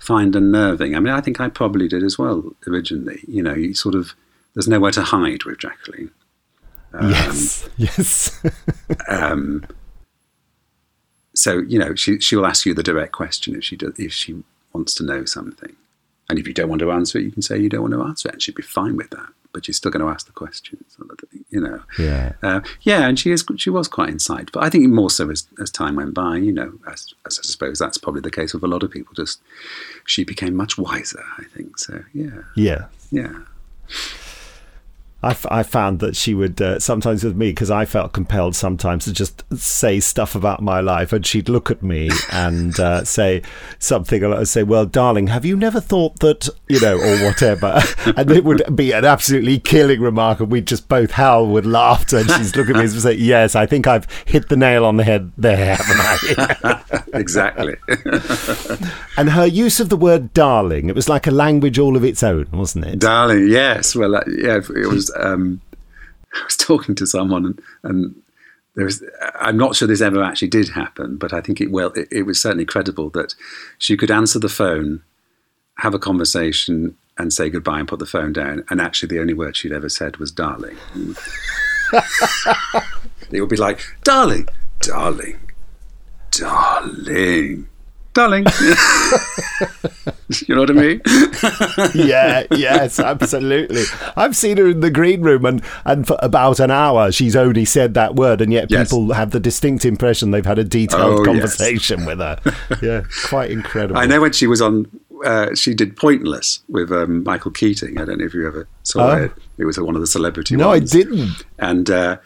find 0.00 0.34
unnerving. 0.34 0.96
I 0.96 0.98
mean, 0.98 1.14
I 1.14 1.20
think 1.20 1.40
I 1.40 1.48
probably 1.48 1.86
did 1.86 2.02
as 2.02 2.18
well 2.18 2.42
originally. 2.66 3.20
You 3.28 3.40
know, 3.40 3.54
you 3.54 3.72
sort 3.72 3.94
of 3.94 4.16
there's 4.52 4.66
nowhere 4.66 4.90
to 4.90 5.02
hide 5.02 5.44
with 5.44 5.58
Jacqueline. 5.58 6.10
Um, 6.92 7.10
yes. 7.10 7.68
Yes. 7.76 8.44
um, 9.08 9.64
so 11.36 11.58
you 11.68 11.78
know, 11.78 11.94
she 11.94 12.18
she 12.18 12.34
will 12.34 12.46
ask 12.46 12.66
you 12.66 12.74
the 12.74 12.82
direct 12.82 13.12
question 13.12 13.54
if 13.54 13.62
she 13.62 13.76
does, 13.76 13.96
if 13.96 14.12
she 14.12 14.42
wants 14.72 14.92
to 14.96 15.04
know 15.04 15.24
something, 15.24 15.76
and 16.28 16.36
if 16.36 16.48
you 16.48 16.52
don't 16.52 16.68
want 16.68 16.80
to 16.80 16.90
answer 16.90 17.18
it, 17.20 17.24
you 17.24 17.30
can 17.30 17.42
say 17.42 17.60
you 17.60 17.68
don't 17.68 17.82
want 17.82 17.94
to 17.94 18.02
answer 18.02 18.28
it, 18.28 18.32
and 18.32 18.42
she'd 18.42 18.56
be 18.56 18.62
fine 18.62 18.96
with 18.96 19.10
that. 19.10 19.28
But 19.54 19.66
you're 19.66 19.72
still 19.72 19.90
going 19.90 20.04
to 20.04 20.10
ask 20.12 20.26
the 20.26 20.32
question, 20.32 20.84
sort 20.88 21.10
of 21.10 21.18
thing, 21.30 21.44
you 21.48 21.60
know. 21.60 21.80
Yeah. 21.98 22.32
Uh, 22.42 22.60
yeah, 22.82 23.06
and 23.08 23.18
she 23.18 23.30
is 23.30 23.44
she 23.56 23.70
was 23.70 23.88
quite 23.88 24.10
insightful. 24.10 24.52
But 24.52 24.64
I 24.64 24.68
think 24.70 24.88
more 24.88 25.08
so 25.10 25.30
as 25.30 25.46
as 25.62 25.70
time 25.70 25.94
went 25.96 26.12
by, 26.12 26.36
you 26.36 26.52
know, 26.52 26.72
as, 26.90 27.14
as 27.24 27.38
I 27.38 27.42
suppose 27.42 27.78
that's 27.78 27.96
probably 27.96 28.20
the 28.20 28.30
case 28.32 28.52
with 28.52 28.64
a 28.64 28.66
lot 28.68 28.82
of 28.82 28.90
people. 28.90 29.14
Just 29.14 29.40
she 30.04 30.24
became 30.24 30.54
much 30.54 30.76
wiser. 30.76 31.24
I 31.38 31.44
think 31.56 31.78
so. 31.78 32.02
Yeah, 32.12 32.42
Yeah. 32.56 32.86
yeah. 33.10 33.32
I, 35.24 35.30
f- 35.30 35.46
I 35.50 35.62
found 35.62 36.00
that 36.00 36.16
she 36.16 36.34
would 36.34 36.60
uh, 36.60 36.78
sometimes 36.78 37.24
with 37.24 37.34
me 37.34 37.50
because 37.50 37.70
I 37.70 37.86
felt 37.86 38.12
compelled 38.12 38.54
sometimes 38.54 39.04
to 39.04 39.12
just 39.12 39.42
say 39.58 39.98
stuff 39.98 40.34
about 40.34 40.60
my 40.60 40.80
life, 40.80 41.12
and 41.14 41.24
she'd 41.24 41.48
look 41.48 41.70
at 41.70 41.82
me 41.82 42.10
and 42.30 42.78
uh, 42.78 43.04
say 43.04 43.40
something. 43.78 44.22
and 44.22 44.34
I'd 44.34 44.48
say, 44.48 44.62
"Well, 44.62 44.84
darling, 44.84 45.28
have 45.28 45.46
you 45.46 45.56
never 45.56 45.80
thought 45.80 46.20
that 46.20 46.50
you 46.68 46.78
know, 46.80 46.98
or 46.98 47.24
whatever?" 47.24 47.80
and 48.16 48.30
it 48.30 48.44
would 48.44 48.76
be 48.76 48.92
an 48.92 49.06
absolutely 49.06 49.58
killing 49.58 50.00
remark, 50.00 50.40
and 50.40 50.50
we'd 50.52 50.66
just 50.66 50.88
both 50.88 51.12
howl 51.12 51.46
with 51.46 51.64
laughter. 51.64 52.18
And 52.18 52.30
she's 52.32 52.54
looking 52.54 52.76
at 52.76 52.80
me 52.80 52.84
and 52.84 52.92
say, 52.92 53.14
"Yes, 53.14 53.56
I 53.56 53.64
think 53.64 53.86
I've 53.86 54.06
hit 54.26 54.50
the 54.50 54.56
nail 54.56 54.84
on 54.84 54.98
the 54.98 55.04
head 55.04 55.32
there, 55.38 55.76
haven't 55.76 56.60
I?" 56.64 57.02
exactly. 57.14 57.76
and 59.16 59.30
her 59.30 59.46
use 59.46 59.80
of 59.80 59.88
the 59.88 59.96
word 59.96 60.34
"darling," 60.34 60.90
it 60.90 60.94
was 60.94 61.08
like 61.08 61.26
a 61.26 61.30
language 61.30 61.78
all 61.78 61.96
of 61.96 62.04
its 62.04 62.22
own, 62.22 62.46
wasn't 62.52 62.84
it? 62.84 62.98
Darling, 62.98 63.48
yes. 63.48 63.96
Well, 63.96 64.16
uh, 64.16 64.22
yeah, 64.28 64.56
it 64.58 64.88
was. 64.90 65.13
Um, 65.18 65.60
I 66.34 66.44
was 66.44 66.56
talking 66.56 66.94
to 66.96 67.06
someone, 67.06 67.46
and, 67.46 67.62
and 67.82 68.22
there 68.74 68.84
was. 68.84 69.04
I'm 69.38 69.56
not 69.56 69.76
sure 69.76 69.86
this 69.86 70.00
ever 70.00 70.22
actually 70.22 70.48
did 70.48 70.70
happen, 70.70 71.16
but 71.16 71.32
I 71.32 71.40
think 71.40 71.60
it 71.60 71.70
well. 71.70 71.92
It, 71.92 72.08
it 72.10 72.22
was 72.22 72.40
certainly 72.40 72.64
credible 72.64 73.10
that 73.10 73.34
she 73.78 73.96
could 73.96 74.10
answer 74.10 74.38
the 74.38 74.48
phone, 74.48 75.02
have 75.78 75.94
a 75.94 75.98
conversation, 75.98 76.96
and 77.16 77.32
say 77.32 77.48
goodbye 77.50 77.78
and 77.78 77.88
put 77.88 78.00
the 78.00 78.06
phone 78.06 78.32
down. 78.32 78.64
And 78.70 78.80
actually, 78.80 79.08
the 79.08 79.20
only 79.20 79.34
word 79.34 79.56
she'd 79.56 79.72
ever 79.72 79.88
said 79.88 80.16
was 80.16 80.32
"darling." 80.32 80.76
it 83.30 83.40
would 83.40 83.48
be 83.48 83.56
like, 83.56 83.80
"Darling, 84.02 84.48
darling, 84.80 85.38
darling." 86.32 87.68
Darling, 88.14 88.44
you 90.46 90.54
know 90.54 90.60
what 90.60 90.70
I 90.70 90.74
mean? 90.74 91.00
yeah, 92.08 92.44
yes, 92.52 92.98
absolutely. 93.00 93.82
I've 94.16 94.36
seen 94.36 94.56
her 94.58 94.68
in 94.68 94.80
the 94.80 94.90
green 94.90 95.22
room, 95.22 95.44
and, 95.44 95.62
and 95.84 96.06
for 96.06 96.16
about 96.20 96.60
an 96.60 96.70
hour, 96.70 97.10
she's 97.12 97.34
only 97.36 97.64
said 97.64 97.94
that 97.94 98.14
word, 98.14 98.40
and 98.40 98.52
yet 98.52 98.70
Yes. 98.70 98.88
people 98.90 99.12
have 99.14 99.32
the 99.32 99.40
distinct 99.40 99.84
impression 99.84 100.30
they've 100.30 100.46
had 100.46 100.58
a 100.58 100.64
detailed 100.64 101.02
Oh, 101.20 101.24
yes. 101.24 101.26
conversation 101.26 102.04
with 102.06 102.18
her. 102.18 102.38
Yeah, 102.80 103.02
quite 103.26 103.50
incredible. 103.50 103.98
I 103.98 104.06
know 104.06 104.20
when 104.20 104.32
she 104.32 104.46
was 104.46 104.62
on, 104.62 104.86
uh, 105.24 105.54
she 105.54 105.74
did 105.74 105.96
Pointless 105.96 106.60
with 106.68 106.92
um, 106.92 107.24
Michael 107.24 107.50
Keating. 107.50 108.00
I 108.00 108.04
don't 108.04 108.18
know 108.18 108.24
if 108.26 108.34
you 108.34 108.46
ever 108.46 108.68
saw 108.84 109.10
Oh. 109.12 109.24
it. 109.24 109.32
It 109.58 109.64
was 109.64 109.78
one 109.78 109.94
of 109.96 110.00
the 110.00 110.06
celebrity 110.06 110.56
No, 110.56 110.70
I 110.70 110.78
didn't. 110.78 111.44
And 111.58 111.90
uh, 111.90 112.18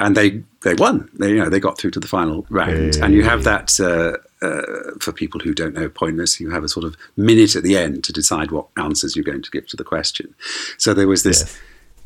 and 0.00 0.16
they 0.16 0.42
they 0.62 0.74
won. 0.74 1.08
They 1.18 1.30
you 1.30 1.36
know 1.36 1.48
they 1.50 1.60
got 1.60 1.78
through 1.78 1.90
to 1.92 2.00
the 2.00 2.08
final 2.08 2.46
round. 2.50 2.96
And 2.96 3.14
you 3.14 3.22
have 3.24 3.44
that 3.44 3.78
uh, 3.80 4.16
uh, 4.42 4.62
for 5.00 5.12
people 5.12 5.40
who 5.40 5.54
don't 5.54 5.74
know 5.74 5.88
Pointless. 5.88 6.40
You 6.40 6.50
have 6.50 6.64
a 6.64 6.68
sort 6.68 6.84
of 6.84 6.96
minute 7.16 7.56
at 7.56 7.62
the 7.62 7.76
end 7.76 8.04
to 8.04 8.12
decide 8.12 8.50
what 8.50 8.66
answers 8.76 9.16
you're 9.16 9.24
going 9.24 9.42
to 9.42 9.50
give 9.50 9.66
to 9.68 9.76
the 9.76 9.84
question. 9.84 10.34
So 10.78 10.94
there 10.94 11.08
was 11.08 11.22
this. 11.22 11.58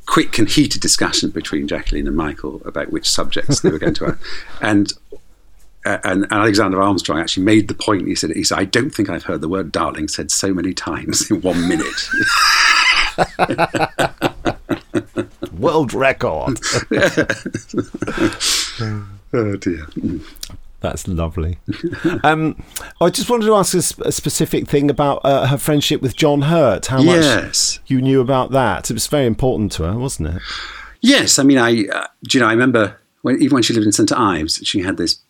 quick 0.07 0.39
and 0.39 0.51
heated 0.51 0.83
discussion 0.83 1.31
between 1.31 1.67
Jacqueline 1.67 2.07
and 2.07 2.15
Michael 2.15 2.61
about 2.67 2.93
which 2.93 3.09
subjects 3.09 3.61
they 3.61 3.71
were 3.71 3.79
going 3.79 3.95
to 3.95 4.05
have. 4.05 4.21
And 4.61 4.93
uh, 5.87 5.99
and 6.05 6.27
Alexander 6.31 6.83
Armstrong 6.83 7.19
actually 7.19 7.45
made 7.45 7.69
the 7.69 7.75
point. 7.75 8.09
He 8.09 8.15
said, 8.15 8.31
"He 8.31 8.45
said 8.45 8.59
I 8.59 8.65
don't 8.65 8.91
think 8.91 9.11
I've 9.11 9.25
heard 9.25 9.43
the 9.43 9.49
word 9.49 9.71
darling 9.71 10.09
said 10.09 10.31
so 10.31 10.55
many 10.55 10.73
times 10.73 11.31
in 11.31 11.43
one 11.43 11.69
minute." 11.69 12.09
World 15.59 15.93
record. 15.93 16.59
oh 19.33 19.57
dear. 19.57 19.87
That's 20.85 21.09
lovely. 21.09 21.59
Um, 22.25 22.63
I 23.01 23.09
just 23.09 23.31
wanted 23.31 23.47
to 23.47 23.55
ask 23.55 23.73
a, 23.75 23.81
sp- 23.81 24.05
a 24.05 24.13
specific 24.13 24.69
thing 24.69 24.91
about 24.91 25.21
uh, 25.25 25.47
her 25.47 25.57
friendship 25.57 26.03
with 26.03 26.15
John 26.15 26.43
Hurt. 26.43 26.87
How 26.87 27.01
Yes. 27.01 27.79
much 27.79 27.91
you 27.91 28.03
knew 28.03 28.21
about 28.21 28.51
that? 28.51 28.91
It 28.91 28.95
was 28.95 29.07
very 29.07 29.25
important 29.27 29.73
to 29.73 29.85
her, 29.85 29.97
wasn't 29.99 30.29
it? 30.37 30.43
Yes, 31.01 31.39
I 31.39 31.43
mean, 31.43 31.57
I 31.59 31.87
uh, 31.89 32.07
do 32.29 32.37
you 32.37 32.41
know? 32.41 32.49
I 32.49 32.53
remember 32.53 32.99
when 33.23 33.41
even 33.43 33.55
when 33.55 33.63
she 33.63 33.73
lived 33.73 33.87
in 33.87 33.93
St 33.93 34.13
Ives, 34.13 34.61
she 34.65 34.81
had 34.83 34.97
this 34.99 35.21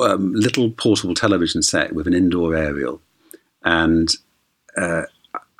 um, 0.00 0.32
little 0.32 0.70
portable 0.70 1.14
television 1.14 1.62
set 1.62 1.94
with 1.94 2.06
an 2.06 2.14
indoor 2.14 2.54
aerial, 2.56 3.00
and 3.62 4.08
uh, 4.78 5.02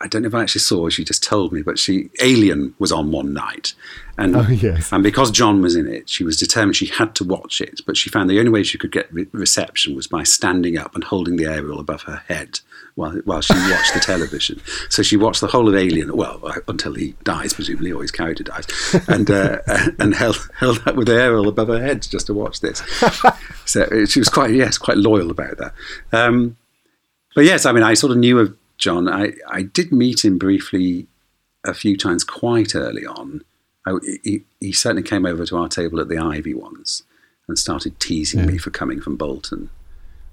I 0.02 0.08
don't 0.08 0.22
know 0.22 0.28
if 0.28 0.34
I 0.34 0.42
actually 0.42 0.60
saw. 0.60 0.88
She 0.88 1.04
just 1.04 1.22
told 1.22 1.52
me, 1.52 1.62
but 1.62 1.78
she 1.78 2.10
Alien 2.20 2.74
was 2.78 2.90
on 2.92 3.10
one 3.12 3.32
night, 3.32 3.74
and 4.18 4.36
Oh, 4.36 4.46
yes. 4.48 4.92
and 4.92 5.02
because 5.02 5.30
John 5.30 5.62
was 5.62 5.76
in 5.76 5.86
it, 5.86 6.08
she 6.10 6.24
was 6.24 6.36
determined 6.36 6.76
she 6.76 6.86
had 6.86 7.14
to 7.16 7.24
watch 7.24 7.60
it. 7.60 7.80
But 7.86 7.96
she 7.96 8.10
found 8.10 8.28
the 8.28 8.38
only 8.38 8.50
way 8.50 8.62
she 8.62 8.78
could 8.78 8.92
get 8.92 9.12
re- 9.12 9.26
reception 9.32 9.94
was 9.94 10.06
by 10.06 10.22
standing 10.24 10.76
up 10.76 10.94
and 10.94 11.04
holding 11.04 11.36
the 11.36 11.46
aerial 11.46 11.78
above 11.80 12.02
her 12.02 12.22
head 12.28 12.60
while 12.94 13.12
while 13.24 13.40
she 13.40 13.54
watched 13.54 13.94
the 13.94 14.00
television. 14.12 14.60
So 14.90 15.02
she 15.02 15.16
watched 15.16 15.40
the 15.40 15.46
whole 15.46 15.68
of 15.68 15.74
Alien, 15.74 16.14
well, 16.16 16.40
uh, 16.44 16.54
until 16.68 16.94
he 16.94 17.14
dies, 17.24 17.54
presumably, 17.54 17.92
or 17.92 18.02
his 18.02 18.10
character 18.10 18.44
dies, 18.44 18.66
and 19.08 19.30
uh, 19.30 19.58
and 19.98 20.14
held 20.14 20.36
held 20.58 20.82
up 20.86 20.96
with 20.96 21.06
the 21.06 21.14
aerial 21.14 21.48
above 21.48 21.68
her 21.68 21.80
head 21.80 22.02
just 22.02 22.26
to 22.26 22.34
watch 22.34 22.60
this. 22.60 22.82
so 23.64 23.82
uh, 23.84 24.06
she 24.06 24.18
was 24.18 24.28
quite 24.28 24.52
yes, 24.52 24.78
quite 24.78 24.98
loyal 24.98 25.30
about 25.30 25.56
that. 25.58 25.72
Um, 26.12 26.56
but 27.34 27.44
yes, 27.44 27.64
I 27.64 27.72
mean, 27.72 27.82
I 27.82 27.94
sort 27.94 28.10
of 28.10 28.18
knew 28.18 28.38
of 28.40 28.54
John. 28.82 29.08
I, 29.08 29.32
I 29.48 29.62
did 29.62 29.92
meet 29.92 30.24
him 30.24 30.38
briefly 30.38 31.06
a 31.64 31.72
few 31.72 31.96
times 31.96 32.24
quite 32.24 32.74
early 32.74 33.06
on. 33.06 33.44
I, 33.86 33.92
he, 34.24 34.42
he 34.60 34.72
certainly 34.72 35.02
came 35.02 35.24
over 35.24 35.46
to 35.46 35.56
our 35.56 35.68
table 35.68 36.00
at 36.00 36.08
the 36.08 36.18
Ivy 36.18 36.54
once 36.54 37.04
and 37.48 37.58
started 37.58 37.98
teasing 38.00 38.46
me 38.46 38.58
for 38.58 38.70
coming 38.70 39.00
from 39.00 39.16
Bolton. 39.16 39.70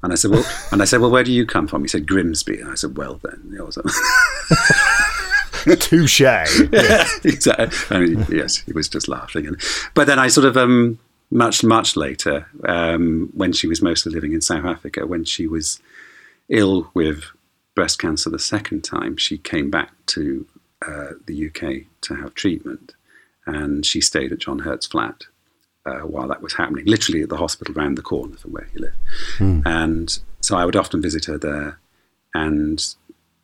And 0.02 0.14
I 0.14 0.16
said, 0.16 0.32
well, 0.32 0.46
and 0.72 0.82
I 0.82 0.86
said, 0.86 1.02
well, 1.02 1.12
where 1.12 1.24
do 1.24 1.32
you 1.32 1.46
come 1.46 1.68
from? 1.68 1.84
He 1.84 1.88
said, 1.88 2.08
Grimsby. 2.08 2.60
And 2.60 2.72
I 2.72 2.76
said, 2.76 2.98
well, 2.98 3.20
then, 3.24 3.50
you 3.52 3.60
know, 3.60 3.70
Touche. 5.76 6.22
yeah, 6.22 7.08
exactly. 7.24 7.96
I 7.96 8.00
mean, 8.00 8.26
yes, 8.30 8.58
he 8.58 8.74
was 8.74 8.90
just 8.90 9.08
laughing. 9.08 9.46
And, 9.46 9.62
but 9.94 10.08
then 10.08 10.18
I 10.18 10.28
sort 10.28 10.46
of, 10.46 10.58
um, 10.58 10.98
much, 11.32 11.64
much 11.64 11.96
later, 11.96 12.48
um, 12.66 13.30
when 13.34 13.54
she 13.54 13.68
was 13.68 13.82
mostly 13.82 14.12
living 14.12 14.34
in 14.34 14.42
South 14.42 14.66
Africa, 14.66 15.06
when 15.06 15.26
she 15.26 15.48
was 15.48 15.80
ill 16.50 16.90
with 16.94 17.24
breast 17.76 18.00
cancer 18.00 18.30
the 18.30 18.40
second 18.40 18.84
time, 18.84 19.18
she 19.18 19.38
came 19.38 19.70
back 19.70 19.92
to 20.08 20.46
uh, 20.86 21.12
the 21.26 21.48
UK 21.48 21.88
to 22.02 22.16
have 22.16 22.34
treatment. 22.36 22.94
And 23.46 23.86
she 23.86 24.02
stayed 24.02 24.32
at 24.32 24.40
John 24.40 24.60
Hurt's 24.60 24.86
flat 24.86 25.24
uh, 25.86 26.02
while 26.02 26.28
that 26.28 26.42
was 26.42 26.54
happening, 26.54 26.86
literally 26.86 27.22
at 27.22 27.30
the 27.30 27.38
hospital 27.38 27.74
round 27.74 27.98
the 27.98 28.02
corner 28.02 28.36
from 28.38 28.52
where 28.52 28.68
he 28.72 28.80
lived. 28.80 28.96
Hmm. 29.38 29.62
And 29.66 30.20
so 30.42 30.58
I 30.58 30.66
would 30.66 30.76
often 30.76 31.02
visit 31.02 31.26
her 31.26 31.38
there, 31.38 31.80
and 32.34 32.84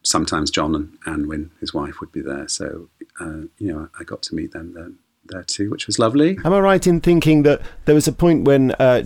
sometimes 0.04 0.52
John 0.52 0.76
and 0.76 0.98
Anwen, 1.02 1.50
his 1.60 1.74
wife, 1.74 2.00
would 2.00 2.12
be 2.12 2.22
there. 2.22 2.48
So, 2.48 2.90
uh, 3.20 3.48
you 3.58 3.74
know, 3.74 3.90
I 4.00 4.04
got 4.04 4.22
to 4.24 4.36
meet 4.36 4.52
them 4.52 4.74
there, 4.74 4.92
there 5.26 5.44
too, 5.44 5.70
which 5.70 5.88
was 5.88 5.98
lovely. 5.98 6.38
Am 6.46 6.54
I 6.54 6.60
right 6.60 6.86
in 6.86 7.02
thinking 7.02 7.44
that 7.44 7.62
there 7.86 7.96
was 7.96 8.08
a 8.08 8.14
point 8.14 8.44
when 8.46 8.72
uh, 8.74 9.04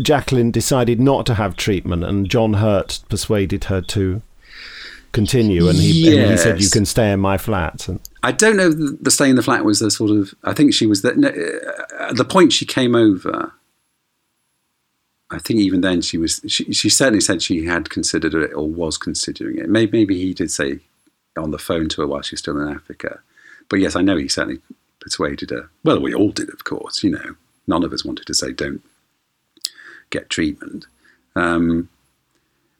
Jacqueline 0.00 0.50
decided 0.50 1.00
not 1.00 1.26
to 1.26 1.34
have 1.34 1.56
treatment 1.56 2.04
and 2.04 2.28
John 2.28 2.54
Hurt 2.54 3.00
persuaded 3.08 3.64
her 3.64 3.80
to 3.80 4.22
continue 5.12 5.68
and 5.68 5.78
he, 5.78 6.18
and 6.18 6.30
he 6.30 6.36
said, 6.36 6.60
You 6.60 6.70
can 6.70 6.84
stay 6.84 7.12
in 7.12 7.20
my 7.20 7.38
flat? 7.38 7.88
And, 7.88 8.00
I 8.22 8.32
don't 8.32 8.56
know. 8.56 8.70
The, 8.70 8.98
the 9.00 9.10
stay 9.10 9.30
in 9.30 9.36
the 9.36 9.42
flat 9.42 9.64
was 9.64 9.80
the 9.80 9.90
sort 9.90 10.10
of. 10.10 10.34
I 10.44 10.52
think 10.52 10.74
she 10.74 10.86
was 10.86 11.02
the, 11.02 11.14
no, 11.14 11.28
uh, 11.28 12.10
at 12.10 12.16
the 12.16 12.24
point 12.24 12.52
she 12.52 12.66
came 12.66 12.94
over. 12.94 13.52
I 15.30 15.38
think 15.38 15.60
even 15.60 15.82
then 15.82 16.00
she 16.00 16.18
was. 16.18 16.40
She, 16.46 16.72
she 16.72 16.88
certainly 16.88 17.20
said 17.20 17.42
she 17.42 17.66
had 17.66 17.90
considered 17.90 18.34
it 18.34 18.52
or 18.54 18.68
was 18.68 18.98
considering 18.98 19.58
it. 19.58 19.68
Maybe, 19.68 19.98
maybe 19.98 20.18
he 20.18 20.34
did 20.34 20.50
say 20.50 20.80
on 21.36 21.52
the 21.52 21.58
phone 21.58 21.88
to 21.90 22.00
her 22.00 22.06
while 22.06 22.22
she 22.22 22.34
was 22.34 22.40
still 22.40 22.60
in 22.60 22.68
Africa. 22.68 23.20
But 23.68 23.80
yes, 23.80 23.94
I 23.94 24.00
know 24.00 24.16
he 24.16 24.28
certainly 24.28 24.60
persuaded 25.00 25.50
her. 25.50 25.70
Well, 25.84 26.00
we 26.00 26.14
all 26.14 26.30
did, 26.30 26.48
of 26.52 26.64
course. 26.64 27.04
You 27.04 27.10
know, 27.10 27.36
none 27.66 27.84
of 27.84 27.92
us 27.92 28.04
wanted 28.04 28.26
to 28.26 28.34
say 28.34 28.52
don't 28.52 28.82
get 30.10 30.30
treatment. 30.30 30.86
Um, 31.36 31.88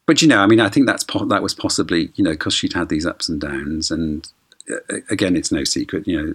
but 0.09 0.23
you 0.23 0.27
know, 0.27 0.41
I 0.41 0.47
mean, 0.47 0.59
I 0.59 0.69
think 0.71 0.87
that's 0.87 1.05
po- 1.05 1.27
that 1.27 1.43
was 1.43 1.55
possibly 1.55 2.11
you 2.17 2.25
know 2.25 2.33
because 2.33 2.55
she'd 2.55 2.73
had 2.73 2.89
these 2.89 3.07
ups 3.07 3.29
and 3.29 3.41
downs, 3.41 3.91
and 3.93 4.27
uh, 4.71 4.97
again, 5.11 5.37
it's 5.37 5.53
no 5.53 5.63
secret. 5.65 6.09
You 6.09 6.21
know, 6.21 6.35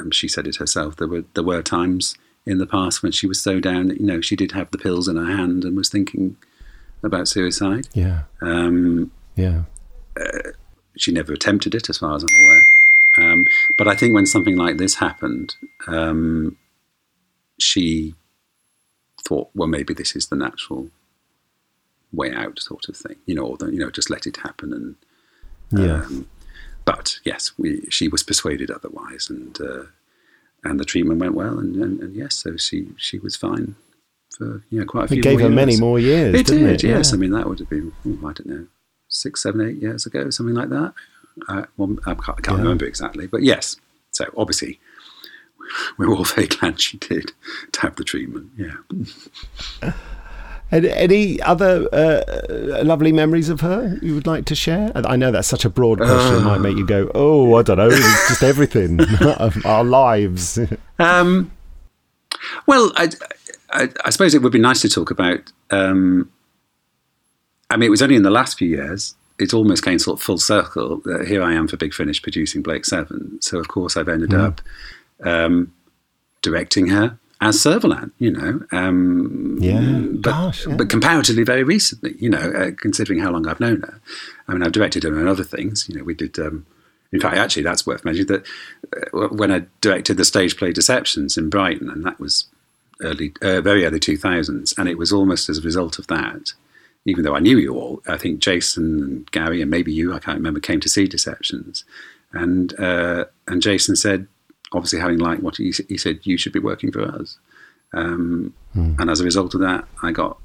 um, 0.00 0.10
she 0.10 0.28
said 0.28 0.46
it 0.46 0.56
herself. 0.56 0.96
There 0.96 1.08
were 1.08 1.24
there 1.34 1.44
were 1.44 1.62
times 1.62 2.16
in 2.44 2.58
the 2.58 2.66
past 2.66 3.02
when 3.02 3.12
she 3.12 3.26
was 3.28 3.40
so 3.40 3.60
down 3.60 3.86
that 3.88 4.00
you 4.00 4.06
know 4.06 4.20
she 4.20 4.34
did 4.36 4.52
have 4.52 4.70
the 4.72 4.78
pills 4.78 5.06
in 5.08 5.16
her 5.16 5.36
hand 5.36 5.64
and 5.64 5.76
was 5.76 5.88
thinking 5.88 6.36
about 7.04 7.28
suicide. 7.28 7.88
yeah. 7.94 8.22
Um, 8.42 9.10
Yeah. 9.36 9.62
she 10.96 11.12
never 11.12 11.32
attempted 11.32 11.74
it, 11.74 11.88
as 11.88 11.98
far 11.98 12.14
as 12.16 12.22
I'm 12.24 12.28
aware. 12.44 13.32
Um, 13.32 13.46
but 13.78 13.86
I 13.88 13.94
think 13.96 14.14
when 14.14 14.26
something 14.26 14.56
like 14.56 14.78
this 14.78 14.96
happened, 14.96 15.54
um, 15.86 16.56
she 17.58 18.14
thought, 19.26 19.48
well, 19.54 19.68
maybe 19.68 19.94
this 19.94 20.14
is 20.16 20.26
the 20.28 20.36
natural 20.36 20.90
way 22.12 22.32
out, 22.32 22.58
sort 22.58 22.88
of 22.88 22.96
thing, 22.96 23.16
you 23.26 23.34
know, 23.34 23.42
or 23.46 23.56
the, 23.56 23.66
you 23.66 23.78
know, 23.78 23.90
just 23.90 24.10
let 24.10 24.26
it 24.26 24.36
happen. 24.38 24.72
And 24.72 24.96
Yeah. 25.82 26.02
um, 26.04 26.28
but 26.84 27.18
yes, 27.24 27.52
we 27.58 27.86
she 27.90 28.08
was 28.08 28.22
persuaded 28.22 28.70
otherwise, 28.70 29.28
and 29.30 29.58
uh, 29.60 29.84
and 30.64 30.78
the 30.80 30.84
treatment 30.84 31.20
went 31.20 31.34
well, 31.34 31.58
and, 31.58 31.76
and, 31.76 32.00
and 32.00 32.14
yes, 32.14 32.36
so 32.38 32.56
she 32.56 32.88
she 32.96 33.18
was 33.18 33.36
fine 33.36 33.76
for 34.36 34.62
you 34.70 34.80
know 34.80 34.86
quite 34.86 35.02
a 35.02 35.12
It 35.14 35.16
few. 35.16 35.22
gave 35.22 35.38
more 35.40 35.48
her 35.48 35.54
many 35.54 35.76
more 35.78 35.98
years, 35.98 36.34
It 36.34 36.46
didn't 36.46 36.64
did, 36.66 36.84
it? 36.84 36.88
yes. 36.88 37.10
Yeah. 37.10 37.16
I 37.16 37.18
mean, 37.18 37.30
that 37.32 37.48
would 37.48 37.58
have 37.60 37.68
been 37.70 37.92
ooh, 38.06 38.18
I 38.26 38.32
don't 38.32 38.46
know 38.46 38.66
six, 39.08 39.42
seven, 39.42 39.60
eight 39.68 39.76
years 39.82 40.06
ago, 40.06 40.30
something 40.30 40.54
like 40.54 40.70
that. 40.70 40.94
I, 41.48 41.64
well, 41.76 41.96
I 42.06 42.14
can't, 42.14 42.28
I 42.38 42.40
can't 42.40 42.46
Yeah. 42.58 42.62
remember 42.64 42.84
exactly, 42.86 43.26
but 43.26 43.42
yes. 43.42 43.76
So 44.10 44.24
obviously, 44.36 44.80
we're 45.98 46.08
all 46.14 46.24
very 46.24 46.46
glad 46.56 46.80
she 46.80 46.96
did 46.98 47.32
to 47.72 47.80
have 47.82 47.96
the 47.96 48.04
treatment. 48.04 48.50
Yeah. 48.56 49.92
Any, 50.72 50.90
any 50.90 51.40
other 51.42 51.86
uh, 51.92 52.82
lovely 52.82 53.12
memories 53.12 53.48
of 53.50 53.60
her 53.60 53.98
you 54.02 54.14
would 54.14 54.26
like 54.26 54.46
to 54.46 54.54
share? 54.54 54.90
I 54.94 55.16
know 55.16 55.30
that's 55.30 55.46
such 55.48 55.64
a 55.66 55.70
broad 55.70 55.98
question. 55.98 56.36
it 56.36 56.40
might 56.40 56.58
make 56.62 56.76
you 56.78 56.86
go, 56.86 57.10
oh, 57.14 57.54
I 57.56 57.62
don't 57.62 57.76
know. 57.76 57.88
It's 57.90 58.28
just 58.28 58.42
everything 58.42 58.98
our 59.64 59.84
lives. 59.84 60.58
Um, 60.98 61.50
well, 62.66 62.92
I, 62.96 63.08
I, 63.70 63.88
I 64.04 64.10
suppose 64.10 64.34
it 64.34 64.42
would 64.42 64.52
be 64.52 64.58
nice 64.60 64.80
to 64.82 64.88
talk 64.88 65.10
about. 65.10 65.52
Um, 65.70 66.30
I 67.70 67.76
mean, 67.76 67.88
it 67.88 67.90
was 67.90 68.02
only 68.02 68.14
in 68.16 68.22
the 68.22 68.30
last 68.30 68.56
few 68.58 68.68
years. 68.68 69.14
It 69.38 69.52
almost 69.52 69.84
came 69.84 69.98
sort 69.98 70.20
of 70.20 70.22
full 70.22 70.38
circle. 70.38 71.00
That 71.04 71.26
here 71.26 71.42
I 71.42 71.54
am 71.54 71.66
for 71.66 71.76
Big 71.76 71.92
Finish 71.92 72.22
producing 72.22 72.62
Blake 72.62 72.84
Seven. 72.84 73.40
So 73.42 73.58
of 73.58 73.66
course 73.68 73.96
I've 73.96 74.08
ended 74.08 74.30
Mm. 74.30 74.44
up 74.46 74.60
um, 75.24 75.72
directing 76.42 76.86
her 76.88 77.18
as 77.42 77.56
Servalan. 77.56 78.12
You 78.18 78.30
know, 78.30 78.60
um, 78.72 79.58
Yeah, 79.60 79.80
but, 79.80 80.20
gosh, 80.22 80.66
yeah. 80.66 80.76
but 80.76 80.88
comparatively 80.88 81.42
very 81.42 81.64
recently. 81.64 82.14
You 82.18 82.30
know, 82.30 82.38
uh, 82.38 82.70
considering 82.80 83.18
how 83.18 83.30
long 83.30 83.46
I've 83.46 83.60
known 83.60 83.80
her. 83.82 84.00
I 84.48 84.52
mean, 84.52 84.62
I've 84.62 84.72
directed 84.72 85.02
her 85.02 85.20
in 85.20 85.28
other 85.28 85.44
things. 85.44 85.88
You 85.88 85.96
know, 85.98 86.04
we 86.04 86.14
did. 86.14 86.38
Um, 86.38 86.64
in 87.10 87.20
fact, 87.20 87.36
actually, 87.36 87.64
that's 87.64 87.86
worth 87.86 88.04
mentioning 88.06 88.28
that 88.28 88.46
uh, 89.12 89.28
when 89.28 89.52
I 89.52 89.64
directed 89.82 90.16
the 90.16 90.24
stage 90.24 90.56
play 90.56 90.72
Deceptions 90.72 91.36
in 91.36 91.50
Brighton, 91.50 91.90
and 91.90 92.06
that 92.06 92.18
was 92.18 92.46
early, 93.02 93.34
uh, 93.42 93.60
very 93.60 93.84
early 93.84 94.00
2000s, 94.00 94.78
and 94.78 94.88
it 94.88 94.96
was 94.96 95.12
almost 95.12 95.50
as 95.50 95.58
a 95.58 95.62
result 95.62 95.98
of 95.98 96.06
that. 96.06 96.54
Even 97.04 97.24
though 97.24 97.34
I 97.34 97.40
knew 97.40 97.58
you 97.58 97.74
all, 97.74 98.00
I 98.06 98.16
think 98.16 98.38
Jason 98.38 99.02
and 99.02 99.30
Gary 99.32 99.60
and 99.60 99.70
maybe 99.70 99.92
you, 99.92 100.14
I 100.14 100.20
can't 100.20 100.38
remember, 100.38 100.60
came 100.60 100.78
to 100.80 100.88
see 100.88 101.06
Deceptions, 101.08 101.84
and 102.32 102.78
uh, 102.78 103.24
and 103.48 103.60
Jason 103.60 103.96
said, 103.96 104.28
obviously 104.74 105.00
having 105.00 105.18
liked 105.18 105.42
what 105.42 105.56
he, 105.56 105.72
he 105.88 105.96
said, 105.98 106.20
you 106.22 106.36
should 106.36 106.52
be 106.52 106.58
working 106.58 106.90
for 106.92 107.02
us, 107.02 107.38
um, 107.92 108.52
and 108.98 109.10
as 109.10 109.20
a 109.20 109.24
result 109.24 109.54
of 109.54 109.60
that, 109.60 109.84
I 110.02 110.12
got 110.12 110.38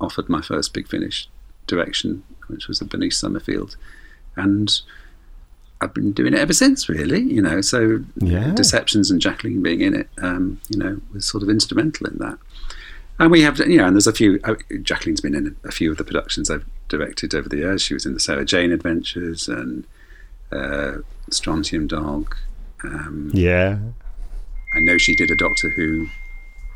offered 0.00 0.28
my 0.28 0.40
first 0.42 0.72
Big 0.74 0.88
Finish 0.88 1.28
direction, 1.66 2.22
which 2.48 2.68
was 2.68 2.80
at 2.82 2.88
Bernice 2.88 3.18
Summerfield, 3.18 3.76
and 4.36 4.80
I've 5.80 5.94
been 5.94 6.12
doing 6.12 6.34
it 6.34 6.40
ever 6.40 6.52
since, 6.52 6.88
really. 6.88 7.20
You 7.20 7.40
know, 7.42 7.60
so 7.60 8.04
Yeah. 8.16 8.52
Deceptions 8.54 9.10
and 9.10 9.20
Jacqueline 9.20 9.62
being 9.62 9.80
in 9.80 9.94
it, 9.94 10.08
um, 10.20 10.60
you 10.68 10.78
know, 10.78 11.00
was 11.12 11.24
sort 11.24 11.42
of 11.44 11.48
instrumental 11.50 12.06
in 12.08 12.18
that. 12.18 12.38
And 13.20 13.30
we 13.30 13.42
have, 13.42 13.58
you 13.58 13.76
know, 13.78 13.86
and 13.86 13.94
there's 13.96 14.06
a 14.06 14.12
few. 14.12 14.40
Uh, 14.44 14.54
Jacqueline's 14.82 15.20
been 15.20 15.34
in 15.34 15.56
a 15.64 15.72
few 15.72 15.90
of 15.90 15.98
the 15.98 16.04
productions 16.04 16.50
I've 16.50 16.64
directed 16.88 17.34
over 17.34 17.48
the 17.48 17.58
years. 17.58 17.82
She 17.82 17.94
was 17.94 18.06
in 18.06 18.14
the 18.14 18.20
Sarah 18.20 18.44
Jane 18.44 18.72
Adventures 18.72 19.48
and 19.48 19.84
uh, 20.52 20.98
Strontium 21.30 21.86
Dog, 21.86 22.36
Um, 22.84 23.30
Yeah. 23.32 23.78
I 24.74 24.80
know 24.80 24.98
she 24.98 25.14
did 25.14 25.30
a 25.30 25.36
Doctor 25.36 25.70
Who 25.70 26.08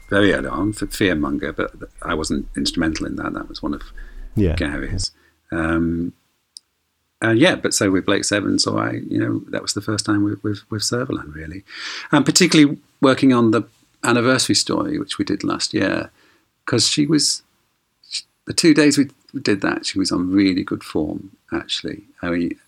very 0.08 0.32
early 0.32 0.48
on 0.48 0.72
for 0.72 0.86
Fearmonger, 0.86 1.54
but 1.54 1.72
I 2.02 2.14
wasn't 2.14 2.48
instrumental 2.56 3.06
in 3.06 3.16
that. 3.16 3.32
That 3.34 3.48
was 3.48 3.62
one 3.62 3.74
of 3.74 3.82
Yeah. 4.34 4.56
Gary's. 4.56 5.10
Um, 5.50 6.12
and 7.20 7.38
yeah, 7.38 7.54
but 7.54 7.72
so 7.74 7.90
with 7.90 8.06
Blake 8.06 8.24
Seven, 8.24 8.58
so 8.58 8.78
I, 8.78 8.92
you 9.08 9.18
know, 9.18 9.42
that 9.50 9.62
was 9.62 9.74
the 9.74 9.80
first 9.80 10.04
time 10.04 10.24
with 10.24 10.42
with, 10.42 10.68
with 10.70 10.82
Servalan 10.82 11.34
really, 11.34 11.62
and 12.10 12.26
particularly 12.26 12.78
working 13.00 13.32
on 13.32 13.52
the 13.52 13.62
anniversary 14.02 14.56
story, 14.56 14.98
which 14.98 15.18
we 15.18 15.24
did 15.24 15.44
last 15.44 15.72
year, 15.72 16.10
because 16.64 16.88
she 16.88 17.06
was 17.06 17.42
the 18.46 18.52
two 18.52 18.74
days 18.74 18.98
we 18.98 19.08
did 19.40 19.60
that, 19.60 19.86
she 19.86 19.98
was 20.00 20.10
on 20.10 20.32
really 20.32 20.64
good 20.64 20.82
form. 20.82 21.30
Actually, 21.52 22.02
I 22.22 22.30
mean, 22.30 22.58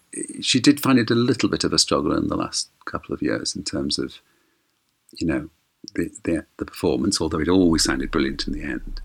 she 0.41 0.61
did 0.61 0.81
find 0.81 0.99
it 0.99 1.11
a 1.11 1.15
little 1.15 1.49
bit 1.49 1.65
of 1.65 1.73
a 1.73 1.79
struggle 1.79 2.17
in 2.17 2.29
the 2.29 2.37
last 2.37 2.69
couple 2.85 3.15
of 3.15 3.23
years 3.23 3.57
in 3.57 3.65
terms 3.65 3.99
of, 3.99 4.21
you 5.19 5.27
know, 5.27 5.51
the 5.95 6.11
the, 6.25 6.47
the 6.59 6.65
performance. 6.65 7.21
Although 7.21 7.41
it 7.41 7.49
always 7.49 7.85
sounded 7.85 8.11
brilliant 8.11 8.47
in 8.47 8.53
the 8.53 8.63
end. 8.63 9.01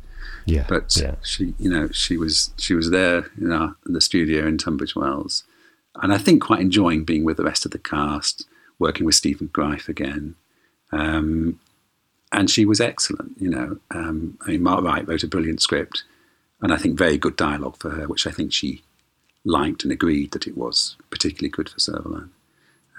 Yeah, 0.46 0.66
but 0.68 0.96
yeah. 1.00 1.16
she, 1.24 1.54
you 1.60 1.70
know, 1.70 1.90
she 1.90 2.18
was 2.18 2.52
she 2.58 2.74
was 2.74 2.90
there 2.90 3.30
in, 3.40 3.52
our, 3.52 3.76
in 3.86 3.94
the 3.94 4.02
studio 4.02 4.48
in 4.48 4.58
Tunbridge 4.58 4.96
Wells, 4.96 5.44
and 6.02 6.14
I 6.14 6.18
think 6.18 6.42
quite 6.42 6.62
enjoying 6.62 7.04
being 7.04 7.24
with 7.24 7.38
the 7.38 7.44
rest 7.44 7.66
of 7.66 7.72
the 7.72 7.80
cast, 7.80 8.46
working 8.80 9.06
with 9.06 9.16
Stephen 9.16 9.48
Greif 9.48 9.88
again, 9.90 10.36
um, 10.92 11.60
and 12.32 12.50
she 12.50 12.66
was 12.66 12.82
excellent. 12.82 13.34
You 13.40 13.50
know, 13.50 13.80
um, 13.92 14.38
I 14.42 14.52
mean, 14.52 14.64
Mark 14.64 14.84
Wright 14.84 15.08
wrote 15.08 15.24
a 15.24 15.28
brilliant 15.28 15.62
script, 15.62 16.04
and 16.62 16.74
I 16.74 16.78
think 16.78 16.98
very 16.98 17.18
good 17.18 17.36
dialogue 17.36 17.78
for 17.78 17.92
her, 17.92 18.08
which 18.08 18.26
I 18.26 18.32
think 18.32 18.52
she 18.52 18.82
liked 19.46 19.84
and 19.84 19.92
agreed 19.92 20.32
that 20.32 20.48
it 20.48 20.58
was 20.58 20.96
particularly 21.10 21.50
good 21.50 21.70
for 21.70 21.78
Servalan. 21.80 22.30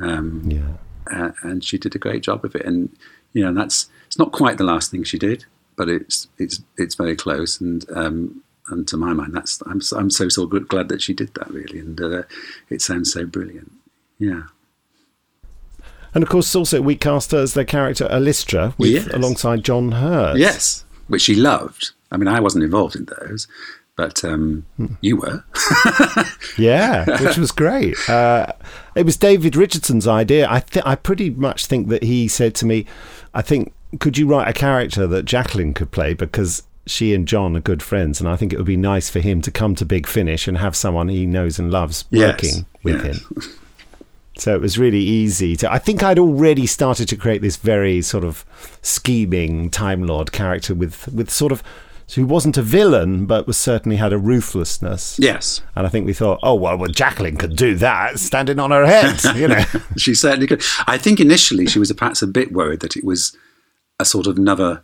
Um, 0.01 0.43
yeah, 0.47 0.73
uh, 1.15 1.33
and 1.43 1.63
she 1.65 1.77
did 1.79 1.95
a 1.95 1.99
great 1.99 2.23
job 2.23 2.45
of 2.45 2.55
it, 2.55 2.65
and 2.65 2.95
you 3.33 3.45
know, 3.45 3.53
that's 3.55 3.89
it's 4.07 4.19
not 4.19 4.33
quite 4.33 4.59
the 4.59 4.65
last 4.65 4.91
thing 4.91 5.05
she 5.05 5.19
did 5.19 5.45
but 5.77 5.89
it's 5.89 6.29
it's 6.37 6.61
it's 6.77 6.95
very 6.95 7.17
close. 7.17 7.59
And 7.59 7.87
um, 7.97 8.43
and 8.69 8.87
to 8.89 8.99
my 8.99 9.15
mind 9.15 9.35
that's 9.35 9.63
I'm 9.65 9.81
so- 9.81 9.97
I'm 9.97 10.11
so 10.11 10.29
so 10.29 10.45
good, 10.45 10.69
glad 10.69 10.89
that 10.91 11.01
she 11.01 11.15
did 11.15 11.33
that 11.35 11.49
really. 11.51 11.79
And 11.79 11.99
uh, 11.99 12.23
it 12.69 12.83
sounds 12.83 13.11
so 13.11 13.25
brilliant. 13.25 13.73
Yeah. 14.19 14.43
And 16.15 16.23
of 16.23 16.29
course, 16.29 16.55
also 16.55 16.83
we 16.83 16.97
cast 16.97 17.31
her 17.33 17.39
as 17.39 17.55
the 17.55 17.65
character 17.65 18.07
Ollistra 18.09 18.75
with 18.79 18.91
Yes. 18.91 19.07
alongside 19.15 19.65
John 19.65 19.93
Hurt. 19.93 20.37
yes 20.37 20.85
which 21.09 21.23
she 21.23 21.35
loved. 21.35 21.93
I 22.13 22.17
mean 22.19 22.29
I 22.29 22.41
wasn't 22.41 22.65
involved 22.65 22.95
in 22.97 23.07
those 23.21 23.49
but 23.97 24.25
um, 24.25 24.65
you 25.01 25.17
were 25.17 25.45
Yeah, 26.59 27.05
which 27.23 27.37
was 27.37 27.53
great. 27.53 27.97
Uh, 28.09 28.47
it 28.95 29.05
was 29.05 29.17
David 29.17 29.57
Richardson's 29.57 30.07
idea. 30.07 30.47
I 30.51 30.61
th- 30.61 30.85
I 30.87 30.95
pretty 30.95 31.31
much 31.31 31.67
think 31.67 31.89
that 31.89 32.03
he 32.03 32.29
said 32.29 32.55
to 32.57 32.67
me, 32.67 32.87
"I 33.35 33.43
think 33.43 33.73
could 33.99 34.17
you 34.19 34.27
write 34.27 34.49
a 34.49 34.53
character 34.53 35.07
that 35.07 35.25
Jacqueline 35.25 35.75
could 35.75 35.91
play 35.91 36.15
because." 36.15 36.63
She 36.87 37.15
and 37.15 37.29
John 37.29 37.57
are 37.57 37.61
good 37.61 37.83
friends, 37.85 38.21
and 38.21 38.29
I 38.29 38.35
think 38.37 38.53
it 38.53 38.57
would 38.57 38.65
be 38.67 38.77
nice 38.77 39.11
for 39.11 39.21
him 39.21 39.43
to 39.43 39.51
come 39.53 39.75
to 39.77 39.85
Big 39.85 40.09
Finish 40.09 40.49
and 40.49 40.59
have 40.59 40.75
someone 40.75 41.09
he 41.09 41.25
knows 41.25 41.59
and 41.59 41.71
loves 41.71 42.05
Yes, 42.11 42.33
working 42.33 42.67
with 42.83 43.05
yes. 43.05 43.19
him. 43.21 43.43
So 44.39 44.55
it 44.57 44.61
was 44.63 44.77
really 44.79 44.99
easy 44.99 45.55
to. 45.57 45.71
I 45.71 45.79
think 45.79 46.03
I'd 46.03 46.19
already 46.19 46.67
started 46.67 47.07
to 47.11 47.17
create 47.17 47.43
this 47.43 47.59
very 47.59 48.01
sort 48.03 48.25
of 48.25 48.45
scheming 48.83 49.71
Time 49.71 50.05
Lord 50.05 50.33
character 50.33 50.75
with 50.75 51.07
with 51.13 51.31
sort 51.31 51.53
of 51.53 51.63
who 52.15 52.27
wasn't 52.27 52.57
a 52.57 52.63
villain 52.63 53.27
but 53.27 53.47
was 53.47 53.57
certainly 53.57 53.97
had 53.97 54.13
a 54.13 54.19
ruthlessness. 54.19 55.19
Yes. 55.19 55.63
And 55.75 55.87
I 55.87 55.91
think 55.91 56.07
we 56.07 56.13
thought, 56.13 56.41
oh 56.43 56.55
well, 56.55 56.77
well 56.77 56.91
Jacqueline 56.91 57.37
could 57.37 57.57
do 57.57 57.75
that, 57.77 58.19
standing 58.19 58.59
on 58.59 58.71
her 58.71 58.87
head, 58.87 59.23
you 59.37 59.49
know. 59.49 59.65
she 59.97 60.15
certainly 60.15 60.47
could. 60.47 60.63
I 60.87 60.99
think 60.99 61.21
initially 61.21 61.67
she 61.67 61.79
was 61.79 61.93
perhaps 61.93 62.23
a 62.23 62.27
bit 62.27 62.53
worried 62.53 62.81
that 62.81 62.97
it 62.97 63.05
was 63.05 63.37
a 63.99 64.05
sort 64.05 64.27
of 64.27 64.37
another 64.37 64.83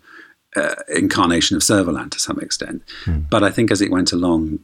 uh, 0.57 0.74
incarnation 0.89 1.57
of 1.57 1.62
Servalan 1.62 2.11
to 2.11 2.20
some 2.20 2.39
extent. 2.40 2.82
But 3.31 3.43
I 3.43 3.51
think 3.51 3.70
as 3.70 3.82
it 3.82 3.90
went 3.90 4.12
along, 4.12 4.61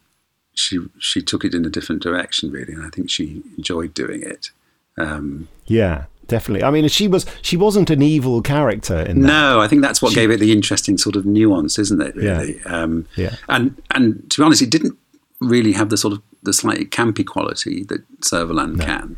she 0.54 0.78
she 0.98 1.22
took 1.22 1.44
it 1.44 1.54
in 1.54 1.64
a 1.64 1.70
different 1.70 2.02
direction 2.02 2.50
really, 2.50 2.72
and 2.72 2.84
I 2.84 2.90
think 2.90 3.10
she 3.10 3.42
enjoyed 3.56 3.94
doing 3.94 4.22
it. 4.22 4.50
Um, 4.98 5.48
yeah, 5.66 6.04
definitely. 6.32 6.64
I 6.64 6.70
mean, 6.70 6.88
she 6.88 7.06
was 7.06 7.24
she 7.42 7.56
wasn't 7.56 7.90
an 7.90 8.02
evil 8.02 8.42
character 8.42 8.98
in 9.00 9.20
that. 9.20 9.28
no, 9.28 9.60
I 9.60 9.68
think 9.68 9.82
that's 9.82 10.02
what 10.02 10.14
gave 10.14 10.30
it 10.30 10.40
the 10.40 10.50
interesting 10.52 10.98
sort 10.98 11.14
of 11.16 11.24
nuance, 11.24 11.78
isn't 11.78 12.02
it? 12.02 12.16
Really, 12.16 12.60
um, 12.64 13.06
Yeah. 13.16 13.36
and 13.48 13.80
and 13.90 14.28
to 14.30 14.40
be 14.40 14.44
honest, 14.44 14.62
it 14.62 14.70
didn't 14.70 14.96
really 15.40 15.72
have 15.72 15.88
the 15.90 15.96
sort 15.96 16.14
of 16.14 16.22
the 16.42 16.52
slightly 16.52 16.84
campy 16.86 17.24
quality 17.24 17.84
that 17.84 18.00
Servalan 18.20 18.80
can. 18.80 19.16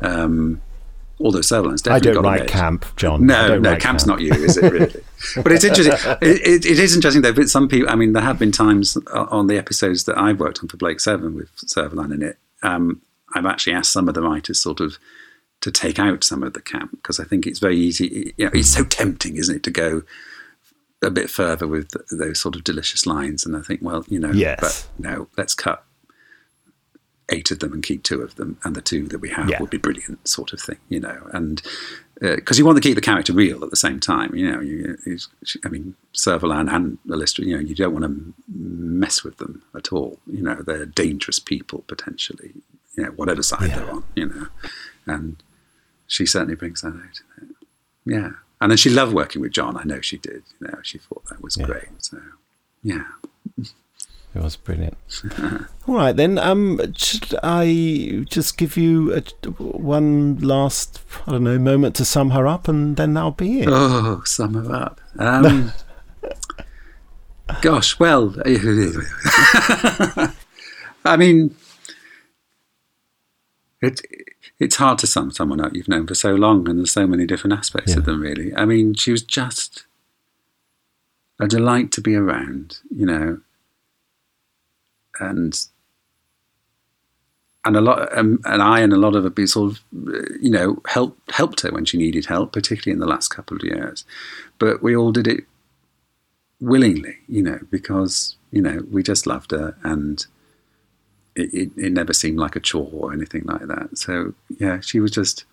Um, 0.00 0.60
although 1.20 1.40
Servalan's 1.40 1.82
definitely. 1.82 2.10
I 2.10 2.14
don't 2.14 2.22
got 2.22 2.28
a 2.28 2.38
write 2.40 2.48
camp, 2.48 2.84
John. 2.96 3.26
No, 3.26 3.58
no, 3.58 3.76
camp's 3.76 4.04
camp. 4.04 4.20
not 4.20 4.20
you, 4.20 4.32
is 4.32 4.56
it 4.56 4.70
really? 4.72 4.94
but 5.42 5.52
it's 5.52 5.64
interesting. 5.64 5.94
It, 6.22 6.40
it, 6.46 6.66
it 6.66 6.78
is 6.78 6.94
interesting 6.94 7.22
though. 7.22 7.32
But 7.32 7.48
some 7.48 7.68
people, 7.68 7.90
I 7.90 7.94
mean, 7.94 8.12
there 8.12 8.22
have 8.22 8.38
been 8.38 8.52
times 8.52 8.96
on 9.12 9.46
the 9.46 9.56
episodes 9.58 10.04
that 10.04 10.18
I've 10.18 10.40
worked 10.40 10.60
on 10.62 10.68
for 10.68 10.76
Blake 10.76 11.00
Seven 11.00 11.34
with 11.34 11.50
Servalan 11.56 12.14
in 12.14 12.22
it. 12.22 12.38
Um, 12.62 13.00
I've 13.34 13.46
actually 13.46 13.74
asked 13.74 13.92
some 13.92 14.08
of 14.08 14.14
the 14.14 14.22
writers 14.22 14.58
sort 14.60 14.80
of 14.80 14.98
to 15.60 15.70
take 15.72 15.98
out 15.98 16.22
some 16.24 16.42
of 16.42 16.52
the 16.54 16.62
camp 16.62 16.90
because 16.92 17.18
I 17.18 17.24
think 17.24 17.46
it's 17.46 17.58
very 17.58 17.76
easy. 17.76 18.32
You 18.36 18.46
know, 18.46 18.50
it's 18.54 18.72
so 18.74 18.84
tempting, 18.84 19.36
isn't 19.36 19.56
it, 19.56 19.62
to 19.64 19.70
go 19.70 20.02
a 21.02 21.10
bit 21.10 21.30
further 21.30 21.66
with 21.66 21.92
those 22.10 22.40
sort 22.40 22.56
of 22.56 22.64
delicious 22.64 23.06
lines. 23.06 23.44
And 23.46 23.56
I 23.56 23.60
think, 23.60 23.80
well, 23.82 24.04
you 24.08 24.18
know, 24.18 24.32
Yes. 24.32 24.58
but 24.60 24.88
no, 24.98 25.28
let's 25.36 25.54
cut 25.54 25.84
eight 27.30 27.50
of 27.50 27.58
them 27.58 27.72
and 27.74 27.82
keep 27.82 28.02
two 28.02 28.22
of 28.22 28.36
them, 28.36 28.56
and 28.64 28.74
the 28.74 28.80
two 28.80 29.06
that 29.08 29.18
we 29.18 29.28
have 29.28 29.50
Yeah. 29.50 29.60
would 29.60 29.68
be 29.70 29.76
brilliant, 29.76 30.26
sort 30.26 30.52
of 30.54 30.60
thing, 30.60 30.78
you 30.88 30.98
know. 30.98 31.28
And 31.32 31.60
uh, 32.22 32.36
because 32.36 32.58
you 32.58 32.64
want 32.64 32.76
to 32.76 32.80
keep 32.80 32.94
the 32.94 33.00
character 33.02 33.32
real 33.34 33.62
at 33.62 33.70
the 33.70 33.76
same 33.76 34.00
time, 34.00 34.34
you 34.34 34.50
know. 34.50 34.60
You, 34.60 34.96
I 35.64 35.68
mean, 35.68 35.94
Servalan 36.14 36.72
and 36.74 36.98
Ollistra, 37.06 37.44
you 37.44 37.54
know, 37.54 37.60
you 37.62 37.74
don't 37.74 37.92
want 37.92 38.04
to 38.06 38.34
mess 38.50 39.22
with 39.22 39.36
them 39.36 39.62
at 39.76 39.92
all. 39.92 40.18
You 40.26 40.42
know, 40.42 40.62
they're 40.62 40.86
dangerous 40.86 41.38
people 41.38 41.84
potentially. 41.86 42.54
You 42.96 43.04
know, 43.04 43.10
whatever 43.10 43.42
side 43.42 43.70
they're 43.70 43.90
on, 43.90 44.04
you 44.16 44.26
know. 44.26 44.46
And 45.06 45.36
she 46.08 46.26
certainly 46.26 46.56
brings 46.56 46.80
that 46.80 46.88
out. 46.88 47.20
In 47.40 47.50
it. 47.50 47.56
Yeah, 48.04 48.30
and 48.60 48.72
then 48.72 48.76
she 48.76 48.90
loved 48.90 49.14
working 49.14 49.40
with 49.40 49.52
John. 49.52 49.76
I 49.76 49.84
know 49.84 50.00
she 50.00 50.18
did. 50.18 50.42
You 50.60 50.66
know, 50.68 50.78
she 50.82 50.98
thought 50.98 51.24
that 51.26 51.40
was 51.40 51.56
great. 51.56 51.88
So, 51.98 52.18
yeah. 52.82 53.04
It 54.34 54.42
was 54.42 54.56
brilliant. 54.56 54.96
All 55.88 55.94
right 55.94 56.14
then. 56.14 56.38
Um, 56.38 56.78
should 56.94 57.34
I 57.42 58.24
just 58.28 58.58
give 58.58 58.76
you 58.76 59.14
a, 59.14 59.20
one 59.50 60.38
last, 60.38 61.02
I 61.26 61.32
don't 61.32 61.44
know, 61.44 61.58
moment 61.58 61.96
to 61.96 62.04
sum 62.04 62.30
her 62.30 62.46
up, 62.46 62.68
and 62.68 62.96
then 62.96 63.14
that'll 63.14 63.30
be 63.30 63.62
it. 63.62 63.68
Oh, 63.70 64.22
sum 64.24 64.54
her 64.54 64.72
up. 64.72 65.00
Um, 65.18 65.72
gosh, 67.62 67.98
well, 67.98 68.34
I 71.04 71.16
mean, 71.16 71.56
it 73.80 74.02
it's 74.60 74.76
hard 74.76 74.98
to 74.98 75.06
sum 75.06 75.30
someone 75.30 75.60
up 75.60 75.74
you've 75.74 75.88
known 75.88 76.06
for 76.06 76.14
so 76.14 76.34
long, 76.34 76.68
and 76.68 76.78
there's 76.78 76.92
so 76.92 77.06
many 77.06 77.26
different 77.26 77.54
aspects 77.54 77.94
of 77.94 78.04
them. 78.04 78.20
Really, 78.20 78.54
I 78.54 78.64
mean, 78.64 78.94
she 78.94 79.12
was 79.12 79.22
just 79.22 79.84
a 81.40 81.46
delight 81.46 81.92
to 81.92 82.00
be 82.00 82.16
around, 82.16 82.78
you 82.90 83.06
know, 83.06 83.40
and 85.20 85.58
and 87.64 87.76
a 87.76 87.80
lot, 87.80 88.16
um, 88.16 88.40
and 88.44 88.62
I 88.62 88.80
and 88.80 88.92
a 88.92 88.96
lot 88.96 89.14
of 89.14 89.26
it, 89.26 89.48
sort 89.48 89.72
of, 89.72 89.80
uh, 90.08 90.22
you 90.40 90.50
know, 90.50 90.80
helped 90.86 91.30
helped 91.30 91.60
her 91.60 91.70
when 91.70 91.84
she 91.84 91.98
needed 91.98 92.26
help, 92.26 92.52
particularly 92.52 92.94
in 92.94 93.00
the 93.00 93.06
last 93.06 93.28
couple 93.28 93.56
of 93.56 93.62
years. 93.62 94.04
But 94.58 94.82
we 94.82 94.96
all 94.96 95.12
did 95.12 95.28
it 95.28 95.44
willingly, 96.60 97.18
you 97.28 97.42
know, 97.42 97.60
because 97.70 98.36
you 98.50 98.62
know 98.62 98.84
we 98.90 99.02
just 99.02 99.26
loved 99.26 99.52
her, 99.52 99.76
and 99.82 100.26
it, 101.38 101.54
it, 101.54 101.70
it 101.76 101.92
never 101.92 102.12
seemed 102.12 102.38
like 102.38 102.56
a 102.56 102.60
chore 102.60 102.90
or 102.92 103.12
anything 103.12 103.44
like 103.44 103.66
that. 103.66 103.96
So 103.96 104.34
yeah, 104.58 104.80
she 104.80 105.00
was 105.00 105.10
just. 105.10 105.44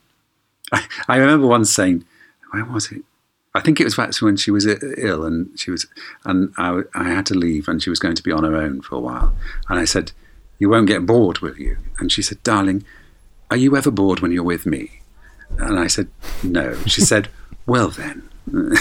I, 0.71 0.83
I 1.07 1.17
remember 1.17 1.47
once 1.47 1.71
saying, 1.71 2.03
"Where 2.51 2.65
was 2.65 2.91
it?" 2.91 3.03
I 3.53 3.61
think 3.61 3.79
it 3.79 3.85
was 3.85 3.97
actually 3.97 4.25
when 4.25 4.37
she 4.37 4.51
was 4.51 4.65
ill, 4.65 5.23
and 5.23 5.57
she 5.57 5.71
was, 5.71 5.87
and 6.25 6.53
I, 6.57 6.81
I 6.93 7.05
had 7.05 7.25
to 7.27 7.35
leave, 7.35 7.69
and 7.69 7.81
she 7.81 7.89
was 7.89 7.99
going 7.99 8.15
to 8.15 8.23
be 8.23 8.31
on 8.31 8.43
her 8.43 8.55
own 8.55 8.81
for 8.81 8.95
a 8.95 8.99
while, 8.99 9.33
and 9.69 9.79
I 9.79 9.85
said, 9.85 10.11
"You 10.59 10.69
won't 10.69 10.87
get 10.87 11.05
bored, 11.05 11.39
will 11.39 11.57
you?" 11.57 11.77
And 11.99 12.11
she 12.11 12.21
said, 12.21 12.43
"Darling, 12.43 12.83
are 13.51 13.57
you 13.57 13.77
ever 13.77 13.91
bored 13.91 14.19
when 14.19 14.31
you're 14.31 14.43
with 14.43 14.65
me?" 14.65 15.01
And 15.59 15.79
I 15.79 15.87
said, 15.87 16.07
"No." 16.43 16.75
She 16.85 17.01
said, 17.11 17.29
"Well 17.65 17.89
then." 17.89 18.29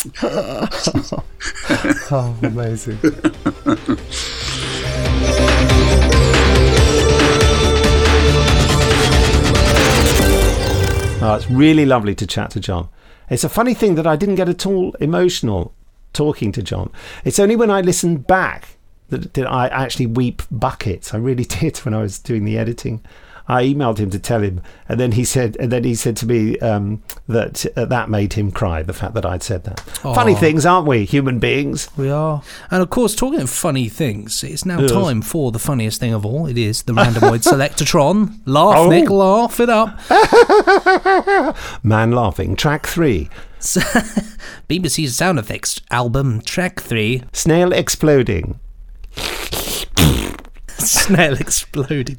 oh, 0.22 2.38
amazing. 2.42 2.98
Oh, 11.22 11.34
it's 11.34 11.50
really 11.50 11.84
lovely 11.84 12.14
to 12.14 12.26
chat 12.26 12.50
to 12.52 12.60
John. 12.60 12.88
It's 13.28 13.44
a 13.44 13.48
funny 13.48 13.74
thing 13.74 13.94
that 13.96 14.06
I 14.06 14.16
didn't 14.16 14.34
get 14.36 14.48
at 14.48 14.66
all 14.66 14.94
emotional 14.94 15.72
talking 16.12 16.50
to 16.52 16.62
John. 16.62 16.90
It's 17.24 17.38
only 17.38 17.56
when 17.56 17.70
I 17.70 17.82
listened 17.82 18.26
back 18.26 18.78
that, 19.10 19.34
that 19.34 19.46
I 19.46 19.68
actually 19.68 20.06
weep 20.06 20.42
buckets. 20.50 21.12
I 21.14 21.18
really 21.18 21.44
did 21.60 21.76
when 21.78 21.94
I 21.94 22.02
was 22.02 22.18
doing 22.18 22.44
the 22.44 22.58
editing. 22.58 23.02
I 23.50 23.64
emailed 23.64 23.98
him 23.98 24.10
to 24.10 24.18
tell 24.18 24.42
him, 24.42 24.60
and 24.88 25.00
then 25.00 25.12
he 25.12 25.24
said, 25.24 25.56
and 25.58 25.72
then 25.72 25.82
he 25.84 25.94
said 25.96 26.16
to 26.18 26.26
me 26.26 26.56
um, 26.60 27.02
that 27.26 27.66
uh, 27.76 27.84
that 27.86 28.08
made 28.08 28.34
him 28.34 28.52
cry. 28.52 28.82
The 28.82 28.92
fact 28.92 29.14
that 29.14 29.26
I'd 29.26 29.42
said 29.42 29.64
that. 29.64 29.80
Funny 29.80 30.34
things, 30.34 30.64
aren't 30.64 30.86
we, 30.86 31.04
human 31.04 31.38
beings? 31.40 31.88
We 31.96 32.08
are. 32.10 32.42
And 32.70 32.80
of 32.80 32.90
course, 32.90 33.14
talking 33.16 33.40
of 33.40 33.50
funny 33.50 33.88
things, 33.88 34.44
it's 34.44 34.64
now 34.64 34.80
Yes. 34.80 34.92
time 34.92 35.20
for 35.22 35.50
the 35.50 35.58
funniest 35.58 35.98
thing 36.00 36.12
of 36.14 36.24
all. 36.24 36.46
It 36.46 36.56
is 36.56 36.82
the 36.84 36.92
Randomoid 36.92 37.42
Selectatron. 37.50 38.38
Laugh, 38.46 38.76
Oh. 38.78 38.88
Nick, 38.88 39.10
laugh 39.10 39.58
it 39.60 39.68
up. 39.68 39.98
Man 41.84 42.12
laughing. 42.12 42.54
Track 42.56 42.86
three. 42.86 43.28
BBC's 44.68 45.16
sound 45.16 45.38
effects 45.38 45.80
album, 45.90 46.40
track 46.40 46.80
three. 46.80 47.22
Snail 47.32 47.72
exploding. 47.72 48.58
Snail 50.78 51.34
exploding. 51.34 52.18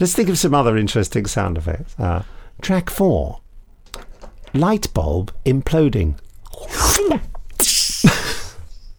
Let's 0.00 0.14
think 0.14 0.28
of 0.28 0.38
some 0.38 0.54
other 0.54 0.76
interesting 0.76 1.26
sound 1.26 1.56
effects. 1.56 1.98
Uh, 1.98 2.24
track 2.60 2.90
four. 2.90 3.40
Light 4.52 4.92
bulb 4.94 5.32
imploding. 5.44 6.18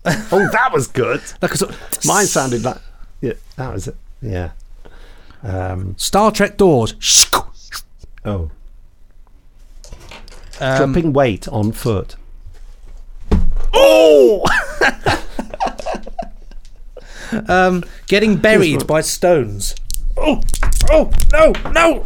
oh, 0.06 0.50
that 0.52 0.70
was 0.74 0.88
good. 0.88 1.22
Like 1.42 1.54
sort 1.54 1.76
Mine 2.06 2.26
sounded 2.26 2.64
like. 2.64 2.78
Yeah, 3.22 3.34
that 3.56 3.74
was 3.74 3.88
it. 3.88 3.96
Yeah. 4.22 4.52
Um, 5.44 5.96
Star 5.98 6.32
Trek 6.32 6.58
doors. 6.58 6.96
oh. 8.26 8.52
Um, 10.60 10.94
Dropping 10.94 11.14
weight 11.14 11.48
on 11.50 11.72
foot. 11.72 12.16
Oh! 13.74 14.44
um, 17.48 17.84
getting 18.08 18.38
buried 18.38 18.88
by 18.88 19.02
stones. 19.02 19.76
Oh, 20.18 20.42
oh, 20.90 21.12
no, 21.32 21.54
no! 21.72 22.06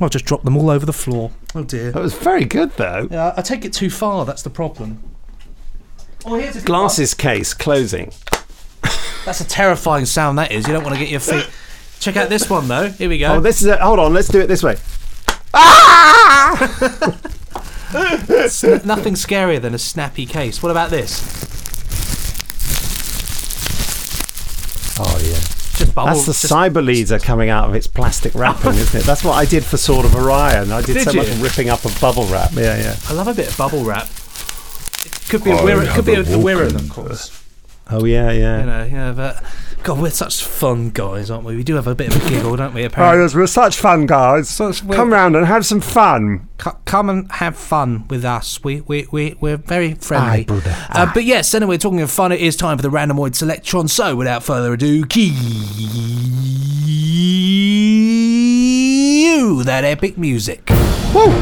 I'll 0.00 0.08
just 0.08 0.24
drop 0.24 0.42
them 0.42 0.56
all 0.56 0.70
over 0.70 0.86
the 0.86 0.92
floor. 0.92 1.30
Oh 1.54 1.64
dear. 1.64 1.92
That 1.92 2.02
was 2.02 2.14
very 2.14 2.44
good, 2.44 2.70
though. 2.76 3.08
Yeah, 3.10 3.34
I 3.36 3.42
take 3.42 3.64
it 3.64 3.72
too 3.72 3.90
far. 3.90 4.24
That's 4.24 4.42
the 4.42 4.50
problem. 4.50 5.02
Oh, 6.24 6.36
here's 6.36 6.56
a 6.56 6.60
good 6.60 6.66
Glasses 6.66 7.14
case 7.14 7.52
closing. 7.54 8.12
That's 9.24 9.40
a 9.40 9.46
terrifying 9.46 10.06
sound. 10.06 10.38
That 10.38 10.50
is. 10.52 10.66
You 10.66 10.72
don't 10.72 10.82
want 10.82 10.94
to 10.94 11.00
get 11.00 11.10
your 11.10 11.20
feet. 11.20 11.48
Check 12.00 12.16
out 12.16 12.28
this 12.28 12.48
one 12.50 12.68
though. 12.68 12.90
Here 12.90 13.08
we 13.08 13.18
go. 13.18 13.34
Oh, 13.34 13.40
this 13.40 13.60
is 13.60 13.68
it. 13.68 13.78
Hold 13.80 13.98
on, 13.98 14.12
let's 14.12 14.28
do 14.28 14.40
it 14.40 14.46
this 14.46 14.62
way. 14.62 14.76
It's 17.94 18.84
nothing 18.84 19.14
scarier 19.14 19.60
than 19.60 19.74
a 19.74 19.78
snappy 19.78 20.26
case. 20.26 20.62
What 20.62 20.70
about 20.70 20.90
this? 20.90 21.22
Oh, 24.98 25.18
yeah. 25.22 25.38
Just 25.82 25.94
bubble. 25.94 26.12
That's 26.14 26.26
the 26.26 26.32
just- 26.32 26.52
cyber 26.52 26.84
laser 26.84 27.18
coming 27.18 27.48
out 27.48 27.68
of 27.68 27.74
its 27.74 27.86
plastic 27.86 28.34
wrapping, 28.34 28.74
isn't 28.74 29.00
it? 29.00 29.04
That's 29.04 29.24
what 29.24 29.34
I 29.34 29.44
did 29.44 29.64
for 29.64 29.76
Sword 29.76 30.06
of 30.06 30.14
Orion. 30.14 30.72
I 30.72 30.82
did, 30.82 30.94
Did 30.94 31.04
so 31.04 31.12
much 31.12 31.28
ripping 31.38 31.68
up 31.68 31.84
of 31.84 31.98
bubble 32.00 32.26
wrap. 32.26 32.52
Yeah, 32.52 32.76
yeah. 32.78 32.96
I 33.08 33.12
love 33.12 33.28
a 33.28 33.34
bit 33.34 33.48
of 33.48 33.56
bubble 33.56 33.84
wrap. 33.84 34.08
It 35.04 35.28
could 35.28 35.44
be 35.44 35.50
a 35.50 35.54
oh, 35.54 35.58
I 35.58 35.62
Wirrn, 35.62 35.86
it 35.86 35.94
could 35.94 36.04
be 36.06 36.14
a, 36.14 36.16
have 36.16 36.28
a 36.28 36.38
Wirrn, 36.38 36.74
of 36.74 36.88
course. 36.90 37.42
Oh, 37.90 38.04
yeah, 38.04 38.30
yeah. 38.30 38.60
You 38.60 38.66
know, 38.66 38.84
yeah, 38.84 39.12
but 39.12 39.42
God, 39.84 40.00
we're 40.00 40.10
such 40.10 40.44
fun 40.44 40.90
guys, 40.90 41.28
aren't 41.28 41.44
we? 41.44 41.56
We 41.56 41.64
do 41.64 41.74
have 41.74 41.88
a 41.88 41.94
bit 41.96 42.14
of 42.14 42.24
a 42.24 42.28
giggle, 42.28 42.54
don't 42.56 42.72
we? 42.72 42.82
Oh, 42.84 42.86
Apparently, 42.86 43.22
yes, 43.24 43.34
we're 43.34 43.48
such 43.48 43.76
fun 43.78 44.06
guys. 44.06 44.56
we're- 44.60 44.74
Come 44.94 45.12
round 45.12 45.34
and 45.34 45.44
have 45.46 45.66
some 45.66 45.80
fun. 45.80 46.48
C- 46.62 46.70
come 46.84 47.10
and 47.10 47.30
have 47.32 47.56
fun 47.56 48.06
with 48.08 48.24
us. 48.24 48.62
We 48.62 48.82
we 48.82 49.06
we 49.10 49.36
we're 49.40 49.56
very 49.56 49.94
friendly. 49.94 50.42
Aye, 50.42 50.44
brother, 50.44 50.76
Uh, 50.90 51.10
but 51.12 51.24
yes, 51.24 51.52
anyway, 51.52 51.74
we're 51.74 51.78
talking 51.78 52.00
of 52.00 52.12
fun, 52.12 52.30
it 52.30 52.40
is 52.40 52.54
time 52.54 52.78
for 52.78 52.82
the 52.82 52.90
randomoid 52.90 53.34
selectron. 53.34 53.88
So, 53.88 54.14
without 54.14 54.44
further 54.44 54.72
ado, 54.74 55.04
cue 55.06 55.32
that 59.64 59.82
epic 59.84 60.16
music. 60.16 60.70
Woo! 61.12 61.32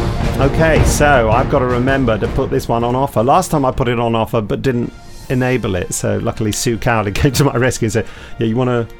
Okay, 0.40 0.82
so 0.86 1.30
I've 1.30 1.50
got 1.50 1.58
to 1.58 1.66
remember 1.66 2.16
to 2.18 2.26
put 2.28 2.50
this 2.50 2.66
one 2.68 2.84
on 2.84 2.94
offer. 2.96 3.22
Last 3.22 3.50
time 3.50 3.64
I 3.66 3.70
put 3.70 3.88
it 3.88 4.00
on 4.00 4.14
offer, 4.14 4.40
but 4.40 4.62
didn't 4.62 4.92
enable 5.31 5.74
it. 5.77 5.94
So 5.94 6.19
luckily, 6.19 6.52
Sue 6.52 6.77
Cowley 6.78 7.12
came 7.20 7.32
to 7.32 7.44
my 7.44 7.57
rescue 7.57 7.86
and 7.86 7.93
said, 7.93 8.07
"Yeah, 8.39 8.47
you 8.47 8.57
want 8.57 8.69
to, 8.69 8.94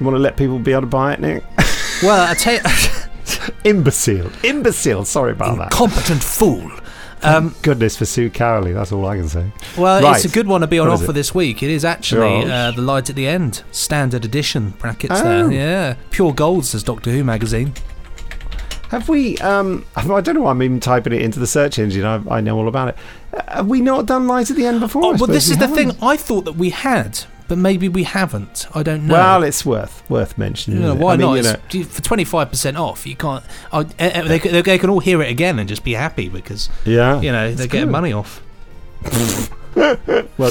you 0.00 0.06
want 0.06 0.16
to 0.16 0.20
let 0.20 0.36
people 0.36 0.58
be 0.58 0.72
able 0.72 0.82
to 0.82 0.86
buy 0.86 1.12
it, 1.14 1.20
Nick." 1.20 1.44
Well, 2.02 2.28
I 2.28 2.34
tell 2.34 2.54
you, 2.54 2.60
imbecile, 3.64 4.30
imbecile. 4.42 5.04
Sorry 5.04 5.32
about 5.32 5.58
that. 5.58 5.70
Competent 5.70 6.22
fool. 6.22 6.70
Um, 7.22 7.54
Goodness 7.62 7.96
for 7.96 8.04
Sue 8.04 8.28
Cowley. 8.28 8.72
That's 8.72 8.92
all 8.92 9.06
I 9.06 9.16
can 9.16 9.28
say. 9.28 9.50
Well, 9.78 10.02
Right. 10.02 10.16
it's 10.16 10.24
a 10.26 10.34
good 10.34 10.46
one 10.46 10.60
to 10.60 10.66
be 10.66 10.78
on 10.78 10.88
What 10.88 11.00
offer 11.00 11.12
this 11.12 11.34
week. 11.34 11.62
It 11.62 11.70
is 11.70 11.84
actually 11.84 12.44
uh, 12.50 12.72
the 12.72 12.82
light 12.82 13.08
at 13.08 13.16
the 13.16 13.26
end, 13.26 13.62
standard 13.70 14.24
edition 14.24 14.70
brackets 14.78 15.14
Oh. 15.18 15.48
there. 15.48 15.52
Yeah, 15.52 15.94
pure 16.10 16.34
gold 16.34 16.66
says 16.66 16.82
Doctor 16.82 17.10
Who 17.12 17.24
magazine. 17.24 17.72
Have 18.94 19.08
we? 19.08 19.36
Um, 19.38 19.84
I 19.96 20.02
don't 20.20 20.34
know. 20.36 20.42
why 20.42 20.52
I'm 20.52 20.62
even 20.62 20.78
typing 20.78 21.12
it 21.12 21.20
into 21.20 21.40
the 21.40 21.48
search 21.48 21.80
engine. 21.80 22.04
I, 22.04 22.22
I 22.36 22.40
know 22.40 22.56
all 22.56 22.68
about 22.68 22.88
it. 22.90 22.96
Uh, 23.32 23.56
Have 23.56 23.66
we 23.66 23.80
not 23.80 24.06
done 24.06 24.28
light 24.28 24.50
at 24.50 24.56
the 24.56 24.66
end 24.66 24.78
before? 24.78 25.02
Oh, 25.04 25.10
well, 25.16 25.26
this 25.26 25.50
is 25.50 25.58
the 25.58 25.66
haven't. 25.66 25.92
thing. 25.94 25.98
I 26.00 26.16
thought 26.16 26.44
that 26.44 26.52
we 26.54 26.70
had, 26.70 27.18
but 27.48 27.58
maybe 27.58 27.88
we 27.88 28.04
haven't. 28.04 28.66
I 28.72 28.84
don't 28.84 29.08
know. 29.08 29.14
Well, 29.14 29.42
it's 29.42 29.66
worth 29.66 30.08
worth 30.08 30.38
mentioning. 30.38 30.80
why 31.00 31.14
I 31.14 31.16
mean, 31.16 31.26
not? 31.42 31.74
you 31.74 31.80
know- 31.82 31.86
for 31.88 32.02
twenty 32.02 32.22
five 32.24 32.50
percent 32.50 32.76
off, 32.76 33.04
you 33.04 33.16
can't. 33.16 33.42
Oh, 33.72 33.80
uh, 33.80 33.82
uh, 33.98 34.22
they, 34.28 34.38
c- 34.38 34.60
they 34.60 34.78
can 34.78 34.90
all 34.90 35.00
hear 35.00 35.20
it 35.22 35.28
again 35.28 35.58
and 35.58 35.68
just 35.68 35.82
be 35.82 35.94
happy 35.94 36.28
because 36.28 36.70
Yeah, 36.84 37.20
you 37.20 37.32
know 37.32 37.52
they're 37.52 37.66
getting 37.66 37.90
money 37.90 38.12
off. 38.12 38.42
Well, 39.76 39.96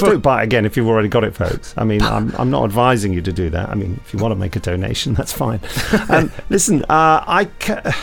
don't 0.10 0.20
buy 0.22 0.42
it 0.42 0.44
again 0.44 0.66
if 0.66 0.76
you've 0.76 0.86
already 0.86 1.08
got 1.08 1.24
it, 1.24 1.34
folks. 1.34 1.72
I 1.78 1.84
mean, 1.84 2.02
I'm, 2.02 2.30
I'm 2.36 2.50
not 2.50 2.64
advising 2.64 3.14
you 3.14 3.22
to 3.22 3.32
do 3.32 3.48
that. 3.50 3.70
I 3.70 3.74
mean, 3.74 3.98
if 4.04 4.12
you 4.12 4.18
want 4.18 4.32
to 4.32 4.36
make 4.36 4.54
a 4.54 4.60
donation, 4.60 5.14
that's 5.18 5.32
fine. 5.32 5.60
Um, 6.10 6.30
listen, 6.50 6.82
uh, 6.84 7.24
I. 7.26 7.48
Ca- 7.58 7.80
I- 7.86 7.94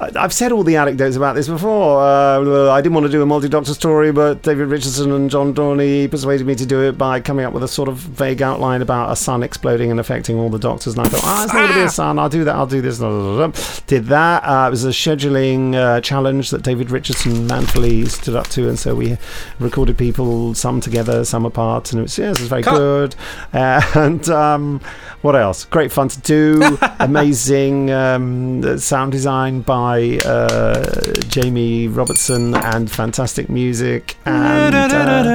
I've 0.00 0.32
said 0.32 0.52
all 0.52 0.62
the 0.62 0.76
anecdotes 0.76 1.16
about 1.16 1.34
this 1.34 1.48
before. 1.48 2.00
Uh, 2.00 2.70
I 2.70 2.80
didn't 2.80 2.94
want 2.94 3.06
to 3.06 3.12
do 3.12 3.20
a 3.20 3.26
multi-doctor 3.26 3.74
story, 3.74 4.12
but 4.12 4.42
David 4.42 4.68
Richardson 4.68 5.10
and 5.10 5.28
John 5.28 5.52
Dorney 5.52 6.08
persuaded 6.08 6.46
me 6.46 6.54
to 6.54 6.66
do 6.66 6.82
it 6.82 6.96
by 6.96 7.18
coming 7.20 7.44
up 7.44 7.52
with 7.52 7.64
a 7.64 7.68
sort 7.68 7.88
of 7.88 7.96
vague 7.96 8.40
outline 8.40 8.80
about 8.80 9.10
a 9.10 9.16
sun 9.16 9.42
exploding 9.42 9.90
and 9.90 9.98
affecting 9.98 10.38
all 10.38 10.50
the 10.50 10.58
doctors. 10.58 10.96
And 10.96 11.04
I 11.04 11.08
thought, 11.08 11.24
ah, 11.24 11.44
it's 11.44 11.52
not 11.52 11.58
going 11.58 11.68
to 11.72 11.74
be 11.74 11.80
a 11.82 11.88
sun. 11.88 12.18
I'll 12.18 12.28
do 12.28 12.44
that. 12.44 12.54
I'll 12.54 12.66
do 12.66 12.80
this. 12.80 12.98
blah, 12.98 13.08
blah, 13.08 13.36
blah, 13.36 13.46
blah. 13.48 13.64
Did 13.88 14.04
that. 14.06 14.44
Uh, 14.44 14.68
it 14.68 14.70
was 14.70 14.84
a 14.84 14.90
scheduling 14.90 15.74
uh, 15.74 16.00
challenge 16.00 16.50
that 16.50 16.62
David 16.62 16.90
Richardson 16.92 17.48
manfully 17.48 18.04
stood 18.06 18.36
up 18.36 18.46
to, 18.48 18.68
and 18.68 18.78
so 18.78 18.94
we 18.94 19.18
recorded 19.58 19.98
people, 19.98 20.54
some 20.54 20.80
together, 20.80 21.24
some 21.24 21.44
apart, 21.44 21.92
and 21.92 21.98
it 21.98 22.02
was 22.02 22.18
yes, 22.18 22.36
it 22.36 22.42
was 22.42 22.48
very 22.48 22.62
Cut. 22.62 22.76
good. 22.76 23.16
Uh, 23.52 23.82
and 23.96 24.28
um, 24.28 24.80
what 25.22 25.34
else? 25.34 25.64
Great 25.64 25.90
fun 25.90 26.08
to 26.08 26.20
do. 26.20 26.78
Amazing 27.00 27.90
um, 27.90 28.78
sound 28.78 29.10
design 29.10 29.62
by 29.62 29.87
uh, 29.96 31.20
Jamie 31.28 31.88
Robertson, 31.88 32.54
and 32.54 32.90
fantastic 32.90 33.48
music. 33.48 34.16
And 34.24 34.74
uh, 34.74 35.28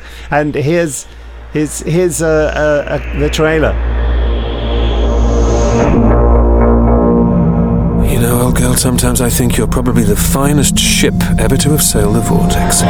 and 0.30 0.54
here's 0.54 1.06
here's 1.52 1.80
here's 1.80 2.22
uh, 2.22 2.98
the 3.18 3.28
trailer. 3.30 3.72
You 8.10 8.20
know, 8.20 8.40
old 8.42 8.56
girl, 8.56 8.74
sometimes 8.74 9.20
I 9.20 9.28
think 9.28 9.56
you're 9.56 9.66
probably 9.66 10.04
the 10.04 10.16
finest 10.16 10.78
ship 10.78 11.14
ever 11.38 11.56
to 11.56 11.70
have 11.70 11.82
sailed 11.82 12.16
the 12.16 12.20
vortex. 12.20 12.82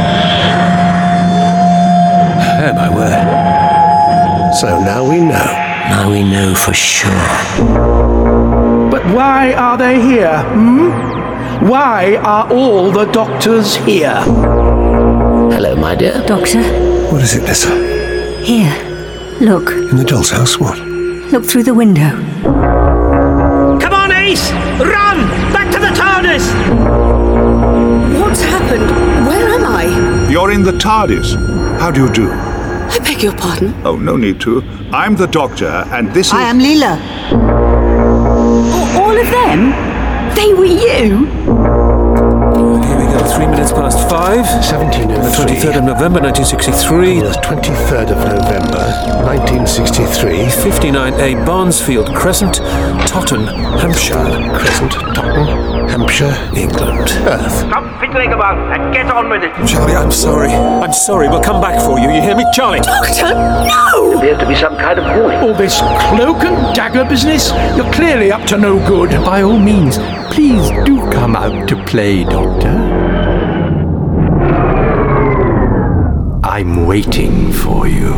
Oh, 2.57 2.73
my 2.73 2.89
word. 2.89 4.55
So 4.55 4.79
now 4.79 5.03
we 5.09 5.19
know. 5.19 5.65
Now 5.89 6.09
we 6.09 6.23
know 6.23 6.55
for 6.55 6.73
sure. 6.73 7.94
But 9.05 9.13
why 9.15 9.53
are 9.53 9.77
they 9.77 10.01
here? 10.01 10.39
Hmm? 10.41 11.67
Why 11.67 12.15
are 12.15 12.51
all 12.51 12.91
the 12.91 13.05
doctors 13.05 13.75
here? 13.75 14.15
Hello, 15.53 15.75
my 15.75 15.93
dear. 15.95 16.23
Doctor, 16.25 16.61
What 17.11 17.21
is 17.21 17.35
it, 17.35 17.43
Nyssa? 17.43 17.69
here. 18.43 18.73
Look. 19.41 19.69
In 19.71 19.97
the 19.97 20.03
doll's 20.03 20.31
house? 20.31 20.59
What? 20.59 20.79
Look 21.31 21.45
through 21.45 21.63
the 21.63 21.73
window. 21.75 22.09
Come 23.79 23.93
on, 23.93 24.11
Ace! 24.11 24.51
Run! 24.79 25.17
Back 25.53 25.71
to 25.73 25.79
the 25.79 25.91
TARDIS! 25.93 26.45
What's 28.19 28.41
happened? 28.41 28.89
Where 29.27 29.47
am 29.49 29.65
I? 29.65 30.29
You're 30.31 30.51
in 30.51 30.63
the 30.63 30.71
TARDIS. 30.73 31.35
How 31.79 31.91
do 31.91 32.05
you 32.05 32.11
do? 32.11 32.31
I 32.31 32.99
beg 33.03 33.21
your 33.21 33.33
pardon. 33.35 33.73
Oh, 33.85 33.97
no 33.97 34.15
need 34.17 34.39
to. 34.41 34.61
I'm 34.91 35.15
the 35.15 35.27
Doctor, 35.27 35.83
and 35.91 36.11
this 36.13 36.27
is. 36.27 36.33
I 36.33 36.43
am 36.43 36.59
Leela. 36.59 37.64
Of 39.25 39.31
them? 39.31 39.71
They 40.35 40.53
were 40.53 40.65
you? 40.65 41.74
Here 43.25 43.39
we 43.39 43.45
go. 43.45 43.45
Three 43.45 43.47
minutes 43.47 43.71
past 43.71 44.09
five. 44.09 44.45
1703. 44.45 45.15
The 45.15 45.31
23rd 45.31 45.77
of 45.77 45.83
November, 45.85 46.19
1963. 46.21 47.19
The 47.21 47.31
23rd 47.41 48.11
of 48.11 48.19
November, 48.21 48.85
1963. 49.25 50.45
59A 50.45 51.45
Barnesfield 51.45 52.13
Crescent, 52.15 52.55
Totton, 53.07 53.45
Hampshire. 53.79 54.15
Crescent, 54.57 54.91
Totton, 55.15 55.89
Hampshire, 55.89 56.33
England. 56.55 57.09
Earth. 57.25 57.51
Stop 57.51 57.99
fiddling 57.99 58.33
about 58.33 58.57
and 58.73 58.93
get 58.93 59.07
on 59.07 59.29
with 59.29 59.43
it. 59.43 59.51
Charlie, 59.67 59.95
I'm 59.95 60.11
sorry. 60.11 60.49
I'm 60.51 60.93
sorry. 60.93 61.27
We'll 61.29 61.43
come 61.43 61.61
back 61.61 61.81
for 61.81 61.99
you. 61.99 62.09
You 62.11 62.21
hear 62.21 62.35
me, 62.35 62.45
Charlie? 62.53 62.79
Doctor, 62.79 63.33
no! 63.33 64.17
Appears 64.17 64.37
to 64.39 64.47
be 64.47 64.55
some 64.55 64.77
kind 64.77 64.99
of 64.99 65.05
warning. 65.05 65.39
All 65.39 65.53
this 65.53 65.79
cloak 65.79 66.43
and 66.43 66.75
dagger 66.75 67.05
business? 67.05 67.51
You're 67.75 67.91
clearly 67.93 68.31
up 68.31 68.45
to 68.47 68.57
no 68.57 68.85
good. 68.87 69.11
By 69.25 69.41
all 69.41 69.59
means, 69.59 69.97
please 70.33 70.69
do 70.85 70.99
come 71.11 71.35
out 71.35 71.67
to 71.69 71.83
play, 71.85 72.23
Doctor. 72.23 72.84
I'm 76.55 76.85
waiting 76.85 77.51
for 77.51 77.85
you. 77.85 78.13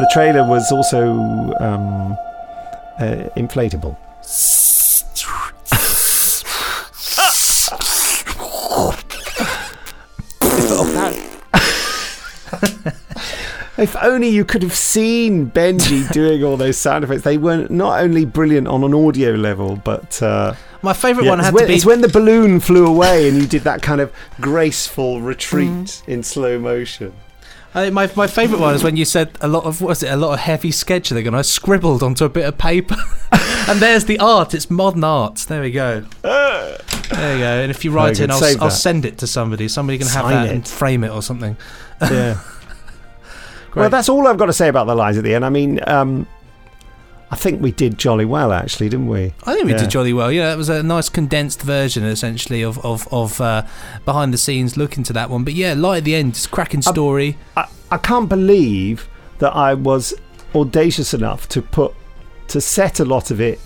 The 0.00 0.10
trailer 0.10 0.48
was 0.48 0.72
also 0.72 1.12
um, 1.60 2.16
uh, 2.98 3.28
inflatable. 3.36 3.94
If 13.76 13.96
only 14.00 14.28
you 14.28 14.46
could 14.46 14.62
have 14.62 14.74
seen 14.74 15.50
Benji 15.50 16.10
doing 16.10 16.42
all 16.42 16.56
those 16.56 16.78
sound 16.78 17.04
effects. 17.04 17.20
They 17.20 17.36
were 17.36 17.66
not 17.68 18.00
only 18.00 18.24
brilliant 18.24 18.66
on 18.66 18.82
an 18.82 18.94
audio 18.94 19.32
level, 19.32 19.76
but 19.76 20.22
uh, 20.22 20.54
My 20.84 20.92
favourite 20.92 21.24
yeah, 21.24 21.30
one 21.30 21.38
had 21.40 21.54
when, 21.54 21.64
to 21.64 21.68
be 21.68 21.74
It's 21.74 21.86
when 21.86 22.00
the 22.02 22.08
balloon 22.08 22.60
flew 22.60 22.86
away 22.86 23.28
and 23.28 23.38
you 23.38 23.46
did 23.46 23.62
that 23.62 23.80
kind 23.82 24.00
of 24.00 24.12
graceful 24.40 25.20
retreat 25.32 25.68
Mm. 25.70 26.08
in 26.08 26.22
slow 26.22 26.58
motion. 26.58 27.12
I 27.74 27.90
my 27.90 28.08
my 28.14 28.26
favourite 28.28 28.60
one 28.60 28.74
is 28.74 28.84
when 28.84 28.96
you 28.96 29.04
said 29.04 29.36
a 29.40 29.48
lot 29.48 29.64
of 29.64 29.80
what 29.80 29.88
was 29.88 30.02
it 30.04 30.08
a 30.12 30.16
lot 30.16 30.34
of 30.34 30.38
heavy 30.40 30.70
sketching 30.70 31.26
and 31.26 31.34
I 31.34 31.42
scribbled 31.42 32.02
onto 32.04 32.24
a 32.24 32.28
bit 32.28 32.44
of 32.44 32.56
paper, 32.56 32.96
and 33.68 33.80
there's 33.80 34.04
the 34.04 34.18
art. 34.20 34.54
It's 34.54 34.70
modern 34.70 35.02
art. 35.02 35.36
There 35.48 35.60
we 35.62 35.72
go. 35.72 36.04
There 36.22 36.78
you 37.34 37.38
go. 37.40 37.62
And 37.62 37.70
if 37.72 37.84
you 37.84 37.90
write 37.90 38.18
good. 38.18 38.24
in, 38.24 38.30
I'll, 38.30 38.62
I'll 38.64 38.70
send 38.70 39.04
it 39.04 39.18
to 39.18 39.26
somebody. 39.26 39.66
Somebody 39.66 39.98
can 39.98 40.06
have 40.08 40.24
Sign 40.24 40.32
that 40.34 40.46
it. 40.46 40.54
and 40.54 40.68
frame 40.68 41.02
it 41.02 41.10
or 41.10 41.22
something. 41.22 41.56
Yeah. 42.00 42.38
Well, 43.74 43.90
that's 43.90 44.08
all 44.08 44.28
I've 44.28 44.38
got 44.38 44.46
to 44.46 44.52
say 44.52 44.68
about 44.68 44.86
the 44.86 44.94
lines 44.94 45.18
at 45.18 45.24
the 45.24 45.34
end. 45.34 45.44
I 45.44 45.48
mean, 45.50 45.80
um, 45.88 46.28
I 47.30 47.36
think 47.36 47.60
we 47.60 47.72
did 47.72 47.98
jolly 47.98 48.24
well, 48.24 48.52
actually, 48.52 48.88
didn't 48.88 49.08
we? 49.08 49.32
I 49.44 49.54
think 49.54 49.64
we 49.66 49.72
Yeah. 49.72 49.78
did 49.78 49.90
jolly 49.90 50.12
well. 50.12 50.30
Yeah, 50.30 50.52
it 50.52 50.56
was 50.56 50.68
a 50.68 50.82
nice 50.82 51.08
condensed 51.08 51.62
version, 51.62 52.04
essentially, 52.04 52.62
of 52.62 52.78
of, 52.84 53.08
of 53.12 53.40
uh, 53.40 53.62
behind 54.04 54.32
the 54.32 54.38
scenes 54.38 54.76
look 54.76 54.96
into 54.96 55.12
that 55.14 55.30
one. 55.30 55.42
But 55.44 55.54
yeah, 55.54 55.74
light 55.74 55.98
at 55.98 56.04
the 56.04 56.14
end, 56.14 56.30
it's 56.32 56.46
a 56.46 56.48
cracking 56.48 56.82
story. 56.82 57.36
I, 57.56 57.66
I 57.90 57.96
can't 57.98 58.28
believe 58.28 59.08
that 59.38 59.54
I 59.56 59.74
was 59.74 60.14
audacious 60.54 61.12
enough 61.14 61.48
to 61.48 61.62
put 61.62 61.94
to 62.48 62.60
set 62.60 63.00
a 63.00 63.04
lot 63.04 63.30
of 63.30 63.40
it 63.40 63.58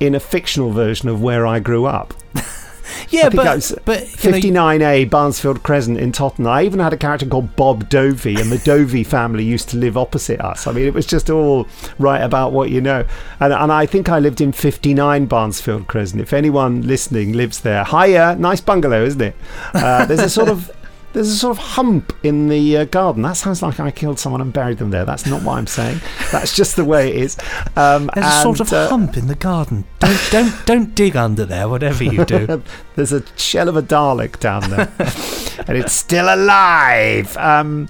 in 0.00 0.14
a 0.14 0.20
fictional 0.20 0.70
version 0.72 1.08
of 1.08 1.22
where 1.22 1.46
I 1.46 1.60
grew 1.60 1.84
up. 1.84 2.14
Yeah, 3.08 3.28
but- 3.36 3.44
but, 3.84 4.00
59A 4.04 5.08
Barnesfield 5.08 5.62
Crescent 5.62 5.98
in 5.98 6.12
Tottenham. 6.12 6.50
I 6.52 6.62
even 6.64 6.80
had 6.80 6.92
a 6.92 6.96
character 6.96 7.26
called 7.26 7.56
Bob 7.56 7.88
Dovey, 7.88 8.36
and 8.40 8.50
the 8.50 8.58
Dovey 8.58 9.04
family 9.04 9.44
used 9.44 9.68
to 9.70 9.76
live 9.76 9.96
opposite 9.96 10.40
us. 10.40 10.66
I 10.66 10.72
mean, 10.72 10.86
it 10.86 10.94
was 10.94 11.06
just 11.06 11.30
all 11.30 11.66
right 11.98 12.20
about 12.22 12.52
what 12.52 12.70
you 12.70 12.80
know. 12.80 13.04
And, 13.40 13.52
and 13.52 13.72
I 13.72 13.86
think 13.86 14.08
I 14.08 14.18
lived 14.18 14.40
in 14.40 14.52
59 14.52 15.26
Barnesfield 15.28 15.86
Crescent. 15.86 16.20
If 16.20 16.32
anyone 16.32 16.82
listening 16.82 17.32
lives 17.32 17.60
there, 17.60 17.84
hiya, 17.84 18.36
nice 18.38 18.60
bungalow, 18.60 19.04
isn't 19.04 19.20
it? 19.20 19.36
Uh, 19.72 20.04
there's 20.06 20.20
a 20.20 20.30
sort 20.30 20.48
of 20.48 20.70
there's 21.14 21.28
a 21.28 21.36
sort 21.36 21.56
of 21.56 21.64
hump 21.64 22.12
in 22.22 22.48
the 22.48 22.76
uh, 22.76 22.84
garden. 22.84 23.22
That 23.22 23.32
sounds 23.38 23.62
like 23.62 23.80
I 23.80 23.90
killed 23.90 24.18
someone 24.18 24.40
and 24.42 24.52
buried 24.52 24.78
them 24.78 24.90
there. 24.90 25.04
That's 25.06 25.24
not 25.26 25.42
what 25.42 25.56
I'm 25.56 25.66
saying. 25.66 26.00
That's 26.32 26.54
just 26.54 26.76
the 26.76 26.84
way 26.84 27.08
it 27.10 27.16
is. 27.16 27.36
Um, 27.76 28.10
There's 28.14 28.26
a 28.26 28.42
sort 28.42 28.60
of 28.60 28.72
uh, 28.72 28.88
hump 28.88 29.16
in 29.16 29.28
the 29.28 29.34
garden. 29.34 29.84
Don't 30.00 30.20
don't 30.30 30.66
don't 30.66 30.94
dig 30.94 31.16
under 31.16 31.44
there, 31.46 31.68
whatever 31.68 32.04
you 32.04 32.24
do. 32.24 32.62
There's 32.96 33.12
a 33.12 33.22
shell 33.38 33.68
of 33.70 33.76
a 33.76 33.82
Dalek 33.82 34.38
down 34.40 34.68
there, 34.70 34.92
and 35.66 35.78
it's 35.78 35.92
still 35.94 36.26
alive. 36.34 37.36
Um, 37.38 37.88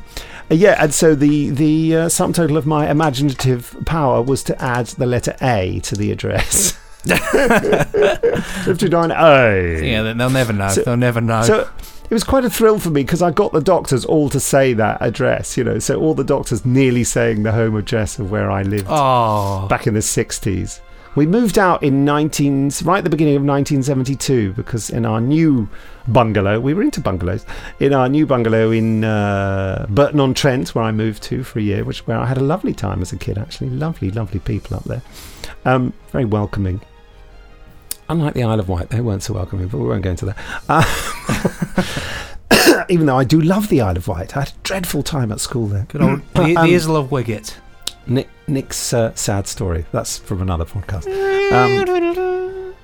yeah, 0.51 0.77
and 0.79 0.93
so 0.95 1.15
the 1.15 1.51
the 1.51 1.97
uh, 1.97 2.09
sum 2.11 2.33
total 2.35 2.57
of 2.59 2.67
my 2.67 2.91
imaginative 2.91 3.75
power 3.87 4.21
was 4.23 4.43
to 4.45 4.63
add 4.63 4.87
the 4.89 5.07
letter 5.07 5.35
A 5.41 5.81
to 5.81 5.97
the 5.97 6.13
address. 6.13 6.79
Fifty 8.65 8.89
nine 8.89 9.11
A. 9.11 9.81
yeah, 9.83 10.03
they- 10.03 10.13
they'll 10.15 10.31
never 10.31 10.53
know. 10.53 10.69
So- 10.69 10.83
they'll 10.83 10.97
never 10.97 11.21
know. 11.21 11.43
So 11.43 11.69
it 12.15 12.23
was 12.23 12.23
quite 12.23 12.45
a 12.45 12.51
thrill 12.51 12.79
for 12.79 12.91
me 12.91 13.03
because 13.03 13.23
I 13.23 13.33
got 13.33 13.51
the 13.51 13.61
doctors 13.61 14.05
all 14.05 14.29
to 14.29 14.39
say 14.39 14.73
that 14.75 14.99
address, 15.01 15.57
you 15.57 15.65
know. 15.65 15.81
So 15.81 16.01
all 16.01 16.15
the 16.15 16.23
doctors 16.23 16.65
nearly 16.65 17.03
saying 17.03 17.43
the 17.43 17.51
home 17.51 17.75
address 17.75 18.21
of 18.21 18.31
where 18.31 18.53
I 18.53 18.63
lived 18.63 18.87
oh. 18.89 19.67
back 19.67 19.89
in 19.89 19.95
the 19.95 20.01
60s. 20.01 20.79
We 21.17 21.27
moved 21.27 21.59
out 21.59 21.83
in 21.83 22.05
19 22.05 22.71
right 22.85 22.99
at 22.99 23.03
the 23.03 23.11
beginning 23.11 23.35
of 23.35 23.43
1972 23.43 24.53
because 24.53 24.91
in 24.91 25.05
our 25.05 25.21
new 25.21 25.69
bungalow, 26.07 26.61
we 26.61 26.73
were 26.73 26.83
into 26.83 27.01
bungalows. 27.01 27.45
In 27.81 27.93
our 27.93 28.09
new 28.09 28.27
bungalow 28.27 28.71
in 28.71 29.03
uh, 29.03 29.85
Burton 29.91 30.21
on 30.21 30.35
Trent, 30.35 30.73
where 30.73 30.85
I 30.85 30.93
moved 30.93 31.21
to 31.25 31.43
for 31.43 31.59
a 31.59 31.63
year, 31.63 31.83
which 31.83 32.07
where 32.07 32.19
I 32.19 32.27
had 32.27 32.39
a 32.39 32.45
lovely 32.45 32.75
time 32.75 33.03
as 33.03 33.13
a 33.13 33.17
kid. 33.17 33.39
Actually, 33.39 33.71
lovely, 33.71 34.13
lovely 34.13 34.39
people 34.39 34.77
up 34.77 34.85
there. 34.85 35.03
Um, 35.65 35.93
very 36.13 36.27
welcoming. 36.27 36.81
Unlike 38.09 38.35
the 38.35 38.43
Isle 38.43 38.61
of 38.61 38.69
Wight, 38.69 38.91
they 38.91 39.01
weren't 39.01 39.23
so 39.23 39.35
welcoming, 39.35 39.69
but 39.69 39.79
we 39.79 39.89
won't 39.89 40.03
go 40.03 40.11
into 40.11 40.27
that. 40.27 40.37
Uh, 40.69 42.85
even 42.89 43.07
though 43.07 43.17
I 43.17 43.25
do 43.25 43.41
love 43.41 43.69
the 43.69 43.81
Isle 43.81 43.97
of 43.97 44.09
Wight, 44.09 44.37
I 44.37 44.41
had 44.41 44.49
a 44.51 44.55
dreadful 44.63 45.03
time 45.03 45.33
at 45.33 45.41
school 45.41 45.67
there. 45.67 45.87
Good 45.89 46.03
old 46.03 46.21
the, 46.35 46.43
Um, 46.43 46.55
the 46.55 46.59
Isle 46.77 46.97
of 46.97 47.11
Wicket. 47.11 47.57
Nick, 48.07 48.29
Nick's 48.47 48.93
uh, 48.93 49.15
sad 49.15 49.47
story. 49.47 49.87
That's 49.91 50.19
from 50.19 50.43
another 50.43 50.67
podcast. 50.67 51.07
Um, 51.51 52.75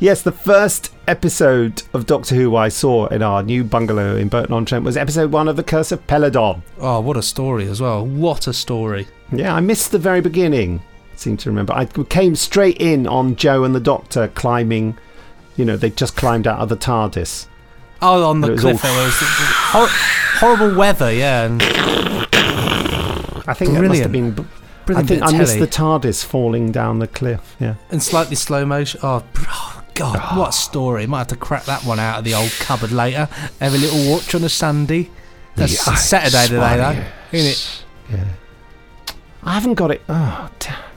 yes, 0.00 0.22
the 0.22 0.32
first 0.32 0.94
episode 1.06 1.82
of 1.92 2.06
Doctor 2.06 2.34
Who 2.34 2.56
I 2.56 2.70
saw 2.70 3.06
in 3.08 3.22
our 3.22 3.42
new 3.42 3.64
bungalow 3.64 4.16
in 4.16 4.28
Burton 4.28 4.54
on 4.54 4.64
Trent 4.64 4.84
was 4.84 4.96
episode 4.96 5.30
one 5.30 5.48
of 5.48 5.56
The 5.56 5.62
Curse 5.62 5.92
of 5.92 6.06
Peladon. 6.06 6.62
Oh, 6.78 7.00
what 7.00 7.18
a 7.18 7.22
story 7.22 7.68
as 7.68 7.82
well! 7.82 8.06
What 8.06 8.46
a 8.46 8.54
story! 8.54 9.06
Yeah, 9.30 9.54
I 9.54 9.60
missed 9.60 9.92
the 9.92 9.98
very 9.98 10.22
beginning. 10.22 10.80
Seem 11.22 11.36
to 11.36 11.50
remember. 11.50 11.72
I 11.72 11.84
came 11.86 12.34
straight 12.34 12.80
in 12.80 13.06
on 13.06 13.36
Jo 13.36 13.62
and 13.62 13.76
the 13.76 13.80
Doctor 13.80 14.26
climbing. 14.26 14.98
You 15.54 15.64
know, 15.64 15.76
they 15.76 15.90
just 15.90 16.16
climbed 16.16 16.48
out 16.48 16.58
of 16.58 16.68
the 16.68 16.76
TARDIS. 16.76 17.46
Oh, 18.00 18.28
on 18.28 18.40
the 18.40 18.56
cliff, 18.56 18.84
all- 18.84 18.90
was 19.04 19.14
hor- 19.20 19.86
horrible 20.40 20.76
weather. 20.76 21.12
Yeah, 21.12 21.44
and 21.44 21.62
I 21.62 23.54
think 23.54 23.72
that 23.72 23.82
must 23.82 24.00
have 24.00 24.10
Brilliant. 24.10 24.12
been. 24.12 24.34
I 24.34 24.84
Brilliant 24.84 25.08
think 25.08 25.20
bit 25.20 25.28
of 25.28 25.34
I 25.34 25.38
missed 25.38 25.58
the 25.60 25.68
TARDIS 25.68 26.24
falling 26.24 26.72
down 26.72 26.98
the 26.98 27.06
cliff. 27.06 27.54
Yeah. 27.60 27.76
and 27.92 28.02
slightly 28.02 28.34
slow 28.34 28.66
motion. 28.66 28.98
Oh, 29.04 29.22
oh, 29.46 29.82
God, 29.94 30.16
ah. 30.20 30.36
what 30.36 30.48
a 30.48 30.52
story! 30.52 31.06
Might 31.06 31.18
have 31.18 31.26
to 31.28 31.36
crack 31.36 31.66
that 31.66 31.84
one 31.84 32.00
out 32.00 32.18
of 32.18 32.24
the 32.24 32.34
old 32.34 32.50
cupboard 32.58 32.90
later. 32.90 33.28
Have 33.60 33.74
a 33.74 33.78
little 33.78 34.10
watch 34.10 34.34
on 34.34 34.42
a 34.42 34.48
Sunday. 34.48 35.08
That's 35.54 35.78
Saturday 36.00 36.48
today, 36.48 36.76
though, 36.78 37.04
isn't 37.38 37.46
it? 37.52 37.84
Yeah. 38.10 38.24
I 39.44 39.52
haven't 39.54 39.74
got 39.74 39.92
it. 39.92 40.02
Oh, 40.08 40.50
damn. 40.58 40.91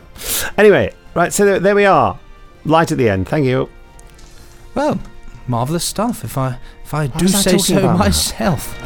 Anyway, 0.58 0.94
right, 1.14 1.34
so 1.34 1.46
there, 1.46 1.60
there 1.60 1.76
we 1.76 1.86
are. 1.86 2.20
Light 2.64 2.92
at 2.92 2.98
the 2.98 3.10
end. 3.10 3.28
Thank 3.28 3.46
you. 3.46 3.70
Well, 4.74 5.00
marvelous 5.48 5.84
stuff. 5.84 6.24
If 6.24 6.38
I 6.38 6.58
if 6.84 6.94
I 6.94 7.08
What 7.08 7.18
do 7.20 7.26
was 7.26 7.36
I 7.36 7.42
say 7.42 7.58
so 7.58 7.94
myself. 7.94 8.76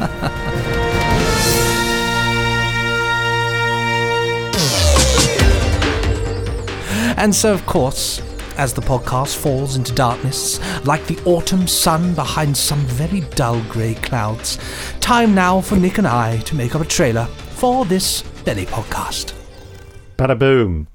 and 7.18 7.34
so, 7.34 7.52
of 7.52 7.64
course, 7.66 8.22
as 8.56 8.74
the 8.74 8.82
podcast 8.82 9.36
falls 9.36 9.76
into 9.76 9.92
darkness, 9.94 10.60
like 10.84 11.06
the 11.06 11.18
autumn 11.24 11.66
sun 11.66 12.14
behind 12.14 12.56
some 12.56 12.80
very 12.80 13.20
dull 13.34 13.60
grey 13.68 13.94
clouds, 13.94 14.58
time 15.00 15.34
now 15.34 15.60
for 15.60 15.76
Nick 15.76 15.98
and 15.98 16.06
I 16.06 16.38
to 16.38 16.54
make 16.54 16.74
up 16.74 16.82
a 16.82 16.86
trailer 16.86 17.26
for 17.26 17.84
this 17.84 18.20
very 18.44 18.66
podcast. 18.66 19.39
Bada 20.20 20.38
boom. 20.38 20.86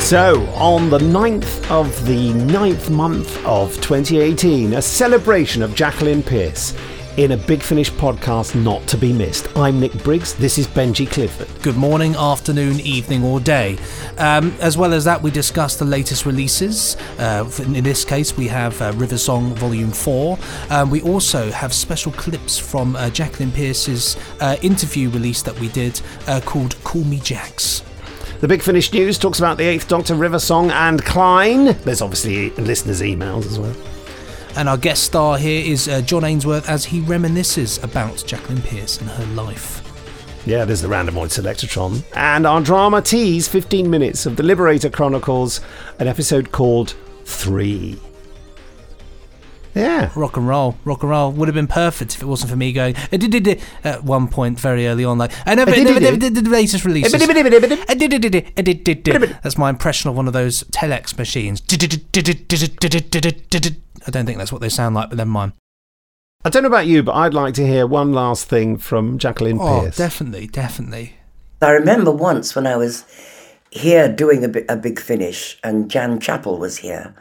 So, 0.00 0.46
on 0.54 0.88
the 0.88 0.96
9th 0.98 1.70
of 1.70 2.06
the 2.06 2.32
ninth 2.32 2.88
month 2.88 3.44
of 3.44 3.74
2018, 3.82 4.72
a 4.72 4.80
celebration 4.80 5.60
of 5.60 5.74
Jacqueline 5.74 6.22
Pearce 6.22 6.72
in 7.16 7.30
a 7.32 7.36
Big 7.36 7.62
Finish 7.62 7.92
podcast 7.92 8.60
not 8.60 8.84
to 8.88 8.96
be 8.96 9.12
missed. 9.12 9.46
I'm 9.56 9.78
Nick 9.78 9.92
Briggs, 10.02 10.34
this 10.34 10.58
is 10.58 10.66
Benji 10.66 11.08
Clifford. 11.08 11.48
Good 11.62 11.76
morning, 11.76 12.16
afternoon, 12.16 12.80
evening, 12.80 13.22
or 13.22 13.38
day. 13.38 13.78
Um, 14.18 14.52
as 14.60 14.76
well 14.76 14.92
as 14.92 15.04
that, 15.04 15.22
we 15.22 15.30
discuss 15.30 15.76
the 15.76 15.84
latest 15.84 16.26
releases. 16.26 16.96
Uh, 17.18 17.48
in 17.58 17.84
this 17.84 18.04
case, 18.04 18.36
we 18.36 18.48
have 18.48 18.80
uh, 18.82 18.92
River 18.96 19.16
Song 19.16 19.54
Volume 19.54 19.92
4. 19.92 20.38
Um, 20.70 20.90
we 20.90 21.02
also 21.02 21.52
have 21.52 21.72
special 21.72 22.10
clips 22.12 22.58
from 22.58 22.96
uh, 22.96 23.10
Jacqueline 23.10 23.52
Pearce's 23.52 24.16
uh, 24.40 24.56
interview 24.60 25.08
release 25.10 25.42
that 25.42 25.58
we 25.60 25.68
did 25.68 26.00
uh, 26.26 26.40
called 26.44 26.82
Call 26.82 27.04
Me 27.04 27.20
Jax. 27.20 27.84
The 28.40 28.48
Big 28.48 28.60
Finish 28.60 28.92
News 28.92 29.18
talks 29.18 29.38
about 29.38 29.56
the 29.56 29.64
Eighth 29.64 29.86
Doctor, 29.86 30.16
River 30.16 30.40
Song, 30.40 30.72
and 30.72 31.02
Klein. 31.04 31.76
There's 31.84 32.02
obviously 32.02 32.50
listeners' 32.50 33.02
emails 33.02 33.46
as 33.46 33.60
well. 33.60 33.74
And 34.56 34.68
our 34.68 34.76
guest 34.76 35.02
star 35.02 35.36
here 35.36 35.64
is 35.64 35.88
uh, 35.88 36.00
John 36.02 36.24
Ainsworth 36.24 36.68
as 36.68 36.84
he 36.84 37.00
reminisces 37.00 37.82
about 37.82 38.22
Jacqueline 38.24 38.62
Pearce 38.62 39.00
and 39.00 39.10
her 39.10 39.26
life. 39.34 39.82
Yeah, 40.46 40.64
there's 40.64 40.82
the 40.82 40.88
Randomoid 40.88 41.30
Selectron. 41.30 42.04
And 42.14 42.46
our 42.46 42.60
drama 42.60 43.02
tease 43.02 43.48
15 43.48 43.90
minutes 43.90 44.26
of 44.26 44.36
The 44.36 44.42
Liberator 44.42 44.90
Chronicles, 44.90 45.60
an 45.98 46.06
episode 46.06 46.52
called 46.52 46.94
Three. 47.24 47.98
Yeah. 49.74 50.10
Rock 50.14 50.36
and 50.36 50.46
roll. 50.46 50.76
Rock 50.84 51.02
and 51.02 51.10
roll 51.10 51.32
would 51.32 51.48
have 51.48 51.54
been 51.54 51.66
perfect 51.66 52.14
if 52.14 52.22
it 52.22 52.26
wasn't 52.26 52.50
for 52.50 52.56
me 52.56 52.72
going 52.72 52.94
uh, 52.96 53.16
did, 53.16 53.30
did, 53.30 53.60
at 53.82 54.04
one 54.04 54.28
point 54.28 54.60
very 54.60 54.86
early 54.86 55.04
on. 55.04 55.18
Like, 55.18 55.32
I 55.46 55.54
never, 55.54 55.72
did 55.72 56.34
the 56.34 56.48
latest 56.48 56.84
release. 56.84 57.10
That's 57.10 57.26
my 59.58 59.70
impression 59.70 60.10
of 60.10 60.16
one 60.16 60.26
of 60.26 60.32
those 60.32 60.64
telex 60.64 61.18
machines. 61.18 61.62
I 64.06 64.10
don't 64.10 64.26
think 64.26 64.38
that's 64.38 64.52
what 64.52 64.60
they 64.60 64.68
sound 64.68 64.94
like, 64.94 65.08
but 65.08 65.18
never 65.18 65.30
mind. 65.30 65.52
I 66.44 66.50
don't 66.50 66.62
know 66.62 66.68
about 66.68 66.86
you, 66.86 67.02
but 67.02 67.14
I'd 67.14 67.32
like 67.32 67.54
to 67.54 67.66
hear 67.66 67.86
one 67.86 68.12
last 68.12 68.48
thing 68.48 68.76
from 68.76 69.18
Jacqueline 69.18 69.58
oh, 69.58 69.80
Pearce. 69.80 69.96
Definitely, 69.96 70.46
definitely. 70.46 71.14
I 71.62 71.70
remember 71.70 72.10
once 72.10 72.54
when 72.54 72.66
I 72.66 72.76
was 72.76 73.06
here 73.70 74.12
doing 74.12 74.44
a, 74.44 74.48
bi- 74.48 74.66
a 74.68 74.76
big 74.76 75.00
finish 75.00 75.58
and 75.64 75.90
Jan 75.90 76.20
Chappell 76.20 76.58
was 76.58 76.78
here 76.78 77.14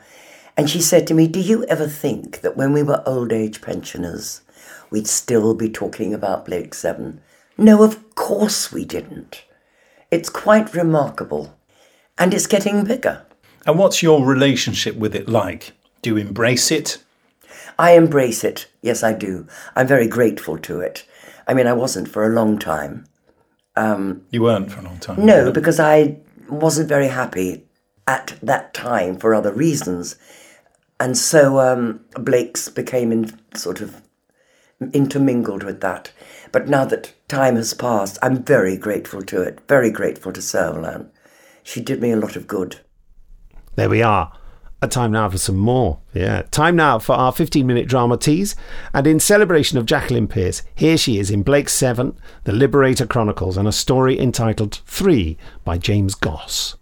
and 0.56 0.70
she 0.70 0.82
said 0.82 1.08
to 1.08 1.14
me, 1.14 1.28
Do 1.28 1.40
you 1.40 1.66
ever 1.66 1.88
think 1.88 2.42
that 2.42 2.58
when 2.58 2.74
we 2.74 2.84
were 2.84 3.04
old 3.06 3.32
age 3.32 3.62
pensioners, 3.62 4.42
we'd 4.90 5.08
still 5.08 5.54
be 5.54 5.70
talking 5.70 6.14
about 6.14 6.46
Blake 6.46 6.74
Seven? 6.74 7.22
No, 7.58 7.84
of 7.84 8.16
course 8.16 8.72
we 8.72 8.86
didn't. 8.86 9.44
It's 10.12 10.30
quite 10.30 10.74
remarkable, 10.74 11.58
and 12.18 12.34
it's 12.34 12.48
getting 12.48 12.84
bigger. 12.84 13.26
And 13.66 13.80
what's 13.80 14.04
your 14.04 14.26
relationship 14.26 14.96
with 14.96 15.16
it 15.16 15.28
like? 15.30 15.72
Do 16.02 16.12
you 16.12 16.18
embrace 16.18 16.70
it? 16.70 17.02
I 17.80 17.92
embrace 17.94 18.44
it. 18.44 18.68
Yes, 18.82 19.04
I 19.04 19.14
do. 19.14 19.48
I'm 19.76 19.88
very 19.88 20.08
grateful 20.08 20.58
to 20.60 20.80
it. 20.82 21.06
I 21.48 21.54
mean, 21.54 21.66
I 21.66 21.74
wasn't 21.74 22.08
for 22.08 22.26
a 22.26 22.34
long 22.34 22.60
time. 22.60 23.06
Um, 23.76 24.24
You 24.30 24.44
weren't 24.44 24.72
for 24.72 24.82
a 24.82 24.84
long 24.84 25.00
time. 25.00 25.26
No, 25.26 25.52
because 25.52 25.80
I 25.80 26.18
wasn't 26.50 26.90
very 26.90 27.08
happy 27.08 27.66
at 28.06 28.36
that 28.44 28.74
time 28.74 29.18
for 29.18 29.34
other 29.34 29.52
reasons. 29.54 30.16
And 31.04 31.18
so 31.18 31.60
um, 31.60 32.00
Blake's 32.18 32.70
became 32.70 33.12
in, 33.12 33.38
sort 33.56 33.82
of 33.82 34.02
intermingled 34.94 35.62
with 35.62 35.82
that. 35.82 36.14
But 36.54 36.70
now 36.70 36.86
that 36.86 37.14
time 37.28 37.58
has 37.58 37.74
passed, 37.74 38.18
I'm 38.22 38.42
very 38.42 38.78
grateful 38.78 39.22
to 39.24 39.42
it, 39.42 39.60
very 39.68 39.92
grateful 39.92 40.32
to 40.32 40.40
Servalan. 40.40 41.10
She 41.62 41.82
did 41.82 42.02
me 42.02 42.12
a 42.12 42.16
lot 42.16 42.38
of 42.38 42.48
good. 42.48 42.80
There 43.76 43.90
we 43.90 44.02
are. 44.02 44.32
A 44.82 44.88
time 44.88 45.12
now 45.12 45.28
for 45.28 45.38
some 45.38 45.58
more. 45.58 46.00
Yeah. 46.14 46.44
Time 46.52 46.78
now 46.78 47.00
for 47.00 47.16
our 47.16 47.34
15 47.34 47.68
minute 47.68 47.90
drama 47.90 48.16
tease. 48.16 48.56
And 48.94 49.06
in 49.06 49.20
celebration 49.20 49.78
of 49.78 49.86
Jacqueline 49.86 50.30
Pearce, 50.30 50.64
here 50.74 50.98
she 50.98 51.20
is 51.20 51.30
in 51.30 51.44
Blake 51.44 51.68
7, 51.68 52.18
The 52.46 52.54
Liberator 52.54 53.06
Chronicles, 53.06 53.58
and 53.58 53.68
a 53.68 53.74
story 53.74 54.18
entitled 54.18 54.80
Three 54.86 55.38
by 55.66 55.78
James 55.78 56.16
Goss. 56.16 56.78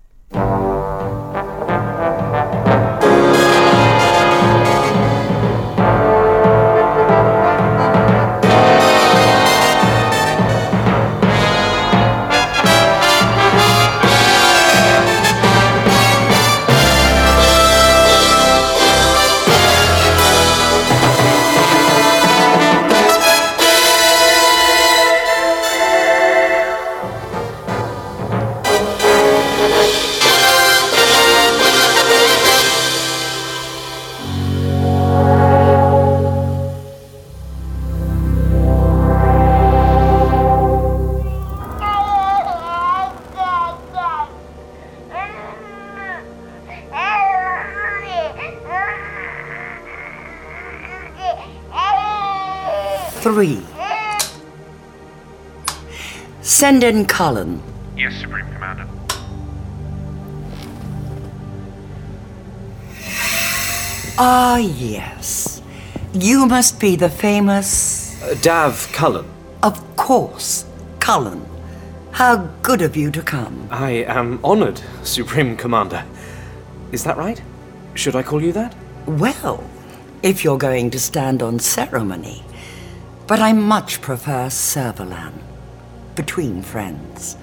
Send 56.82 56.98
in 56.98 57.06
Cullen. 57.06 57.62
Yes, 57.96 58.16
Supreme 58.16 58.48
Commander. 58.54 58.88
Ah, 64.18 64.58
yes. 64.58 65.62
You 66.12 66.48
must 66.48 66.80
be 66.80 66.96
the 66.96 67.08
famous. 67.10 68.20
Uh, 68.24 68.34
Dav 68.42 68.90
Cullen. 68.94 69.26
Of 69.62 69.96
course, 69.96 70.66
Cullen. 71.00 71.46
How 72.14 72.50
good 72.64 72.82
of 72.82 72.96
you 72.96 73.12
to 73.12 73.22
come. 73.22 73.68
I 73.70 74.04
am 74.08 74.44
honoured, 74.44 74.82
Supreme 75.04 75.56
Commander. 75.56 76.04
Is 76.92 77.04
that 77.04 77.16
right? 77.16 77.40
Should 77.94 78.16
I 78.16 78.24
call 78.24 78.42
you 78.42 78.54
that? 78.54 78.74
Well, 79.06 79.64
if 80.24 80.44
you're 80.44 80.58
going 80.58 80.90
to 80.90 81.00
stand 81.00 81.44
on 81.44 81.60
ceremony. 81.60 82.44
But 83.28 83.40
I 83.40 83.54
much 83.54 84.02
prefer 84.02 84.48
Servalan. 84.48 85.51
Between 86.26 86.62
friends. 86.62 87.36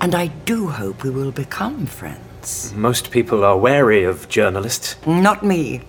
And 0.00 0.14
I 0.14 0.28
do 0.46 0.68
hope 0.68 1.04
we 1.04 1.10
will 1.10 1.32
become 1.32 1.84
friends. 1.84 2.72
Most 2.74 3.10
people 3.10 3.44
are 3.44 3.58
wary 3.58 4.04
of 4.04 4.26
journalists. 4.30 4.96
Not 5.06 5.44
me. 5.44 5.82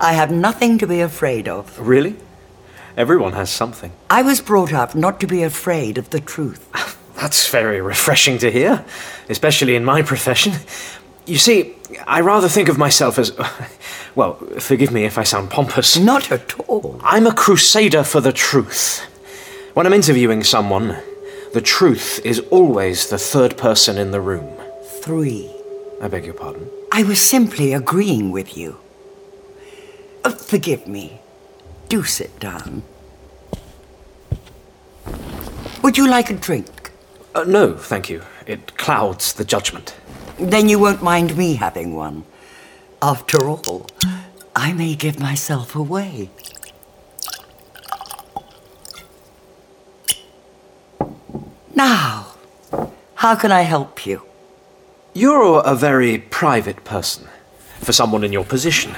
I 0.00 0.14
have 0.14 0.32
nothing 0.32 0.78
to 0.78 0.86
be 0.88 1.00
afraid 1.00 1.46
of. 1.46 1.78
Really? 1.78 2.16
Everyone 2.96 3.34
has 3.34 3.50
something. 3.50 3.92
I 4.10 4.22
was 4.22 4.40
brought 4.40 4.72
up 4.72 4.96
not 4.96 5.20
to 5.20 5.28
be 5.28 5.44
afraid 5.44 5.96
of 5.96 6.10
the 6.10 6.18
truth. 6.18 6.68
That's 7.20 7.48
very 7.48 7.80
refreshing 7.80 8.38
to 8.38 8.50
hear, 8.50 8.84
especially 9.28 9.76
in 9.76 9.84
my 9.84 10.02
profession. 10.02 10.54
You 11.24 11.38
see, 11.38 11.76
I 12.04 12.20
rather 12.20 12.48
think 12.48 12.68
of 12.68 12.78
myself 12.78 13.16
as. 13.16 13.30
Well, 14.16 14.34
forgive 14.58 14.90
me 14.92 15.04
if 15.04 15.18
I 15.18 15.24
sound 15.24 15.50
pompous. 15.50 15.98
Not 15.98 16.32
at 16.32 16.58
all. 16.60 16.98
I'm 17.04 17.26
a 17.26 17.34
crusader 17.34 18.02
for 18.02 18.22
the 18.22 18.32
truth. 18.32 19.04
When 19.74 19.84
I'm 19.86 19.92
interviewing 19.92 20.42
someone, 20.42 20.96
the 21.52 21.60
truth 21.60 22.20
is 22.24 22.40
always 22.50 23.08
the 23.08 23.18
third 23.18 23.56
person 23.56 23.98
in 23.98 24.10
the 24.10 24.20
room. 24.20 24.56
Three. 25.00 25.50
I 26.02 26.08
beg 26.08 26.24
your 26.24 26.34
pardon. 26.34 26.68
I 26.92 27.02
was 27.02 27.20
simply 27.20 27.72
agreeing 27.72 28.30
with 28.30 28.56
you. 28.56 28.78
Uh, 30.24 30.30
forgive 30.30 30.86
me. 30.86 31.20
Do 31.88 32.02
sit 32.02 32.38
down. 32.40 32.82
Would 35.82 35.96
you 35.96 36.08
like 36.08 36.30
a 36.30 36.34
drink? 36.34 36.90
Uh, 37.34 37.44
no, 37.44 37.74
thank 37.76 38.10
you. 38.10 38.22
It 38.46 38.76
clouds 38.76 39.32
the 39.32 39.44
judgment. 39.44 39.94
Then 40.38 40.68
you 40.68 40.78
won't 40.78 41.02
mind 41.02 41.36
me 41.36 41.54
having 41.54 41.94
one. 41.94 42.24
After 43.00 43.48
all, 43.48 43.86
I 44.54 44.72
may 44.72 44.94
give 44.94 45.20
myself 45.20 45.76
away. 45.76 46.30
Now, 51.76 52.28
how 53.16 53.36
can 53.36 53.52
I 53.52 53.60
help 53.60 54.06
you? 54.06 54.22
You're 55.12 55.62
a 55.62 55.74
very 55.74 56.18
private 56.18 56.84
person 56.84 57.28
for 57.80 57.92
someone 57.92 58.24
in 58.24 58.32
your 58.32 58.44
position. 58.44 58.94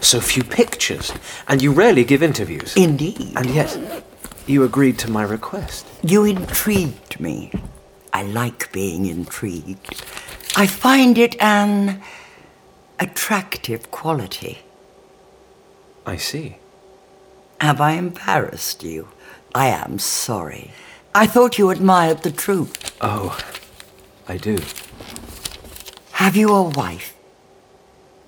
So 0.00 0.20
few 0.20 0.42
pictures, 0.42 1.12
and 1.46 1.60
you 1.62 1.72
rarely 1.72 2.04
give 2.04 2.22
interviews. 2.22 2.74
Indeed. 2.74 3.34
And 3.36 3.50
yet, 3.50 3.78
you 4.46 4.64
agreed 4.64 4.98
to 5.00 5.10
my 5.10 5.22
request. 5.24 5.86
You 6.02 6.24
intrigued 6.24 7.20
me. 7.20 7.52
I 8.12 8.22
like 8.22 8.72
being 8.72 9.04
intrigued. 9.04 10.02
I 10.56 10.66
find 10.66 11.18
it 11.18 11.36
an 11.40 12.00
attractive 12.98 13.90
quality. 13.90 14.60
I 16.06 16.16
see. 16.16 16.56
Have 17.60 17.80
I 17.80 17.92
embarrassed 17.92 18.82
you? 18.82 19.08
I 19.54 19.66
am 19.66 19.98
sorry. 19.98 20.70
I 21.16 21.26
thought 21.26 21.56
you 21.56 21.70
admired 21.70 22.24
the 22.24 22.30
truth. 22.30 22.94
Oh, 23.00 23.38
I 24.28 24.36
do. 24.36 24.58
Have 26.12 26.36
you 26.36 26.52
a 26.52 26.64
wife? 26.64 27.14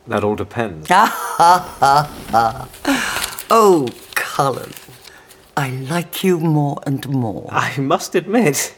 That 0.06 0.24
all 0.24 0.36
depends. 0.36 0.88
Ha 0.88 1.04
ha 1.04 1.76
ha 1.80 2.68
ha. 2.82 3.44
Oh, 3.50 3.88
Cullen, 4.14 4.72
I 5.54 5.68
like 5.68 6.24
you 6.24 6.40
more 6.40 6.80
and 6.86 7.06
more. 7.10 7.46
I 7.52 7.76
must 7.78 8.14
admit, 8.14 8.74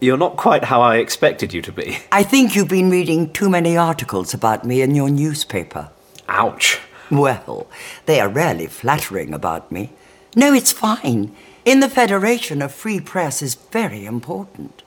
You're 0.00 0.16
not 0.16 0.38
quite 0.38 0.64
how 0.64 0.80
I 0.80 0.96
expected 0.96 1.52
you 1.52 1.60
to 1.60 1.72
be. 1.72 1.98
I 2.10 2.22
think 2.22 2.56
you've 2.56 2.68
been 2.68 2.88
reading 2.88 3.30
too 3.30 3.50
many 3.50 3.76
articles 3.76 4.32
about 4.32 4.64
me 4.64 4.80
in 4.80 4.94
your 4.94 5.10
newspaper. 5.10 5.90
Ouch. 6.28 6.78
Well, 7.10 7.66
they 8.06 8.20
are 8.20 8.28
rarely 8.30 8.68
flattering 8.68 9.34
about 9.34 9.70
me. 9.70 9.90
No, 10.34 10.54
it's 10.54 10.72
fine. 10.72 11.36
In 11.64 11.80
the 11.80 11.88
Federation, 11.88 12.62
a 12.62 12.68
free 12.68 13.00
press 13.00 13.42
is 13.42 13.54
very 13.54 14.06
important. 14.06 14.82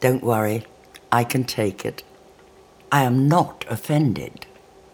Don't 0.00 0.22
worry, 0.22 0.64
I 1.10 1.24
can 1.24 1.44
take 1.44 1.84
it. 1.84 2.02
I 2.92 3.02
am 3.02 3.28
not 3.28 3.64
offended. 3.68 4.46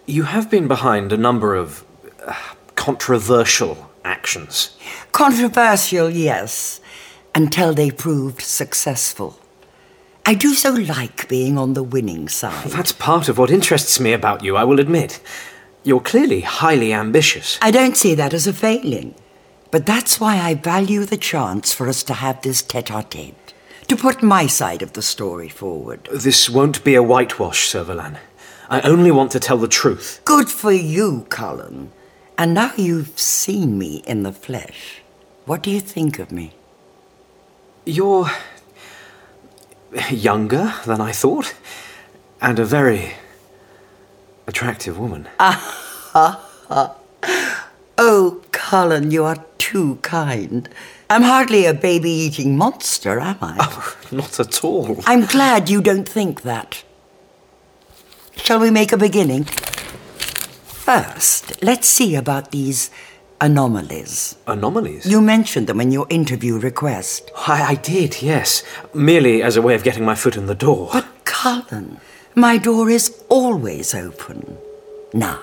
You 0.07 0.24
have 0.24 0.51
been 0.51 0.69
behind 0.69 1.12
a 1.12 1.16
number 1.16 1.55
of 1.55 1.85
uh, 2.27 2.35
controversial 2.74 3.90
actions. 4.05 4.77
Controversial, 5.12 6.09
yes, 6.09 6.81
until 7.35 7.74
they 7.74 7.90
proved 7.90 8.40
successful. 8.40 9.39
I 10.24 10.35
do 10.35 10.55
so 10.55 10.70
like 10.70 11.28
being 11.28 11.59
on 11.59 11.74
the 11.74 11.82
winning 11.82 12.28
side. 12.28 12.70
That's 12.70 12.93
part 12.93 13.28
of 13.28 13.39
what 13.39 13.51
interests 13.51 14.01
me 14.01 14.12
about 14.12 14.43
you, 14.43 14.57
I 14.57 14.65
will 14.65 14.81
admit. 14.81 15.20
You're 15.82 16.01
clearly 16.01 16.40
highly 16.40 16.93
ambitious. 16.93 17.59
I 17.61 17.73
don't 17.73 17.97
see 17.97 18.15
that 18.15 18.32
as 18.32 18.47
a 18.47 18.53
failing. 18.53 19.15
But 19.73 19.86
that's 19.86 20.20
why 20.20 20.36
I 20.39 20.53
value 20.53 21.07
the 21.07 21.16
chance 21.16 21.73
for 21.73 21.89
us 21.89 22.03
to 22.05 22.12
have 22.12 22.43
this 22.43 22.61
tete 22.61 22.90
a 22.90 23.03
tete, 23.03 23.55
to 23.89 23.97
put 23.97 24.23
my 24.23 24.47
side 24.47 24.82
of 24.82 24.93
the 24.93 25.01
story 25.01 25.49
forward. 25.49 26.11
This 26.12 26.51
won't 26.51 26.85
be 26.85 26.94
a 26.94 27.03
whitewash, 27.03 27.70
Servalan. 27.73 28.19
I 28.69 28.82
only 28.82 29.11
want 29.11 29.31
to 29.32 29.40
tell 29.40 29.57
the 29.57 29.66
truth. 29.66 30.20
Good 30.27 30.51
for 30.51 30.73
you, 30.73 31.27
Cullen. 31.31 31.90
And 32.36 32.53
now 32.53 32.73
you've 32.77 33.19
seen 33.19 33.78
me 33.78 34.03
in 34.07 34.24
the 34.24 34.32
flesh. 34.32 35.01
What 35.47 35.62
do 35.62 35.70
you 35.70 35.81
think 35.81 36.19
of 36.19 36.31
me? 36.31 36.53
You're 37.86 38.31
younger 40.11 40.74
than 40.85 41.01
I 41.01 41.12
thought, 41.12 41.55
and 42.43 42.59
a 42.59 42.66
very 42.66 43.15
attractive 44.47 44.99
woman. 44.99 45.28
Ah, 45.40 45.59
ha, 46.12 46.47
ha. 46.69 46.94
oh, 47.97 48.41
Cullen, 48.73 49.11
you 49.11 49.24
are 49.24 49.36
too 49.59 49.97
kind. 49.97 50.66
I'm 51.11 51.20
hardly 51.20 51.66
a 51.66 51.74
baby 51.74 52.09
eating 52.09 52.57
monster, 52.57 53.20
am 53.20 53.36
I? 53.43 53.57
Oh, 53.61 53.99
not 54.11 54.40
at 54.40 54.65
all. 54.65 54.99
I'm 55.05 55.27
glad 55.27 55.69
you 55.69 55.82
don't 55.82 56.09
think 56.09 56.40
that. 56.40 56.82
Shall 58.35 58.61
we 58.61 58.70
make 58.70 58.90
a 58.90 58.97
beginning? 58.97 59.44
First, 59.44 61.62
let's 61.62 61.86
see 61.86 62.15
about 62.15 62.51
these 62.51 62.90
anomalies. 63.43 64.36
Anomalies? 64.47 65.05
You 65.05 65.20
mentioned 65.20 65.66
them 65.66 65.78
in 65.78 65.93
your 65.93 66.07
interview 66.09 66.59
request. 66.59 67.31
I, 67.47 67.73
I 67.73 67.74
did, 67.74 68.23
yes. 68.23 68.65
Merely 68.94 69.43
as 69.43 69.59
a 69.59 69.61
way 69.61 69.74
of 69.74 69.85
getting 69.85 70.07
my 70.07 70.15
foot 70.15 70.39
in 70.39 70.47
the 70.47 70.55
door. 70.55 70.89
But, 70.94 71.27
Cullen, 71.27 72.01
my 72.35 72.57
door 72.57 72.89
is 72.89 73.23
always 73.28 73.94
open. 73.94 74.57
Now, 75.12 75.43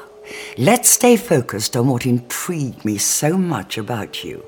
let's 0.57 0.89
stay 0.89 1.15
focused 1.17 1.75
on 1.75 1.87
what 1.87 2.05
intrigued 2.05 2.83
me 2.85 2.97
so 2.97 3.37
much 3.37 3.77
about 3.77 4.23
you. 4.23 4.45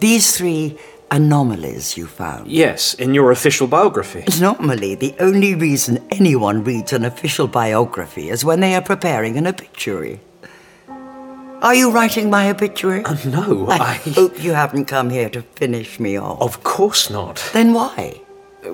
These 0.00 0.36
three 0.36 0.78
anomalies 1.10 1.96
you 1.96 2.06
found. 2.06 2.50
Yes, 2.50 2.94
in 2.94 3.14
your 3.14 3.30
official 3.30 3.66
biography. 3.66 4.24
Normally, 4.40 4.94
the 4.94 5.14
only 5.20 5.54
reason 5.54 6.04
anyone 6.10 6.64
reads 6.64 6.92
an 6.92 7.04
official 7.04 7.46
biography 7.46 8.28
is 8.30 8.44
when 8.44 8.60
they 8.60 8.74
are 8.74 8.82
preparing 8.82 9.36
an 9.36 9.46
obituary. 9.46 10.20
Are 11.62 11.74
you 11.74 11.90
writing 11.90 12.28
my 12.28 12.50
obituary? 12.50 13.04
Uh, 13.04 13.16
no, 13.26 13.66
I, 13.68 13.78
I. 13.78 13.94
hope 13.94 14.42
you 14.42 14.52
haven't 14.52 14.84
come 14.86 15.10
here 15.10 15.30
to 15.30 15.42
finish 15.42 15.98
me 15.98 16.18
off. 16.18 16.40
Of 16.40 16.62
course 16.62 17.08
not. 17.08 17.42
Then 17.52 17.72
why? 17.72 18.20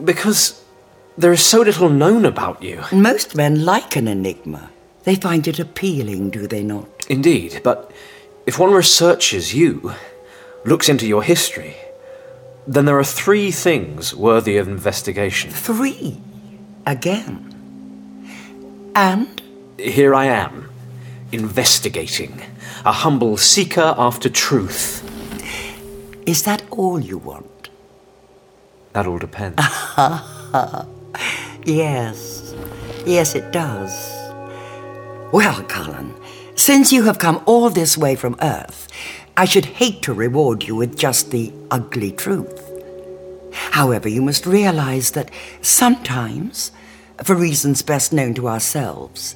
Because 0.04 0.62
there 1.16 1.32
is 1.32 1.44
so 1.44 1.60
little 1.60 1.88
known 1.88 2.24
about 2.24 2.62
you. 2.62 2.82
Most 2.92 3.36
men 3.36 3.64
like 3.64 3.94
an 3.96 4.08
enigma. 4.08 4.70
They 5.04 5.16
find 5.16 5.46
it 5.48 5.58
appealing, 5.58 6.30
do 6.30 6.46
they 6.46 6.62
not? 6.62 6.88
Indeed, 7.08 7.60
but 7.64 7.90
if 8.46 8.58
one 8.58 8.72
researches 8.72 9.54
you, 9.54 9.94
looks 10.64 10.88
into 10.88 11.06
your 11.06 11.22
history, 11.22 11.76
then 12.66 12.84
there 12.84 12.98
are 12.98 13.04
three 13.04 13.50
things 13.50 14.14
worthy 14.14 14.56
of 14.56 14.68
investigation. 14.68 15.50
Three? 15.50 16.20
Again? 16.86 17.48
And? 18.94 19.40
Here 19.78 20.14
I 20.14 20.26
am, 20.26 20.70
investigating, 21.32 22.40
a 22.84 22.92
humble 22.92 23.36
seeker 23.36 23.94
after 23.96 24.28
truth. 24.28 25.08
Is 26.26 26.44
that 26.44 26.62
all 26.70 27.00
you 27.00 27.18
want? 27.18 27.70
That 28.92 29.06
all 29.06 29.18
depends. 29.18 29.58
yes. 31.64 32.54
Yes, 33.04 33.34
it 33.34 33.50
does. 33.50 34.21
Well, 35.32 35.62
Cullen, 35.62 36.14
since 36.56 36.92
you 36.92 37.04
have 37.04 37.18
come 37.18 37.42
all 37.46 37.70
this 37.70 37.96
way 37.96 38.16
from 38.16 38.36
Earth, 38.42 38.86
I 39.34 39.46
should 39.46 39.64
hate 39.64 40.02
to 40.02 40.12
reward 40.12 40.64
you 40.64 40.76
with 40.76 40.98
just 40.98 41.30
the 41.30 41.50
ugly 41.70 42.12
truth. 42.12 42.60
However, 43.52 44.10
you 44.10 44.20
must 44.20 44.44
realize 44.44 45.12
that 45.12 45.30
sometimes, 45.62 46.70
for 47.24 47.34
reasons 47.34 47.80
best 47.80 48.12
known 48.12 48.34
to 48.34 48.46
ourselves, 48.46 49.34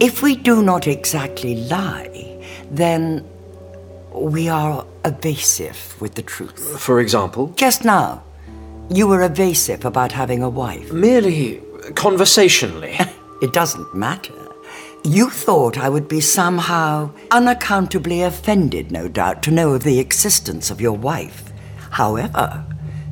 if 0.00 0.22
we 0.22 0.34
do 0.34 0.62
not 0.62 0.86
exactly 0.86 1.56
lie, 1.56 2.42
then 2.70 3.22
we 4.12 4.48
are 4.48 4.86
evasive 5.04 6.00
with 6.00 6.14
the 6.14 6.22
truth. 6.22 6.80
For 6.80 7.00
example? 7.00 7.48
Just 7.56 7.84
now, 7.84 8.22
you 8.88 9.06
were 9.06 9.22
evasive 9.22 9.84
about 9.84 10.12
having 10.12 10.42
a 10.42 10.48
wife. 10.48 10.90
Merely 10.90 11.60
conversationally. 11.96 12.98
it 13.42 13.52
doesn't 13.52 13.94
matter. 13.94 14.37
You 15.04 15.30
thought 15.30 15.78
I 15.78 15.88
would 15.88 16.08
be 16.08 16.20
somehow 16.20 17.10
unaccountably 17.30 18.22
offended, 18.22 18.90
no 18.90 19.08
doubt, 19.08 19.42
to 19.44 19.50
know 19.50 19.74
of 19.74 19.84
the 19.84 20.00
existence 20.00 20.70
of 20.70 20.80
your 20.80 20.92
wife. 20.96 21.52
However, 21.90 22.64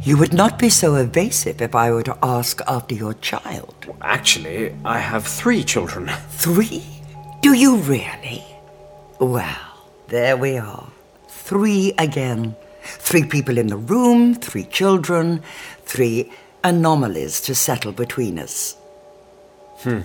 you 0.02 0.16
would 0.18 0.32
not 0.32 0.58
be 0.58 0.68
so 0.68 0.96
evasive 0.96 1.62
if 1.62 1.74
I 1.74 1.90
were 1.90 2.02
to 2.02 2.18
ask 2.22 2.60
after 2.68 2.94
your 2.94 3.14
child. 3.14 3.74
Actually, 4.02 4.74
I 4.84 4.98
have 4.98 5.26
three 5.26 5.64
children. 5.64 6.08
Three? 6.30 6.84
Do 7.40 7.54
you 7.54 7.76
really? 7.78 8.44
Well, 9.18 9.88
there 10.08 10.36
we 10.36 10.58
are. 10.58 10.88
Three 11.28 11.94
again. 11.98 12.54
Three 12.82 13.24
people 13.24 13.58
in 13.58 13.68
the 13.68 13.76
room, 13.76 14.34
three 14.34 14.64
children, 14.64 15.42
three 15.84 16.30
anomalies 16.62 17.40
to 17.42 17.54
settle 17.54 17.92
between 17.92 18.38
us. 18.38 18.76
Hmm. 19.78 20.00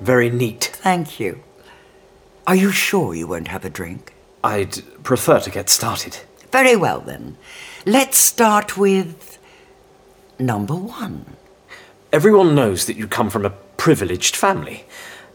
Very 0.00 0.30
neat. 0.30 0.70
Thank 0.74 1.18
you. 1.20 1.42
Are 2.46 2.54
you 2.54 2.70
sure 2.70 3.14
you 3.14 3.26
won't 3.26 3.48
have 3.48 3.64
a 3.64 3.70
drink? 3.70 4.14
I'd 4.42 4.82
prefer 5.02 5.40
to 5.40 5.50
get 5.50 5.68
started. 5.68 6.18
Very 6.50 6.76
well, 6.76 7.00
then. 7.00 7.36
Let's 7.84 8.16
start 8.16 8.76
with 8.76 9.38
number 10.38 10.74
one. 10.74 11.36
Everyone 12.12 12.54
knows 12.54 12.86
that 12.86 12.96
you 12.96 13.06
come 13.06 13.28
from 13.28 13.44
a 13.44 13.50
privileged 13.76 14.34
family. 14.34 14.84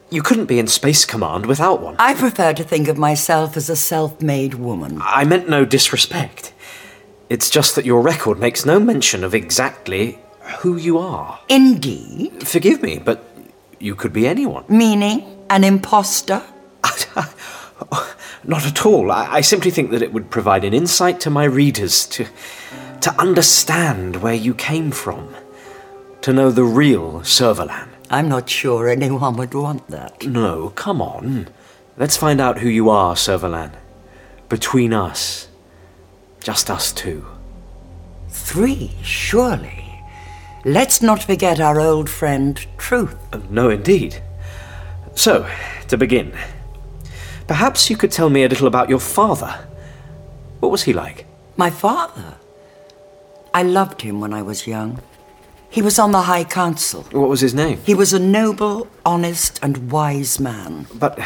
You 0.09 0.21
couldn't 0.21 0.45
be 0.45 0.59
in 0.59 0.67
Space 0.67 1.05
Command 1.05 1.45
without 1.45 1.81
one. 1.81 1.95
I 1.99 2.13
prefer 2.13 2.53
to 2.53 2.63
think 2.63 2.87
of 2.87 2.97
myself 2.97 3.57
as 3.57 3.69
a 3.69 3.75
self 3.75 4.21
made 4.21 4.55
woman. 4.55 4.99
I 5.03 5.23
meant 5.23 5.49
no 5.49 5.65
disrespect. 5.65 6.53
It's 7.29 7.49
just 7.49 7.75
that 7.75 7.85
your 7.85 8.01
record 8.01 8.39
makes 8.39 8.65
no 8.65 8.79
mention 8.79 9.23
of 9.23 9.33
exactly 9.33 10.19
who 10.59 10.77
you 10.77 10.97
are. 10.97 11.39
Indeed. 11.49 12.47
Forgive 12.47 12.81
me, 12.83 12.99
but 12.99 13.23
you 13.83 13.95
could 13.95 14.13
be 14.13 14.27
anyone. 14.27 14.63
Meaning? 14.69 15.45
An 15.49 15.63
impostor? 15.63 16.41
Not 18.45 18.65
at 18.65 18.85
all. 18.85 19.11
I, 19.11 19.27
I, 19.35 19.41
simply 19.41 19.71
think 19.71 19.91
that 19.91 20.01
it 20.01 20.13
would 20.13 20.31
provide 20.31 20.63
an 20.63 20.73
insight 20.73 21.19
to 21.21 21.29
my 21.29 21.43
readers 21.43 22.07
to, 22.07 22.25
to 23.01 23.13
understand 23.19 24.17
where 24.17 24.33
you 24.33 24.53
came 24.53 24.91
from, 24.91 25.35
to 26.21 26.31
know 26.31 26.49
the 26.49 26.63
real 26.63 27.21
Servalan. 27.21 27.89
I'm 28.09 28.29
not 28.29 28.49
sure 28.49 28.87
anyone 28.87 29.35
would 29.37 29.53
want 29.53 29.87
that. 29.89 30.25
No, 30.25 30.69
come 30.69 31.01
on. 31.01 31.49
Let's 31.97 32.17
find 32.17 32.39
out 32.39 32.59
who 32.59 32.69
you 32.69 32.89
are, 32.89 33.15
Servalan. 33.15 33.71
Between 34.49 34.93
us. 34.93 35.47
Just 36.41 36.69
us 36.69 36.91
two. 36.91 37.25
Three, 38.29 38.91
surely. 39.01 39.82
Let's 40.65 41.01
not 41.01 41.21
forget 41.21 41.59
our 41.59 41.77
old 41.81 42.09
friend, 42.09 42.65
Truth. 42.77 43.15
Uh, 43.33 43.41
no, 43.49 43.69
indeed. 43.69 44.23
So, 45.13 45.45
to 45.89 45.97
begin, 45.97 46.31
perhaps 47.47 47.89
you 47.89 47.97
could 47.97 48.11
tell 48.11 48.29
me 48.29 48.45
a 48.45 48.47
little 48.47 48.67
about 48.67 48.89
your 48.89 49.01
father. 49.01 49.67
What 50.61 50.71
was 50.71 50.83
he 50.83 50.93
like? 50.93 51.25
My 51.57 51.69
father? 51.69 52.37
I 53.53 53.63
loved 53.63 54.01
him 54.01 54.21
when 54.21 54.33
I 54.33 54.41
was 54.41 54.65
young. 54.65 55.01
He 55.69 55.81
was 55.81 55.99
on 55.99 56.13
the 56.13 56.21
High 56.21 56.45
Council. 56.45 57.03
What 57.11 57.29
was 57.29 57.41
his 57.41 57.53
name? 57.53 57.79
He 57.85 57.93
was 57.93 58.13
a 58.13 58.19
noble, 58.19 58.87
honest, 59.05 59.59
and 59.61 59.91
wise 59.91 60.39
man. 60.39 60.87
But, 60.93 61.19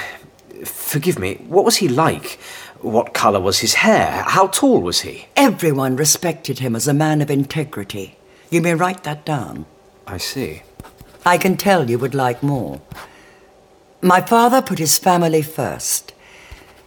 forgive 0.66 1.20
me, 1.20 1.36
what 1.48 1.64
was 1.64 1.78
he 1.78 1.88
like? 1.88 2.40
What 2.82 3.14
colour 3.14 3.40
was 3.40 3.60
his 3.60 3.76
hair? 3.76 4.24
How 4.26 4.48
tall 4.48 4.82
was 4.82 5.02
he? 5.02 5.28
Everyone 5.36 5.96
respected 5.96 6.58
him 6.60 6.76
as 6.76 6.88
a 6.88 6.94
man 6.94 7.22
of 7.22 7.30
integrity. 7.30 8.17
You 8.50 8.62
may 8.62 8.74
write 8.74 9.04
that 9.04 9.26
down. 9.26 9.66
I 10.06 10.18
see. 10.18 10.64
I 11.26 11.38
can 11.38 11.58
tell 11.58 11.90
you 11.90 12.00
would 12.00 12.16
like 12.16 12.42
more. 12.42 12.82
My 14.02 14.22
father 14.22 14.62
put 14.62 14.80
his 14.80 14.98
family 14.98 15.42
first. 15.42 16.14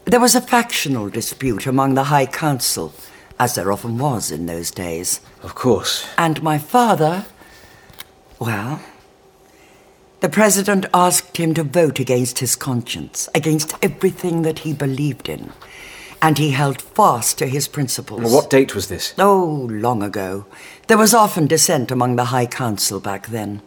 There 0.07 0.21
was 0.21 0.35
a 0.35 0.41
factional 0.41 1.11
dispute 1.11 1.67
among 1.67 1.95
the 1.95 2.05
High 2.05 2.27
Council, 2.27 2.95
as 3.39 3.55
there 3.55 3.71
often 3.71 3.99
was 3.99 4.31
in 4.31 4.47
those 4.47 4.71
days. 4.71 5.21
Of 5.43 5.55
course. 5.55 6.07
And 6.17 6.43
my 6.43 6.59
father. 6.59 7.27
Well. 8.39 8.81
The 10.21 10.29
president 10.29 10.87
asked 10.93 11.37
him 11.39 11.55
to 11.55 11.63
vote 11.63 11.99
against 11.99 12.41
his 12.41 12.57
conscience, 12.57 13.29
against 13.35 13.75
everything 13.83 14.43
that 14.43 14.61
he 14.61 14.73
believed 14.73 15.29
in. 15.29 15.53
And 16.23 16.37
he 16.37 16.51
held 16.51 16.83
fast 16.83 17.39
to 17.39 17.47
his 17.47 17.67
principles. 17.67 18.33
What 18.33 18.51
date 18.51 18.75
was 18.75 18.89
this? 18.89 19.15
Oh, 19.19 19.67
long 19.71 20.03
ago. 20.03 20.45
There 20.87 20.99
was 20.99 21.15
often 21.15 21.47
dissent 21.47 21.91
among 21.91 22.17
the 22.17 22.27
High 22.27 22.47
Council 22.47 23.01
back 23.01 23.29
then. 23.29 23.63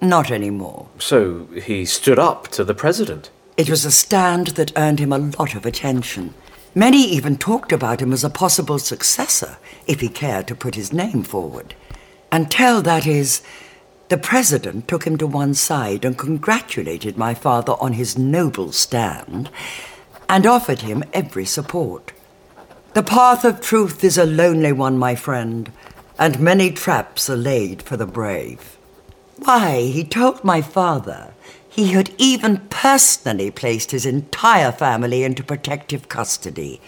Not 0.00 0.30
anymore. 0.30 0.88
So 0.98 1.46
he 1.48 1.84
stood 1.84 2.18
up 2.18 2.48
to 2.48 2.64
the 2.64 2.74
president. 2.74 3.30
It 3.58 3.68
was 3.68 3.84
a 3.84 3.90
stand 3.90 4.48
that 4.48 4.72
earned 4.76 5.00
him 5.00 5.12
a 5.12 5.18
lot 5.18 5.54
of 5.54 5.66
attention. 5.66 6.32
Many 6.74 7.02
even 7.04 7.36
talked 7.36 7.72
about 7.72 8.00
him 8.00 8.12
as 8.12 8.24
a 8.24 8.30
possible 8.30 8.78
successor, 8.78 9.58
if 9.86 10.00
he 10.00 10.08
cared 10.08 10.46
to 10.46 10.54
put 10.54 10.76
his 10.76 10.92
name 10.92 11.24
forward. 11.24 11.74
Until, 12.32 12.80
that 12.82 13.06
is, 13.06 13.42
the 14.08 14.16
president 14.16 14.88
took 14.88 15.04
him 15.04 15.18
to 15.18 15.26
one 15.26 15.52
side 15.52 16.04
and 16.04 16.16
congratulated 16.16 17.18
my 17.18 17.34
father 17.34 17.74
on 17.80 17.92
his 17.92 18.16
noble 18.16 18.72
stand 18.72 19.50
and 20.30 20.46
offered 20.46 20.82
him 20.82 21.02
every 21.12 21.44
support. 21.44 22.12
The 22.94 23.02
path 23.02 23.44
of 23.44 23.60
truth 23.60 24.04
is 24.04 24.16
a 24.16 24.24
lonely 24.24 24.70
one, 24.70 24.96
my 24.96 25.16
friend, 25.16 25.72
and 26.20 26.38
many 26.38 26.70
traps 26.70 27.28
are 27.28 27.36
laid 27.36 27.82
for 27.82 27.96
the 27.96 28.06
brave. 28.06 28.78
Why, 29.38 29.80
he 29.80 30.04
told 30.04 30.44
my 30.44 30.62
father 30.62 31.34
he 31.68 31.88
had 31.88 32.14
even 32.16 32.58
personally 32.70 33.50
placed 33.50 33.90
his 33.90 34.06
entire 34.06 34.70
family 34.70 35.24
into 35.24 35.42
protective 35.42 36.08
custody, 36.08 36.80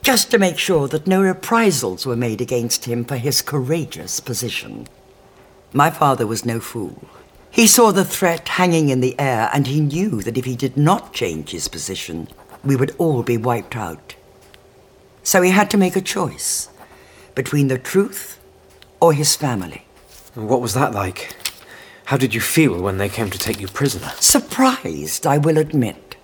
just 0.00 0.30
to 0.30 0.38
make 0.38 0.58
sure 0.58 0.86
that 0.86 1.08
no 1.08 1.20
reprisals 1.20 2.06
were 2.06 2.14
made 2.14 2.40
against 2.40 2.84
him 2.84 3.04
for 3.04 3.16
his 3.16 3.42
courageous 3.42 4.20
position. 4.20 4.86
My 5.72 5.90
father 5.90 6.28
was 6.28 6.44
no 6.44 6.60
fool. 6.60 7.08
He 7.50 7.66
saw 7.66 7.90
the 7.90 8.04
threat 8.04 8.48
hanging 8.48 8.88
in 8.88 9.00
the 9.00 9.18
air, 9.18 9.50
and 9.52 9.66
he 9.66 9.80
knew 9.80 10.22
that 10.22 10.38
if 10.38 10.44
he 10.44 10.56
did 10.56 10.76
not 10.76 11.12
change 11.12 11.50
his 11.50 11.68
position, 11.68 12.28
we 12.64 12.76
would 12.76 12.94
all 12.98 13.22
be 13.22 13.36
wiped 13.36 13.76
out. 13.76 14.14
So 15.22 15.42
he 15.42 15.50
had 15.50 15.70
to 15.70 15.76
make 15.76 15.96
a 15.96 16.00
choice 16.00 16.68
between 17.34 17.68
the 17.68 17.78
truth 17.78 18.38
or 19.00 19.12
his 19.12 19.36
family. 19.36 19.86
And 20.34 20.48
what 20.48 20.60
was 20.60 20.74
that 20.74 20.92
like? 20.92 21.36
How 22.06 22.16
did 22.16 22.34
you 22.34 22.40
feel 22.40 22.82
when 22.82 22.98
they 22.98 23.08
came 23.08 23.30
to 23.30 23.38
take 23.38 23.60
you 23.60 23.68
prisoner? 23.68 24.10
Surprised, 24.20 25.26
I 25.26 25.38
will 25.38 25.58
admit. 25.58 26.16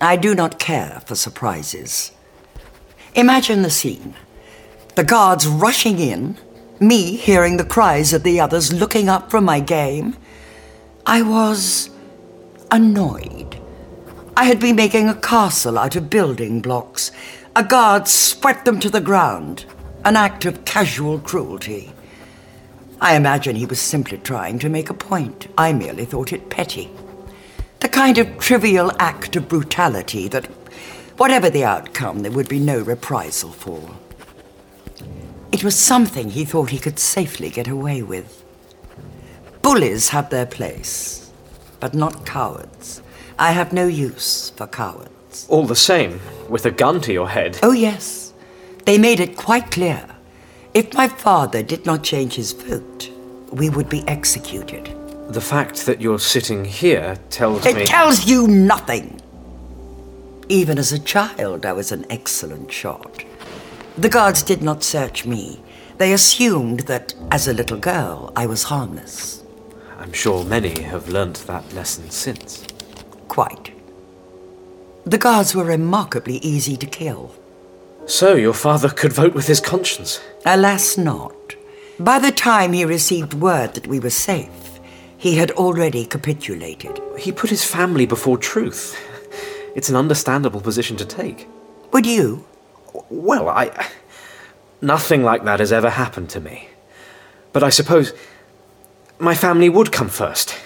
I 0.00 0.16
do 0.16 0.34
not 0.34 0.58
care 0.58 1.02
for 1.06 1.14
surprises. 1.14 2.12
Imagine 3.14 3.62
the 3.62 3.70
scene 3.70 4.14
the 4.94 5.04
guards 5.04 5.46
rushing 5.46 6.00
in, 6.00 6.36
me 6.80 7.14
hearing 7.14 7.56
the 7.56 7.64
cries 7.64 8.12
of 8.12 8.24
the 8.24 8.40
others 8.40 8.72
looking 8.72 9.08
up 9.08 9.30
from 9.30 9.44
my 9.44 9.60
game. 9.60 10.16
I 11.06 11.22
was 11.22 11.88
annoyed. 12.72 13.60
I 14.38 14.44
had 14.44 14.60
been 14.60 14.76
making 14.76 15.08
a 15.08 15.16
castle 15.16 15.76
out 15.76 15.96
of 15.96 16.10
building 16.10 16.60
blocks. 16.60 17.10
A 17.56 17.64
guard 17.64 18.06
swept 18.06 18.66
them 18.66 18.78
to 18.78 18.88
the 18.88 19.00
ground, 19.00 19.64
an 20.04 20.14
act 20.14 20.44
of 20.44 20.64
casual 20.64 21.18
cruelty. 21.18 21.92
I 23.00 23.16
imagine 23.16 23.56
he 23.56 23.66
was 23.66 23.80
simply 23.80 24.16
trying 24.18 24.60
to 24.60 24.68
make 24.68 24.90
a 24.90 24.94
point. 24.94 25.48
I 25.58 25.72
merely 25.72 26.04
thought 26.04 26.32
it 26.32 26.50
petty. 26.50 26.88
The 27.80 27.88
kind 27.88 28.16
of 28.16 28.38
trivial 28.38 28.92
act 29.00 29.34
of 29.34 29.48
brutality 29.48 30.28
that, 30.28 30.46
whatever 31.16 31.50
the 31.50 31.64
outcome, 31.64 32.20
there 32.20 32.30
would 32.30 32.48
be 32.48 32.60
no 32.60 32.78
reprisal 32.78 33.50
for. 33.50 33.90
It 35.50 35.64
was 35.64 35.74
something 35.74 36.30
he 36.30 36.44
thought 36.44 36.70
he 36.70 36.78
could 36.78 37.00
safely 37.00 37.50
get 37.50 37.66
away 37.66 38.02
with. 38.02 38.44
Bullies 39.62 40.10
have 40.10 40.30
their 40.30 40.46
place, 40.46 41.32
but 41.80 41.92
not 41.92 42.24
cowards. 42.24 43.02
I 43.38 43.52
have 43.52 43.72
no 43.72 43.86
use 43.86 44.50
for 44.50 44.66
cowards. 44.66 45.46
All 45.48 45.64
the 45.64 45.76
same, 45.76 46.20
with 46.48 46.66
a 46.66 46.72
gun 46.72 47.00
to 47.02 47.12
your 47.12 47.28
head. 47.28 47.58
Oh, 47.62 47.72
yes. 47.72 48.32
They 48.84 48.98
made 48.98 49.20
it 49.20 49.36
quite 49.36 49.70
clear. 49.70 50.04
If 50.74 50.94
my 50.94 51.06
father 51.08 51.62
did 51.62 51.86
not 51.86 52.02
change 52.02 52.34
his 52.34 52.52
vote, 52.52 53.10
we 53.52 53.70
would 53.70 53.88
be 53.88 54.06
executed. 54.08 54.94
The 55.28 55.40
fact 55.40 55.86
that 55.86 56.00
you're 56.00 56.18
sitting 56.18 56.64
here 56.64 57.16
tells 57.30 57.64
It 57.64 57.76
me. 57.76 57.82
It 57.82 57.86
tells 57.86 58.26
you 58.26 58.48
nothing. 58.48 59.20
Even 60.48 60.78
as 60.78 60.92
a 60.92 60.98
child, 60.98 61.64
I 61.64 61.72
was 61.72 61.92
an 61.92 62.06
excellent 62.10 62.72
shot. 62.72 63.24
The 63.96 64.08
guards 64.08 64.42
did 64.42 64.62
not 64.62 64.82
search 64.82 65.26
me. 65.26 65.60
They 65.98 66.12
assumed 66.12 66.80
that, 66.80 67.14
as 67.30 67.46
a 67.46 67.52
little 67.52 67.78
girl, 67.78 68.32
I 68.34 68.46
was 68.46 68.64
harmless. 68.64 69.44
I'm 69.98 70.12
sure 70.12 70.44
many 70.44 70.82
have 70.82 71.08
learnt 71.08 71.46
that 71.46 71.72
lesson 71.72 72.10
since. 72.10 72.64
Quite. 73.28 73.72
The 75.04 75.18
guards 75.18 75.54
were 75.54 75.64
remarkably 75.64 76.36
easy 76.38 76.76
to 76.76 76.86
kill. 76.86 77.34
So 78.06 78.34
your 78.34 78.54
father 78.54 78.88
could 78.88 79.12
vote 79.12 79.34
with 79.34 79.46
his 79.46 79.60
conscience? 79.60 80.20
Alas, 80.44 80.98
not. 80.98 81.34
By 82.00 82.18
the 82.18 82.32
time 82.32 82.72
he 82.72 82.84
received 82.84 83.34
word 83.34 83.74
that 83.74 83.86
we 83.86 84.00
were 84.00 84.10
safe, 84.10 84.80
he 85.16 85.36
had 85.36 85.50
already 85.52 86.06
capitulated. 86.06 87.00
He 87.18 87.32
put 87.32 87.50
his 87.50 87.64
family 87.64 88.06
before 88.06 88.38
truth. 88.38 88.96
It's 89.74 89.88
an 89.88 89.96
understandable 89.96 90.60
position 90.60 90.96
to 90.96 91.04
take. 91.04 91.48
Would 91.92 92.06
you? 92.06 92.44
Well, 93.10 93.48
I. 93.48 93.88
Nothing 94.80 95.22
like 95.22 95.44
that 95.44 95.60
has 95.60 95.72
ever 95.72 95.90
happened 95.90 96.30
to 96.30 96.40
me. 96.40 96.68
But 97.52 97.62
I 97.62 97.68
suppose 97.70 98.12
my 99.18 99.34
family 99.34 99.68
would 99.68 99.90
come 99.90 100.08
first. 100.08 100.56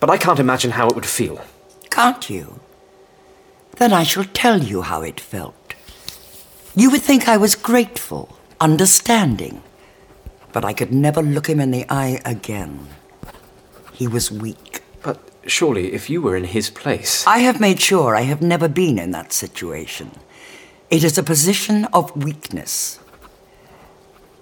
But 0.00 0.10
I 0.10 0.18
can't 0.18 0.40
imagine 0.40 0.72
how 0.72 0.88
it 0.88 0.94
would 0.96 1.06
feel. 1.06 1.40
Can't 1.92 2.30
you? 2.30 2.60
Then 3.76 3.92
I 3.92 4.02
shall 4.02 4.24
tell 4.24 4.62
you 4.62 4.80
how 4.80 5.02
it 5.02 5.20
felt. 5.20 5.74
You 6.74 6.90
would 6.90 7.02
think 7.02 7.28
I 7.28 7.36
was 7.36 7.54
grateful, 7.54 8.38
understanding, 8.58 9.62
but 10.54 10.64
I 10.64 10.72
could 10.72 10.90
never 10.90 11.22
look 11.22 11.48
him 11.50 11.60
in 11.60 11.70
the 11.70 11.84
eye 11.90 12.18
again. 12.24 12.88
He 13.92 14.08
was 14.08 14.32
weak. 14.32 14.82
But 15.02 15.18
surely, 15.46 15.92
if 15.92 16.08
you 16.08 16.22
were 16.22 16.34
in 16.34 16.44
his 16.44 16.70
place. 16.70 17.26
I 17.26 17.40
have 17.40 17.60
made 17.60 17.78
sure 17.78 18.16
I 18.16 18.22
have 18.22 18.40
never 18.40 18.68
been 18.68 18.98
in 18.98 19.10
that 19.10 19.34
situation. 19.34 20.12
It 20.88 21.04
is 21.04 21.18
a 21.18 21.22
position 21.22 21.84
of 21.92 22.16
weakness. 22.16 23.00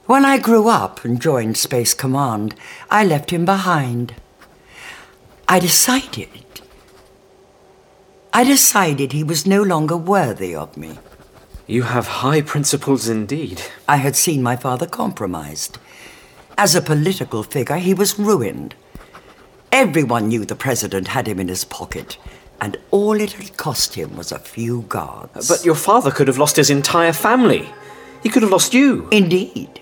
When 0.06 0.24
I 0.24 0.38
grew 0.38 0.68
up 0.68 1.04
and 1.04 1.20
joined 1.20 1.56
Space 1.56 1.94
Command, 1.94 2.54
I 2.90 3.04
left 3.04 3.30
him 3.30 3.44
behind. 3.44 4.14
I 5.48 5.58
decided. 5.58 6.28
I 8.32 8.44
decided 8.44 9.12
he 9.12 9.24
was 9.24 9.46
no 9.46 9.62
longer 9.62 9.96
worthy 9.96 10.54
of 10.54 10.76
me. 10.76 10.98
You 11.66 11.82
have 11.82 12.06
high 12.06 12.42
principles 12.42 13.08
indeed. 13.08 13.62
I 13.88 13.96
had 13.96 14.14
seen 14.14 14.42
my 14.42 14.56
father 14.56 14.86
compromised. 14.86 15.78
As 16.56 16.74
a 16.74 16.82
political 16.82 17.42
figure, 17.42 17.76
he 17.78 17.92
was 17.92 18.18
ruined. 18.18 18.74
Everyone 19.72 20.28
knew 20.28 20.44
the 20.44 20.54
president 20.54 21.08
had 21.08 21.26
him 21.26 21.40
in 21.40 21.48
his 21.48 21.64
pocket, 21.64 22.18
and 22.60 22.76
all 22.90 23.20
it 23.20 23.32
had 23.32 23.56
cost 23.56 23.94
him 23.94 24.16
was 24.16 24.30
a 24.30 24.38
few 24.38 24.82
guards. 24.82 25.48
But 25.48 25.64
your 25.64 25.74
father 25.74 26.10
could 26.10 26.28
have 26.28 26.38
lost 26.38 26.56
his 26.56 26.70
entire 26.70 27.12
family. 27.12 27.68
He 28.22 28.28
could 28.28 28.42
have 28.42 28.52
lost 28.52 28.74
you. 28.74 29.08
Indeed. 29.10 29.80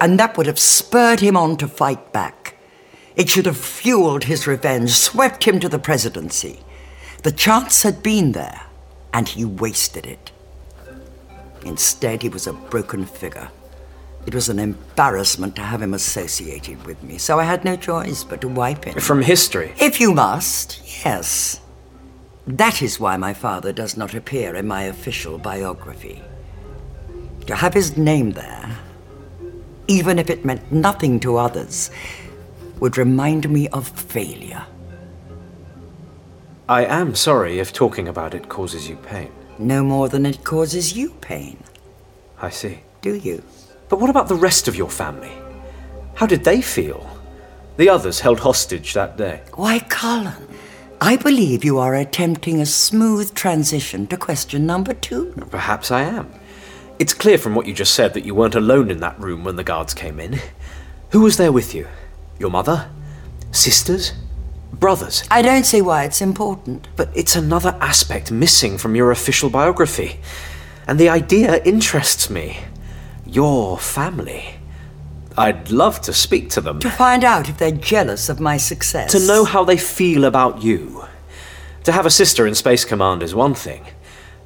And 0.00 0.18
that 0.18 0.36
would 0.36 0.46
have 0.46 0.58
spurred 0.58 1.20
him 1.20 1.36
on 1.36 1.56
to 1.58 1.68
fight 1.68 2.12
back. 2.12 2.56
It 3.16 3.28
should 3.28 3.46
have 3.46 3.56
fueled 3.58 4.24
his 4.24 4.46
revenge, 4.46 4.92
swept 4.92 5.44
him 5.44 5.60
to 5.60 5.68
the 5.68 5.78
presidency. 5.78 6.60
The 7.22 7.32
chance 7.32 7.84
had 7.84 8.02
been 8.02 8.32
there, 8.32 8.62
and 9.12 9.28
he 9.28 9.44
wasted 9.44 10.06
it. 10.06 10.32
Instead, 11.64 12.22
he 12.22 12.28
was 12.28 12.48
a 12.48 12.52
broken 12.52 13.06
figure. 13.06 13.48
It 14.26 14.34
was 14.34 14.48
an 14.48 14.58
embarrassment 14.58 15.54
to 15.56 15.62
have 15.62 15.82
him 15.82 15.94
associated 15.94 16.84
with 16.84 17.02
me, 17.02 17.18
so 17.18 17.38
I 17.38 17.44
had 17.44 17.64
no 17.64 17.76
choice 17.76 18.24
but 18.24 18.40
to 18.40 18.48
wipe 18.48 18.84
him. 18.84 18.98
From 18.98 19.22
history? 19.22 19.72
If 19.80 20.00
you 20.00 20.12
must, 20.12 20.80
yes. 21.04 21.60
That 22.46 22.82
is 22.82 22.98
why 22.98 23.16
my 23.16 23.34
father 23.34 23.72
does 23.72 23.96
not 23.96 24.14
appear 24.14 24.56
in 24.56 24.66
my 24.66 24.84
official 24.84 25.38
biography. 25.38 26.22
To 27.46 27.54
have 27.54 27.74
his 27.74 27.96
name 27.96 28.32
there, 28.32 28.78
even 29.86 30.18
if 30.18 30.28
it 30.28 30.44
meant 30.44 30.72
nothing 30.72 31.20
to 31.20 31.36
others, 31.36 31.90
would 32.80 32.98
remind 32.98 33.48
me 33.48 33.68
of 33.68 33.86
failure. 33.88 34.66
I 36.68 36.84
am 36.84 37.14
sorry 37.14 37.58
if 37.58 37.72
talking 37.72 38.08
about 38.08 38.34
it 38.34 38.48
causes 38.48 38.88
you 38.88 38.96
pain. 38.96 39.32
No 39.58 39.82
more 39.82 40.08
than 40.08 40.24
it 40.24 40.44
causes 40.44 40.96
you 40.96 41.10
pain, 41.20 41.62
I 42.40 42.50
see. 42.50 42.80
do 43.00 43.14
you? 43.14 43.42
But 43.88 44.00
what 44.00 44.10
about 44.10 44.28
the 44.28 44.34
rest 44.34 44.68
of 44.68 44.76
your 44.76 44.88
family? 44.88 45.32
How 46.14 46.26
did 46.26 46.44
they 46.44 46.62
feel? 46.62 47.08
The 47.76 47.88
others 47.88 48.20
held 48.20 48.40
hostage 48.40 48.94
that 48.94 49.16
day. 49.16 49.42
Why, 49.54 49.80
Colin, 49.80 50.48
I 51.00 51.16
believe 51.16 51.64
you 51.64 51.78
are 51.78 51.94
attempting 51.94 52.60
a 52.60 52.66
smooth 52.66 53.34
transition 53.34 54.06
to 54.06 54.16
question 54.16 54.64
number 54.66 54.94
two. 54.94 55.32
Perhaps 55.50 55.90
I 55.90 56.02
am. 56.02 56.32
It's 56.98 57.14
clear 57.14 57.38
from 57.38 57.54
what 57.54 57.66
you 57.66 57.74
just 57.74 57.94
said 57.94 58.14
that 58.14 58.24
you 58.24 58.34
weren't 58.34 58.54
alone 58.54 58.90
in 58.90 59.00
that 59.00 59.18
room 59.18 59.42
when 59.42 59.56
the 59.56 59.64
guards 59.64 59.94
came 59.94 60.20
in. 60.20 60.38
Who 61.10 61.20
was 61.20 61.36
there 61.36 61.52
with 61.52 61.74
you? 61.74 61.88
Your 62.38 62.50
mother? 62.50 62.90
Sisters? 63.50 64.12
Brothers? 64.72 65.24
I 65.30 65.42
don't 65.42 65.64
see 65.64 65.82
why 65.82 66.04
it's 66.04 66.20
important. 66.20 66.88
But 66.96 67.10
it's 67.14 67.36
another 67.36 67.76
aspect 67.80 68.32
missing 68.32 68.78
from 68.78 68.96
your 68.96 69.10
official 69.10 69.50
biography. 69.50 70.20
And 70.86 70.98
the 70.98 71.08
idea 71.08 71.62
interests 71.62 72.30
me. 72.30 72.58
Your 73.26 73.78
family. 73.78 74.56
I'd 75.36 75.70
love 75.70 76.00
to 76.02 76.12
speak 76.12 76.50
to 76.50 76.60
them. 76.60 76.78
To 76.80 76.90
find 76.90 77.24
out 77.24 77.48
if 77.48 77.58
they're 77.58 77.70
jealous 77.70 78.28
of 78.28 78.40
my 78.40 78.56
success. 78.56 79.12
To 79.12 79.26
know 79.26 79.44
how 79.44 79.64
they 79.64 79.78
feel 79.78 80.24
about 80.24 80.62
you. 80.62 81.04
To 81.84 81.92
have 81.92 82.06
a 82.06 82.10
sister 82.10 82.46
in 82.46 82.54
Space 82.54 82.84
Command 82.84 83.22
is 83.22 83.34
one 83.34 83.54
thing, 83.54 83.84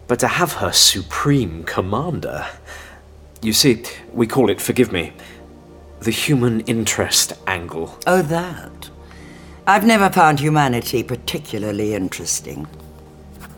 but 0.07 0.19
to 0.20 0.28
have 0.28 0.55
her 0.55 0.73
supreme 0.73 1.65
commander. 1.65 2.47
You 3.43 3.53
see, 3.53 3.85
we 4.12 4.27
call 4.27 4.48
it, 4.48 4.61
forgive 4.61 4.90
me, 4.90 5.12
the 6.01 6.11
human 6.11 6.61
interest 6.61 7.35
angle. 7.47 7.98
Oh, 8.07 8.23
that. 8.23 8.90
I've 9.69 9.85
never 9.85 10.11
found 10.11 10.39
humanity 10.39 11.03
particularly 11.03 11.95
interesting. 11.95 12.69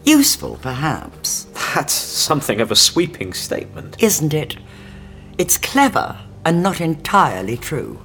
Useful, 0.04 0.58
perhaps. 0.62 1.46
That's 1.74 1.92
something 1.92 2.62
of 2.62 2.70
a 2.70 2.76
sweeping 2.76 3.34
statement. 3.34 4.02
Isn't 4.02 4.32
it? 4.32 4.56
It's 5.36 5.58
clever 5.58 6.18
and 6.46 6.62
not 6.62 6.80
entirely 6.80 7.58
true. 7.58 8.00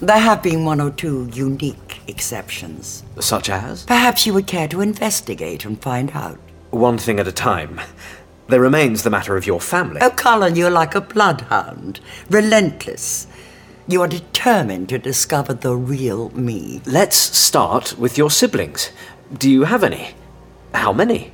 There 0.00 0.18
have 0.18 0.42
been 0.42 0.64
one 0.64 0.80
or 0.80 0.90
two 0.90 1.28
unique 1.32 2.00
exceptions. 2.08 3.04
Such 3.20 3.50
as? 3.50 3.84
Perhaps 3.84 4.24
you 4.24 4.32
would 4.32 4.46
care 4.46 4.68
to 4.68 4.80
investigate 4.80 5.66
and 5.66 5.80
find 5.80 6.12
out. 6.12 6.38
One 6.70 6.96
thing 6.96 7.20
at 7.20 7.28
a 7.28 7.32
time. 7.32 7.80
There 8.48 8.60
remains 8.60 9.02
the 9.02 9.10
matter 9.10 9.36
of 9.36 9.46
your 9.46 9.60
family. 9.60 10.00
Oh, 10.00 10.10
Colin, 10.10 10.56
you're 10.56 10.70
like 10.70 10.94
a 10.94 11.00
bloodhound, 11.00 12.00
relentless. 12.30 13.26
You 13.88 14.02
are 14.02 14.08
determined 14.08 14.88
to 14.88 14.98
discover 14.98 15.54
the 15.54 15.76
real 15.76 16.30
me. 16.30 16.80
Let's 16.86 17.16
start 17.16 17.96
with 17.96 18.18
your 18.18 18.32
siblings. 18.32 18.90
Do 19.32 19.48
you 19.48 19.62
have 19.62 19.84
any? 19.84 20.14
How 20.74 20.92
many? 20.92 21.32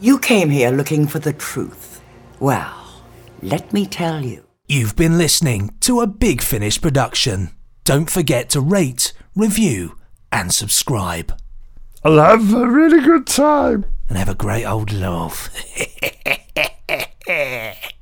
You 0.00 0.18
came 0.18 0.48
here 0.48 0.70
looking 0.70 1.06
for 1.06 1.18
the 1.18 1.34
truth. 1.34 2.00
Well, 2.38 3.02
let 3.42 3.70
me 3.74 3.84
tell 3.84 4.24
you. 4.24 4.46
You've 4.66 4.96
been 4.96 5.18
listening 5.18 5.74
to 5.80 6.00
a 6.00 6.06
Big 6.06 6.40
Finish 6.40 6.80
production. 6.80 7.50
Don't 7.84 8.08
forget 8.08 8.48
to 8.50 8.62
rate, 8.62 9.12
review, 9.36 9.98
and 10.32 10.54
subscribe. 10.54 11.38
I'll 12.02 12.16
have 12.16 12.54
a 12.54 12.66
really 12.66 13.02
good 13.02 13.26
time. 13.26 13.84
And 14.08 14.16
have 14.16 14.30
a 14.30 14.34
great 14.34 14.64
old 14.64 14.90
laugh. 14.90 15.50